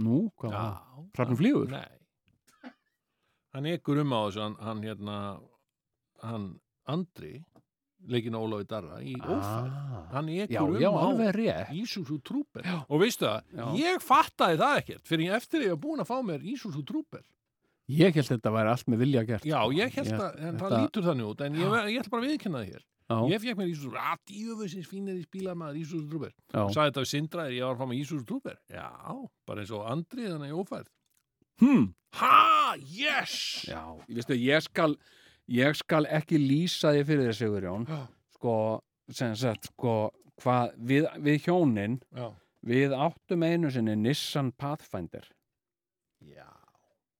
nú, 0.00 0.30
hvað 0.40 0.54
var 0.54 0.62
það? 0.80 1.08
Hrafn 1.18 1.36
flýgur? 1.36 1.70
Nei 1.74 2.70
Hann 3.52 3.66
ekkur 3.66 3.98
um 4.04 4.12
á 4.14 4.20
þessu, 4.30 4.40
hann, 4.44 4.56
hann 4.62 4.82
hérna 4.86 5.16
hann 6.22 6.44
Andri 6.90 7.40
leikinn 8.08 8.36
Ólafi 8.38 8.64
Darra 8.70 9.00
í 9.04 9.16
ófæð 9.18 9.42
Ah, 9.44 10.04
Hann 10.14 10.30
já, 10.32 10.44
ekkur 10.46 10.78
já, 10.80 10.88
um 10.88 10.96
á 10.96 11.02
alveg 11.08 11.34
rétt 11.36 11.72
Ísusu 11.76 12.16
Trúper 12.24 12.64
Já. 12.64 12.78
og 12.88 13.02
veistu 13.02 13.26
það, 13.26 13.42
Já. 13.58 13.66
ég 13.82 14.00
fattaði 14.06 14.60
það 14.62 14.78
ekkert 14.80 15.10
fyrir 15.10 15.26
ég 15.26 15.36
eftir 15.36 15.66
ég 15.66 15.74
var 15.74 15.82
búin 15.82 16.00
að 16.04 16.08
fá 16.08 16.16
mér 16.24 16.46
Ísusu 16.54 16.84
Trúper 16.86 17.26
Ég 17.90 18.14
held 18.14 18.28
þetta 18.30 18.52
væri 18.54 18.70
allt 18.70 18.86
með 18.88 19.00
vilja 19.02 19.24
gert 19.26 19.44
Já, 19.50 19.58
sko. 19.60 19.74
ég 19.76 19.92
held 19.98 20.12
að, 20.14 20.38
en 20.38 20.56
það 20.56 20.70
þetta- 20.70 20.80
lítur 20.86 21.06
þannig 21.10 21.28
út 21.34 21.40
en 21.44 21.54
ég, 21.58 21.76
ég 21.90 22.00
ætla 22.00 22.10
bara 22.14 22.22
að 22.22 22.28
viðkynna 22.30 22.62
það 22.62 22.70
hér 22.70 22.80
Já, 22.80 22.86
Ég 23.10 23.42
fekk 23.42 23.58
mér 23.58 23.70
Ísusu, 23.72 23.90
að 23.98 24.20
djöfusins 24.30 24.86
fínir 24.86 25.16
í 25.18 25.24
spílamaður 25.24 25.80
Ísusu 25.80 26.06
Trúper 26.10 26.30
já. 26.30 26.60
Sæði 26.70 26.90
þetta 26.90 27.02
við 27.02 27.08
Sindra 27.10 27.46
þegar 27.46 27.56
ég 27.56 27.64
var 27.64 27.72
að 27.74 27.80
fá 27.80 27.90
mér 27.90 28.02
Ísusu 28.04 28.26
Trúper 28.28 28.58
Já, 28.70 28.90
bara 29.50 29.64
eins 29.64 29.72
og 29.74 29.88
Andri 29.90 30.28
þannig 30.28 30.52
í 30.52 30.58
ófærð. 30.60 30.92
Hmm. 31.60 31.88
Ha, 32.20 32.76
yes! 32.86 33.34
Já, 33.66 33.82
ég 34.06 34.20
veistu, 34.20 34.36
ég 34.38 34.62
skal 34.66 34.94
ég 35.50 35.80
skal 35.80 36.06
ekki 36.06 36.38
lýsa 36.38 36.94
því 36.94 37.02
fyrir 37.08 37.36
Sigurjón. 37.36 37.88
Já. 37.90 38.06
sko, 38.38 38.54
sem 39.10 39.34
sagt, 39.36 39.72
sko 39.72 39.96
hvað, 40.40 40.78
við, 40.78 41.10
við 41.26 41.42
hjónin 41.48 41.98
Já, 42.14 42.30
við 42.62 42.94
áttum 42.94 43.42
einu 43.42 43.74
sinni 43.74 43.98
Nissan 43.98 44.54
Pathfinder. 44.54 45.26
Já. 46.20 46.46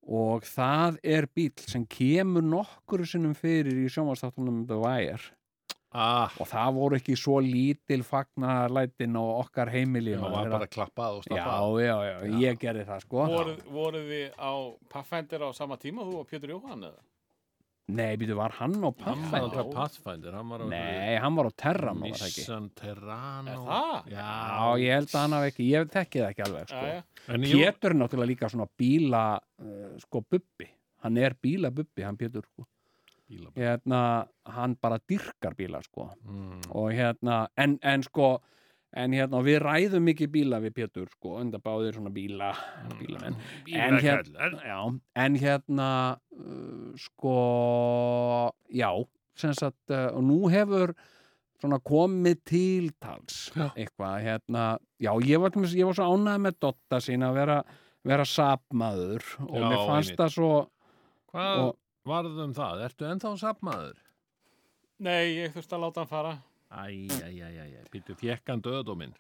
og 0.07 0.45
það 0.45 0.97
er 1.05 1.27
bíl 1.35 1.53
sem 1.67 1.85
kemur 1.89 2.45
nokkuru 2.45 3.05
sinnum 3.09 3.35
fyrir 3.35 3.77
í 3.81 3.91
sjónvastáttunum 3.93 4.65
The 4.69 4.79
Wire 4.81 5.35
Ah, 5.91 6.31
og 6.39 6.47
það 6.47 6.75
voru 6.77 6.97
ekki 7.01 7.17
svo 7.19 7.41
lítil 7.43 8.05
fagnarlætin 8.07 9.17
á 9.19 9.25
okkar 9.43 9.73
heimili 9.75 10.13
já, 10.15 10.21
maður. 10.23 10.37
var 10.37 10.53
bara 10.55 10.69
klappað 10.71 11.17
og 11.19 11.25
já, 11.27 11.33
stappað 11.35 11.79
já, 11.83 11.95
já, 12.07 12.17
ég 12.45 12.61
gerði 12.63 12.85
það 12.87 13.01
sko 13.09 13.25
Voru, 13.33 13.55
voruð 13.75 14.05
þið 14.13 14.37
á 14.39 14.53
Pathfinder 14.93 15.43
á 15.43 15.49
sama 15.59 15.79
tíma 15.83 16.07
þú 16.07 16.21
og 16.21 16.29
Pétur 16.31 16.53
Jóhann 16.55 16.87
eða? 16.93 17.03
Nei, 17.91 18.15
býtu, 18.21 18.37
var 18.39 18.55
hann 18.61 18.77
á 18.79 18.87
Hann 18.87 18.95
var 18.95 19.03
Pathfinder? 19.03 19.43
aldrei 19.43 19.75
Pathfinder, 19.75 20.39
hann 20.39 20.53
var 20.55 20.63
á 20.63 20.67
Nei, 20.71 21.19
hann 21.27 21.39
var 21.41 21.51
á 21.51 21.53
Terran 21.59 22.03
var 22.05 22.15
það 22.15 22.27
ekki 22.29 22.45
Nissan 22.45 22.69
Terrano 22.79 23.51
Er 23.51 23.63
það? 23.67 24.11
Já, 24.15 24.31
Já, 24.31 24.67
ég 24.87 24.95
held 24.95 25.11
að 25.11 25.21
hann 25.25 25.39
hafi 25.41 25.51
ekki, 25.51 25.71
ég 25.75 25.91
þekki 25.97 26.23
það 26.23 26.31
ekki 26.31 26.45
alveg 26.47 26.71
sko. 26.71 26.91
Pétur 27.51 27.91
er 27.91 27.99
náttúrulega 27.99 28.31
líka 28.31 28.53
svona 28.55 28.71
bíla 28.79 29.25
uh, 29.43 29.95
sko 30.07 30.23
bubbi, 30.23 30.71
hann 31.03 31.19
er 31.19 31.35
bíla 31.35 31.75
bubbi 31.75 32.07
hann 32.07 32.21
Pétur 32.21 32.47
sko. 32.47 32.71
Bíla 33.31 33.53
hérna, 33.57 34.01
hann 34.51 34.77
bara 34.83 35.01
dyrkar 35.09 35.57
bíla 35.59 35.83
sko. 35.87 36.11
mm. 36.25 36.71
og 36.71 36.91
hérna 36.93 37.47
en, 37.57 37.79
en 37.83 38.03
sko 38.07 38.39
en 38.91 39.15
hérna, 39.15 39.39
og 39.39 39.47
við 39.47 39.61
ræðum 39.63 40.09
mikið 40.11 40.33
bíla 40.35 40.59
við 40.65 40.75
Pétur 40.81 41.11
sko, 41.13 41.37
enda 41.39 41.61
báðir 41.63 41.95
svona 41.95 42.11
bíla 42.15 42.51
bílamenn 42.99 43.39
en, 43.71 43.99
hérna, 44.03 44.51
já, 44.67 44.81
en 45.25 45.39
hérna 45.39 45.91
uh, 46.35 46.91
sko 46.99 47.37
já, 48.75 48.91
sem 49.39 49.55
sagt 49.55 49.95
uh, 49.95 50.11
og 50.11 50.27
nú 50.27 50.43
hefur 50.51 50.95
svona 51.61 51.77
komið 51.85 52.39
tiltals 52.49 53.51
Já. 53.53 53.67
eitthvað, 53.77 54.15
hérna 54.25 54.65
já, 54.97 55.13
ég 55.29 55.43
var, 55.43 55.53
ég 55.77 55.87
var 55.91 55.99
svo 55.99 56.09
ánægð 56.17 56.43
með 56.47 56.59
Dotta 56.65 57.01
sín 57.05 57.27
að 57.27 57.37
vera, 57.37 57.59
vera 58.09 58.25
sapmaður 58.25 59.27
og 59.45 59.59
Já, 59.59 59.67
mér 59.67 59.83
fannst 59.91 60.17
það 60.19 60.37
svo 60.39 60.53
Hvað 61.31 61.61
og, 62.11 62.15
varð 62.17 62.41
um 62.45 62.55
það? 62.57 62.85
Ertu 62.89 63.09
ennþá 63.11 63.33
safmaður? 63.41 63.99
Nei, 65.01 65.37
ég 65.39 65.55
þurfti 65.55 65.77
að 65.77 65.85
láta 65.87 66.03
hann 66.05 66.11
fara. 66.11 66.33
Æ, 66.71 66.83
æ, 67.09 67.31
æ, 67.31 67.49
æ, 67.51 67.69
æ, 67.81 67.85
býttu 67.91 68.15
fjekkan 68.15 68.61
döðdóminn 68.63 69.15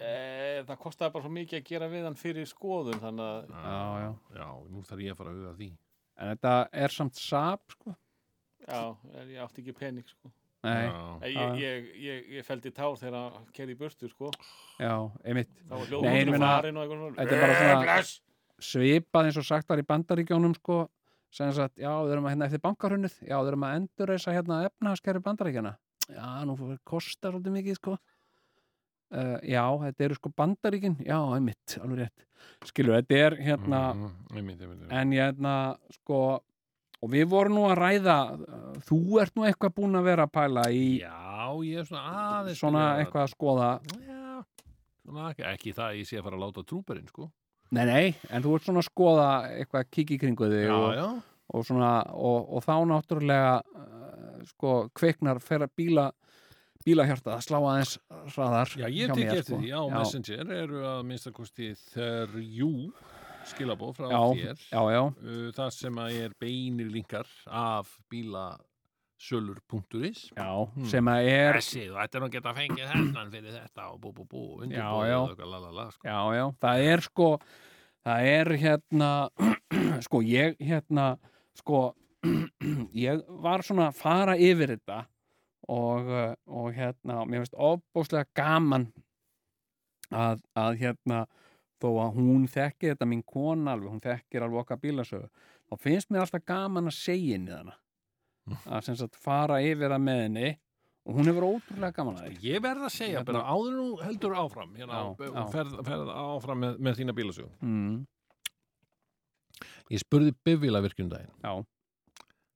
e, 0.00 0.62
Það 0.64 0.78
kostaði 0.80 1.12
bara 1.12 1.24
svo 1.26 1.32
mikið 1.34 1.58
að 1.58 1.66
gera 1.68 1.88
við 1.92 2.06
hann 2.08 2.16
fyrir 2.16 2.46
skoðun 2.48 3.02
þannig 3.02 3.26
að 3.26 3.50
já, 3.50 3.82
já, 4.04 4.38
Já, 4.38 4.46
nú 4.72 4.84
þarf 4.88 5.02
ég 5.04 5.12
að 5.12 5.18
fara 5.20 5.34
að 5.34 5.40
huga 5.42 5.52
því. 5.58 5.68
En 6.14 6.30
þetta 6.32 6.54
er 6.84 6.94
samt 6.94 7.18
sap 7.20 7.74
sko, 7.74 7.92
já, 8.64 8.80
ég 9.28 9.42
átti 9.44 9.64
ekki 9.64 9.74
pening 9.76 10.08
sko. 10.08 10.32
nei, 10.64 10.86
Já. 10.86 11.28
Ég, 11.28 11.58
ég, 11.60 11.88
ég, 12.00 12.28
ég, 12.38 12.46
feldi 12.46 12.70
tár 12.72 12.94
þegar 12.96 13.34
hann 13.36 13.48
kerði 13.52 13.74
í 13.76 13.80
burtu 13.82 14.08
sko. 14.08 14.30
já, 14.80 14.94
einmitt. 15.24 15.50
Þá 15.68 15.74
var 15.74 15.76
Nei, 15.76 15.84
ég 15.84 15.90
hljóðmótinu 15.90 16.36
meina, 16.38 16.52
farin 16.54 16.76
og 16.80 16.84
eitthvað 16.86 17.02
svona. 17.02 17.16
þetta 17.18 17.36
er 17.36 17.44
bara 17.44 17.58
svona- 17.60 17.98
Eh, 17.98 18.64
svipað 18.64 19.26
eins 19.28 19.36
og 19.42 19.44
sagt 19.44 19.68
var 19.68 19.82
í 19.82 19.84
bandaríkjónum 19.92 20.54
sko, 20.56 20.88
sem 21.34 21.50
sagt, 21.56 21.76
já, 21.82 21.90
við 22.06 22.12
erum 22.14 22.26
að 22.28 22.34
hérna 22.36 22.46
eftir 22.48 22.62
bankarhunnið, 22.62 23.14
já, 23.26 23.36
við 23.42 23.50
erum 23.52 23.64
að 23.66 23.76
endurreisa 23.80 24.34
hérna 24.36 24.60
efnahaskæri 24.68 25.22
bandaríkjana 25.24 25.72
já, 26.14 26.26
nú 26.46 26.54
kostar 26.86 27.32
svolítið 27.34 27.54
mikið 27.58 27.78
sko. 27.80 27.94
Uh, 29.14 29.36
já, 29.46 29.62
þetta 29.84 30.04
eru 30.08 30.16
sko 30.18 30.30
bandaríkin. 30.36 30.94
Já, 31.06 31.16
einmitt, 31.36 31.76
alveg 31.78 32.00
rétt. 32.04 32.24
Skilur, 32.66 32.96
þetta 32.98 33.18
er 33.28 33.36
hérna 33.46 33.80
Mm, 33.94 34.08
einmitt, 34.34 34.58
einmitt, 34.60 34.80
einmitt. 34.82 34.92
en 34.92 35.12
hérna, 35.14 35.52
sko 36.00 36.18
og 37.04 37.10
við 37.12 37.26
vorum 37.30 37.54
nú 37.58 37.64
að 37.68 37.76
ræða 37.78 38.16
þú 38.88 38.98
ert 39.22 39.34
nú 39.36 39.44
eitthvað 39.46 39.74
búin 39.76 39.94
að 40.00 40.06
vera 40.08 40.26
að 40.26 40.32
pæla 40.34 40.64
í 40.72 40.84
Já, 41.00 41.48
ég 41.68 41.78
er 41.82 41.88
svona 41.88 42.16
aðeins 42.40 42.58
svona 42.62 42.84
eitthvað 43.02 43.22
að 43.26 43.32
skoða. 43.34 43.70
Já, 44.08 44.44
svona 45.04 45.30
ekki, 45.30 45.46
ekki 45.52 45.74
það 45.78 45.86
að 45.90 45.98
ég 46.00 46.08
sé 46.10 46.18
að 46.18 46.26
fara 46.28 46.36
að 46.40 46.44
láta 46.46 46.64
trúperinn, 46.72 47.08
sko 47.12 47.30
nei, 47.74 47.84
nei, 47.88 48.10
en 48.30 48.44
þú 48.44 48.56
ert 48.56 48.66
svona 48.68 48.82
að 48.82 48.88
skoða 48.88 49.28
eitthvað 49.52 49.88
kiki 49.96 50.18
kringu 50.22 50.50
þig 50.52 50.66
Já, 50.66 50.74
og, 50.74 50.90
já, 50.98 51.06
og, 51.54 51.64
svona, 51.68 51.94
og, 52.14 52.52
og 52.56 52.66
þá 52.66 52.74
náttúrulega 52.90 53.56
uh, 53.62 54.44
sko 54.50 54.76
kveiknar 54.96 55.40
fer 55.44 55.66
að 55.66 55.74
bíla 55.78 56.10
bílahjarta 56.84 57.38
að 57.38 57.44
slá 57.46 57.58
aðeins 57.62 57.94
hraðar 58.34 58.72
já, 58.76 58.86
ég 58.92 59.08
hjá 59.08 59.14
tek 59.14 59.22
mér, 59.22 59.38
eftir 59.38 59.46
sko. 59.48 59.60
því 59.62 59.70
á 59.72 59.82
Messenger 59.94 60.54
eru 60.58 60.82
að 60.90 61.02
minnstakosti 61.08 61.70
þrjú 61.94 62.72
skilabóð 63.48 63.96
frá 63.98 64.08
já, 64.12 64.20
þér. 64.40 64.62
já, 64.68 64.82
já, 64.94 65.02
uh, 65.08 65.48
það 65.56 65.74
sem 65.78 66.00
að 66.04 66.20
er 66.26 66.38
beinir 66.40 66.92
linkar 66.92 67.34
af 67.48 67.96
bíla 68.12 68.46
sölur.is 69.24 70.22
já, 70.36 70.48
Hmm. 70.74 70.84
sem 70.90 71.04
að 71.10 71.28
er 71.32 71.58
Þessi, 71.58 71.84
þú 71.90 71.98
ættir 72.04 72.20
nú 72.22 72.28
að 72.28 72.34
geta 72.36 72.54
fengið 72.56 72.90
hennan 72.92 73.30
fyrir 73.32 73.54
þetta 73.58 73.86
og 73.92 74.00
bú, 74.02 74.12
bú, 74.12 74.24
bú, 74.28 74.42
undirbúið 74.62 75.08
Já, 75.08 75.10
já. 75.10 75.18
og 75.20 75.30
eitthvað 75.32 75.52
lalala, 75.54 75.86
sko. 75.94 76.08
já, 76.08 76.20
já, 76.38 76.44
það 76.64 76.84
er 76.92 77.00
sko 77.08 77.28
það 78.04 78.28
er 78.34 78.52
hérna 78.64 79.10
sko 80.06 80.20
ég 80.22 80.56
hérna 80.60 81.06
sko 81.56 81.82
ég 83.06 83.22
var 83.44 83.62
svona 83.64 83.88
að 83.90 83.98
fara 84.00 84.36
yfir 84.36 84.74
þetta 84.76 85.02
og, 85.68 86.08
uh, 86.08 86.34
og 86.46 86.72
hérna 86.76 87.22
mér 87.24 87.42
finnst 87.44 87.56
ofbóðslega 87.56 88.28
gaman 88.36 88.90
að, 90.12 90.42
að 90.56 90.76
hérna 90.82 91.22
þó 91.80 91.88
að 92.00 92.14
hún 92.18 92.44
þekkir 92.48 92.94
þetta 92.94 93.08
mín 93.08 93.22
kona 93.28 93.72
alveg, 93.74 93.90
hún 93.92 94.04
þekkir 94.04 94.44
alveg 94.46 94.62
okkar 94.62 94.80
bílasögu 94.82 95.28
þá 95.68 95.74
finnst 95.80 96.10
mér 96.12 96.24
alltaf 96.24 96.44
gaman 96.48 96.88
að 96.92 96.96
segja 96.98 97.38
inn 97.38 97.48
í 97.48 97.54
hana 97.56 97.74
að 98.66 98.82
sem 98.84 98.96
sagt 99.00 99.16
fara 99.16 99.60
yfir 99.64 99.88
það 99.94 100.02
með 100.04 100.22
henni 100.24 100.48
og 101.04 101.18
hún 101.18 101.28
hefur 101.28 101.46
ótrúlega 101.48 101.92
gaman 101.98 102.16
að 102.20 102.26
því. 102.30 102.38
Ég 102.48 102.62
verð 102.64 102.86
að 102.88 102.92
segja, 102.94 103.18
Hérna- 103.20 103.26
bara 103.32 103.44
áður 103.54 103.74
nú 103.76 103.86
heldur 104.02 104.34
áfram 104.40 104.74
hérna, 104.76 105.00
já. 105.18 105.44
ferð, 105.52 105.74
ferð 105.84 106.10
áfram 106.14 106.60
með, 106.64 106.78
með 106.80 106.98
þína 107.00 107.14
bílasögu. 107.18 107.50
Mm, 107.60 108.06
Ég 109.92 110.00
spurði 110.00 110.32
bifílavirkjum 110.48 111.10
daginn. 111.12 111.32
Já, 111.44 111.52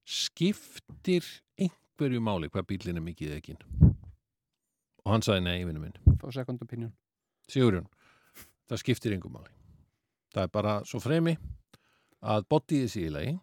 skiptir 0.09 1.27
einhverju 1.61 2.21
máli 2.25 2.49
hvað 2.49 2.65
bílinn 2.71 2.97
er 2.97 3.05
mikið 3.05 3.35
ekkin 3.37 3.59
og 5.05 5.13
hann 5.13 5.23
sagði 5.25 5.43
nei, 5.45 5.65
vinnu 5.65 5.81
minn. 5.81 5.95
Fá 6.21 6.29
second 6.33 6.61
opinion. 6.65 6.91
Sigurjón, 7.49 7.87
það 8.69 8.81
skiptir 8.83 9.13
einhver 9.15 9.33
máli. 9.33 9.53
Það 10.35 10.43
er 10.43 10.51
bara 10.53 10.75
svo 10.89 11.01
fremi 11.01 11.37
að 12.21 12.45
bodyið 12.53 12.89
sé 12.93 13.05
í 13.07 13.13
lagi 13.13 13.37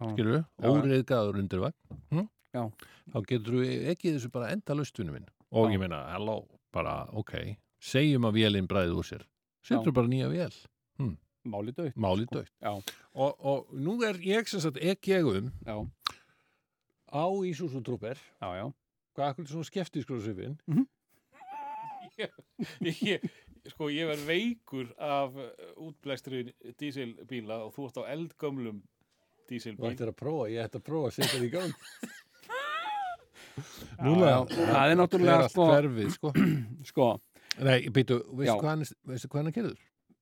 skilur 0.00 0.44
óriðgaður 0.62 1.40
undir 1.42 1.64
vagn. 1.66 2.00
Hm? 2.14 2.28
Þá 3.12 3.18
getur 3.28 3.60
við 3.60 3.90
ekki 3.92 4.14
þessu 4.14 4.32
bara 4.32 4.52
enda 4.54 4.76
vinnu 4.76 5.12
minn. 5.12 5.28
Og 5.52 5.68
Já. 5.68 5.76
ég 5.76 5.80
meina, 5.80 6.02
hello, 6.12 6.40
bara 6.74 7.04
ok 7.12 7.56
segjum 7.80 8.26
að 8.26 8.40
vélinn 8.40 8.66
bræði 8.68 8.96
úr 8.96 9.06
sér. 9.06 9.26
Setur 9.66 9.92
bara 9.94 10.08
nýja 10.10 10.30
vél, 10.30 10.54
máli 11.46 11.72
dögt 11.72 11.96
máli 11.96 12.26
Sko. 12.26 12.34
dögt 12.34 12.52
og, 13.12 13.44
og 13.44 13.72
nú 13.72 13.96
er 14.04 14.18
ég 14.20 14.48
sem 14.50 14.60
sagt 14.60 14.80
ekki 14.82 15.14
ég 15.14 15.28
um 15.30 15.50
já, 15.64 15.76
á 17.12 17.24
Ísús 17.46 17.74
og 17.76 17.84
Trúper 17.84 18.18
já, 18.18 18.48
já. 18.56 18.66
Hvað 19.16 19.30
akkur 19.30 19.48
svona 19.48 19.68
skeftiskur 19.70 20.18
á 20.18 20.22
svipin 20.26 20.58
ég, 22.22 22.30
ég, 22.82 23.30
sko 23.70 23.88
ég 23.92 24.10
verð 24.10 24.26
veikur 24.26 24.92
af 24.98 25.36
uh, 25.36 25.48
útblæstri 25.76 26.52
dísilbíla 26.80 27.62
og 27.66 27.74
þú 27.76 27.88
ert 27.88 28.00
á 28.02 28.04
eldgömlum 28.16 28.82
Þú 29.46 29.88
ættir 29.90 30.08
að 30.10 30.16
prófa, 30.18 30.44
ég 30.52 30.64
ætti 30.66 30.78
að 30.80 30.86
prófa 30.90 31.06
að 31.10 31.14
setja 31.16 31.32
það 31.38 31.46
í 31.46 31.50
gang. 31.56 31.72
Já, 33.96 34.12
já, 34.20 34.38
það 34.52 34.90
er 34.92 34.96
náttúrulega 35.00 35.36
allt 35.40 35.52
sko, 35.54 35.66
hverfið, 35.70 36.08
sko. 36.12 36.28
Sko, 36.90 37.06
Nei, 37.64 37.78
býtu, 37.88 38.18
veistu 38.36 38.58
hvað 38.60 38.68
hann, 38.74 38.82
veistu 39.08 39.30
hvað 39.32 39.40
hann 39.40 39.48
er 39.48 39.54
gerður? 39.56 39.78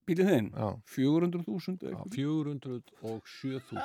bílið 0.07 0.27
þinn? 0.31 0.47
Já, 0.55 0.67
400.000 0.95 1.75
já 1.83 1.89
eitthvað. 1.89 2.15
407.000 2.15 3.81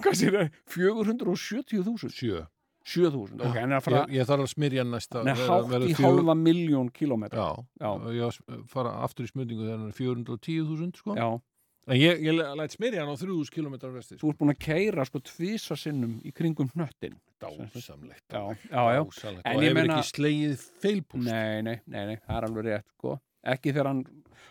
hvað 0.00 0.14
sér 0.16 0.32
það? 0.38 0.48
470.000 0.72 2.14
Sjö. 2.16 2.40
7.000, 2.88 3.36
ok, 3.44 3.56
hann 3.60 3.74
er 3.74 3.76
að 3.76 3.84
fara 3.84 3.98
ég, 4.08 4.14
ég 4.16 4.24
þarf 4.30 4.46
að 4.46 4.52
smyrja 4.54 4.82
næsta 4.88 5.20
verður- 5.26 5.50
hátt 5.52 5.84
í 5.90 5.92
halva 6.00 6.34
miljón 6.40 6.88
kilometra 6.96 7.36
Já, 7.44 7.50
Já. 7.84 7.90
ég 8.16 8.40
fara 8.72 8.94
aftur 9.04 9.28
í 9.28 9.30
smyrningu 9.34 9.66
þegar 9.66 9.76
hann 9.76 9.90
er 9.92 9.98
410.000 10.00 10.96
sko. 11.02 11.12
já, 11.20 11.28
En 11.28 11.40
ég, 11.88 12.20
ég 12.22 12.32
læt 12.36 12.74
smyrja 12.76 13.04
hann 13.04 13.14
á 13.14 13.18
3000 13.18 13.50
km 13.54 13.74
resti 13.94 14.18
þú 14.20 14.30
ert 14.30 14.38
búin 14.42 14.52
að 14.54 14.60
keira 14.66 15.04
sko 15.08 15.20
tvisa 15.24 15.76
sinnum 15.78 16.18
í 16.24 16.32
kringum 16.36 16.68
hnöttin 16.76 17.16
Dásamlegt. 17.40 18.20
Já, 18.28 18.52
já, 18.68 18.82
já, 18.92 19.00
Dásamlegt. 19.00 19.46
En 19.48 19.56
Og 19.56 19.62
hefur 19.64 19.74
meina- 19.78 19.94
ekki 19.96 20.10
slegið 20.12 20.64
feilpúst. 20.82 21.24
Nei, 21.24 21.62
nei, 21.64 21.78
nei, 21.86 22.02
nei 22.10 22.16
það 22.20 22.36
er 22.36 22.44
alveg 22.50 22.64
rétt, 22.66 22.84
sko. 22.98 23.14
Ekki 23.48 23.72
þegar 23.72 23.86
hann 23.88 24.02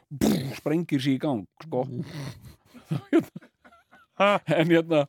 brr, 0.10 0.56
sprengir 0.58 1.00
sér 1.06 1.14
í 1.14 1.20
gang, 1.22 1.46
sko. 1.62 1.84
En 4.20 4.68
hérna 4.74 5.06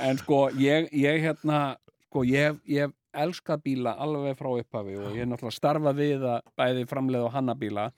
en 0.00 0.16
sko, 0.18 0.48
ég, 0.58 0.88
ég 0.96 1.20
hérna 1.22 1.76
sko, 2.08 2.24
ég, 2.24 2.56
ég 2.66 2.86
hef 2.88 2.96
elskað 3.12 3.60
bíla 3.62 3.92
alveg 4.00 4.38
frá 4.38 4.48
upphafi 4.56 4.96
og 4.96 5.12
ég 5.12 5.26
er 5.26 5.28
náttúrulega 5.28 5.58
starfað 5.58 5.98
við 6.00 6.24
að 6.24 6.40
bæði 6.56 6.86
framleið 6.88 7.26
og 7.28 7.32
hanna 7.36 7.54
bíla. 7.60 7.90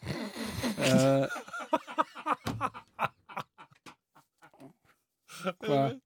Uh, 0.74 1.30
hvað 1.43 1.43
hvað, 5.64 5.98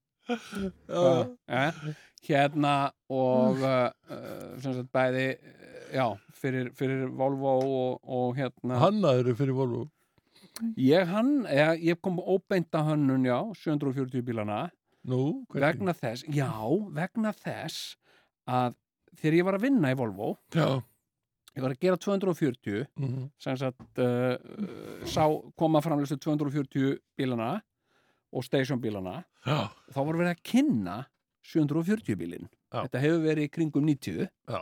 eh? 1.49 1.83
hérna 2.29 2.75
og 3.11 3.63
uh, 3.63 3.91
uh, 4.11 4.49
sem 4.63 4.75
sagt 4.75 4.91
bæði 4.95 5.29
uh, 5.37 5.79
já, 5.95 6.07
fyrir, 6.41 6.73
fyrir 6.79 7.07
Volvo 7.21 7.55
og, 7.61 8.01
og 8.03 8.35
hérna. 8.39 8.81
Hannaður 8.83 9.33
fyrir 9.39 9.57
Volvo? 9.57 9.87
Ég 10.75 11.07
hann, 11.07 11.47
ég, 11.55 11.87
ég 11.93 12.03
kom 12.03 12.19
óbeint 12.19 12.75
að 12.75 12.93
hönnun 12.93 13.27
já, 13.29 13.39
740 13.63 14.27
bílana. 14.27 14.67
Nú, 15.09 15.47
vegna 15.55 15.95
þess, 15.95 16.27
já, 16.35 16.51
vegna 16.93 17.31
þess 17.33 17.95
að 18.51 18.75
þegar 19.19 19.39
ég 19.39 19.49
var 19.49 19.59
að 19.59 19.67
vinna 19.67 19.93
í 19.93 19.99
Volvo 19.99 20.33
Já. 20.55 20.67
ég 21.55 21.65
var 21.65 21.75
að 21.75 21.83
gera 21.85 22.01
240 22.01 22.85
mhm. 22.99 23.29
sem 23.41 23.59
sagt 23.61 24.03
uh, 24.03 24.37
sá 25.09 25.25
koma 25.59 25.83
framleistu 25.85 26.19
240 26.29 26.99
bílana 27.19 27.59
og 28.33 28.45
station 28.45 28.81
bílana 28.83 29.25
Já, 29.47 29.69
þá 29.95 29.99
voru 30.05 30.19
verið 30.21 30.35
að 30.37 30.43
kynna 30.45 30.97
740 31.49 32.17
bílinn. 32.21 32.49
Já. 32.73 32.83
þetta 32.85 33.01
hefur 33.01 33.23
verið 33.25 33.47
í 33.47 33.51
kringum 33.55 33.87
90 33.89 34.27
já, 34.29 34.61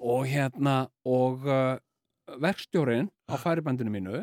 og 0.00 0.22
hérna 0.30 0.76
og 1.04 1.44
uh, 1.44 1.76
verkstjórin 2.40 3.10
á 3.28 3.34
færibandinu 3.36 3.92
mínu 3.92 4.22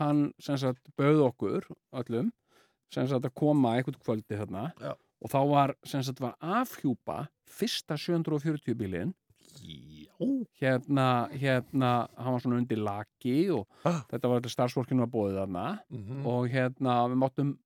hann 0.00 0.26
sem 0.42 0.58
sagt 0.60 0.90
bauð 1.00 1.22
okkur 1.30 1.64
öllum 1.96 2.28
sem 2.92 3.06
sagt 3.08 3.24
að 3.24 3.34
koma 3.38 3.76
eitthvað 3.78 4.00
kvöldi 4.04 4.36
Já. 4.36 4.92
og 5.22 5.30
þá 5.32 5.38
var 5.48 5.74
sem 5.84 6.02
sagt 6.02 6.20
var 6.20 6.34
afhjúpa 6.40 7.28
fyrsta 7.50 7.96
740 7.96 8.74
bílinn. 8.76 9.14
Já. 9.64 10.06
Hérna, 10.60 11.30
hérna 11.32 12.08
hann 12.18 12.32
var 12.34 12.40
svona 12.44 12.58
undir 12.60 12.76
laki 12.78 13.48
og 13.50 13.66
Ah. 13.84 14.04
þetta 14.10 14.28
var 14.28 14.40
þetta 14.40 14.52
starfsfólkinu 14.52 15.06
að 15.06 15.12
bóðið 15.14 15.38
þarna. 15.40 15.78
Mhm. 15.90 16.26
og 16.26 16.48
hérna 16.52 17.08
við 17.08 17.16
máttum 17.22 17.58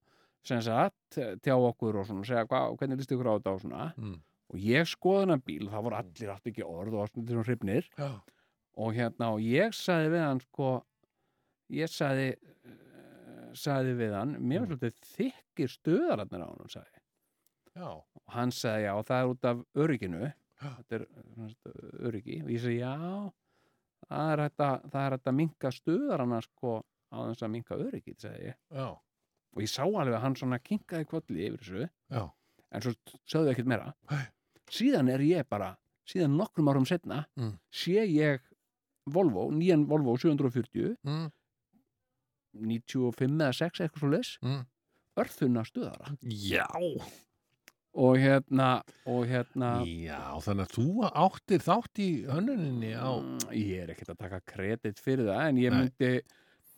sem 0.45 0.61
sagt 0.65 1.19
tjá 1.45 1.55
okkur 1.57 2.01
og 2.01 2.09
svona 2.09 2.27
segja 2.29 2.47
hva, 2.51 2.66
hvernig 2.79 3.01
líst 3.01 3.12
ykkur 3.15 3.31
á 3.31 3.35
þetta? 3.37 3.55
og 3.55 3.62
svona. 3.65 3.91
Mm. 3.97 4.16
og 4.55 4.61
ég 4.61 4.89
skoði 4.89 5.25
hennar 5.25 5.45
bíl, 5.45 5.69
það 5.73 5.87
voru 5.87 5.99
allir 5.99 6.33
allt 6.35 6.51
ekki 6.51 6.66
orð 6.69 6.99
og 7.01 7.12
svona 7.12 7.31
svona 7.31 7.47
hrifnir. 7.49 7.89
Já, 7.99 8.11
og 8.77 8.97
hérna 8.97 9.31
og 9.35 9.45
ég 9.45 9.75
sagði 9.77 10.12
við 10.15 10.25
hann 10.25 10.43
sko 10.45 10.73
ég 11.75 11.91
sagði 11.91 12.29
sagði 13.55 13.95
við 13.99 14.16
hann, 14.19 14.35
mér 14.43 14.65
var 14.65 14.73
svolítið 14.73 15.11
þykir 15.15 15.73
stöðararnir 15.73 16.43
á 16.43 16.49
hann 16.49 16.73
sagði. 16.73 17.01
já, 17.75 17.89
og 17.91 18.35
hann 18.35 18.53
sagði 18.55 18.87
já, 18.87 18.95
það 19.09 19.21
er 19.21 19.33
út 19.33 19.49
af 19.51 19.62
örygginu. 19.75 20.33
Já. 20.62 20.69
þetta 20.79 20.97
er 20.97 21.07
öryggi. 22.09 22.43
Og 22.45 22.51
ég 22.55 22.62
sagði 22.62 22.79
já 22.79 22.95
það 24.09 24.33
er 24.33 24.43
hægt 24.45 24.65
að, 24.65 25.16
að 25.19 25.35
minka 25.39 25.73
stöðarana 25.75 26.41
sko 26.45 26.77
á 27.15 27.16
þess 27.31 27.47
að 27.47 27.53
minka 27.55 27.79
öryggi 27.79 28.15
sagði 28.19 28.51
ég. 28.51 28.59
Já, 28.75 28.89
og 29.55 29.62
ég 29.62 29.70
sá 29.70 29.82
alveg 29.86 30.14
að 30.18 30.20
hann 30.24 30.35
svona 30.36 30.59
kinkaði 30.59 31.06
kvöldi 31.10 31.47
yfir 31.48 31.60
þessu 31.62 31.89
já. 32.10 32.24
en 32.72 32.81
svo 32.82 32.93
sögðu 33.31 33.52
ekkert 33.55 33.66
meira 33.70 33.94
Nei. 34.10 34.24
síðan 34.70 35.10
er 35.14 35.20
ég 35.22 35.48
bara 35.48 35.76
síðan 36.10 36.36
nokkrum 36.36 36.68
árum 36.72 36.86
setna 36.86 37.24
Mm. 37.36 37.59
sé 37.72 38.05
ég 38.09 38.40
Volvo, 39.06 39.51
nýjan 39.52 39.86
Volvo 39.86 40.16
740 40.16 40.97
Mm. 41.05 41.31
95 42.55 43.40
eða 43.43 43.52
6 43.52 43.81
eitthvað 43.85 44.01
svo 44.01 44.10
leis 44.12 44.39
Mm. 44.43 44.64
örþunna 45.18 45.64
stöðara 45.66 46.16
Já, 46.22 46.66
og 47.94 48.16
hérna 48.18 48.82
og 49.06 49.26
hérna 49.26 49.85
já, 49.86 50.20
þannig 50.43 50.66
að 50.66 50.74
þú 50.76 51.10
áttir 51.14 51.62
þátt 51.62 52.01
í 52.02 52.09
hönnuninni 52.26 52.94
á 52.98 53.10
mm, 53.18 53.52
ég 53.55 53.82
er 53.85 53.93
ekkert 53.94 54.14
að 54.14 54.18
taka 54.24 54.40
kredit 54.40 54.98
fyrir 54.98 55.26
það 55.28 55.48
en 55.48 55.56
ég 55.62 55.70
Nei. 55.70 55.78
myndi 55.85 56.22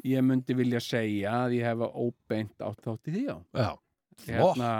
ég 0.05 0.25
myndi 0.25 0.57
vilja 0.59 0.81
segja 0.85 1.33
að 1.45 1.57
ég 1.59 1.71
hefa 1.71 1.89
óbeint 1.93 2.67
átt 2.67 2.83
þátt 2.85 3.11
í 3.11 3.15
því 3.15 3.25
Já, 3.27 3.71
hérna, 4.27 4.73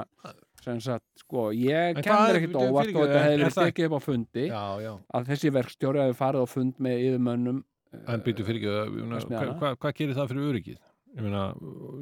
sem 0.65 0.81
sagt, 0.81 1.07
sko, 1.21 1.51
ég 1.53 2.01
kemur 2.03 2.41
bíddu, 2.41 2.59
óvart 2.59 2.93
og 2.93 3.07
þetta 3.07 3.23
er 3.23 3.39
verið 3.39 3.59
tekið 3.61 3.87
upp 3.89 3.97
á 3.97 4.01
fundi. 4.03 4.47
Já, 4.49 4.65
já. 4.83 4.93
Að 5.15 5.31
þessi 5.31 5.53
verkstjóri 5.55 6.03
hefði 6.03 6.19
farið 6.19 6.45
á 6.45 6.47
fund 6.51 6.81
með 6.83 7.03
yfirmönnum 7.07 7.65
En 7.97 8.21
byrju 8.25 8.45
fyrir 8.45 8.67
ekki, 8.67 9.31
hvað 9.31 9.53
hva, 9.61 9.73
hva 9.81 9.93
gerir 9.97 10.17
það 10.17 10.33
fyrir 10.33 10.49
öryggið? 10.51 10.81
Ég 11.17 11.25
meina, 11.25 11.43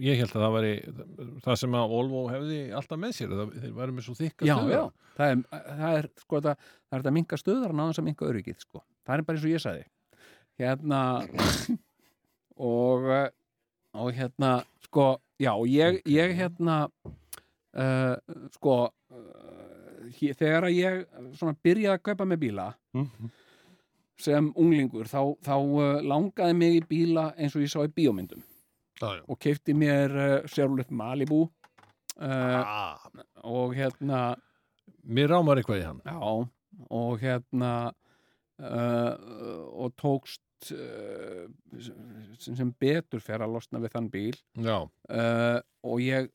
ég 0.03 0.19
held 0.19 0.33
að 0.35 0.43
það 0.43 0.55
væri 0.57 0.71
það 1.45 1.59
sem 1.61 1.75
að 1.79 1.93
Volvo 1.93 2.23
hefði 2.33 2.57
alltaf 2.75 2.99
með 2.99 3.13
sér 3.15 3.31
það, 3.31 3.53
þeir 3.63 3.75
væri 3.77 3.95
með 3.95 4.07
svo 4.09 4.15
þykka 4.19 4.49
já, 4.49 4.55
stöðvar. 4.57 4.75
já, 4.75 5.11
það 5.19 5.35
er, 5.35 5.45
það 5.69 5.99
er 6.01 6.09
sko 6.25 6.41
það, 6.47 6.65
það 6.89 6.99
er 6.99 7.05
að 7.05 7.15
minka 7.21 7.39
stöðar 7.39 7.75
náðan 7.79 7.95
sem 7.99 8.09
minka 8.09 8.27
öryggið 8.27 8.65
sko. 8.65 8.83
það 9.07 9.15
er 9.15 9.25
bara 9.29 9.39
eins 9.39 9.47
og 9.47 9.55
ég 9.55 9.63
sagði. 9.63 9.87
Hérna 10.59 11.01
og 12.57 13.09
eh, 13.11 13.29
og 13.95 14.13
hérna 14.13 14.65
sko, 14.89 15.19
já, 15.39 15.53
ég, 15.71 16.01
ég 16.11 16.33
hérna 16.39 16.89
uh, 17.75 18.17
sko 18.55 18.77
hér, 20.19 20.35
þegar 20.39 20.67
að 20.69 20.77
ég 20.79 21.05
svona 21.39 21.55
byrjaði 21.65 21.95
að 21.99 22.03
kaupa 22.11 22.27
með 22.27 22.43
bíla 22.47 22.69
Mhm. 22.95 23.31
sem 24.19 24.53
unglingur 24.55 25.09
þá, 25.11 25.35
þá 25.43 25.55
langaði 26.07 26.55
mig 26.57 26.77
í 26.79 26.83
bíla 26.87 27.33
eins 27.37 27.57
og 27.57 27.63
ég 27.65 27.71
sá 27.73 27.81
í 27.83 27.91
bíómyndum 27.91 28.43
já. 29.01 29.23
og 29.29 29.39
keipti 29.43 29.75
mér 29.75 30.11
uh, 30.15 30.47
Chevrolet 30.47 30.91
Malibu 30.91 31.41
uh, 31.43 32.63
Ah, 32.63 32.99
og 33.43 33.75
hérna 33.75 34.37
mér 35.07 35.29
rámar 35.35 35.59
eitthvað 35.59 35.81
í 35.83 35.87
hann. 35.87 36.01
já, 36.07 36.49
og 36.91 37.19
hérna 37.21 37.93
uh, 38.61 39.15
og 39.85 39.95
tókst 40.01 40.71
uh, 40.73 41.47
sem, 42.39 42.55
sem 42.57 42.71
betur 42.81 43.21
fer 43.21 43.43
að 43.45 43.53
losna 43.57 43.81
við 43.83 43.93
þann 43.97 44.11
bíl 44.13 44.37
uh, 45.11 45.59
og 45.85 46.01
ég 46.01 46.31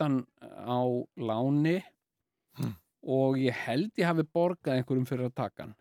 hann 0.00 0.22
á 0.40 0.80
láni 1.18 1.82
Hmm. 2.56 2.72
og 3.04 3.34
ég 3.36 3.52
held 3.66 3.90
ég 4.00 4.06
hafi 4.08 4.22
borgað 4.32 4.78
einhverjum 4.78 5.04
fyrir 5.04 5.26
að 5.28 5.34
taka 5.36 5.66
hann 5.66 5.74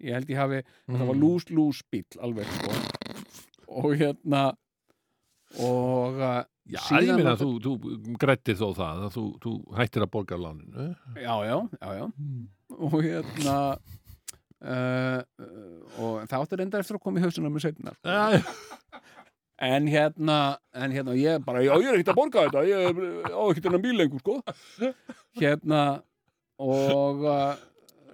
ég 0.00 0.14
held 0.16 0.30
ég 0.32 0.38
hafi, 0.40 0.62
Mm. 0.88 0.96
var 1.10 1.18
lús-lús 1.20 1.82
bíl 1.92 2.16
alveg 2.24 2.46
sko 2.48 2.72
og 3.68 3.90
hérna 4.00 4.40
og 5.60 6.16
já 6.64 6.80
ég 7.04 7.12
meina 7.16 7.34
var- 7.36 7.42
þú, 7.44 7.50
þú 7.60 8.16
grættir 8.18 8.56
þó 8.56 8.72
það 8.74 9.02
að 9.04 9.12
þú, 9.18 9.24
þú 9.44 9.52
hættir 9.76 10.02
að 10.06 10.10
borga 10.16 10.36
láninu. 10.40 10.96
já, 11.14 11.34
já, 11.44 11.58
já, 11.82 11.90
já 12.00 12.06
og 12.78 12.96
hérna 13.04 13.78
uh, 14.64 15.20
uh, 15.44 16.00
og 16.00 16.24
það 16.30 16.40
áttur 16.44 16.62
enda 16.64 16.80
eftir 16.82 16.96
að 16.98 17.04
koma 17.04 17.20
í 17.20 17.24
hausuna 17.26 17.52
með 17.52 17.66
setna 17.68 17.94
sko. 17.98 18.54
En 19.64 19.86
hérna, 19.86 20.36
en 20.74 20.90
hérna 20.92 21.12
ég 21.14 21.44
bara, 21.46 21.60
já 21.62 21.70
ég 21.78 21.86
er 21.92 21.94
ekkert 22.00 22.10
að 22.10 22.18
borga 22.18 22.42
þetta 22.48 22.62
ég 22.66 22.88
er 22.88 23.36
ekkert 23.44 23.68
enn 23.70 23.82
bíl 23.84 23.94
lengur 24.00 24.20
sko 24.24 24.40
hérna 25.38 25.82
og 26.60 27.22
uh, 27.22 27.54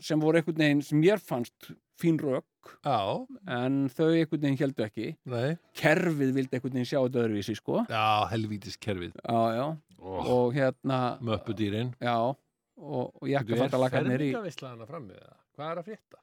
sem 0.04 0.20
voru 0.20 0.38
einhvern 0.40 0.60
veginn 0.60 0.82
sem 0.84 1.00
mér 1.00 1.18
fannst 1.24 1.70
fín 2.00 2.20
rök 2.20 2.44
Já, 2.84 3.24
en 3.56 3.86
þau 3.88 4.10
einhvern 4.12 4.42
veginn 4.44 4.58
heldu 4.60 4.84
ekki 4.84 5.08
nei. 5.32 5.56
kerfið 5.80 6.34
vildi 6.36 6.58
einhvern 6.58 6.76
veginn 6.76 6.90
sjá 6.92 6.98
þetta 7.00 7.24
öðruvísi 7.24 7.56
sko 7.56 7.82
Já, 7.88 8.04
helvítis 8.34 8.76
kerfið. 8.80 9.16
já, 9.24 9.40
já, 9.56 9.66
Oh, 10.00 10.24
og 10.32 10.54
hérna 10.56 11.18
Möppudýrin. 11.20 11.90
já, 12.00 12.14
og, 12.24 13.10
og 13.20 13.26
jakkafattalakarnir 13.28 14.22
í 14.24 14.30
fermingavislaðana 14.30 14.86
fram 14.88 15.02
með 15.10 15.18
það? 15.24 15.34
Hvað 15.58 15.72
er 15.74 15.80
að 15.82 15.88
frétta? 15.90 16.20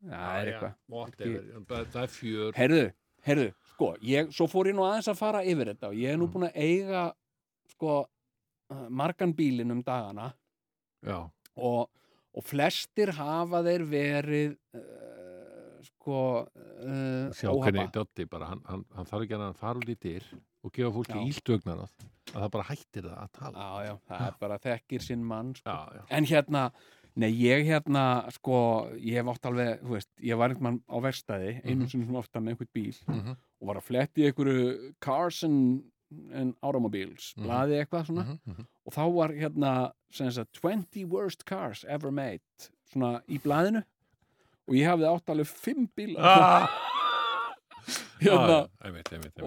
Já, 0.00 0.16
það 0.16 0.40
er 0.40 0.50
eitthvað. 0.52 1.86
Það 1.92 2.02
er 2.02 2.12
fjör. 2.14 2.56
Herðu, 2.56 2.82
herðu, 3.26 3.46
sko, 3.72 3.90
ég, 4.04 4.32
svo 4.36 4.48
fór 4.50 4.70
ég 4.70 4.76
nú 4.76 4.84
aðeins 4.86 5.10
að 5.12 5.20
fara 5.20 5.44
yfir 5.46 5.72
þetta 5.74 5.90
og 5.92 6.00
ég 6.00 6.14
er 6.14 6.20
nú 6.20 6.28
búin 6.32 6.48
að 6.48 6.58
eiga, 6.60 7.06
sko, 7.74 7.96
uh, 8.72 8.84
margan 8.88 9.34
bílinn 9.36 9.74
um 9.74 9.82
dagana 9.86 10.30
Já, 11.06 11.18
og, 11.56 11.88
og 12.36 12.44
flestir 12.44 13.14
hafa 13.16 13.62
þeir 13.66 13.86
verið, 13.88 14.54
uh, 14.76 15.80
sko, 15.88 16.20
uh, 16.44 17.26
sjá 17.36 17.50
hvernig 17.54 17.92
Dotti 17.94 18.28
bara, 18.28 18.52
hann, 18.52 18.62
hann, 18.68 18.86
hann 18.96 19.08
þarf 19.08 19.26
ekki 19.26 19.40
að 19.40 19.58
fara 19.60 19.80
út 19.80 19.92
í 19.92 19.98
dyr 20.00 20.30
og 20.60 20.72
gefa 20.76 20.92
fólki 20.92 21.16
Já. 21.16 21.24
íldögnar 21.32 21.84
að 21.84 22.08
það 22.34 22.50
bara 22.54 22.66
hættir 22.68 23.06
það 23.08 23.20
að 23.20 23.30
tala. 23.38 23.62
Já, 23.64 23.86
já, 23.88 23.94
það 24.10 24.24
er 24.26 24.34
bara 24.44 24.58
þekkir 24.62 25.04
sinn 25.06 25.22
mann, 25.26 25.54
sko. 25.56 25.72
Já, 25.72 25.96
já. 25.96 26.02
En 26.18 26.28
hérna, 26.28 26.64
nei, 27.16 27.30
ég 27.32 27.66
hérna, 27.66 28.30
sko, 28.32 28.88
ég 28.96 29.14
hef 29.14 29.26
oft 29.26 29.42
alveg, 29.44 29.80
þú 29.82 29.88
veist, 29.96 30.08
ég 30.22 30.36
var 30.38 30.50
einhvern 30.50 30.62
mann 30.62 30.82
á 30.88 30.96
verstaði, 31.02 31.60
einu 31.64 31.82
Mhm. 31.84 31.88
sinni 31.90 32.06
sem 32.06 32.14
ofta 32.16 32.40
með 32.40 32.56
einhvern 32.56 32.72
bíl 32.74 32.96
Mhm. 33.08 33.36
og 33.60 33.66
var 33.68 33.76
að 33.76 33.82
fletti 33.88 34.24
einhverju 34.32 34.94
Cars 35.00 35.42
and, 35.44 35.82
Automobiles, 36.62 37.34
Mhm. 37.36 37.44
blaði 37.46 37.84
eitthvað 37.86 38.06
svona 38.06 38.24
Mhm, 38.24 38.38
mhm. 38.48 38.66
og 38.86 38.92
þá 38.92 39.14
var 39.14 39.28
hérna 39.28 39.92
sem 40.10 40.30
sagt, 40.30 40.52
20 40.60 41.04
worst 41.06 41.44
cars 41.44 41.84
ever 41.88 42.10
made 42.10 42.40
svona 42.92 43.22
í 43.28 43.38
blaðinu 43.40 43.84
og 44.68 44.74
ég 44.74 44.86
hafði 44.86 45.06
átt 45.06 45.26
alveg 45.26 45.46
5 45.46 45.88
bíla 45.96 46.16
Ah! 46.18 46.68
hérna. 48.22 48.56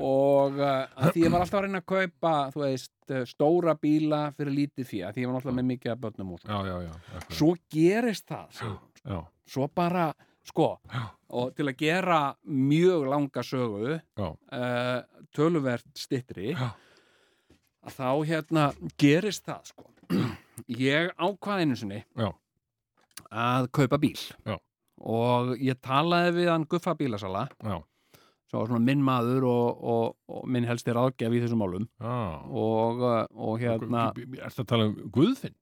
Og 0.09 0.57
uh, 0.59 0.69
að 0.97 1.11
því 1.15 1.23
ég 1.25 1.33
var 1.33 1.43
alltaf 1.45 1.59
að 1.59 1.65
reyna 1.67 1.81
að 1.83 1.87
kaupa 1.93 2.33
þú 2.53 2.63
veist, 2.65 2.93
uh, 3.11 3.23
stóra 3.29 3.75
bíla 3.79 4.21
fyrir 4.37 4.55
lítið 4.57 4.87
fyrir, 4.89 5.11
því 5.15 5.25
ég 5.25 5.31
var 5.31 5.39
alltaf 5.39 5.57
með 5.59 5.67
mikið 5.73 5.91
af 5.95 6.01
börnum 6.05 6.31
akkurat. 6.35 7.37
svo 7.37 7.51
gerist 7.73 8.27
það 8.31 8.47
svo, 8.59 8.71
Já, 9.03 9.19
svo 9.55 9.67
bara, 9.75 10.07
sko 10.47 10.69
og 11.33 11.53
til 11.57 11.67
að 11.71 11.77
gera 11.79 12.21
mjög 12.45 13.05
langa 13.09 13.43
sögu 13.43 13.97
uh, 13.97 15.01
töluvert 15.33 15.87
stittri 15.97 16.53
að 17.83 17.95
þá 17.97 18.09
hérna 18.29 18.67
gerist 19.01 19.45
það 19.47 19.71
sko. 19.73 19.89
Ég 20.67 21.09
ákvað 21.17 21.63
einu 21.63 21.75
sinni 21.75 22.03
Já. 22.15 22.29
að 23.33 23.65
kaupa 23.75 23.97
bíl. 23.99 24.19
Já. 24.45 24.55
og 25.03 25.55
ég 25.59 25.75
talaði 25.83 26.31
við 26.37 26.51
hann 26.51 26.63
Guffa 26.69 26.93
bílasala. 26.95 27.47
Já, 27.59 27.81
svo 28.53 28.61
var 28.61 28.69
svona 28.69 28.85
minn 28.85 29.01
maður 29.01 29.47
og, 29.49 29.79
og, 29.93 30.15
og 30.29 30.43
minn 30.53 30.67
helsti 30.69 30.93
ráðgef 30.93 31.33
í 31.33 31.41
þessum 31.41 31.63
málum 31.63 31.87
já. 31.97 32.13
og, 32.53 33.01
uh, 33.01 33.25
og 33.33 33.57
hérna 33.63 34.11
Er 34.13 34.53
það 34.53 34.61
að 34.63 34.69
tala 34.69 34.85
um 34.91 34.95
Guðfinn? 35.15 35.55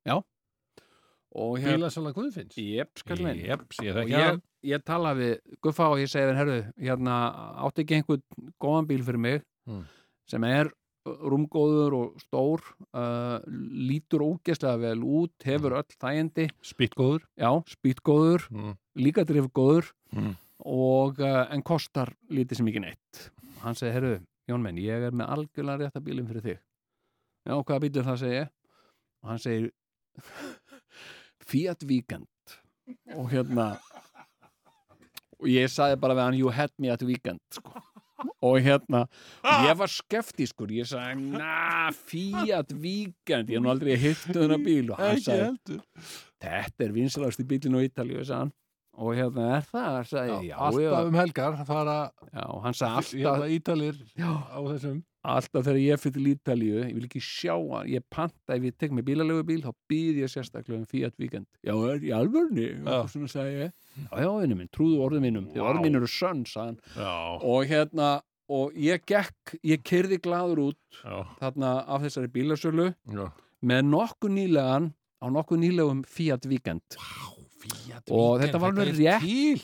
og 1.32 1.54
hérna 1.62 1.78
Bílasala 1.80 2.12
Guðfinns? 2.16 2.58
Jep, 2.60 2.92
skall 3.00 3.22
minn 3.24 3.40
Jeps, 3.40 3.80
ég 3.80 3.96
þekki 3.96 4.12
ég, 4.18 4.26
hann. 4.34 4.42
ég 4.68 4.84
tala 4.84 5.14
við 5.16 5.38
Guffa 5.64 5.88
og 5.94 6.02
ég 6.02 6.10
segi 6.12 6.28
við 6.28 6.40
herðu, 6.42 6.58
hérna 6.84 7.16
átti 7.64 7.86
ekki 7.86 8.00
einhvern 8.02 8.52
góðan 8.62 8.90
bíl 8.92 9.02
fyrir 9.08 9.24
mig 9.30 9.42
Mm. 9.70 9.84
sem 10.26 10.44
er 10.44 10.72
rúmgóður 11.06 11.94
og 11.94 12.16
stór 12.24 12.64
uh, 12.98 13.38
lítur 13.48 14.24
ógeðslega 14.26 14.80
vel 14.82 15.04
út 15.06 15.46
hefur 15.46 15.76
öll 15.78 15.94
þægindi 16.02 16.48
Spittgóður. 16.66 17.22
já, 17.38 17.52
spýtgóður, 17.70 18.48
Mm. 18.50 18.74
líka 18.98 19.24
drifgóður 19.24 19.92
Mm. 20.12 20.34
Og 20.68 21.22
uh, 21.22 21.46
en 21.54 21.64
kostar 21.66 22.14
lítið 22.30 22.62
sem 22.62 22.72
ekki 22.72 22.84
neitt. 22.84 23.22
Hann 23.62 23.78
segi, 23.78 23.94
herru, 23.96 24.16
Jón 24.50 24.64
menn, 24.64 24.80
ég 24.82 25.08
er 25.08 25.16
með 25.16 25.30
algjörlega 25.36 25.88
rétta 25.88 26.02
bílinn 26.04 26.28
fyrir 26.28 26.46
þig. 26.46 26.60
Já, 27.48 27.54
hvaða 27.56 27.82
bílinn 27.86 28.08
það 28.08 28.20
segi 28.22 28.42
og 29.22 29.30
hann 29.32 29.42
segir 29.42 29.70
Fiat 31.52 31.86
Weekend. 31.88 32.58
Og 33.16 33.30
hérna 33.32 33.76
og 35.42 35.48
ég 35.50 35.72
sagði 35.72 36.02
bara 36.02 36.18
við 36.18 36.28
hann 36.28 36.38
you 36.38 36.52
had 36.54 36.74
me 36.78 36.92
at 36.94 37.02
weekend 37.06 37.42
sko. 37.54 37.74
og 38.46 38.60
hérna 38.62 39.06
og 39.42 39.66
ég 39.66 39.78
var 39.80 39.90
skeftískur, 39.90 40.74
ég 40.76 40.90
sagði 40.90 41.32
na, 41.38 41.90
Fiat 41.96 42.74
Weekend. 42.78 43.50
Ég 43.50 43.58
er 43.58 43.64
nú 43.64 43.72
aldrei 43.74 43.96
hittu 43.98 44.36
þennan 44.38 44.66
bíl. 44.66 44.92
Og 44.92 45.02
hann 45.02 45.22
sagði, 45.22 45.80
þetta 46.42 46.86
er 46.86 46.98
vinsalasti 46.98 47.46
bílinn 47.48 47.78
á 47.78 47.82
Ítalíu 47.86 48.22
sagði 48.22 48.40
hann 48.44 48.54
og 49.00 49.14
hérna 49.16 49.46
er 49.58 49.64
það, 49.70 50.00
sagði 50.10 50.34
ég, 50.36 50.50
já, 50.52 50.58
Alltaf 50.68 50.84
já, 50.84 51.06
um 51.08 51.16
helgar 51.16 51.62
fara 51.68 51.96
já, 52.28 52.44
hann 52.66 52.76
sagði 52.76 52.98
alltaf 52.98 53.14
hérna 53.22 53.48
ítalir 53.56 54.02
já, 54.20 54.32
á 54.52 54.60
þessum. 54.68 54.98
alltaf 55.22 55.66
þegar 55.68 55.80
ég 55.82 56.02
fyrir 56.02 56.28
Ítalíu 56.32 56.80
ég 56.82 56.96
vil 56.98 57.06
ekki 57.08 57.22
sjá 57.24 57.54
hann, 57.56 57.88
ég 57.92 58.04
panta 58.12 58.58
ef 58.58 58.66
ég 58.68 58.76
tek 58.82 58.96
með 58.98 59.08
bílalegu 59.12 59.46
bíl, 59.48 59.62
þá 59.64 59.72
býð 59.92 60.20
ég 60.24 60.34
sérstaklega 60.34 60.82
um 60.82 60.90
Fiat 60.90 61.16
Weekend, 61.22 61.48
já, 61.64 61.76
er 61.94 62.04
í 62.04 62.12
alvörni 62.16 62.68
Já. 62.82 62.98
svona 63.14 63.32
sagði 63.32 63.56
ég, 63.68 63.72
já, 64.02 64.10
já, 64.26 64.30
vinnu 64.42 64.60
minn 64.60 64.72
trúðu 64.76 65.00
orðum 65.06 65.26
mínum, 65.28 65.48
því 65.54 65.64
orðum 65.64 65.88
mín 65.88 66.02
eru 66.02 66.10
sönn 66.12 66.44
Já, 66.98 67.14
og 67.40 67.70
hérna 67.70 68.12
og 68.52 68.74
ég 68.76 69.06
gekk, 69.08 69.56
ég 69.64 69.84
kyrði 69.88 70.20
gladur 70.20 70.66
út 70.72 70.80
já, 71.00 71.22
þarna 71.40 71.76
af 71.88 72.04
þessari 72.04 72.32
bílasölu 72.34 72.90
já. 72.92 73.30
með 73.64 73.86
nokkuð 73.94 74.36
nýlegan 74.36 74.92
á 75.22 75.26
nokkuð 75.32 75.64
nýlegum 75.64 76.04
Fiat 76.10 76.50
Weekend 76.50 76.98
Fiat 77.62 78.10
Og 78.12 78.42
þetta 78.42 78.60
var 78.64 78.74
alveg 78.74 78.98
rétt. 78.98 79.22
til. 79.28 79.62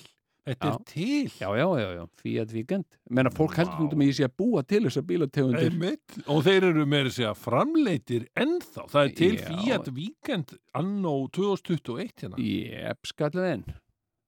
Þetta 0.48 0.68
er 0.72 0.76
til. 0.88 1.26
já, 1.42 1.48
já, 1.60 1.66
já, 1.76 1.88
já, 1.98 2.04
Fiat 2.22 2.52
Weekend 2.56 2.86
menna 3.12 3.30
fólk 3.36 3.52
Vá. 3.52 3.66
heldur 3.66 3.96
um 3.98 4.00
að 4.00 4.08
ég 4.08 4.16
sé 4.16 4.24
að 4.30 4.36
búa 4.40 4.62
til 4.64 4.80
þessar 4.86 5.04
bílategundir 5.10 5.66
Einmitt. 5.74 6.16
Og 6.32 6.40
þeir 6.46 6.68
eru 6.70 6.86
meira 6.88 7.10
að 7.12 7.16
segja 7.18 7.34
framleitir 7.36 8.28
ennþá. 8.40 8.86
Það 8.94 9.02
er 9.02 9.12
til 9.20 9.36
Já. 9.36 9.48
Fiat 9.50 9.90
Weekend 9.98 10.54
anno 10.80 11.16
2021 11.36 12.14
hérna. 12.24 12.40
Jep, 12.40 13.10
skallið 13.12 13.50
inn 13.58 13.66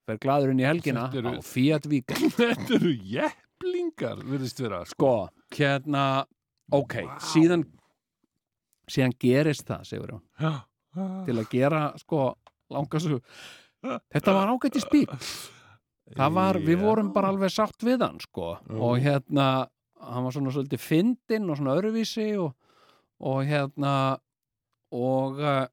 fer 0.09 0.17
gladur 0.19 0.51
inn 0.51 0.59
í 0.59 0.67
helgina 0.67 1.05
eru- 1.13 1.37
á 1.39 1.43
Fiat 1.45 1.87
Weekend 1.87 2.35
Þetta 2.41 2.75
eru 2.81 2.91
jepplingar, 3.15 4.19
virðist 4.25 4.59
vera. 4.59 4.83
sko, 4.91 5.13
hérna 5.55 6.25
ok, 6.73 6.95
Vá. 7.05 7.15
síðan 7.31 7.63
síðan 8.89 9.13
gerist 9.21 9.67
það, 9.69 9.83
segur 9.87 10.15
hún 10.17 11.23
til 11.27 11.35
að 11.37 11.49
gera, 11.53 11.81
sko, 12.01 12.33
langa 12.73 12.99
svo 12.99 13.19
þetta 13.85 14.35
var 14.35 14.51
ágættis 14.53 14.87
bíl 14.91 15.07
það 16.17 16.37
var, 16.37 16.59
við 16.63 16.81
vorum 16.83 17.11
bara 17.13 17.31
alveg 17.33 17.53
sátt 17.53 17.85
við 17.85 18.03
hann, 18.05 18.19
sko. 18.23 18.53
Já. 18.57 18.77
og 18.77 19.03
hérna, 19.03 19.47
hann 19.99 20.25
var 20.25 20.35
svona 20.35 20.53
svolítið 20.55 20.83
fyndinn 20.83 21.49
og 21.49 21.59
svona 21.59 21.75
öruvísi 21.79 22.29
og, 22.41 22.53
og 23.19 23.41
hérna 23.49 23.93
og, 24.95 25.41
uh, 25.41 25.65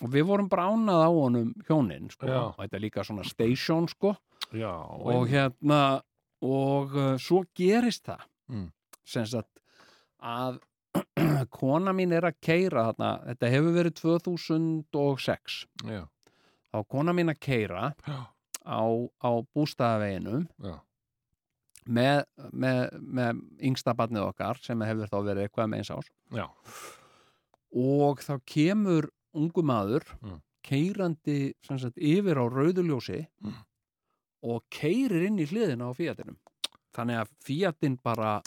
og 0.00 0.12
við 0.14 0.28
vorum 0.30 0.50
bara 0.52 0.68
ánað 0.72 1.04
á 1.04 1.10
honum 1.12 1.50
hjónin, 1.68 2.10
sko. 2.12 2.28
Já. 2.28 2.40
og 2.50 2.62
þetta 2.62 2.78
er 2.78 2.84
líka 2.86 3.06
svona 3.06 3.26
station, 3.28 3.88
sko. 3.90 4.14
Já, 4.54 4.72
og 4.72 5.28
hérna 5.30 5.80
og 6.44 6.94
uh, 6.96 7.10
svo 7.20 7.44
gerist 7.56 8.06
það. 8.10 8.30
Mm. 8.52 8.66
sem 9.08 9.24
sagt 9.24 9.60
að 10.20 10.58
kona 11.58 11.94
mín 11.96 12.12
er 12.12 12.26
að 12.28 12.36
keira 12.44 12.90
þarna, 12.90 13.12
þetta 13.30 13.50
hefur 13.54 13.72
verið 13.78 13.94
2006 14.02 15.56
Já. 15.88 16.02
Var 16.74 16.88
kona 16.90 17.12
mín 17.16 17.30
að 17.32 17.40
keira 17.40 17.94
á, 18.64 18.82
á 19.20 19.30
bústaðaveginum 19.54 20.46
með, 21.86 22.22
með, 22.52 22.80
með 23.00 23.42
yngsta 23.68 23.92
barnið 23.98 24.24
okkar 24.30 24.60
sem 24.64 24.80
hefur 24.86 25.10
þá 25.12 25.18
verið 25.26 25.42
eitthvað 25.48 25.68
með 25.74 25.82
eins 25.82 25.90
ás 25.92 26.08
Já. 26.32 26.46
og 27.74 28.22
þá 28.24 28.34
kemur 28.48 29.10
ungu 29.34 29.62
maður 29.66 30.04
Mm. 30.22 30.40
keirandi 30.64 31.52
sagt, 31.66 31.98
yfir 31.98 32.38
á 32.40 32.44
rauðuljósi 32.48 33.26
Mm. 33.44 33.58
og 34.48 34.62
keirir 34.70 35.26
inn 35.26 35.38
í 35.38 35.46
hliðina 35.50 35.90
á 35.90 35.92
Fiatinum 35.92 36.38
þannig 36.94 37.20
að 37.20 37.28
Fiatin 37.44 37.98
bara 38.02 38.40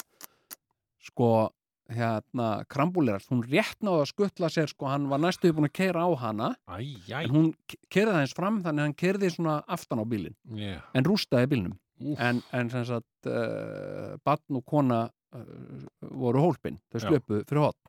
sko 1.04 1.52
hérna 1.94 2.48
krambulerast, 2.72 3.30
hún 3.32 3.44
rétt 3.48 3.80
náði 3.86 4.04
að 4.04 4.10
skuttla 4.12 4.50
sér 4.52 4.68
sko, 4.72 4.90
hann 4.92 5.08
var 5.12 5.22
næstuði 5.24 5.56
búin 5.56 5.70
að 5.70 5.76
keira 5.80 6.04
á 6.04 6.12
hana 6.20 6.50
Æ, 6.68 6.98
æ, 7.08 7.20
en 7.24 7.32
hún 7.32 7.50
keiraði 7.88 8.18
aðeins 8.18 8.36
fram 8.36 8.58
þannig 8.66 8.82
að 8.84 8.88
hann 8.90 8.98
keirði 9.00 9.30
svona 9.32 9.58
aftan 9.78 10.02
á 10.04 10.06
bílinn 10.10 10.36
já. 10.60 10.82
en 10.94 11.08
rústaði 11.08 11.52
bílnum 11.54 11.78
Úff. 11.98 12.20
en, 12.22 12.42
en 12.54 12.72
sem 12.74 12.84
sagt 12.90 13.30
uh, 13.32 14.18
barn 14.28 14.60
og 14.60 14.66
kona 14.68 15.00
uh, 15.08 15.86
voru 16.12 16.44
hólpin, 16.44 16.82
þau 16.92 17.00
Já. 17.00 17.06
slöpu 17.08 17.40
fyrir 17.48 17.64
hot 17.64 17.80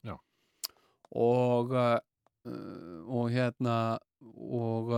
og 1.19 1.75
uh, 1.75 1.99
og 3.09 3.27
hérna 3.35 3.99
og 4.39 4.95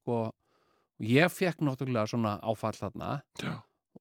sko 0.00 0.18
ég 1.06 1.30
fekk 1.32 1.62
náttúrulega 1.64 2.10
svona 2.10 2.34
áfall 2.44 2.76
þarna 2.76 3.14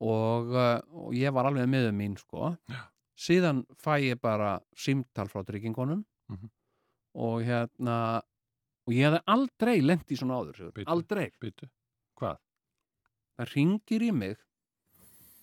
og, 0.01 0.51
og 0.51 1.13
ég 1.15 1.31
var 1.31 1.47
alveg 1.47 1.69
með 1.71 1.91
mín 1.95 2.17
sko 2.19 2.55
Já. 2.67 2.81
Síðan 3.17 3.65
fæ 3.79 3.99
ég 4.03 4.21
bara 4.21 4.59
símtal 4.75 5.27
frá 5.31 5.43
tryggingunum 5.45 6.05
Mhm. 6.29 6.49
og 7.15 7.41
hérna 7.43 8.21
og 8.87 8.93
ég 8.93 9.05
hefði 9.07 9.21
aldrei 9.27 9.81
lent 9.81 10.07
í 10.11 10.17
svona 10.17 10.35
áður. 10.41 10.71
Bíddu. 10.73 10.87
aldrei. 10.87 11.31
Hvað? 12.17 12.37
það 13.37 13.53
ringir 13.55 14.01
í 14.01 14.11
mig 14.13 14.37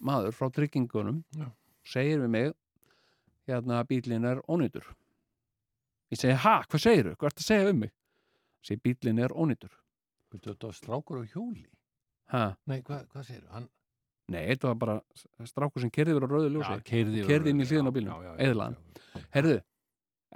maður 0.00 0.32
frá 0.32 0.48
tryggingunum 0.50 1.24
Já. 1.36 1.52
segir 1.84 2.18
við 2.20 2.30
mig 2.30 2.52
hérna 3.48 3.84
bílinn 3.84 4.24
er 4.24 4.40
ónýtur 4.48 4.84
ég 6.10 6.18
segi, 6.18 6.34
ha, 6.34 6.62
hvað 6.68 6.80
segirðu? 6.80 7.16
hvað 7.16 7.28
ertu 7.30 7.42
að 7.42 7.50
segja 7.50 7.70
um 7.70 7.78
mig? 7.80 7.92
segi, 8.62 8.80
bílinn 8.80 9.18
er 9.22 9.28
ónýtur 9.30 9.70
Býtu, 10.32 10.54
þetta 10.54 10.64
var 10.70 10.72
strákur 10.72 11.20
á 11.20 11.24
hjóli. 11.28 11.66
ha, 12.32 12.56
Nei, 12.66 12.80
hvað, 12.80 13.06
hvað 13.12 13.24
segir 13.26 13.46
Hann 13.50 13.68
nei, 14.32 14.46
þetta 14.52 14.70
var 14.72 14.80
bara 14.82 14.96
strákur 15.48 15.84
sem 15.84 15.92
kerði 15.92 16.16
yfir 16.16 16.26
á 16.26 16.30
rauðu 16.32 16.54
ljósi. 16.56 16.78
Keirði 16.88 17.26
Keyrði 17.28 17.52
inn 17.52 17.62
í 17.62 17.68
hliðina 17.68 17.92
á 17.92 17.96
bílnum, 17.96 18.24
eyðilaði 18.36 18.66
hann. 18.68 19.26
herðu, 19.36 19.58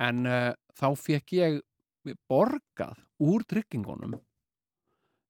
en 0.09 0.29
uh, 0.31 0.53
þá 0.77 0.87
fekk 1.01 1.35
ég 1.39 1.59
borgað 2.31 3.01
úr 3.25 3.45
tryggingunum 3.49 4.19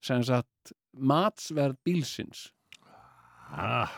sem 0.05 0.22
sagt 0.26 0.74
matsverð 0.97 1.78
bílsins. 1.86 2.51
Ah, 3.47 3.93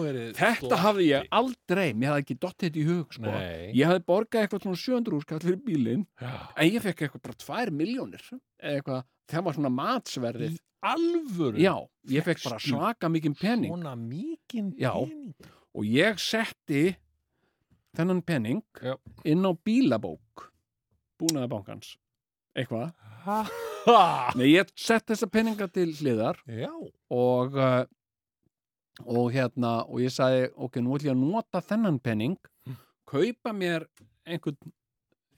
verið 0.00 0.30
þetta 0.38 0.78
hafði 0.80 1.08
ég 1.10 1.26
aldrei, 1.36 1.90
mér 1.92 2.14
hafði 2.14 2.22
ekki 2.24 2.36
dottið 2.40 2.68
þetta 2.70 2.80
í 2.80 2.84
hug 2.88 3.12
sko. 3.12 3.32
Ég 3.76 3.90
hafði 3.90 4.04
borgað 4.08 4.46
eitthvað 4.46 4.64
svona 4.64 4.80
700 4.80 5.16
úrskall 5.18 5.40
fyrir 5.44 5.60
bílinn 5.66 6.06
Já. 6.22 6.32
en 6.56 6.70
ég 6.70 6.84
fekk 6.86 7.04
eitthvað 7.04 7.24
bara 7.26 7.36
2 7.44 7.74
miljónir 7.76 8.24
eitthvað, 8.56 9.04
það 9.28 9.44
var 9.48 9.58
svona 9.58 9.72
matsverðið 9.76 10.56
Alvöru? 10.86 11.58
já, 11.58 11.74
ég 12.12 12.24
fekk 12.26 12.44
bara 12.46 12.58
svaka 12.62 13.08
mikið 13.10 13.34
pening 13.40 13.72
Svona 13.72 13.94
mikinn 13.98 14.72
Já. 14.78 14.92
pening? 14.94 15.34
og 15.76 15.84
ég 15.84 16.18
setti 16.22 16.96
þennan 17.96 18.22
pening 18.24 18.62
Já. 18.82 18.94
inn 19.24 19.44
á 19.44 19.52
bílabók 19.66 20.50
búnaðabankans 21.20 21.96
eitthvað 22.56 22.92
Ha? 23.26 23.40
Nei, 24.38 24.52
ég 24.54 24.68
sett 24.78 25.06
þessa 25.10 25.26
peninga 25.30 25.66
til 25.72 25.88
hliðar 25.98 26.38
Já. 26.46 26.70
og 27.10 27.56
uh, 27.58 27.84
og 29.04 29.32
hérna 29.34 29.80
og 29.90 29.98
ég 30.00 30.12
sagði, 30.14 30.46
ok, 30.56 30.78
nú 30.80 30.94
ætlum 30.96 31.10
ég 31.10 31.16
að 31.16 31.24
nota 31.34 31.60
þennan 31.60 31.98
penning 32.00 32.36
kaupa 33.06 33.52
mér 33.52 33.84
einhvern, 34.26 34.56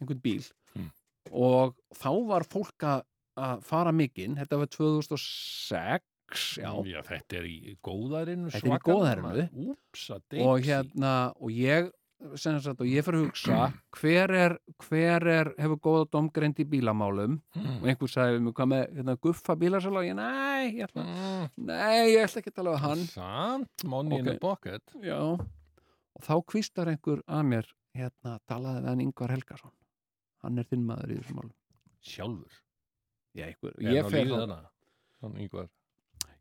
einhvern 0.01 0.21
bíl 0.25 0.45
Mm. 0.77 0.91
og 1.33 1.73
þá 1.97 2.11
var 2.29 2.45
fólk 2.45 2.85
að 2.85 3.01
að 3.39 3.63
fara 3.69 3.93
mikinn, 3.95 4.37
þetta 4.41 4.59
var 4.61 4.71
2006 4.75 6.59
já, 6.61 6.73
Já, 6.85 6.99
þetta 7.07 7.39
er 7.41 7.47
í 7.49 7.77
góðarinu 7.85 8.51
Þetta 8.53 8.67
er 8.69 8.75
í 8.75 8.83
góðærinu. 8.85 9.47
Úpsa, 9.73 10.19
og 10.45 10.67
hérna 10.67 11.13
og 11.39 11.55
ég 11.55 11.89
sagt, 12.35 12.81
og 12.83 12.89
ég 12.91 13.05
fyrir 13.07 13.21
að 13.21 13.27
hugsa 13.29 13.59
hver 13.95 14.33
er, 14.35 14.55
hver 14.89 15.27
er 15.31 15.51
hefur 15.57 15.79
góða 15.87 16.09
domgreind 16.17 16.59
í 16.59 16.67
bílamálum? 16.69 17.37
Og 17.79 17.87
einhver 17.87 18.11
sagði 18.11 18.41
mig 18.43 18.57
hvað 18.59 18.71
með 18.75 18.85
hérna, 18.99 19.15
guffa 19.23 19.55
bílasala? 19.61 20.03
Og 20.03 20.09
ég, 20.09 20.19
nei, 20.19 20.75
ég 20.81 20.89
ætla, 20.89 21.05
nei, 21.57 22.11
ég 22.17 22.25
ætla 22.27 22.43
ekki 22.43 22.53
að 22.53 22.59
tala 22.59 22.75
við 22.75 22.85
hann. 22.89 23.05
Samt, 23.15 23.85
money 23.87 24.19
in 24.19 24.27
Ok. 24.27 24.33
the 24.35 24.39
pocket. 24.43 24.83
Já, 25.01 25.21
og 25.39 26.27
þá 26.27 26.35
kvistar 26.51 26.91
einhver 26.91 27.23
að 27.31 27.45
mér 27.55 27.71
hérna, 27.95 28.39
talaði 28.51 28.83
við 28.83 28.91
hann 28.93 29.05
Ingvar 29.07 29.31
Helgason. 29.37 29.75
Hann 30.43 30.59
er 30.59 30.67
þinn 30.71 30.85
maður 30.91 31.15
í 31.15 31.21
þessum 31.23 31.39
málum. 31.41 31.55
Sjálfur 32.03 32.65
já, 33.35 33.45
einhver, 33.49 33.75
Er 33.81 33.93
ég 33.93 34.03
hann 34.03 34.11
fer? 34.13 34.71
Hann 35.23 35.37
yngvar 35.43 35.69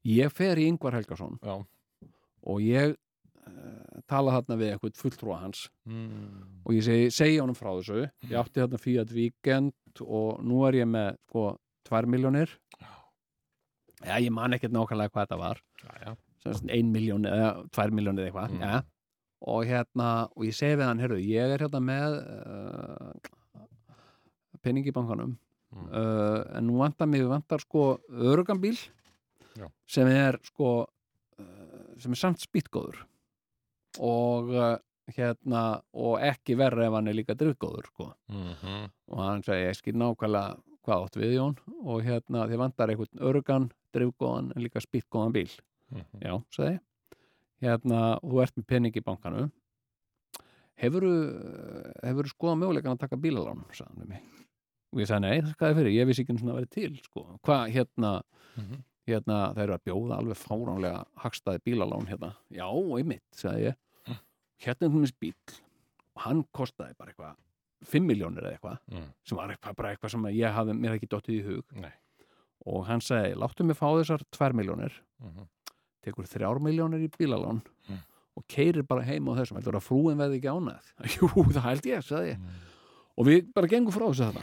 ég 0.07 0.31
fer 0.31 0.55
í 0.61 0.67
Ingvar 0.69 0.93
Helgason. 0.95 1.39
Já. 1.43 1.55
Og 2.47 2.61
ég 2.63 2.93
uh, 2.93 4.01
tala 4.07 4.37
þarna 4.37 4.55
við 4.61 4.69
einhvern 4.75 4.95
fulltrúa 4.95 5.39
hans. 5.41 5.65
Mm. 5.85 6.61
og 6.63 6.73
ég 6.77 6.85
segi, 6.85 7.09
segi 7.11 7.39
honum 7.41 7.57
frá 7.57 7.73
þessu. 7.75 8.05
Ég 8.29 8.37
átti 8.39 8.61
þarna 8.61 8.79
Fiat 8.79 9.11
Weekend 9.11 10.03
og 10.05 10.43
nú 10.45 10.61
er 10.67 10.77
ég 10.83 10.87
með 10.87 11.17
sko 11.27 11.47
2 11.89 12.05
miljónir 12.11 12.51
já, 14.05 14.15
ég 14.21 14.31
man 14.31 14.53
ekkert 14.53 14.71
nákvæmlega 14.75 15.09
hvað 15.11 15.25
þetta 15.25 15.39
var. 15.41 15.61
Já, 15.81 15.91
já. 16.05 16.11
Sem 16.43 16.53
sagt 16.53 16.69
1 16.77 16.91
miljón 16.93 17.25
eða 17.27 17.49
2 17.73 17.91
miljónir 17.97 18.27
eða 18.27 18.31
eitthvað 18.31 18.55
Mm. 18.57 18.83
og 19.47 19.65
hérna, 19.69 20.07
og 20.35 20.45
ég 20.45 20.55
segi 20.55 20.77
við 20.79 20.87
hann 20.87 20.99
heyrðu, 21.03 21.17
ég 21.21 21.51
er 21.53 21.59
hérna 21.65 21.81
með 21.83 22.15
uh, 22.23 23.11
pening 24.63 24.87
í 24.87 24.93
bankanum 24.95 25.35
Mm. 25.75 25.87
uh, 25.91 26.43
en 26.57 26.63
nú 26.69 26.77
vantar 26.79 27.07
mig, 27.11 27.25
vantar 27.27 27.59
sko 27.59 27.97
örugambíl 28.07 28.77
Já. 29.57 29.67
sem 29.85 30.07
er 30.07 30.37
sko 30.47 30.69
uh, 30.87 31.87
sem 31.99 32.11
er 32.15 32.19
samt 32.21 32.39
spýtgóður 32.39 33.01
og 33.99 34.53
uh, 34.55 34.77
hérna 35.11 35.81
og 35.93 36.21
ekki 36.23 36.55
verri 36.59 36.85
ef 36.87 36.95
hann 36.95 37.07
er 37.11 37.17
líka 37.19 37.35
drifgóður 37.35 37.89
sko 37.91 38.07
mm 38.31 38.87
og 39.11 39.19
hann 39.23 39.43
segi 39.43 39.67
ég 39.67 39.75
skil 39.79 39.95
nákvæmlega 39.99 40.55
hvað 40.87 41.03
átt 41.05 41.19
við 41.19 41.35
Jón 41.35 41.55
og 41.83 42.01
hérna 42.07 42.45
þið 42.47 42.59
vantar 42.63 42.89
einhvern 42.91 43.21
örugan, 43.27 43.69
drifgóðan 43.95 44.53
en 44.55 44.63
líka 44.63 44.79
spýtgóðan 44.83 45.35
bíl 45.35 45.51
Mhm. 45.91 46.19
já, 46.19 46.33
sagði 46.51 46.73
ég. 46.73 46.81
hérna, 47.63 48.19
þú 48.23 48.41
ert 48.43 48.55
með 48.57 48.65
pening 48.67 48.95
í 48.99 49.03
bankanu 49.03 49.49
hefuru 50.77 51.11
hefuru 52.03 52.27
skoðað 52.31 52.59
möguleikan 52.61 52.95
að 52.97 52.99
taka 53.05 53.15
bílalán 53.19 53.63
sagði 53.71 53.87
hann 53.93 54.01
við 54.03 54.09
mig 54.09 54.46
og 54.93 54.99
ég 55.01 55.07
sagði 55.09 55.21
nei, 55.21 55.41
það 55.41 55.53
skaði 55.57 55.75
fyrir, 55.79 55.91
ég 55.97 56.07
vissi 56.07 56.23
ekki 56.23 56.37
svona 56.39 56.53
að 56.53 56.59
vera 56.61 56.71
til 56.77 56.97
sko. 57.03 57.25
hvað 57.45 57.71
hérna 57.75 58.11
Mhm. 58.57 58.83
hérna, 59.07 59.53
það 59.55 59.63
eru 59.63 59.73
að 59.77 59.83
bjóða 59.87 60.17
alveg 60.17 60.37
fáránlega 60.37 61.05
hagstaði 61.23 61.59
bílalán 61.65 62.07
hérna 62.07 62.33
já, 62.51 62.67
einmitt, 62.97 63.23
sagði 63.31 63.67
ég 63.67 63.75
hérna 64.65 64.85
er 64.87 64.89
hún 64.89 65.11
bíl 65.21 65.33
og 66.15 66.21
hann 66.23 66.43
kostaði 66.53 66.97
bara 66.97 67.11
eitthvað 67.11 67.35
5 67.85 68.03
miljónir 68.07 68.41
eða 68.43 68.57
eitthvað 68.57 68.77
Mm. 68.91 69.13
sem 69.23 69.37
var 69.37 69.49
eitthvað, 69.49 69.75
bara 69.75 69.95
eitthvað 69.95 70.09
sem 70.11 70.23
ég 70.23 70.51
hafði 70.53 70.73
mér 70.79 70.95
ekki 70.99 71.07
dottið 71.07 71.39
í 71.39 71.45
hug 71.45 71.63
Nei. 71.75 71.91
og 72.65 72.85
hann 72.87 72.99
segi, 72.99 73.35
láttu 73.35 73.63
mig 73.63 73.77
fá 73.77 73.85
þessar 73.93 74.23
2 74.31 74.51
miljónir 74.53 74.91
Mhm. 75.21 75.47
tekur 76.03 76.25
3 76.27 76.59
miljónir 76.59 77.03
í 77.05 77.09
bílalán 77.09 77.61
Mm. 77.87 77.99
og 78.35 78.47
keirir 78.47 78.83
bara 78.87 79.03
heim 79.03 79.25
á 79.27 79.35
þessum 79.37 79.57
heldur 79.61 79.75
að 79.75 79.85
frúin 79.85 80.17
veði 80.17 80.41
ekki 80.41 80.49
ánæð 80.49 80.83
jú, 81.19 81.27
það 81.53 81.61
held 81.61 81.81
ég, 81.85 82.01
sagði 82.03 82.31
ég 82.33 82.37
Mm. 82.39 82.49
Og 83.17 83.27
við 83.27 83.51
bara 83.55 83.71
gengum 83.71 83.93
frá 83.95 84.07
þessu 84.07 84.29
þetta 84.29 84.41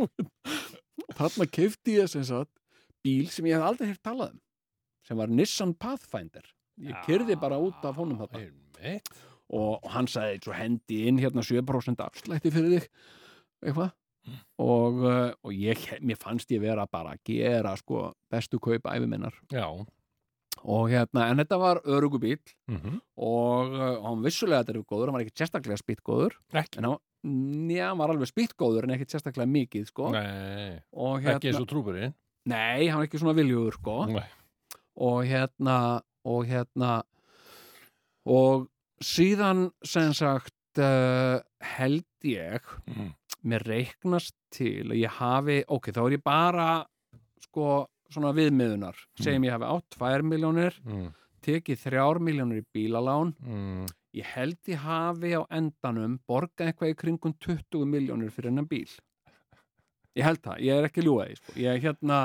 og 0.00 0.08
þarna 1.16 1.48
keifti 1.56 1.98
ég 1.98 2.10
sem 2.10 2.24
sagt 2.26 2.52
bíl 3.04 3.28
sem 3.32 3.46
ég 3.48 3.56
hef 3.56 3.66
aldrei 3.70 3.90
hef 3.92 4.00
talað 4.04 4.34
um 4.34 4.40
sem 5.10 5.18
var 5.18 5.30
Nissan 5.32 5.72
Pathfinder. 5.74 6.44
Ég 6.80 6.94
kyrði 7.02 7.34
bara 7.40 7.58
út 7.58 7.82
af 7.82 7.96
honum 7.98 8.20
þarna. 8.20 8.44
Einmitt. 8.46 9.08
og 9.50 9.82
hann 9.90 10.06
sagði 10.06 10.44
svo 10.44 10.54
hendi 10.54 11.00
inn 11.10 11.16
hérna 11.18 11.42
7% 11.42 11.98
afslætti 12.04 12.52
fyrir 12.54 12.76
þig. 12.76 12.84
Eitthvað. 13.64 13.96
Og, 14.62 15.00
uh, 15.02 15.32
og 15.42 15.56
ég, 15.56 15.80
mér 16.06 16.18
fannst 16.20 16.52
ég 16.54 16.62
vera 16.62 16.84
bara 16.86 17.16
að 17.16 17.24
gera 17.32 17.72
sko 17.80 18.12
bestu 18.30 18.60
kaup 18.62 18.86
æfiminnar 18.86 19.34
Já. 19.50 19.66
Og 20.64 20.90
hérna, 20.92 21.28
en 21.30 21.38
þetta 21.40 21.58
var 21.58 21.80
örugubíl 21.88 22.38
Mm 22.68 22.98
og 23.16 23.72
uh, 23.72 24.02
hann 24.04 24.22
vissulega 24.24 24.62
þetta 24.64 24.74
er 24.78 24.82
góður, 24.84 25.06
hann 25.10 25.16
var 25.18 25.24
ekki 25.24 25.36
sérstaklega 25.40 25.78
spýttgóður 25.80 26.34
Ekki. 26.52 26.78
en 26.78 26.84
hann, 26.88 26.98
njá, 27.68 27.86
hann 27.90 27.98
var 27.98 28.10
alveg 28.14 28.28
spýttgóður 28.32 28.84
en 28.88 28.94
ekki 28.96 29.08
sérstaklega 29.10 29.48
mikið 29.48 29.86
sko 29.90 30.10
Nei. 30.12 30.80
og 30.92 31.20
Ekki 31.24 31.48
eins 31.50 31.56
hérna, 31.56 31.62
og 31.64 31.68
trúburinn. 31.72 32.14
nei, 32.46 32.88
hann 32.88 32.98
var 33.00 33.06
ekki 33.08 33.20
svona 33.20 33.36
viljugur 33.36 33.76
sko 33.80 33.96
Nei. 34.12 34.24
og 34.96 35.24
hérna 35.28 35.78
og 36.24 36.44
hérna 36.48 37.02
og 38.28 38.68
síðan 39.02 39.70
sem 39.84 40.12
sagt 40.16 40.52
uh, 40.78 41.40
held 41.76 42.04
ég 42.24 42.60
Mhm. 42.86 43.14
mér 43.48 43.62
reiknast 43.64 44.34
til 44.52 44.84
að 44.92 44.98
ég 45.00 45.08
hafi, 45.16 45.62
ok, 45.66 45.86
þá 45.96 46.00
er 46.06 46.16
ég 46.18 46.22
bara 46.22 46.84
sko, 47.40 47.86
svona 48.14 48.32
viðmiðunar. 48.36 48.98
Segjum 49.20 49.46
ég 49.48 49.56
hafi 49.56 49.68
átt 49.70 49.98
2 49.98 50.22
miljónir 50.30 50.76
mm, 50.84 51.08
tekið 51.46 51.84
3 51.88 52.22
miljónir 52.26 52.62
í 52.62 52.66
bílalán. 52.74 53.34
Mm, 53.44 53.86
ég 54.18 54.32
held 54.34 54.58
ég 54.72 54.82
hafi 54.84 55.34
á 55.38 55.42
endanum 55.54 56.18
borgað 56.28 56.72
eitthvað 56.72 56.94
í 56.94 56.98
kringum 57.04 57.36
20 57.46 57.86
miljónir 57.88 58.34
fyrir 58.34 58.50
hennan 58.52 58.68
bíl. 58.70 58.88
Ég 60.18 60.26
held 60.26 60.40
það, 60.42 60.62
ég 60.66 60.74
er 60.80 60.88
ekki 60.88 61.04
ljúaði 61.06 61.36
sko. 61.38 61.52
ég, 61.62 61.76
hérna, 61.84 62.16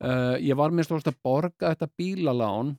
uh, 0.00 0.36
ég 0.40 0.56
var 0.56 0.72
minnst 0.72 0.94
að 0.96 1.18
borga 1.22 1.74
þetta 1.74 1.88
bílalán 2.00 2.72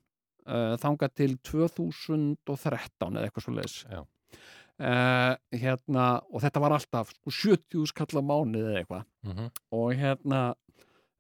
uh, 0.47 0.73
þangað 0.81 1.13
til 1.19 1.35
2013 1.45 3.13
eða 3.19 3.27
eitthvað 3.27 3.45
svo 3.45 3.53
leis 3.53 3.75
Já. 3.85 3.99
uh, 4.01 5.35
hérna, 5.53 6.07
og 6.33 6.41
þetta 6.41 6.63
var 6.65 6.75
alltaf 6.79 7.13
sko, 7.13 7.35
70 7.43 7.85
skalla 7.93 8.23
mánuð 8.25 8.71
eða 8.71 8.81
eitthvað. 8.81 9.05
Mhm, 9.29 9.51
og 9.77 9.93
hérna 10.01 10.41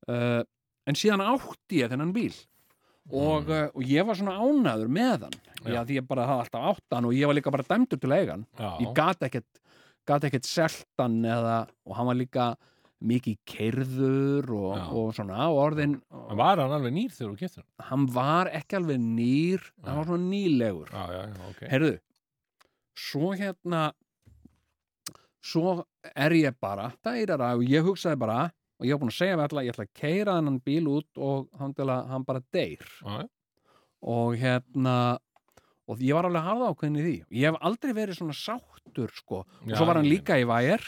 uh, 0.09 0.41
en 0.87 0.97
síðan 0.99 1.23
átti 1.25 1.79
ég 1.83 1.91
þennan 1.93 2.13
bíl 2.15 2.33
og, 3.11 3.49
uh, 3.51 3.67
og 3.75 3.83
ég 3.87 4.05
var 4.07 4.15
svona 4.19 4.37
ánæður 4.39 4.91
með 4.99 5.25
hann 5.27 5.39
Já. 5.63 5.71
já. 5.77 5.81
því 5.87 5.97
ég 6.01 6.07
bara 6.07 6.27
hafði 6.27 6.43
alltaf 6.45 6.69
áttan 6.73 7.07
og 7.09 7.15
ég 7.15 7.27
var 7.29 7.37
líka 7.37 7.51
bara 7.55 7.67
dæmdur 7.67 7.99
til 8.03 8.11
eigan 8.15 8.45
já, 8.59 8.69
ég 8.83 8.93
gat 8.97 9.23
ekkert 9.29 9.59
ekkert 10.27 10.47
seltan 10.47 11.21
eða 11.23 11.57
og 11.87 11.95
hann 11.95 12.09
var 12.09 12.17
líka 12.19 12.47
mikið 13.03 13.37
keirður 13.47 14.45
og, 14.55 14.73
Já. 14.79 14.83
og 14.95 15.09
svona 15.15 15.47
og 15.51 15.57
orðin 15.59 15.97
En 16.31 16.37
var 16.39 16.59
hann 16.61 16.71
alveg 16.71 16.93
nýr 16.95 17.11
þegar 17.11 17.33
þú 17.33 17.39
getur 17.41 17.63
hann? 17.63 17.87
hann 17.89 18.05
var 18.15 18.49
ekki 18.55 18.77
alveg 18.79 18.99
nýr 19.03 19.65
hann 19.83 19.97
var 19.99 20.07
svona 20.07 20.29
nýlegur 20.31 20.91
Já, 20.93 21.03
já, 21.11 21.21
já, 21.27 21.49
ok. 21.49 21.61
heyrðu 21.73 21.93
svo 23.03 23.33
hérna 23.35 23.81
svo 25.43 25.73
er 26.15 26.35
ég 26.37 26.55
bara 26.63 26.91
dærara 27.03 27.53
og 27.57 27.63
ég 27.67 27.83
hugsaði 27.83 28.19
bara 28.23 28.37
og 28.83 28.87
ég 28.89 28.97
var 28.97 29.01
búin 29.01 29.13
að 29.13 29.19
segja 29.21 29.37
við 29.39 29.45
alla, 29.47 29.63
ég 29.63 29.73
ætla 29.73 29.85
að 29.87 29.93
keira 29.95 30.37
þennan 30.37 30.57
bíl 30.67 30.89
út 30.91 31.21
og 31.23 31.45
hann 31.59 31.75
hann 32.11 32.25
bara 32.27 32.41
deyr. 32.51 32.89
Já. 32.99 33.29
og 34.03 34.35
hérna 34.35 34.95
og 35.87 35.99
ég 36.03 36.15
var 36.15 36.27
alveg 36.27 36.43
harða 36.43 36.71
ákveðin 36.71 36.99
í 36.99 37.03
því. 37.05 37.15
Ég 37.39 37.47
hef 37.47 37.61
aldrei 37.63 37.93
verið 37.95 38.19
svona 38.19 38.35
sáttur 38.35 39.11
sko. 39.15 39.43
Og 39.63 39.71
Já, 39.71 39.77
svo 39.77 39.87
var 39.87 39.99
hann 39.99 40.09
líka 40.09 40.37
í 40.39 40.47
vægir 40.47 40.83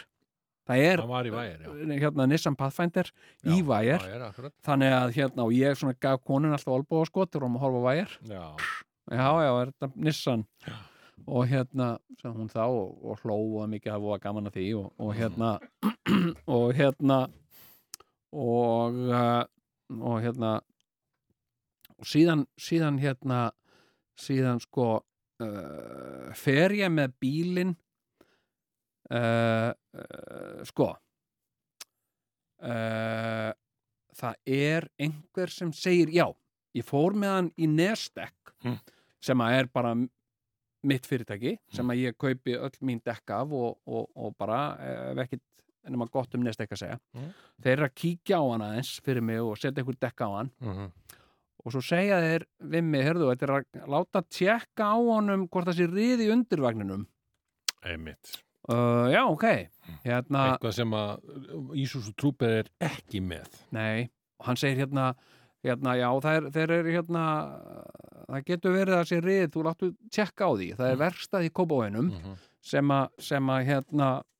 það 0.65 0.81
er 0.87 1.03
Hann 1.03 1.11
var 1.11 1.27
í 1.29 1.33
vægir, 1.33 1.61
já. 1.61 1.99
hérna 2.01 2.27
Nissan 2.29 2.57
Pathfinder 2.57 3.11
í 3.45 3.59
Já, 3.59 3.67
vægir 3.69 4.03
Vægir, 4.03 4.49
þannig 4.65 4.95
að 4.97 5.13
hérna 5.19 5.45
og 5.45 5.53
ég 5.55 5.85
gaf 6.01 6.25
konun 6.25 6.55
alltaf 6.55 6.73
olbúa 6.73 7.05
sko 7.07 7.27
til 7.29 7.43
að 7.43 7.59
horfa 7.61 7.81
á 7.81 7.87
vægir 7.89 8.17
Já, 8.25 8.43
já 9.11 9.29
já 9.45 9.51
er 9.61 9.73
þetta 9.73 9.91
Nissan. 9.95 10.45
Og 11.25 11.47
hérna 11.49 11.87
sem 12.21 12.33
hún 12.33 12.49
þá 12.51 12.65
og, 12.67 12.97
og 13.01 13.21
hlóa 13.23 13.67
mikið 13.69 13.93
að 13.95 14.03
voða 14.03 14.21
gaman 14.21 14.49
að 14.49 14.57
því 14.59 14.67
og, 14.79 14.91
og 15.01 15.15
hérna 15.17 15.51
og 16.57 16.67
hérna 16.77 17.19
og 18.35 18.97
uh, 19.07 19.43
og 20.01 20.17
hérna 20.23 20.53
og 21.95 22.07
síðan 22.09 22.43
síðan 22.59 22.97
hérna 22.99 23.39
síðan 24.19 24.59
sko 24.63 24.87
uh, 24.99 26.33
fer 26.35 26.73
ég 26.75 26.91
með 26.91 27.13
bílinn 27.21 27.75
uh, 29.13 29.71
uh, 29.71 30.63
sko 30.67 30.89
það 34.15 34.35
er 34.47 34.87
einhver 35.01 35.51
sem 35.51 35.73
segir 35.75 36.09
já, 36.15 36.25
ég 36.73 36.85
fór 36.87 37.13
með 37.19 37.33
hann 37.37 37.49
í 37.61 37.67
Nestek 37.71 38.33
Mm. 38.65 38.79
sem 39.21 39.41
að 39.43 39.53
er 39.59 39.67
bara 39.69 39.89
mitt 40.87 41.05
fyrirtæki 41.05 41.51
sem 41.69 41.89
að 41.91 41.99
ég 42.01 42.15
kaupi 42.17 42.55
öll 42.57 42.77
mín 42.81 42.97
dekk 43.05 43.29
af 43.35 43.51
og, 43.53 43.75
og, 43.85 44.07
og 44.15 44.31
bara 44.39 44.61
ef 45.11 45.35
ekkit 45.85 45.93
nema 45.93 46.07
gott 46.11 46.35
um 46.35 46.43
Nestek 46.43 46.71
að 46.73 46.81
segja. 46.81 46.99
Mm. 47.15 47.33
þeir 47.61 47.73
eru 47.75 47.85
að 47.87 47.95
kíkja 48.01 48.39
á 48.41 48.43
hann 48.51 48.65
aðeins 48.65 48.91
fyrir 49.05 49.21
mig 49.25 49.41
og 49.41 49.57
setja 49.57 49.81
einhver 49.83 49.97
dekk 49.99 50.21
á 50.25 50.29
hann. 50.35 50.51
Mhm, 50.61 50.91
og 51.65 51.71
svo 51.73 51.81
segja 51.81 52.19
þeir 52.21 52.45
við 52.61 52.83
mig, 52.83 53.05
heyrðu, 53.05 53.29
þetta 53.31 53.45
er 53.45 53.53
að 53.55 53.87
láta 53.89 54.23
tjekka 54.29 54.89
á 54.89 54.97
honum 54.97 55.47
hvort 55.47 55.69
það 55.69 55.77
sé 55.79 55.87
riði 55.91 56.27
í 56.27 56.33
undirvagninum. 56.33 57.07
Einmitt. 57.85 58.41
uh, 58.69 59.07
já, 59.13 59.23
ok. 59.29 59.45
Hérna, 60.03 60.57
Eitthvað 60.57 60.73
sem 60.73 60.91
að 60.91 61.19
Ísus 61.77 62.09
og 62.09 62.15
Trúper 62.17 62.65
er 62.65 62.69
ekki 62.79 63.21
með. 63.21 63.45
nei, 63.71 64.09
og 64.39 64.45
hann 64.47 64.57
segir 64.57 64.85
hérna 64.85 65.13
hérna, 65.65 65.95
já, 65.97 66.09
er, 66.29 66.49
þeir 66.53 66.71
eru 66.79 66.93
hérna 66.93 67.23
það 68.25 68.45
getur 68.45 68.75
verið 68.75 68.97
að 68.99 69.07
sé 69.09 69.19
rið 69.21 69.51
þú 69.53 69.63
láttu 69.65 69.89
tjekka 70.13 70.49
á 70.49 70.51
því, 70.57 70.69
það 70.77 70.91
er 70.91 71.01
verstað 71.01 71.45
í 71.47 71.51
kópáinum 71.53 72.09
sem 72.65 72.91
að 72.93 73.09
sem 73.21 73.49
að 73.49 73.65
hérna 73.69 74.09
uh, 74.19 74.34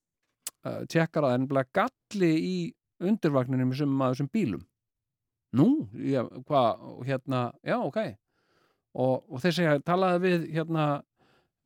tjekkar 0.92 1.26
á 1.26 1.28
það, 1.30 1.38
ennblega 1.40 1.72
galli 1.80 2.32
í 2.36 2.56
undirvagninum 3.06 3.74
sem 3.76 3.96
að 4.02 4.14
þessum 4.16 4.30
bílum. 4.34 4.64
Nú, 5.56 5.66
já, 6.04 6.24
hvað 6.48 6.86
hérna, 7.08 7.42
já, 7.64 7.78
ok. 7.80 8.00
Og, 8.96 9.26
og 9.32 9.42
þeir 9.44 9.56
segja, 9.56 9.76
talaði 9.88 10.22
við 10.26 10.46
hérna 10.56 10.86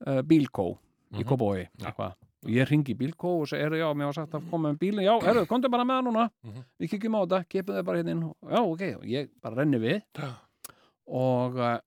uh, 0.08 0.22
bílkó 0.26 0.72
í 1.14 1.22
Mhm. 1.24 1.26
Kópói 1.26 1.64
Já. 1.80 1.90
eitthvað. 1.90 2.12
Og 2.46 2.50
ég 2.54 2.68
ringi 2.70 2.94
bílkó 2.96 3.32
og 3.42 3.48
segir, 3.50 3.74
já, 3.82 3.88
mér 3.98 4.06
var 4.12 4.14
sagt 4.20 4.34
að 4.38 4.46
koma 4.52 4.70
með 4.70 4.78
bílinn. 4.80 5.04
Já, 5.08 5.16
herru, 5.26 5.46
komdu 5.50 5.70
bara 5.74 5.84
með 5.84 5.98
það 6.00 6.06
núna. 6.08 6.26
Mhm. 6.46 6.64
við 6.80 6.90
kikjum 6.94 7.16
á 7.18 7.22
þetta, 7.26 7.40
kipum 7.50 7.76
þau 7.80 7.84
bara 7.86 7.98
hérna 8.04 8.12
inn. 8.14 8.24
Já, 8.46 8.60
ok, 8.62 8.84
og 9.00 9.06
ég 9.10 9.30
bara 9.42 9.56
renni 9.56 9.80
við. 9.82 10.02
Og, 11.10 11.56
uh, 11.58 11.80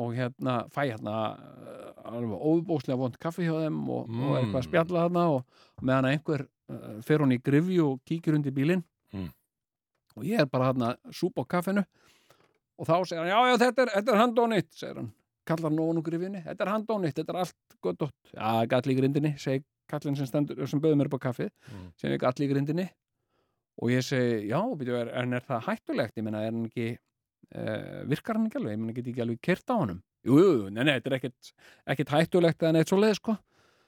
og 0.00 0.14
hérna 0.16 0.54
fæ 0.72 0.86
hérna 0.94 1.14
alveg 2.10 2.40
óbóðslega 2.40 2.96
vond 2.98 3.18
kaffi 3.20 3.44
hjá 3.44 3.52
þeim 3.66 3.80
og, 3.92 4.08
og 4.08 4.36
eitthvað 4.38 4.56
að 4.56 4.64
Mm. 4.64 4.68
spjalla 4.70 5.02
þarna 5.04 5.24
og 5.34 5.44
meðan 5.84 6.08
að 6.08 6.14
einhver 6.16 6.46
fer 7.06 7.18
hún 7.22 7.32
í 7.34 7.40
grifju 7.42 7.86
og 7.92 8.00
kíkir 8.08 8.36
undir 8.38 8.52
bílinn. 8.56 8.84
Mm. 9.12 9.28
og 10.16 10.24
ég 10.26 10.38
er 10.42 10.46
bara 10.46 10.68
hérna 10.72 10.92
súpa 11.10 11.42
á 11.42 11.50
kaffinu. 11.50 11.82
Og 12.78 12.86
þá 12.86 12.94
segir 13.04 13.20
hann, 13.20 13.28
já, 13.30 13.38
já, 13.50 13.56
þetta 13.64 13.82
er, 13.82 13.90
er 14.00 14.18
handónýtt 14.20 14.70
segir 14.74 14.96
hann, 15.00 15.10
kallar 15.46 15.68
hann 15.70 15.80
ofan 15.82 15.98
úr 16.00 16.04
grifjunni 16.06 16.40
þetta 16.46 16.64
er 16.64 16.70
handónýtt, 16.72 17.16
þetta 17.18 17.32
er 17.34 17.38
allt 17.42 17.76
gott 17.82 18.04
já, 18.32 18.66
gall 18.70 18.90
í 18.92 18.96
grindinni, 18.96 19.32
segir 19.38 19.64
kallinn 19.90 20.16
sem, 20.16 20.26
stendur, 20.30 20.60
sem 20.70 20.80
bauður 20.80 20.96
mér 21.00 21.10
upp 21.10 21.18
á 21.18 21.24
kaffið 21.26 21.50
Mm. 21.70 21.88
sem 21.98 22.12
er 22.14 22.18
gall 22.22 22.40
í 22.46 22.48
grindinni. 22.50 22.86
Og 23.82 23.90
ég 23.90 24.02
segi, 24.04 24.48
já, 24.50 24.60
byrju, 24.76 24.94
er, 25.00 25.08
en 25.22 25.32
er 25.38 25.40
það 25.46 25.62
hættulegt? 25.66 26.16
Ég 26.18 26.24
meina, 26.26 26.42
er 26.44 26.50
hann 26.52 26.66
ekki 26.68 26.88
uh, 27.56 28.02
virkar 28.10 28.36
hann 28.38 28.46
ekki 28.50 28.58
alveg, 28.60 28.74
ég 28.76 28.80
meina, 28.82 28.94
get 28.96 29.06
ekki 29.10 29.22
alveg 29.24 29.40
kert 29.42 29.72
á 29.72 29.74
honum? 29.80 30.00
Jú, 30.26 30.36
jú, 30.38 30.54
nei, 30.70 30.82
nei, 30.84 30.94
þetta 31.00 31.10
er 31.10 31.16
ekkit, 31.18 31.52
ekkit 31.94 32.12
hættulegt 32.14 32.62
eða 32.62 32.72
neitt 32.76 32.90
svo 32.92 32.98
leið, 33.00 33.14
sko. 33.18 33.36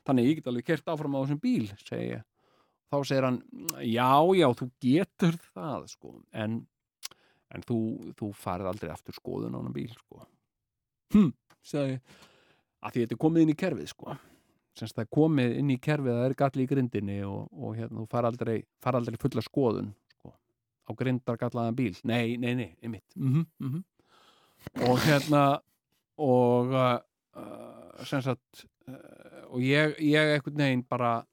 Þannig 0.09 0.29
ég 0.31 0.39
get 0.41 0.49
alveg 0.51 0.65
kert 0.71 0.89
áfram 0.91 1.15
á 1.15 1.21
þessum 1.23 1.41
bíl 1.43 1.67
segi 1.85 2.07
ég, 2.15 2.23
þá 2.93 2.99
segir 3.09 3.27
hann 3.27 3.41
já, 3.89 4.13
já, 4.37 4.47
þú 4.59 4.69
getur 4.85 5.41
það 5.55 5.89
sko, 5.95 6.15
en 6.45 6.61
en 7.53 7.65
þú, 7.67 7.79
þú 8.17 8.33
farið 8.37 8.71
aldrei 8.73 8.93
aftur 8.93 9.17
skoðun 9.17 9.57
á 9.57 9.61
hann 9.61 9.75
bíl, 9.75 9.91
sko. 9.93 10.27
Hm, 11.13 11.33
segi 11.67 11.97
að 12.83 12.95
því 12.95 13.03
þetta 13.03 13.17
er 13.17 13.23
komið 13.25 13.45
inn 13.45 13.53
í 13.53 13.59
kerfið, 13.63 13.91
sko. 13.93 14.17
Semst 14.79 14.97
það 14.97 15.05
er 15.05 15.11
komið 15.13 15.57
inn 15.61 15.73
í 15.75 15.79
kerfið 15.85 16.17
það 16.17 16.27
er 16.27 16.37
galli 16.41 16.65
í 16.65 16.71
grindinni 16.71 17.19
og, 17.29 17.43
og 17.53 17.77
hérna, 17.77 18.01
þú 18.01 18.07
far 18.15 18.29
aldrei, 18.31 18.57
far 18.83 18.99
aldrei 18.99 19.21
fulla 19.21 19.45
skoðun 19.45 19.93
sko, 20.15 20.33
á 20.89 20.91
grindar 20.99 21.41
gallaðan 21.41 21.79
bíl. 21.79 21.93
Nei, 22.09 22.39
nei, 22.41 22.55
nei, 22.57 22.71
einmitt. 22.81 23.17
Mm 23.17 23.45
-hmm, 23.61 23.83
og 24.89 24.99
hérna 25.05 25.61
og 26.17 26.73
uh, 26.73 26.99
uh, 27.37 28.05
sem 28.05 28.23
sagt 28.23 28.65
uh, 28.89 28.97
og 29.53 29.61
ég, 29.61 29.99
ég 30.01 30.37
einhvern 30.37 30.57
veginn 30.57 30.85
bara 30.89 31.27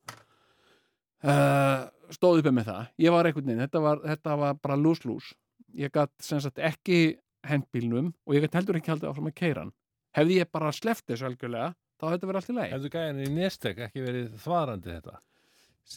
uh, 1.24 1.90
stóð 2.14 2.42
uppi 2.42 2.54
með 2.56 2.70
það 2.72 2.88
ég 3.06 3.16
var 3.16 3.30
einhvern 3.30 3.50
veginn, 3.52 3.64
þetta 3.66 3.84
var, 3.84 4.02
þetta 4.06 4.38
var 4.44 4.60
bara 4.64 4.80
lús-lús 4.80 5.34
ég 5.78 5.94
sagt 6.20 6.60
ekki 6.60 7.02
hendbílnum 7.48 8.14
og 8.26 8.36
ég 8.36 8.46
gat 8.46 8.60
heldur 8.60 8.80
ekki 8.80 8.92
haldið 8.94 9.12
áfram 9.12 9.30
að 9.32 9.38
keira 9.40 9.66
hann 9.66 9.74
hefði 10.18 10.40
ég 10.42 10.52
bara 10.52 10.72
sleppt 10.76 11.08
þessu 11.12 11.30
algjörlega 11.30 11.74
þá 12.00 12.06
hefði 12.08 12.16
þetta 12.18 12.30
verið 12.32 12.42
allt 12.42 12.50
í 12.50 12.58
lagi 12.58 12.74
Hefðu 12.76 12.92
gæðin 12.96 13.22
í 13.24 13.30
Nestek 13.36 13.82
ekki 13.88 14.04
verið 14.06 14.32
þvarandi 14.44 14.96
þetta? 14.96 15.20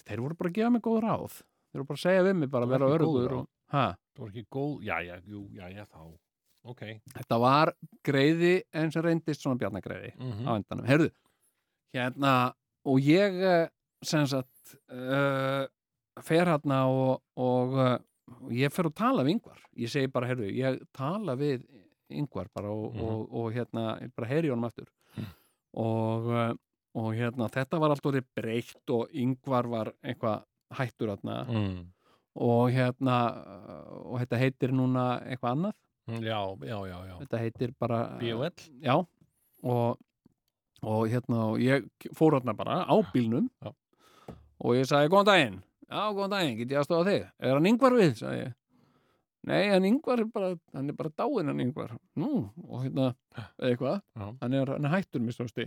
þeir 0.03 0.23
voru 0.25 0.39
bara 0.39 0.51
að 0.53 0.59
gefa 0.59 0.73
mig 0.75 0.85
góð 0.85 1.01
ráð 1.05 1.39
þeir 1.39 1.81
voru 1.81 1.89
bara 1.91 1.99
að 1.99 2.05
segja 2.05 2.27
við 2.27 2.37
mig 2.41 2.53
bara 2.53 2.69
að 2.69 2.75
vera 2.75 2.91
ráð. 2.93 3.17
og, 3.39 3.49
Það 3.73 4.21
var 4.21 4.29
ekki 4.33 4.45
góð, 4.53 4.73
já, 4.85 4.97
já, 5.01 5.15
jú, 5.25 5.43
já, 5.57 5.65
já, 5.73 5.85
þá. 5.89 6.01
Ok. 6.69 6.83
þetta 7.17 7.37
var 7.43 7.73
greiði 8.05 8.51
en 8.77 8.91
sem 8.93 9.03
reyndist 9.07 9.43
svona 9.43 9.59
bjarnagreiði 9.59 10.13
Mm 10.19 10.45
á 10.47 10.53
endanum, 10.55 10.87
heyrðu 10.87 11.09
hérna, 11.97 12.35
og 12.85 13.01
ég 13.03 13.41
eh, 13.43 13.69
sem 14.05 14.27
sagt 14.27 14.51
uh, 14.91 15.67
fer 16.23 16.47
hérna 16.47 16.83
og, 16.91 17.23
og 17.37 17.77
uh, 17.79 17.99
ég 18.53 18.73
fer 18.73 18.89
að 18.91 18.95
tala 18.99 19.25
við 19.25 19.37
yngvar 19.39 19.61
ég 19.77 19.89
segi 19.93 20.11
bara, 20.13 20.29
heyrðu, 20.31 20.51
ég 20.57 20.81
tala 20.97 21.35
við 21.37 21.65
yngvar 22.13 22.49
bara 22.55 22.69
og, 22.73 22.93
Mhm. 22.93 23.03
og, 23.03 23.23
og 23.33 23.53
hérna 23.57 23.85
bara 24.17 24.29
heyri 24.29 24.49
honum 24.53 24.69
aftur 24.69 24.89
Mhm. 25.17 25.27
og, 25.75 26.27
uh, 26.29 26.55
og 26.95 27.15
hérna, 27.17 27.49
þetta 27.49 27.79
var 27.81 27.91
allt 27.95 28.05
orðið 28.05 28.27
breytt 28.37 28.91
og 28.93 29.09
yngvar 29.17 29.69
var 29.69 29.93
eitthvað 30.05 30.43
hættur 30.77 31.09
hérna 31.15 31.47
Mm. 31.49 31.87
og 32.37 32.71
hérna 32.73 33.17
uh, 33.33 34.13
og 34.13 34.21
þetta 34.21 34.39
heitir 34.39 34.73
núna 34.73 35.23
eitthvað 35.25 35.53
annað 35.57 35.75
Já, 36.21 36.41
já, 36.67 36.79
já, 36.91 36.99
já. 37.07 37.17
þetta 37.23 37.39
heitir 37.39 37.75
bara 37.79 38.19
B.O.L. 38.19 38.51
já 38.83 38.97
og, 39.63 39.99
og 40.83 41.07
hérna 41.09 41.45
og 41.53 41.59
ég 41.63 41.87
fór 42.13 42.35
hérna 42.41 42.57
bara 42.57 42.85
á 42.85 42.97
bílnum 43.15 43.49
Já. 43.63 43.73
Og 44.63 44.77
ég 44.79 44.87
sagði 44.89 45.11
góðan 45.13 45.29
daginn. 45.29 45.61
Já, 45.93 46.03
góðan 46.17 46.33
daginn, 46.37 46.57
get 46.63 46.73
ég 46.73 46.81
að 46.81 46.87
stóða 46.89 47.07
þig? 47.11 47.25
Er 47.43 47.57
hann 47.59 47.69
yngvar 47.73 47.97
við, 47.99 48.13
sagði 48.23 48.43
ég. 48.47 48.53
Nei, 49.51 49.63
hann 49.73 49.87
yngvar 49.89 50.21
er 50.23 50.29
bara, 50.31 50.53
hann 50.77 50.91
er 50.93 50.95
bara 50.95 51.11
dáinn 51.19 51.49
hann 51.51 51.63
yngvar, 51.65 51.97
nú, 52.23 52.29
og 52.69 52.85
hérna 52.85 53.09
eða 53.35 53.73
eitthvað, 53.73 53.97
hann 54.39 54.55
er, 54.55 54.71
hann 54.77 54.87
er 54.87 54.93
hættur 54.95 55.25
mér 55.25 55.35
stóðsti, 55.35 55.67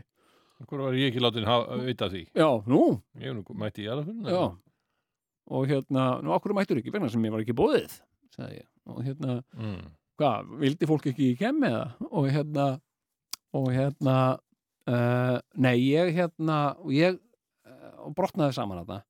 Hvor 0.69 0.79
var 0.85 0.95
ég 0.95 1.09
ekki 1.11 1.19
látin 1.19 1.43
hafa, 1.43 1.75
vita 1.83 2.07
því? 2.07 2.21
já, 2.31 2.47
nú. 2.71 3.01
Ég 3.19 3.35
nú 3.35 3.43
mætti 3.59 3.83
í 3.83 3.89
alveg 3.91 4.29
já, 4.31 4.45
og 5.51 5.67
hérna 5.67 6.05
nú, 6.23 6.31
okkur 6.37 6.55
mættur 6.55 6.79
ekki, 6.79 6.93
vegna 6.95 7.09
sem 7.11 7.27
ég 7.27 7.35
var 7.35 7.43
ekki 7.43 7.57
bóðið 7.59 7.97
sagði 8.37 8.61
ég, 8.61 8.67
og 8.87 9.03
hérna 9.03 9.35
Mm. 9.59 9.83
hvað, 10.17 10.55
vildi 10.63 10.87
fólk 10.87 11.09
ekki 11.11 11.33
í 11.33 11.37
kemmi 11.37 11.67
eða? 11.67 11.91
Og 12.15 12.29
hérna 12.31 12.69
og 13.51 13.67
hérna 13.75 14.15
uh, 14.87 15.37
nei, 15.59 15.75
ég 15.83 16.15
hérna 16.15 16.77
ég 16.95 17.19
uh, 18.05 18.13
brotnaði 18.15 18.57
saman 18.57 18.83
þetta 18.83 19.01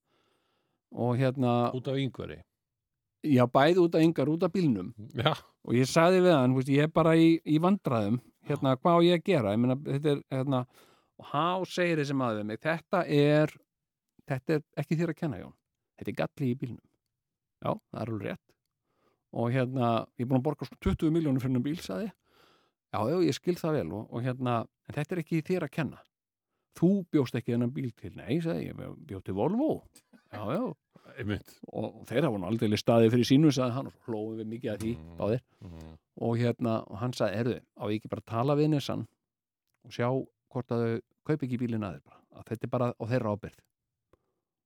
og 0.96 1.18
hérna 1.20 1.56
Út 1.76 1.92
af 1.92 2.00
yngveri 2.00 2.40
já, 3.26 3.46
bæði 3.50 3.82
út 3.84 3.96
af 3.98 4.04
yngar, 4.06 4.30
út 4.30 4.44
af 4.46 4.54
bílnum. 4.54 4.92
Já, 5.18 5.34
og 5.66 5.76
ég 5.76 5.90
sagði 5.90 6.24
við 6.26 6.36
hann, 6.36 6.56
veist, 6.58 6.72
ég 6.74 6.88
er 6.88 6.92
bara 6.94 7.16
í, 7.18 7.36
í 7.46 7.60
vandræðum. 7.62 8.20
Hérna, 8.46 8.76
hvað 8.78 9.00
á 9.02 9.06
ég 9.06 9.20
að 9.20 9.30
gera? 9.30 9.54
Ég 9.56 9.62
meina, 9.62 9.78
þetta 9.86 10.12
er, 10.14 10.20
hérna 10.34 10.66
og 11.16 11.30
há 11.32 11.46
segir 11.72 12.02
þessi 12.02 12.18
maður 12.18 12.42
við 12.42 12.50
mig, 12.50 12.62
þetta 12.66 13.04
er 13.08 13.54
þetta 14.30 14.58
er 14.58 14.66
ekki 14.82 15.00
þér 15.00 15.14
að 15.14 15.20
kenna 15.22 15.40
Jón. 15.40 15.56
Þetta 15.96 16.12
er 16.12 16.20
galli 16.20 16.52
í 16.52 16.60
bílnum. 16.60 16.84
Já, 17.64 17.72
það 17.72 18.02
er 18.02 18.12
alveg 18.14 18.28
rétt. 18.30 18.44
Og 19.36 19.52
hérna, 19.52 19.94
ég 20.20 20.26
er 20.26 20.30
búin 20.30 20.42
að 20.42 20.48
borga 20.50 20.68
sko 20.68 20.78
20 20.86 21.16
miljónum 21.16 21.42
fyrir 21.44 21.60
um 21.60 21.66
bíl, 21.66 21.80
sagði 21.82 22.10
ég. 22.10 22.18
já, 22.94 23.00
já, 23.12 23.18
ég 23.26 23.36
skil 23.36 23.56
það 23.60 23.80
vel 23.80 23.88
og, 23.98 24.04
og 24.12 24.24
hérna, 24.24 24.60
en 24.88 24.96
þetta 24.96 25.16
er 25.16 25.24
ekki 25.24 25.42
þér 25.44 25.66
að 25.68 25.74
kenna 25.80 26.04
þú 26.80 26.90
bjóst 27.14 27.36
ekki 27.40 27.54
þennan 27.56 27.74
bíl 27.76 27.92
til 27.96 28.12
nei, 28.18 28.40
sagði 28.44 28.70
ég, 28.72 28.82
bjóst 29.10 29.26
til 29.30 29.36
Volvo 29.38 29.70
já, 30.34 30.42
já, 30.56 30.64
einmitt 31.20 31.54
og 31.72 32.02
þeirra 32.10 32.32
voru 32.34 32.42
nú 32.44 32.50
aldrei 32.50 32.80
staðið 32.82 33.14
fyrir 33.16 33.30
sínu 33.30 33.52
sagði 33.56 33.76
hann 33.78 33.90
og 33.92 34.00
hlóðum 34.10 34.40
við 34.42 34.50
mikið 34.56 34.72
að 34.74 34.82
því 34.84 34.94
Mm. 34.96 35.14
báðir 35.20 35.42
mm. 35.62 35.94
og 36.26 36.38
hérna, 36.42 36.74
og 36.90 36.98
hann 37.02 37.14
sagði, 37.14 37.40
erðu 37.44 37.60
á 37.80 37.84
ekki 37.92 38.10
bara 38.12 38.26
tala 38.32 38.56
við 38.60 38.70
Nissan 38.74 39.06
og 39.86 39.92
sjá 39.96 40.08
hvort 40.52 40.72
að 40.76 40.84
þau 40.86 41.00
kaupi 41.30 41.46
ekki 41.48 41.60
bílinn 41.64 41.84
að 41.88 41.96
þeir 41.98 42.04
bara, 42.10 42.20
að 42.40 42.46
þetta 42.52 42.66
er 42.68 42.74
bara 42.76 42.90
á 42.96 43.04
þeirra 43.14 43.34
ábyrð 43.36 43.60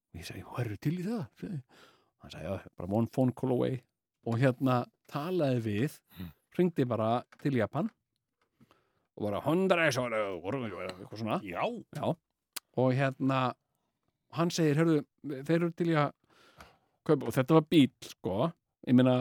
og 0.09 0.19
ég 0.19 0.25
segi, 0.25 0.43
hvað 0.47 0.65
eru 0.65 0.77
til 0.81 0.95
í 0.97 1.03
það? 1.05 1.23
Sagði. 1.39 1.61
hann 2.23 2.31
sagði, 2.33 2.45
já, 2.49 2.71
bara 2.79 2.93
one 2.99 3.07
phone 3.13 3.31
call 3.37 3.51
away 3.55 3.79
og 4.25 4.39
hérna 4.41 4.79
talaði 5.11 5.61
við 5.67 5.99
Mm. 6.19 6.31
hringdi 6.57 6.85
bara 6.89 7.23
til 7.41 7.55
Japan 7.55 7.89
og 9.19 9.25
bara 9.27 9.41
hundra 9.43 9.85
eitthvað 9.89 11.19
svona. 11.19 11.39
Já, 11.43 11.63
Já, 11.99 12.15
og 12.79 12.93
hérna 12.95 13.41
hann 14.37 14.51
segir, 14.53 14.77
hörðu, 14.79 15.01
þeir 15.43 15.57
eru 15.59 15.71
til 15.75 15.89
í 15.91 15.97
að 15.99 16.13
kaupa, 17.09 17.27
og 17.27 17.35
þetta 17.35 17.57
var 17.57 17.67
bíl 17.73 17.89
sko, 18.05 18.49
ég 18.87 18.95
meina 18.95 19.15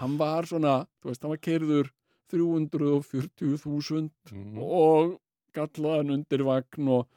hann 0.00 0.18
var 0.18 0.48
svona, 0.48 0.80
þú 1.02 1.10
veist, 1.12 1.22
hann 1.22 1.34
var 1.34 1.42
keirður 1.44 1.90
340.000 2.30 4.10
mm. 4.32 4.58
og 4.62 5.16
gallaðan 5.56 6.14
undir 6.14 6.44
vagn 6.46 6.90
og, 6.94 7.08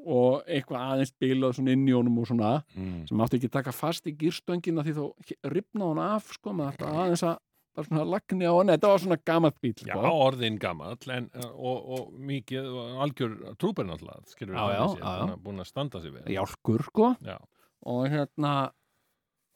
og 0.00 0.46
eitthvað 0.48 0.86
aðeins 0.94 1.12
bilað 1.20 1.56
svona 1.58 1.74
inn 1.76 1.84
í 1.88 1.94
honum 1.96 2.20
og 2.22 2.28
svona 2.30 2.52
Mm. 2.76 3.02
sem 3.08 3.20
átti 3.24 3.38
ekki 3.38 3.50
að 3.50 3.56
taka 3.58 3.72
fast 3.76 4.06
í 4.08 4.14
gýrstöngina 4.16 4.84
því 4.84 4.94
þá 4.96 5.04
ripna 5.52 5.90
hann 5.90 6.02
af 6.06 6.32
sko, 6.36 6.52
með 6.56 6.72
þetta 6.76 6.92
aðeins 7.02 7.24
að 7.28 7.36
bara 7.76 7.86
svona 7.90 8.04
lagni 8.08 8.46
á 8.48 8.52
hann, 8.56 8.72
þetta 8.72 8.90
var 8.92 9.02
svona 9.04 9.18
gamalt 9.30 9.58
bíl 9.62 9.74
Já, 9.76 9.92
sko. 9.94 10.12
orðin 10.26 10.56
gamall 10.62 11.12
en, 11.16 11.28
og, 11.52 11.90
og 11.96 12.14
mikið 12.32 12.70
algjör 13.04 13.36
trúber 13.60 13.86
náttúrulega 13.88 14.32
skilur 14.32 14.56
Já, 14.56 14.64
já, 14.72 14.80
já, 14.96 15.12
já. 15.20 15.36
búin, 15.36 15.60
að- 15.60 15.66
að 15.66 15.70
standa 15.70 16.00
sig 16.02 16.12
við 16.16 16.32
jálkur 16.36 16.86
sko. 16.88 17.10
Já, 17.26 17.36
og 17.86 18.08
hérna 18.10 18.54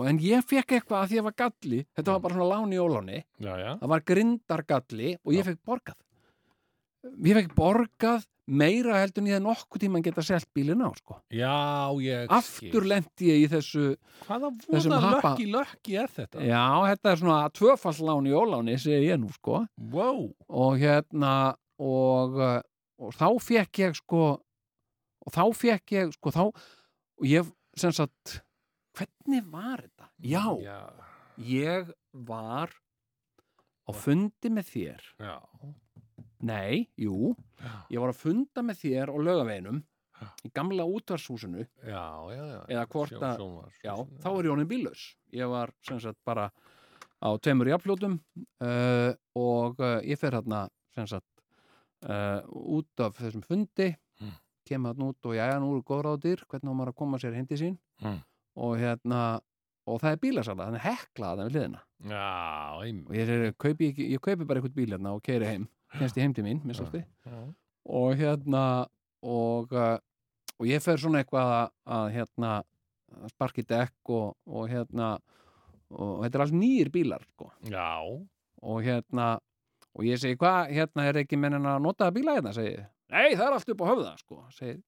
og 0.00 0.06
en 0.08 0.18
ég 0.24 0.44
fekk 0.48 0.76
eitthvað 0.78 1.02
að 1.02 1.10
því 1.10 1.18
að 1.20 1.26
var 1.28 1.34
galli 1.42 1.80
þetta 1.96 2.12
var 2.14 2.20
bara 2.24 2.34
svona 2.38 2.50
láni 2.54 2.76
í 2.78 2.80
óláni. 2.80 3.18
Það 3.82 3.88
var 3.92 4.00
grindargalli 4.12 5.10
og 5.24 5.34
ég 5.36 5.44
fekk 5.50 5.60
borgað. 5.68 5.98
Ég 7.24 7.36
fekk 7.40 7.54
borgað 7.56 8.24
meira 8.50 8.96
heldur 8.98 9.22
en 9.22 9.28
ég 9.30 9.36
hef 9.38 9.42
nokkuð 9.44 9.82
tíma 9.84 10.00
geta 10.02 10.22
selt 10.26 10.48
bílinn 10.56 10.82
á 10.82 10.90
sko. 10.98 11.16
Já, 11.30 11.54
ég 12.02 12.32
aftur 12.34 12.86
lendi 12.90 13.28
ég 13.30 13.44
í 13.44 13.48
þessu 13.52 13.84
Hvaða 14.26 14.50
voða 14.66 15.00
lökki 15.14 15.46
lökki 15.54 15.96
er 16.02 16.10
þetta? 16.16 16.42
já, 16.44 16.64
þetta 16.90 17.12
er 17.12 17.20
svona 17.22 17.38
tvöfall 17.54 18.06
láni 18.10 18.32
í 18.32 18.36
óláni 18.36 18.76
segi 18.82 19.08
ég 19.10 19.20
nú 19.22 19.30
sko 19.36 19.62
Wow 19.94 20.26
og 20.48 20.78
hérna 20.82 21.34
og, 21.80 22.36
uh, 22.36 22.60
og 23.00 23.14
þá 23.16 23.26
fekk 23.46 23.82
ég 23.86 23.98
sko 24.02 24.22
og 25.20 25.34
þá 25.36 25.42
fekk 25.56 25.96
ég 25.96 26.12
sko 26.18 26.32
þá 26.34 26.42
og 26.50 27.26
ég 27.28 27.48
sem 27.78 27.92
sagt 27.94 28.40
hvernig 28.98 29.44
var 29.52 29.84
þetta? 29.86 30.08
Já, 30.26 30.44
Já, 30.60 30.80
ég 31.40 31.92
var 32.12 32.72
á 33.86 33.90
fundi 33.96 34.50
með 34.52 34.68
þér 34.74 35.06
já, 35.22 35.36
nei, 36.40 36.88
jú, 36.98 37.34
ég 37.90 38.00
var 38.00 38.12
að 38.12 38.20
funda 38.22 38.62
með 38.64 38.78
þér 38.84 39.12
á 39.12 39.16
lögaveginum 39.20 39.80
í 40.44 40.50
gamla 40.52 40.84
útvarshúsinu. 40.84 41.66
Eða 42.68 42.86
hvort 42.92 43.12
að- 43.16 43.38
já, 43.84 43.94
þá 44.20 44.28
er 44.30 44.44
ég 44.44 44.50
honum 44.52 44.68
bílaus 44.68 45.04
ég 45.32 45.48
var 45.48 45.72
sem 45.86 46.00
sagt 46.00 46.18
bara 46.24 46.50
á 47.20 47.28
tveimur 47.40 47.68
jafnfljótum 47.68 48.18
uh, 48.60 49.12
og 49.36 49.80
uh, 49.80 50.00
ég 50.04 50.18
fer 50.20 50.32
hérna 50.36 50.66
sem 50.94 51.06
sagt 51.06 51.26
uh, 52.08 52.40
út 52.50 53.00
af 53.00 53.16
þessum 53.20 53.44
fundi 53.44 53.94
Mm. 54.20 54.34
kem 54.68 54.84
hann 54.84 55.00
út 55.00 55.16
og 55.24 55.32
jæja, 55.32 55.54
nú 55.58 55.70
eru 55.72 55.80
góðráðir 55.88 56.42
hvernig 56.44 56.68
á 56.68 56.76
maður 56.76 56.90
að 56.92 56.96
koma 57.00 57.16
sér 57.18 57.32
hindi 57.38 57.56
sín? 57.56 57.78
Mm. 58.04 58.18
og 58.60 58.74
hérna 58.76 59.40
og 59.88 59.96
það 60.02 60.12
er 60.12 60.18
bílasala, 60.20 60.66
þannig 60.68 60.82
hekla 60.84 61.30
það 61.30 61.40
við 61.40 61.54
hliðina. 61.54 61.80
Já, 62.04 62.76
og 63.08 63.14
ég, 63.16 63.24
segi, 63.30 63.54
kaupi, 63.64 63.88
ég 64.12 64.20
kaupi 64.20 64.44
bara 64.44 64.60
eitthvað 64.60 64.76
bíl 64.76 64.92
hérna 64.92 65.14
og 65.16 65.22
keiri 65.24 65.48
heim, 65.48 65.64
kennst 65.96 66.18
ég 66.18 66.26
heim 66.26 66.34
til 66.36 66.46
mín 66.46 66.60
og 67.90 68.14
hérna 68.20 68.64
og, 69.22 69.72
uh, 69.72 69.96
og 70.58 70.68
ég 70.68 70.82
fer 70.84 71.00
svona 71.00 71.22
eitthvað 71.22 71.54
að, 71.56 71.72
að 71.96 72.10
hérna 72.16 72.52
að 73.10 73.32
sparki 73.32 73.64
dekk 73.66 74.12
og, 74.14 74.36
og 74.46 74.68
hérna 74.70 75.14
og 75.90 76.20
þetta 76.22 76.38
er 76.38 76.44
alls 76.44 76.54
nýjir 76.54 76.92
bílar 76.94 77.24
sko. 77.32 77.50
Og 78.62 78.84
hérna 78.86 79.32
og 79.96 80.06
ég 80.06 80.20
segi 80.22 80.38
hvað, 80.38 80.70
hérna 80.76 81.08
er 81.10 81.18
ekki 81.24 81.38
mennin 81.40 81.66
að 81.66 81.80
nota 81.82 82.10
bíla 82.14 82.36
hérna, 82.38 82.52
segi 82.54 82.76
ég. 82.76 82.86
Nei, 83.10 83.34
það 83.34 83.46
er 83.48 83.56
allt 83.56 83.72
upp 83.74 83.82
á 83.82 83.90
höfða, 83.90 84.12
sko 84.20 84.44
segir 84.54 84.78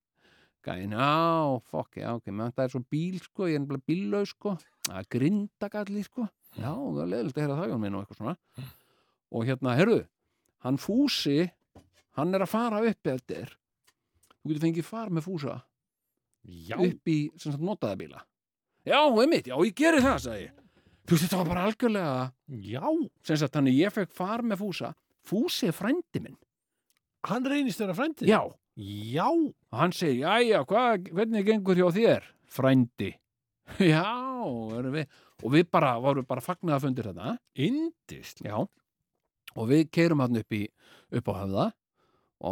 gæðin, 0.62 0.94
já, 0.94 1.58
fokk, 1.72 1.96
já, 1.98 2.12
ok 2.14 2.28
menn 2.30 2.52
það 2.54 2.64
er 2.64 2.72
svo 2.76 2.80
bíl, 2.92 3.16
sko, 3.18 3.48
ég 3.50 3.58
er 3.58 3.64
nefnilega 3.64 3.88
bíllaus, 3.90 4.30
sko. 4.36 4.52
Það 4.86 4.98
er 5.00 5.08
grindagalli, 5.16 6.02
sko. 6.06 6.26
Já, 6.54 6.70
það 6.70 7.00
er 7.02 7.10
leðilegt 7.10 7.38
að 7.38 7.42
heyra 7.42 7.56
það, 7.58 7.72
Jón 7.72 7.82
minn 7.82 7.96
og 7.98 8.04
eitthvað 8.04 8.20
svona. 8.20 8.34
Og 9.32 9.48
hérna, 9.48 9.74
herru 9.80 9.96
hann 10.64 10.78
Fúsi, 10.80 11.44
hann 12.18 12.34
er 12.34 12.44
að 12.44 12.52
fara 12.52 12.82
upp 12.86 13.12
eftir 13.12 13.52
þú 14.42 14.50
getur 14.50 14.64
fengið 14.66 14.88
far 14.88 15.12
með 15.14 15.26
Fúsa. 15.28 15.60
Já, 16.42 16.74
upp 16.74 17.10
í 17.10 17.18
sagt 17.38 17.62
notaða 17.62 17.98
bíla. 18.00 18.24
Já, 18.82 18.98
einmitt, 19.06 19.46
já, 19.46 19.54
ég 19.62 19.76
geri 19.78 20.02
það, 20.02 20.18
sagði 20.24 20.48
þú 21.02 21.14
veist, 21.14 21.24
þetta 21.26 21.38
var 21.38 21.50
bara 21.50 21.66
algjörlega 21.68 22.16
já. 22.72 22.82
Sem 23.26 23.38
sagt, 23.38 23.54
þannig 23.54 23.78
ég 23.78 23.94
fekk 23.94 24.14
far 24.16 24.42
með 24.46 24.62
Fúsa. 24.62 24.92
Fúsi 25.26 25.68
er 25.70 25.76
frændi 25.76 26.22
minn. 26.22 26.38
Hann 27.28 27.46
reynist 27.46 27.78
þeirra 27.78 27.94
frændið 27.98 28.32
já, 28.32 28.40
Já, 28.72 29.28
hann 29.76 29.92
segir, 29.92 30.22
jæja, 30.24 30.62
hvað, 30.64 31.10
hvernig 31.12 31.44
gengur 31.44 31.76
hjá 31.76 31.90
þér, 31.92 32.28
frændi. 32.48 33.10
Já, 33.92 34.08
erum 34.78 34.96
við 34.96 35.12
og 35.42 35.52
við 35.54 35.66
bara, 35.70 35.92
vorum 36.02 36.26
bara 36.26 36.42
fagnað 36.44 36.76
að 36.76 36.84
fundir 36.86 37.08
þetta 37.10 37.34
indist 37.66 38.42
já, 38.44 38.56
og 39.56 39.70
við 39.70 39.88
keirum 39.94 40.22
hann 40.24 40.40
upp, 40.40 40.54
í, 40.56 40.66
upp 41.12 41.30
á 41.30 41.34
höfða. 41.42 41.66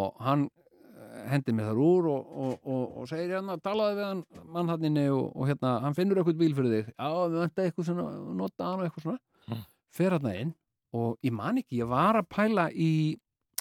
Og 0.00 0.22
hann 0.24 0.46
eh, 0.46 1.22
hendi 1.32 1.54
mér 1.56 1.70
þar 1.70 1.82
úr 1.86 2.10
og, 2.12 2.34
og, 2.44 2.52
og, 2.64 2.84
og 3.00 3.10
segir 3.10 3.36
hérna, 3.36 3.58
talaði 3.62 3.98
við 3.98 4.08
hann 4.08 4.22
mannhanninni 4.56 5.06
og, 5.14 5.32
og 5.34 5.50
hérna, 5.50 5.78
hann 5.86 5.96
finnur 5.98 6.20
eitthvað 6.20 6.40
bíl 6.42 6.54
fyrir 6.58 6.76
þig. 6.76 6.92
Já, 6.94 7.10
við 7.24 7.40
vant 7.44 7.64
eitthvað 7.64 7.90
svona, 7.90 8.06
nota 8.42 8.68
hann 8.68 8.82
og 8.82 8.88
eitthvað 8.88 9.08
svona. 9.08 9.24
Mm. 9.50 9.66
fer 9.96 10.14
hann 10.14 10.30
inn 10.30 10.54
og 10.94 11.18
ég 11.26 11.34
man 11.34 11.58
ekki, 11.58 11.80
ég 11.80 11.90
var 11.90 12.18
að 12.18 12.28
pæla 12.30 12.68
í 12.70 12.92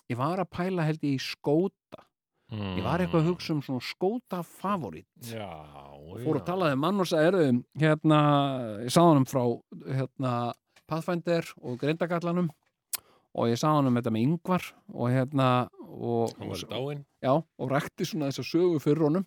ég 0.10 0.18
var 0.18 0.42
að 0.42 0.50
pæla 0.54 0.86
held 0.86 1.04
ég 1.06 1.18
í 1.18 1.24
skóta 1.24 2.04
ég 2.50 2.82
var 2.82 3.02
eitthvað 3.02 3.22
að 3.22 3.28
hugsa 3.30 3.54
um 3.54 3.60
svona 3.62 3.86
skóta 3.86 4.40
favorit. 4.42 5.06
Já, 5.22 5.46
fór 6.24 6.40
að 6.40 6.48
talaði 6.48 6.80
mann 6.82 7.04
og 7.04 7.10
sagði 7.10 7.52
hérna, 7.78 8.22
ég 8.86 8.94
sagði 8.94 9.12
honum 9.12 9.28
frá 9.30 9.44
hérna, 9.86 10.32
Pathfinder 10.90 11.46
og 11.62 11.78
Grindagallanum 11.84 12.50
og 13.38 13.50
ég 13.52 13.60
sagði 13.60 13.82
honum 13.82 14.00
þetta 14.00 14.14
með 14.16 14.26
yngvar 14.28 14.66
og 14.94 15.12
hérna 15.14 15.50
og, 15.90 16.34
Hann 16.40 17.04
já, 17.22 17.34
og 17.34 17.72
rækti 17.72 18.06
svona 18.08 18.30
þessa 18.30 18.46
sögu 18.46 18.80
fyrir 18.84 19.06
honum. 19.08 19.26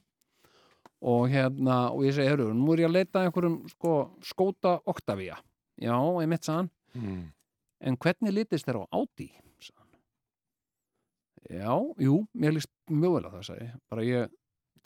Og 1.02 1.26
hérna, 1.32 1.88
og 1.90 2.04
ég 2.06 2.14
segi, 2.14 2.30
heyrðu, 2.30 2.52
nú 2.54 2.74
er 2.74 2.84
ég 2.84 2.88
að 2.88 2.94
leita 2.94 3.18
að 3.18 3.24
einhverjum 3.28 3.56
sko, 3.72 3.94
skóta 4.22 4.76
Octavia 4.86 5.34
já, 5.82 5.96
ég 6.22 6.30
mitt 6.30 6.46
sagði 6.46 6.60
hann. 6.60 6.70
Mm. 6.92 7.22
en 7.88 7.96
hvernig 7.96 8.34
litist 8.36 8.68
þér 8.68 8.82
á 8.82 8.84
Audi? 8.94 9.30
hann. 9.32 9.88
Já, 11.50 11.74
jú, 11.98 12.20
mér 12.38 12.54
líst 12.54 12.70
mjög 12.86 13.16
vel 13.16 13.24
að 13.26 13.38
það 13.40 13.62
ég. 13.62 13.72
bara 13.90 14.04
ég 14.06 14.36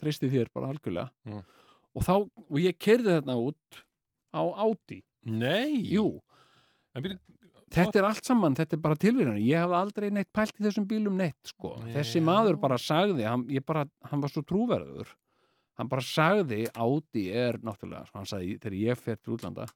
treysti 0.00 0.30
þér 0.32 0.52
bara 0.54 0.70
algjörlega. 0.72 1.10
Mm. 1.26 1.42
og 1.96 2.06
þá, 2.06 2.14
og 2.48 2.58
ég 2.62 2.78
kerði 2.78 3.18
þarna 3.18 3.36
út 3.36 3.82
á 4.32 4.42
Audi. 4.64 5.02
Nei. 5.26 5.82
Jú, 5.90 6.22
En 6.96 7.02
byrju, 7.04 7.18
þetta 7.74 8.00
er 8.00 8.08
allt 8.08 8.28
saman, 8.28 8.56
þetta 8.58 8.76
er 8.76 8.82
bara 8.82 8.98
tilvíðan 9.00 9.38
ég 9.42 9.62
hef 9.62 9.76
aldrei 9.78 10.08
neitt 10.14 10.32
pælt 10.34 10.54
í 10.60 10.66
þessum 10.66 10.86
bílum 10.88 11.16
neitt 11.18 11.50
sko. 11.50 11.76
þessi 11.94 12.20
Já. 12.20 12.26
maður 12.28 12.60
bara 12.62 12.78
sagði 12.78 13.26
hann, 13.26 13.46
bara, 13.66 13.86
hann 14.10 14.22
var 14.22 14.32
svo 14.32 14.44
trúverður. 14.46 15.14
Hann 15.76 15.90
bara 15.92 16.00
sagði 16.00 16.62
Audi 16.72 17.26
er 17.36 17.58
náttúrulega, 17.60 18.06
sko, 18.08 18.22
hann 18.22 18.30
sagði 18.30 18.54
þegar 18.62 18.78
ég 18.80 19.02
fer 19.02 19.18
til 19.20 19.34
útlanda 19.36 19.66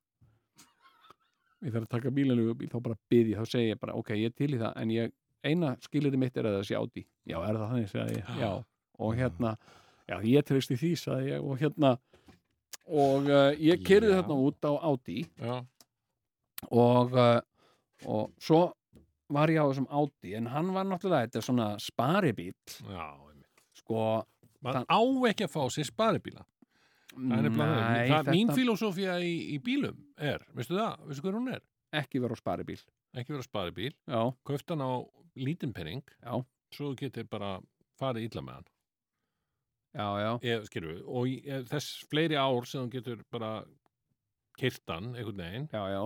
ég 1.61 1.75
þarf 1.75 1.87
að 1.87 1.93
taka 1.93 2.13
bílanlegu 2.15 2.55
bíl, 2.57 2.71
þá 2.73 2.79
bara 2.85 2.97
byrði 3.13 3.37
þá 3.37 3.51
segi 3.53 3.73
ég 3.73 3.81
bara, 3.81 3.97
ok, 4.01 4.15
ég 4.17 4.31
er 4.31 4.37
til 4.37 4.55
í 4.55 4.61
það 4.61 4.79
en 4.81 4.95
ég, 4.95 5.13
eina 5.45 5.75
skilirði 5.85 6.21
mitt 6.21 6.39
er 6.41 6.49
að 6.49 6.57
það 6.59 6.69
sé 6.71 6.79
Audi. 6.79 7.05
Já, 7.29 7.37
er 7.43 7.59
það 7.59 7.67
þannig, 7.67 7.91
sagði 7.93 8.17
ég, 8.17 8.31
já. 8.41 8.51
Og 9.01 9.17
hérna, 9.17 9.55
já, 10.09 10.17
ég 10.29 10.45
treysti 10.45 10.77
því 10.77 10.91
sagði 11.01 11.31
ég, 11.31 11.45
og 11.45 11.61
hérna 11.61 11.95
og 12.91 13.29
uh, 13.31 13.53
ég 13.57 13.81
kyrði 13.87 14.11
Já. 14.11 14.17
þarna 14.19 14.37
út 14.45 14.67
á 14.67 14.73
Audi. 14.91 15.23
Já, 15.41 15.55
og, 16.69 17.15
uh, 17.15 17.39
og 18.07 18.31
svo 18.41 18.61
var 19.31 19.51
ég 19.53 19.61
á 19.63 19.67
þessum 19.71 19.89
Audi 19.91 20.35
en 20.39 20.47
hann 20.51 20.73
var 20.75 20.87
náttúrulega, 20.89 21.29
þetta 21.29 21.39
er 21.41 21.47
svona 21.47 21.67
sparibíl 21.83 22.55
já, 22.91 23.09
sko 23.83 24.05
Man 24.61 24.85
á 24.85 25.01
ekki 25.31 25.47
að 25.47 25.53
fá 25.55 25.63
sér 25.73 25.87
sparibíla. 25.89 26.43
Það 27.17 27.47
er 27.49 27.55
það. 27.57 28.29
Mín 28.29 28.51
þetta 28.51 28.57
filosófía 28.59 29.15
í, 29.25 29.31
í 29.55 29.59
bílum 29.65 29.97
er, 30.21 30.43
veistu 30.53 30.77
það, 30.77 31.07
veistu 31.09 31.25
hver 31.25 31.39
hún 31.39 31.49
er? 31.55 31.63
ekki 31.97 32.21
vera 32.23 32.37
á 32.37 32.39
sparibíl 32.39 32.77
Ekki 33.17 33.33
vera 33.35 33.43
sparibíl, 33.47 33.95
já, 34.07 34.21
kauft 34.47 34.71
hann 34.71 34.85
á 34.85 34.91
lítinn 35.41 35.73
penning, 35.75 36.05
já, 36.23 36.37
svo 36.77 36.93
getur 36.99 37.27
bara 37.31 37.57
farið 37.99 38.29
illa 38.29 38.45
með 38.47 38.59
hann. 38.61 38.69
já, 39.97 40.07
já, 40.23 40.31
Ég, 40.47 40.69
skilur 40.69 41.01
og 41.09 41.33
eh, 41.41 41.65
þess 41.73 42.05
fleiri 42.13 42.39
ár 42.39 42.69
sem 42.71 42.85
þú 42.85 42.93
getur 42.99 43.25
bara 43.33 43.65
kyrt 44.61 44.85
hann 44.93 45.15
einhvern 45.17 45.41
veginn. 45.43 45.69
já, 45.73 45.83
já. 45.91 46.05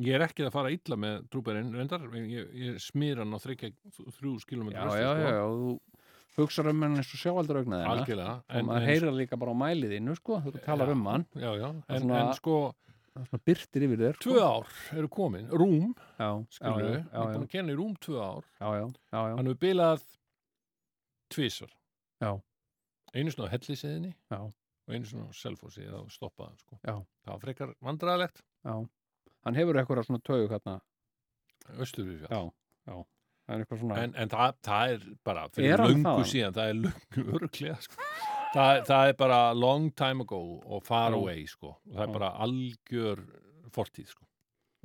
Ég 0.00 0.14
er 0.16 0.22
ekki 0.24 0.46
að 0.46 0.52
fara 0.54 0.70
illa 0.72 0.96
með 0.96 1.26
trúberinn, 1.28 1.72
reyndar, 1.76 2.06
ég, 2.16 2.52
ég 2.56 2.78
smýr 2.80 3.18
hann 3.20 3.34
á 3.36 3.38
þryggja 3.42 3.72
þrjú 4.16 4.38
skilómetri 4.40 4.78
Já, 4.80 4.94
já, 4.96 5.10
já, 5.20 5.32
já, 5.36 5.42
þú 6.32 6.44
hugsar 6.46 6.70
um 6.70 6.80
hann 6.86 6.96
eins 6.96 7.10
og 7.12 7.20
sjáalduraugnaðina 7.20 7.90
Algjörlega. 7.92 8.36
og 8.48 8.64
maður 8.70 8.86
heyrir 8.88 9.12
líka 9.18 9.36
bara 9.36 9.52
á 9.52 9.56
mæliðinu 9.62 10.14
sko, 10.16 10.38
þú 10.46 10.54
talar 10.64 10.94
um 10.94 11.04
hann 11.10 11.26
Já, 11.36 11.50
já, 11.60 11.68
en, 11.68 12.00
svona- 12.06 12.22
en 12.22 12.32
sko, 12.38 12.54
það 13.12 13.20
er 13.20 13.28
svona 13.28 13.44
byrtir 13.50 13.84
yfir 13.88 14.00
þér 14.06 14.16
tvö 14.24 14.38
ár 14.46 14.72
eru 14.96 15.08
komin, 15.12 15.50
rúm, 15.52 15.92
skilur 16.48 16.86
við, 16.88 16.96
er 17.12 17.36
að 17.36 17.46
kenna 17.52 17.74
í 17.74 17.76
rúm 17.82 17.92
tvö 18.00 18.16
ár, 18.24 18.48
já, 18.62 18.68
já, 18.80 18.86
já, 18.88 19.20
já, 19.28 19.36
hann 19.36 19.50
hefur 19.52 19.60
bilað 19.66 20.08
tvísar. 21.32 21.70
Já. 22.22 22.32
Einu 23.12 23.32
svona 23.32 23.48
á 23.48 23.52
helliseðinni 23.52 24.14
Já. 24.32 24.40
og 24.40 24.88
einu 24.96 25.04
svona 25.08 25.28
á 25.28 25.32
selfossi 25.36 25.84
eða 25.84 26.00
stoppaðan, 26.12 26.56
sko. 26.64 26.78
Já. 26.80 26.96
Það 27.26 27.32
var 27.34 27.42
frekar 27.44 27.74
vandræðalegt, 27.84 28.40
já. 28.64 28.74
Hann 29.44 29.58
hefur 29.58 29.78
eitthvað 29.80 30.06
svona 30.08 30.22
taug 30.26 30.50
hérna, 30.52 30.76
við 31.78 32.26
já, 32.28 32.42
já 32.88 32.96
eitthvað 33.52 33.80
svona 33.82 33.96
En, 34.02 34.14
en 34.16 34.30
það, 34.32 34.54
það 34.64 34.92
er 34.94 35.06
bara 35.26 35.46
fyrir 35.52 35.82
þaðan? 35.82 36.28
síðan, 36.30 36.54
það 36.56 36.70
er 36.72 36.78
löngu 36.84 37.24
öruglega, 37.36 37.78
sko. 37.84 38.06
Það, 38.52 38.82
það 38.88 39.08
er 39.10 39.16
bara 39.22 39.40
long 39.56 39.88
time 39.96 40.24
ago 40.26 40.38
og 40.62 40.84
far 40.86 41.16
away, 41.16 41.42
sko. 41.50 41.74
Og 41.88 41.96
það 41.96 42.04
er 42.06 42.12
bara 42.14 42.30
algjör 42.46 43.22
fortíð, 43.72 44.10
sko. 44.14 44.26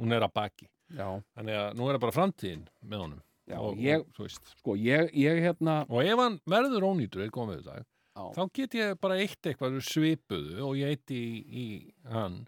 Hún 0.02 0.16
er 0.16 0.26
að 0.28 0.34
baki. 0.40 0.68
já, 0.96 1.08
Þannig 1.38 1.58
að 1.62 1.70
nú 1.78 1.88
er 1.90 1.98
það 1.98 2.04
bara 2.06 2.16
framtíðin 2.16 2.66
með 2.88 3.02
honum. 3.06 3.22
já, 3.48 3.58
og, 3.60 3.78
ég, 3.80 4.04
og, 4.20 4.30
sko, 4.60 4.76
ég, 4.80 5.14
ég 5.16 5.40
hérna 5.44 5.78
og 5.88 6.02
ef 6.04 6.20
hann 6.20 6.40
verður 6.48 6.86
ónýtur 6.92 7.24
eða 7.26 7.36
komið 7.38 7.62
þetta, 7.64 7.86
þá 8.36 8.42
get 8.58 8.76
ég 8.76 8.98
bara 9.00 9.18
eitt 9.22 9.48
eitthvað 9.52 9.78
svipuðu 9.88 10.64
og 10.68 10.76
ég 10.80 10.96
eitt 10.96 11.12
í, 11.16 11.24
í 11.48 11.66
hann 12.12 12.42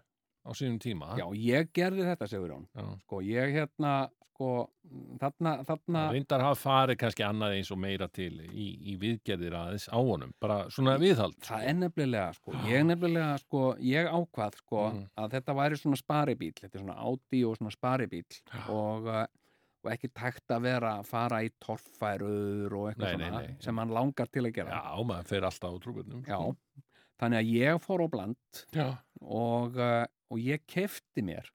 á 0.46 0.50
sínum 0.56 0.78
tíma. 0.80 1.14
já, 1.18 1.26
ég 1.36 1.70
gerði 1.76 2.06
þetta, 2.08 2.28
segur 2.28 2.50
hún 2.56 2.66
Já. 2.74 2.86
sko, 3.04 3.20
ég 3.22 3.52
hérna, 3.54 3.92
sko 4.34 4.50
þarna, 5.20 5.50
þarna 5.68 6.04
Reyndar 6.14 6.40
hafa 6.40 6.56
farið 6.62 6.96
kannski 7.02 7.24
annað 7.26 7.56
eins 7.58 7.70
og 7.74 7.78
meira 7.78 8.08
til 8.08 8.30
í, 8.48 8.68
í 8.92 8.94
viðgerðir 8.98 9.52
aðeins 9.58 9.84
á 9.92 9.98
honum. 10.00 10.32
Bara 10.40 10.62
svona 10.72 10.94
viðhald. 10.98 11.36
Það 11.44 11.66
er 11.68 11.74
nefnilega, 11.82 12.30
sko, 12.38 12.52
ég 12.72 12.86
nefnilega, 12.88 13.34
sko, 13.44 13.64
ég 13.84 14.08
ákvað, 14.08 14.56
sko, 14.62 14.86
Mm. 14.94 15.04
að 15.20 15.30
þetta 15.36 15.54
væri 15.60 15.76
svona 15.82 16.00
sparibíl, 16.00 16.54
þetta 16.56 16.74
er 16.80 16.82
svona 16.86 16.96
Audi 17.04 17.44
og 17.44 17.58
svona 17.60 17.70
sparibíl 17.74 18.24
og, 18.72 19.06
uh, 19.12 19.26
og 19.84 19.92
ekki 19.92 20.08
tækt 20.12 20.52
að 20.56 20.64
vera 20.66 20.94
að 21.00 21.06
fara 21.08 21.42
í 21.44 21.50
torfærur 21.60 22.72
og 22.80 22.88
eitthvað 22.90 23.04
Nei, 23.06 23.16
nei, 23.16 23.28
svona 23.30 23.42
nei. 23.44 23.56
sem 23.60 23.78
hann 23.80 23.92
langar 23.96 24.28
til 24.32 24.42
að 24.48 24.54
gera. 24.56 24.80
Já, 24.80 25.04
maður 25.04 25.28
fer 25.30 25.46
alltaf 25.48 25.72
á 25.72 25.78
trúburnum. 25.84 26.24
Já. 26.24 26.40
Þannig 27.20 27.38
að 27.42 27.50
ég 27.52 27.80
fór 27.84 28.02
á 28.04 28.08
bland 28.08 28.36
og, 29.20 29.76
uh, 29.76 30.04
og 30.32 30.38
ég 30.40 30.62
kefti 30.70 31.22
mér 31.26 31.48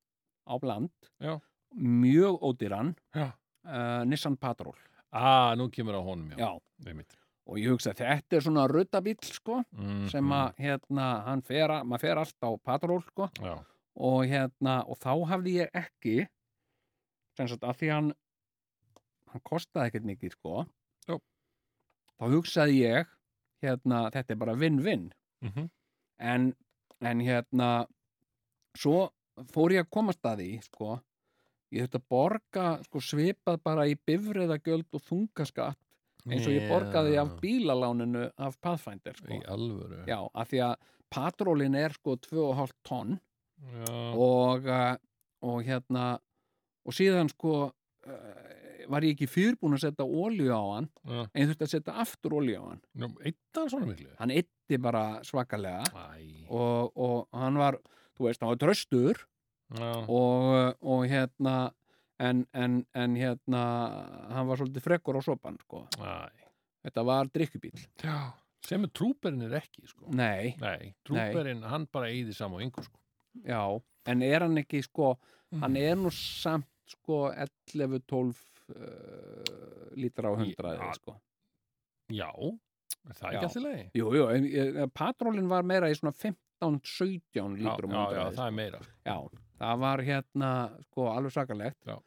á 0.45 0.53
bland 0.61 0.91
Já. 1.19 1.39
mjög 1.75 2.37
ódýran 2.45 2.93
uh, 3.17 4.03
Nissan 4.05 4.37
Patrol. 4.37 4.75
Ah, 5.15 5.55
nú 5.57 5.69
kemur 5.71 5.95
á 5.97 6.01
honum, 6.05 6.29
já. 6.37 6.51
Og 7.47 7.57
ég 7.61 7.69
hugsa, 7.71 7.93
þetta 7.93 8.35
er 8.37 8.41
svona 8.41 8.65
ruttabíl, 8.67 9.15
sko, 9.23 9.61
Mm, 9.77 10.07
sem 10.09 10.31
að, 10.33 10.55
hérna, 10.57 11.23
hann 11.25 11.41
fer, 11.45 11.69
að- 11.69 11.85
maður 11.85 12.01
fer 12.01 12.17
allt 12.17 12.41
á 12.45 12.49
Patrol, 12.57 13.01
sko, 13.05 13.29
og 13.95 14.25
hérna, 14.27 14.83
og 14.89 14.97
þá 14.99 15.11
hafði 15.29 15.53
ég 15.61 15.69
ekki 15.73 16.27
sem 17.37 17.47
sagt 17.47 17.61
að 17.63 17.77
því 17.79 17.89
hann 17.93 18.13
hann 19.31 19.41
kostaði 19.43 19.89
ekkert 19.91 20.05
mikið 20.07 20.31
sko 20.37 20.65
þá 22.15 22.25
hugsaði 22.31 22.77
ég 22.81 23.07
hérna, 23.63 24.05
þetta 24.11 24.31
er 24.31 24.39
bara 24.39 24.53
vinn-vinn 24.55 25.09
Mm 25.41 25.69
en, 26.17 26.53
en 27.03 27.19
hérna 27.19 27.69
svo 28.79 29.09
fór 29.51 29.73
ég 29.75 29.83
að 29.83 29.89
komast 29.91 30.23
að 30.23 30.39
því 30.39 30.51
sko, 30.63 30.93
ég 31.75 31.83
þurfti 31.83 31.99
að 31.99 32.05
borga 32.13 32.67
sko, 32.85 33.01
svipað 33.03 33.57
bara 33.67 33.83
í 33.91 33.97
bifriðagjöld 34.07 34.95
og 34.95 35.03
þungaskatt 35.03 35.81
eins 36.25 36.47
og 36.47 36.55
ég 36.55 36.69
borgaði 36.71 37.17
af 37.19 37.33
bílaláninu 37.41 38.29
af 38.41 38.55
Pathfinder 38.63 39.13
sko. 39.19 39.27
Í 39.35 39.41
alvöru. 39.51 40.05
já, 40.07 40.17
af 40.33 40.49
því 40.49 40.61
að 40.69 40.75
patrólin 41.11 41.75
er 41.75 41.93
sko 41.99 42.15
2,5 42.15 42.71
tonn 42.87 43.19
og, 44.15 44.65
uh, 44.65 44.95
og 45.45 45.61
hérna 45.67 46.07
og 46.85 46.95
síðan 46.95 47.29
sko 47.31 47.53
uh, 47.67 48.45
var 48.89 49.05
ég 49.05 49.15
ekki 49.15 49.27
fyrirbúin 49.29 49.75
að 49.77 49.85
setja 49.87 50.05
ólíu 50.05 50.51
á 50.53 50.63
hann 50.75 50.89
Já. 51.05 51.21
en 51.25 51.41
ég 51.41 51.47
þurfti 51.51 51.65
að 51.67 51.71
setja 51.75 51.95
aftur 52.03 52.35
ólíu 52.37 52.59
á 52.61 52.65
hann 52.71 52.81
Nú, 53.01 53.09
eitt 53.25 53.57
hann 53.57 53.71
svona 53.71 53.87
miklu? 53.89 54.09
hann 54.19 54.33
eitti 54.65 54.79
bara 54.81 55.21
svakalega 55.25 55.83
og, 56.49 56.91
og 56.97 57.27
hann 57.37 57.57
var 57.61 57.77
þú 58.17 58.25
veist, 58.25 58.41
hann 58.41 58.49
var 58.49 58.57
tröstur 58.61 59.19
og, 60.09 60.77
og 60.81 61.03
hérna 61.09 61.71
en, 62.21 62.45
en, 62.55 62.79
en 62.95 63.15
hérna 63.19 63.61
hann 64.31 64.47
var 64.49 64.57
svolítið 64.57 64.85
frekkur 64.85 65.17
á 65.19 65.21
sopan 65.25 65.57
sko. 65.61 65.83
Þetta 66.85 67.03
var 67.05 67.29
drikkubíl 67.33 67.75
Já. 68.01 68.31
Sem 68.65 68.81
er 68.87 68.89
trúberinn 68.97 69.43
er 69.45 69.59
ekki, 69.59 69.83
sko. 69.85 70.07
nei, 70.09 70.55
Nei, 70.61 70.93
trúberinn, 71.05 71.61
hann 71.69 71.85
bara 71.93 72.07
eyði 72.09 72.33
saman 72.33 72.61
á 72.61 72.65
yngur, 72.65 72.87
sko. 72.87 72.97
já, 73.45 73.61
en 74.09 74.23
er 74.25 74.41
hann 74.47 74.57
ekki 74.57 74.81
sko, 74.87 75.11
hann 75.61 75.75
er 75.77 75.93
nú 75.99 76.09
samt 76.13 76.65
sko 76.89 77.27
11-12 77.29 78.33
uh, 78.73 79.93
lítra 80.01 80.31
á 80.31 80.33
100 80.33 80.55
Já. 80.57 80.71
eða 80.73 80.89
sko 80.97 81.13
Já, 82.09 82.31
það 83.13 83.31
Já. 83.31 83.37
ekki 83.37 83.45
allir 83.49 83.65
leið? 83.69 83.85
Jú, 83.99 84.09
jú, 84.17 84.25
en, 84.33 84.47
en 84.85 84.89
patrólin 84.95 85.47
var 85.51 85.63
meira 85.63 85.89
í 85.91 85.95
svona 85.97 86.13
15-17 86.17 87.21
Já, 87.35 87.43
lítrum 87.59 87.91
já, 87.91 88.03
já, 88.15 88.25
100 88.31 88.35
það 88.39 88.47
er 88.47 88.55
meira. 88.61 88.79
já, 89.05 89.17
það 89.61 89.79
var 89.85 90.03
hérna 90.09 90.51
sko 90.89 91.07
alveg 91.11 91.31
sakalegt 91.35 91.77
Já. 91.91 91.97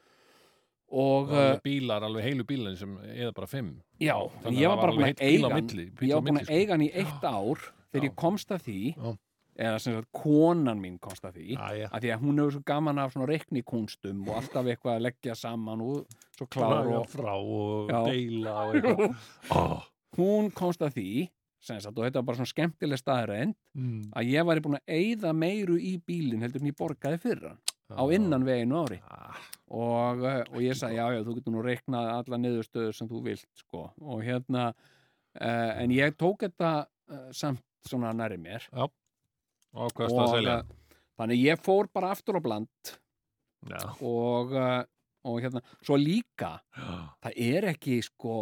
og 0.90 1.30
alveg 1.30 1.62
bílar, 1.62 2.02
alveg 2.08 2.24
heilu 2.24 2.44
bílarnir 2.48 2.78
sem 2.80 2.96
eða 3.12 3.32
bara 3.36 3.46
fimm. 3.50 3.74
já, 4.00 4.14
Þannig 4.16 4.46
en 4.46 4.54
að 4.54 4.58
ég 4.58 4.66
það 4.66 4.74
var 4.74 4.82
bara 4.82 4.92
alveg 4.92 5.08
að 5.08 5.24
bíl 5.28 5.44
á 5.44 5.50
milli, 5.58 5.88
ég 6.08 6.14
var 6.14 6.22
búin 6.26 6.40
að 6.42 6.44
sko. 6.48 6.54
eiga 6.58 6.72
hann 6.76 6.86
í 6.86 6.92
eitt 6.94 7.24
ár 7.28 7.64
þegar 7.92 8.04
Já. 8.04 8.08
ég 8.10 8.14
komst 8.24 8.54
að 8.56 8.62
því 8.68 8.78
Já. 8.96 9.12
eða 9.58 9.78
sem 9.82 9.94
sagt 9.98 10.08
konan 10.14 10.78
mín 10.80 10.96
komst 11.02 11.24
að 11.28 11.38
því 11.40 11.58
að 11.58 12.00
því 12.04 12.10
að 12.14 12.20
hún 12.24 12.38
hefur 12.40 12.52
svo 12.56 12.62
gaman 12.72 12.98
af 13.02 13.12
svona 13.14 13.26
reiknikúnstum 13.32 14.20
og 14.28 14.36
alltaf 14.40 14.68
eitthvað 14.70 14.96
að 14.96 15.04
leggja 15.08 15.34
saman 15.34 15.80
og 15.82 16.18
svo 16.38 16.46
klár 16.46 16.74
Draga 16.84 16.98
og 17.02 17.08
frá 17.12 17.32
og 17.36 17.90
Já. 17.90 18.00
deila 18.06 18.56
og 18.64 18.74
eitthvað. 18.78 19.16
oh. 19.58 19.86
Hún 20.16 20.52
komst 20.54 20.82
að 20.84 20.96
því 20.98 21.10
sem 21.58 21.80
sagt, 21.82 21.96
og 21.96 22.04
þetta 22.06 22.20
var 22.20 22.26
bara 22.28 22.38
svona 22.38 22.52
skemmtileg 22.52 23.00
staðrænd 23.00 23.56
mm. 23.74 24.12
að 24.16 24.28
ég 24.30 24.46
væri 24.46 24.62
búin 24.62 24.78
að 24.78 24.92
eyða 24.94 25.32
meiru 25.34 25.78
í 25.80 25.96
bílinn 26.06 26.44
heldur 26.44 26.62
en 26.62 26.70
ég 26.70 26.76
borgaði 26.78 27.18
fyrir 27.22 27.48
hann 27.50 27.58
á 27.88 28.04
innan 28.12 28.44
veginu 28.44 28.82
ári. 28.84 28.98
Ah, 29.08 29.38
og, 29.72 30.20
uh, 30.20 30.42
og 30.52 30.60
ég 30.60 30.76
sagði, 30.76 30.98
já, 31.00 31.06
já, 31.16 31.22
þú 31.24 31.36
getur 31.38 31.54
nú 31.54 31.64
reiknað 31.64 32.10
alla 32.12 32.40
niðurstöður 32.42 32.96
sem 32.96 33.08
þú 33.08 33.22
vilt, 33.24 33.48
sko. 33.56 33.86
Og 34.04 34.22
hérna, 34.26 34.68
uh, 35.40 35.72
en 35.80 35.94
ég 35.96 36.16
tók 36.20 36.44
þetta 36.44 36.72
uh, 36.84 37.28
samt 37.36 37.64
svona 37.88 38.12
næri 38.16 38.36
mér. 38.40 38.66
Og 38.76 39.94
það 39.96 40.20
að 40.20 40.34
selja? 40.36 40.58
uh, 40.60 41.00
þannig 41.20 41.44
ég 41.46 41.64
fór 41.64 41.88
bara 41.94 42.12
aftur 42.14 42.38
á 42.38 42.40
bland 42.44 42.92
Já. 43.68 43.80
og, 44.04 44.52
og 45.26 45.40
hérna, 45.42 45.62
svo 45.82 45.96
líka 45.98 46.50
það 46.76 47.32
er 47.48 47.66
ekki 47.72 47.96
sko, 48.06 48.34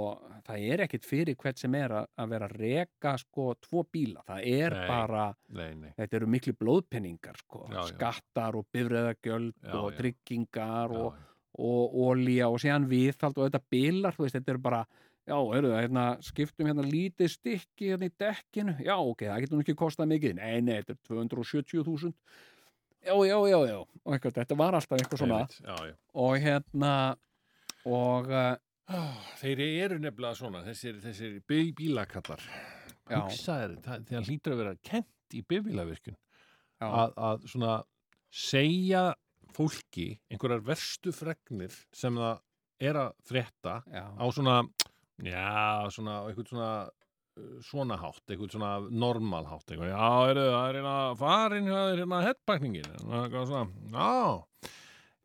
það 0.46 0.66
er 0.74 0.82
ekkit 0.84 1.06
fyrir 1.08 1.38
hvert 1.40 1.58
sem 1.62 1.74
er 1.78 1.94
að, 2.02 2.08
að 2.20 2.34
vera 2.34 2.48
að 2.50 2.56
reka 2.60 3.14
sko 3.22 3.46
tvo 3.64 3.86
bíla, 3.92 4.24
það 4.28 4.50
er 4.52 4.76
Nei. 4.76 4.84
bara 4.90 5.24
Nei, 5.56 5.70
nei. 5.80 5.94
þetta 5.96 6.20
eru 6.20 6.28
miklu 6.36 6.56
blóðpenningar 6.60 7.40
sko, 7.40 7.64
Já, 7.72 7.80
já. 7.80 7.86
skattar 7.94 8.58
og 8.60 8.68
bifræðagjöld 8.76 9.54
Já, 9.62 9.74
og 9.80 9.90
já. 9.92 9.96
tryggingar 10.02 10.92
Já, 10.92 11.00
og, 11.00 11.20
og 11.56 11.98
olía 12.10 12.50
og 12.52 12.60
síðan 12.60 12.88
viðhald 12.90 13.38
og 13.40 13.48
þetta 13.48 13.62
bílar, 13.72 14.16
þú 14.16 14.26
veist, 14.26 14.36
þetta 14.36 14.52
eru 14.56 14.64
bara 14.66 14.82
já, 15.26 15.34
það, 15.34 15.70
hérna, 15.80 16.04
skiptum 16.22 16.68
hérna 16.70 16.84
lítið 16.86 17.32
stykki 17.32 17.88
hérna 17.94 18.10
í 18.10 18.12
dekkinu, 18.20 18.76
já, 18.84 18.94
ok, 19.00 19.24
það 19.30 19.40
getur 19.46 19.58
nú 19.58 19.64
ekki 19.64 19.78
kostað 19.80 20.12
mikið, 20.12 20.36
nei, 20.38 20.60
nei, 20.62 20.76
þetta 20.82 20.94
er 20.94 21.00
270.000 21.08 22.12
já, 23.04 23.14
já, 23.26 23.36
já, 23.50 23.58
já. 23.70 23.78
Og 24.06 24.14
eitthvað, 24.14 24.34
þetta 24.40 24.56
var 24.60 24.74
alltaf 24.78 24.98
eitthvað 25.00 25.18
svona. 25.24 25.40
Einmitt, 25.42 25.60
Já, 25.66 25.76
já. 25.90 25.94
og 26.14 26.36
hérna 26.40 26.92
og 27.86 28.30
uh, 28.30 28.56
Þeir 29.40 29.60
eru 29.66 29.98
nefnilega 29.98 30.38
svona, 30.38 30.60
þessir, 30.66 31.00
þessir 31.02 31.40
bí- 31.50 31.72
bílakallar. 31.74 32.42
Það, 33.06 34.04
það 34.06 34.26
hlýtur 34.28 34.54
að 34.54 34.60
vera 34.62 34.74
kent 34.82 35.34
í 35.34 35.42
bifílavirkun 35.46 36.14
já, 36.16 36.86
að, 36.86 37.12
að 37.28 37.44
svona 37.50 37.74
segja 38.30 39.02
fólki 39.56 40.08
einhverjar 40.30 40.62
verstu 40.66 41.12
fregnir 41.14 41.74
sem 41.94 42.18
það 42.18 42.40
er 42.90 42.98
að 43.00 43.12
frétta 43.26 43.76
já, 43.94 44.04
á 44.10 44.24
svona, 44.34 44.56
já, 45.22 45.86
svona, 45.94 46.16
eitthvað 46.28 46.50
svona 46.50 46.70
svona 47.66 47.96
hátt, 48.00 48.22
eitthvað 48.30 48.54
svona 48.54 48.70
normal 48.90 49.44
hátt, 49.50 49.66
eitthvað, 49.70 49.90
já, 49.92 50.10
er 50.30 50.38
það 50.40 50.68
er 50.70 50.78
hérna 50.80 50.94
farin 51.20 51.66
hjá 51.68 51.78
þér 51.78 52.00
hérna 52.02 52.20
headbækningin, 52.24 52.86
eitthvað 53.04 53.50
svona, 53.50 53.66
já, 53.92 54.70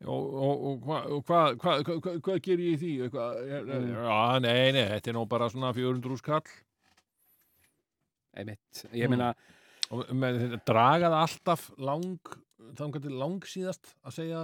og, 0.02 0.34
og, 0.34 0.66
og 0.66 0.82
hvað 0.84 1.08
hva, 1.28 1.40
hva, 1.62 1.76
hva, 1.86 1.96
hva, 2.04 2.14
hvað 2.26 2.40
ger 2.44 2.62
ég 2.66 2.74
í 2.76 2.80
því, 2.82 2.92
eitthvað, 3.06 3.40
Mm. 3.62 3.88
já, 3.96 4.20
nei, 4.44 4.72
nei, 4.76 4.84
þetta 4.92 5.12
er 5.12 5.16
nú 5.16 5.24
bara 5.30 5.48
svona 5.52 5.72
400 5.76 6.18
skall, 6.20 6.42
einmitt 8.36 8.84
ég 8.92 9.06
Mm. 9.08 9.10
meina, 9.16 9.34
og 9.92 10.08
með 10.16 10.40
þetta 10.42 10.60
draga 10.68 11.10
það 11.12 11.22
alltaf 11.26 11.66
lang, 11.78 12.36
þannig 12.78 13.02
til 13.02 13.18
lang 13.20 13.40
síðast 13.44 13.94
að 14.04 14.12
segja 14.16 14.42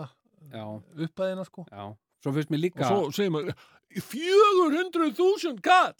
já, 0.52 0.64
upphæðina, 1.04 1.44
sko, 1.48 1.66
já 1.70 1.88
svo 2.22 2.32
finnst 2.34 2.50
mér 2.50 2.58
og 2.58 2.64
líka 2.64 2.88
svo 2.88 3.10
segir 3.14 3.30
maður 3.30 3.54
400.000 4.08 5.60
kall 5.64 5.94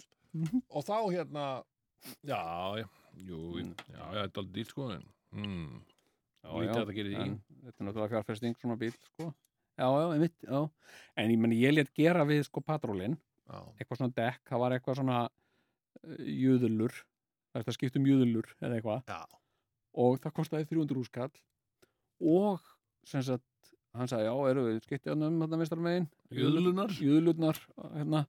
og 0.70 0.84
þá 0.86 0.96
hérna 1.14 1.44
já, 2.24 2.40
jú, 3.26 3.38
Mm. 3.58 3.72
já, 3.90 4.02
þetta 4.12 4.22
er 4.22 4.42
alveg 4.42 4.52
dýrt 4.54 4.70
sko 4.74 4.88
mm, 5.32 5.80
Já, 6.44 6.50
já, 6.64 6.72
það 6.78 6.92
gerir 6.94 7.12
í 7.12 7.20
en 7.22 7.32
þetta 7.64 7.78
er 7.82 7.86
náttúrulega 7.88 8.12
fjárfesting 8.12 8.54
svona 8.60 8.76
bíl 8.78 8.92
sko. 8.94 9.32
já, 9.78 9.86
já, 9.88 10.12
einmitt, 10.14 10.36
já. 10.46 10.60
En 11.16 11.30
ég 11.32 11.38
meni, 11.42 11.58
ég 11.60 11.74
let 11.74 11.90
gera 11.94 12.24
við 12.28 12.44
sko 12.46 12.60
patrólin 12.62 13.16
já, 13.48 13.58
eitthvað 13.80 13.98
svona 14.02 14.14
dekk, 14.14 14.40
það 14.48 14.62
var 14.62 14.76
eitthvað 14.76 15.00
svona 15.00 15.18
uh, 15.26 16.22
júðulur 16.22 16.94
það 16.94 17.58
er 17.58 17.64
þetta 17.64 17.76
skipt 17.78 17.96
um 17.98 18.06
júðulur 18.06 18.48
eða 18.62 18.78
eitthvað. 18.78 19.26
Og 19.98 20.18
það 20.22 20.34
kostaði 20.36 20.68
300 20.70 21.00
úrskall 21.02 21.32
og 22.20 22.60
sem 23.08 23.22
sagt 23.24 23.44
hann 23.96 24.06
sagði, 24.10 24.28
já, 24.28 24.34
eru 24.52 24.64
við 24.68 24.82
skiptið 24.84 25.14
hann 25.14 25.26
um 25.26 25.40
þetta 25.42 25.58
mistar 25.58 25.80
megin 25.82 26.06
Júðlunar? 26.30 26.92
júðlurnar, 27.02 27.58
hérna 27.96 28.26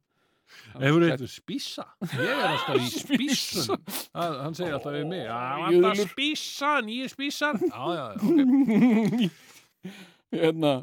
hefur 0.76 1.06
þetta 1.06 1.30
spísa? 1.32 1.86
Ég 2.14 2.32
er 2.34 2.46
alltaf 2.50 2.80
í 2.80 2.90
spísun 2.94 3.84
hann, 4.16 4.58
segir 4.58 4.78
alltaf 4.78 4.96
við 4.96 5.06
mig 5.12 5.24
já, 5.26 5.36
hann 5.36 5.78
Júðlur. 5.78 6.12
spísa, 6.14 6.74
nýju 6.86 7.12
spísar 7.14 7.62
já, 7.70 7.84
já, 8.00 8.06
ok. 8.18 9.40
Hérna, 10.36 10.74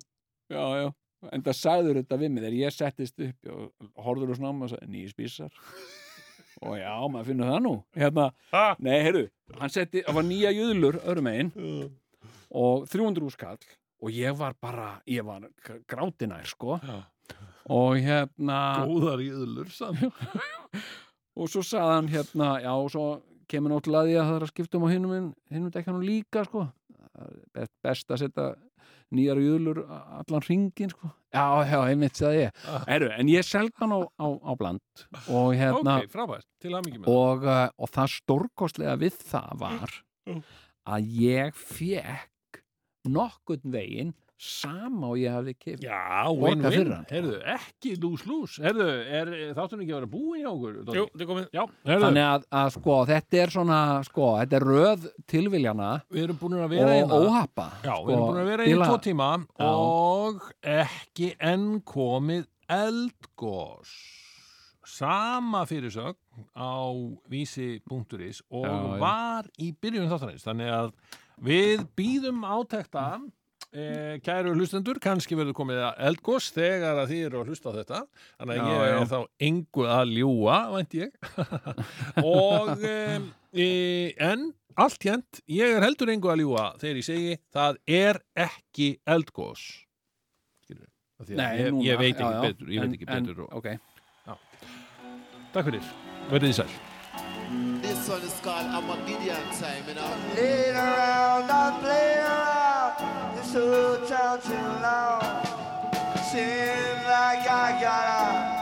já, 0.52 0.64
já. 0.82 0.88
En 1.34 1.42
það 1.42 1.56
sagður 1.58 2.00
þetta 2.02 2.18
við 2.20 2.32
mig 2.32 2.44
þegar 2.44 2.58
ég 2.60 2.74
settist 2.76 3.22
upp 3.26 3.52
og 3.52 4.26
svona 4.36 4.52
á 4.52 4.54
mig 4.56 4.66
og 4.68 4.74
sagði 4.74 4.90
nýjir 4.92 5.14
spísar. 5.14 5.62
Og 6.64 6.76
já, 6.80 6.92
maður 7.12 7.30
finnur 7.32 7.50
það 7.52 7.64
nú. 7.66 7.72
Hérna, 7.96 8.30
nei, 8.80 8.98
heyrðu 9.04 9.26
hann 9.60 9.72
setti, 9.72 10.02
það 10.06 10.16
var 10.18 10.26
nýja 10.26 10.52
júðlur 10.56 10.98
öðrum 11.04 11.28
megin 11.28 11.50
og 12.56 12.86
300 12.90 13.26
úrskall 13.26 13.60
og 14.02 14.12
ég 14.12 14.34
var 14.36 14.56
bara, 14.60 14.96
ég 15.08 15.24
var 15.26 15.46
grátinær, 15.88 16.46
sko. 16.48 16.78
Já. 16.82 16.98
Og 17.72 17.96
hérna 17.98 18.58
góðar 18.86 19.70
sann 19.74 19.98
og 21.36 21.50
svo 21.52 21.62
sagði 21.66 21.94
hann 21.96 22.10
hérna, 22.12 22.50
já, 22.64 22.70
og 22.72 22.90
svo 22.92 23.06
kemur 23.50 23.74
náttúrulega 23.74 24.06
því 24.08 24.14
að 24.20 24.28
það 24.30 24.36
er 24.38 24.46
að 24.46 24.52
skipta 24.52 24.78
um 24.78 24.86
á 24.86 24.88
hinum 24.90 25.26
hinum 25.52 25.72
dekkjanum 25.74 26.06
líka, 26.06 26.44
sko. 26.48 26.64
Það 27.16 27.68
best, 27.86 28.08
að 28.10 28.22
setja 28.24 28.46
nýjar 29.14 29.38
júðlur 29.38 29.82
allan 29.86 30.44
ringin, 30.48 30.90
sko. 30.90 31.10
Já, 31.36 31.44
já, 31.68 31.76
einmitt 31.92 32.18
sagði 32.18 32.40
ég. 32.46 32.62
Ah. 32.66 32.82
Heru, 32.88 33.10
en 33.14 33.30
ég 33.30 33.46
selg 33.46 33.76
hann 33.82 33.92
á, 33.94 34.00
á, 34.02 34.26
á 34.40 34.52
bland 34.58 35.04
og 35.28 35.52
hérna 35.54 35.98
ok, 36.00 36.10
frábært, 36.10 36.48
og, 37.06 37.44
uh, 37.46 37.68
og 37.76 37.92
það 37.94 38.14
stórkostlega 38.16 38.98
við 39.04 39.22
það 39.28 39.56
var 39.62 40.02
Mm. 40.26 40.40
að 40.90 41.04
ég 41.22 41.54
fekk 41.54 42.58
nokkurn 43.06 43.70
veginn 43.70 44.08
sama 44.36 45.08
og 45.14 45.16
ég 45.16 45.32
hafði 45.32 45.52
kif 45.56 45.80
Já, 45.80 46.28
fyrir 46.28 46.90
hann. 46.92 47.06
heyrðu, 47.08 47.36
ekki 47.54 47.94
lús-lús 48.02 48.58
Heyrðu, 48.60 48.88
er 49.18 49.30
þáttunum 49.56 49.84
ekki 49.84 49.94
að 49.94 50.00
vera 50.02 50.10
búin 50.12 50.42
hjá 50.42 50.50
okkur? 50.50 50.74
Jú, 50.76 51.04
þetta 51.12 51.24
er 51.24 51.30
komið. 51.30 51.46
Já, 51.56 51.62
heyrðu, 51.88 52.04
þannig 52.04 52.26
að, 52.26 52.44
að 52.60 52.68
sko, 52.74 52.96
þetta 53.08 53.40
er 53.42 53.54
svona 53.54 53.78
sko, 54.04 54.26
þetta 54.42 54.58
er 54.60 54.66
röð 54.68 55.06
tilviljana 55.32 55.88
við 56.12 56.26
erum 56.26 56.40
búin 56.42 56.58
að 56.60 56.74
vera 56.74 56.90
og 56.90 56.94
hérna 56.98 57.20
óhappa 57.24 57.66
Já, 57.80 57.94
sko, 57.94 58.04
við 58.04 58.12
erum 58.16 58.26
búin 58.26 58.42
að 58.42 58.50
vera 58.52 58.66
í 58.68 58.76
tvo 58.82 58.98
tíma 59.06 59.30
Já. 59.40 59.70
og 59.70 60.46
ekki 60.76 61.30
enn 61.52 61.66
komið 61.88 62.44
eldgós 62.76 63.96
sama 64.86 65.64
fyrirsögn 65.66 66.44
á 66.52 66.76
vísi.is 67.32 68.42
og 68.52 68.68
Já, 68.68 68.76
já. 68.76 69.00
var 69.00 69.48
í 69.58 69.72
byrjun 69.80 70.12
þáttanins 70.12 70.44
þannig 70.46 70.70
að 70.76 70.92
við 71.48 71.82
býðum 71.98 72.44
átekta 72.46 73.06
e, 73.76 73.86
kæru 74.24 74.54
hlustendur, 74.56 75.00
kannski 75.02 75.38
verður 75.38 75.56
komið 75.60 75.82
að 75.86 76.04
eldgós 76.10 76.50
þegar 76.56 77.00
að 77.02 77.14
þið 77.14 77.24
eru 77.28 77.40
að 77.42 77.50
hlusta 77.52 77.72
á 77.72 77.76
þetta. 77.78 78.02
Þannig 78.40 78.56
að 78.56 78.60
Já, 78.60 78.76
ég 78.76 78.92
já. 78.92 78.98
er 78.98 79.10
þá 79.12 79.48
engu 79.50 79.88
að 79.96 80.14
ljúa, 80.16 80.60
vænt 80.74 81.00
ég. 81.00 81.18
Og 82.34 82.86
e, 82.86 82.94
e, 83.52 83.68
en 84.32 84.48
allt 84.76 85.08
hérnt, 85.08 85.42
ég 85.48 85.76
er 85.78 85.84
heldur 85.86 86.12
engu 86.12 86.30
að 86.32 86.42
ljúa 86.44 86.68
þegar 86.80 87.00
ég 87.00 87.06
segi 87.06 87.36
það 87.56 87.82
er 87.88 88.22
ekki 88.46 88.94
eldgós 89.08 89.66
Nei, 91.16 91.56
ég, 91.56 91.70
núna, 91.72 91.84
ég 91.86 91.96
veit 91.96 92.18
já, 92.20 92.26
ekki 92.26 92.34
já. 92.34 92.40
betur 92.44 92.72
ég 92.74 92.82
en, 92.82 92.90
veit 92.90 92.96
ekki 92.98 93.06
betur 93.08 93.38
en, 93.38 93.46
og, 93.46 93.54
ok, 93.56 94.36
takk 95.54 95.70
fyrir, 95.70 95.86
verðið 96.28 96.50
þið 96.50 96.58
sæl. 96.58 96.74
This 97.80 98.08
one 98.10 98.26
is 98.26 98.36
called 98.44 98.68
Armageddon 98.76 99.48
time, 99.56 99.88
you 99.88 99.94
know. 99.94 100.10
Playing 100.34 100.76
around, 100.76 101.50
I'm 101.50 101.80
playing 101.80 102.20
around 102.20 102.45
whole 103.52 103.98
town 104.06 104.40
too 104.40 104.54
long. 104.82 105.22
Seems 106.30 107.04
like 107.06 107.48
I 107.48 107.78
gotta 107.80 108.55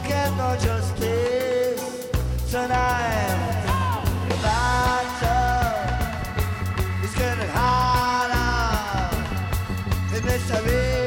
of 0.00 0.06
people 0.06 0.06
won't 0.06 0.06
get 0.06 0.30
no 0.36 0.56
justice 0.56 2.10
tonight. 2.50 3.66
Battle 4.42 5.84
is 7.04 7.14
getting 7.14 7.48
harder 7.48 9.16
in 10.16 10.22
this 10.24 10.48
direction. 10.48 10.99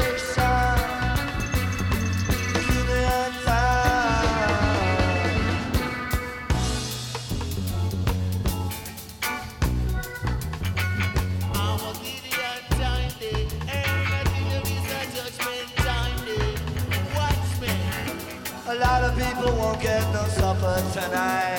tonight. 21.04 21.53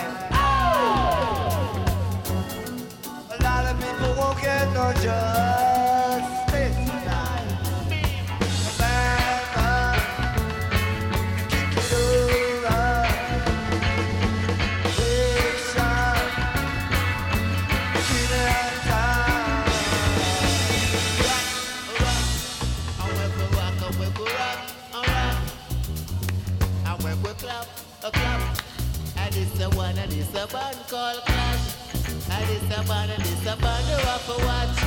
a 32.76 32.82
band, 32.88 33.10
this 33.22 33.46
a 33.46 33.56
band, 33.56 33.88
you 33.88 33.96
have 33.96 34.26
to 34.26 34.44
watch. 34.44 34.78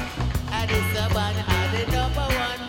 And 0.52 0.70
this 0.70 1.00
a 1.00 1.14
band, 1.14 1.38
and 1.48 1.74
the 1.74 1.92
number 1.92 2.22
one. 2.22 2.67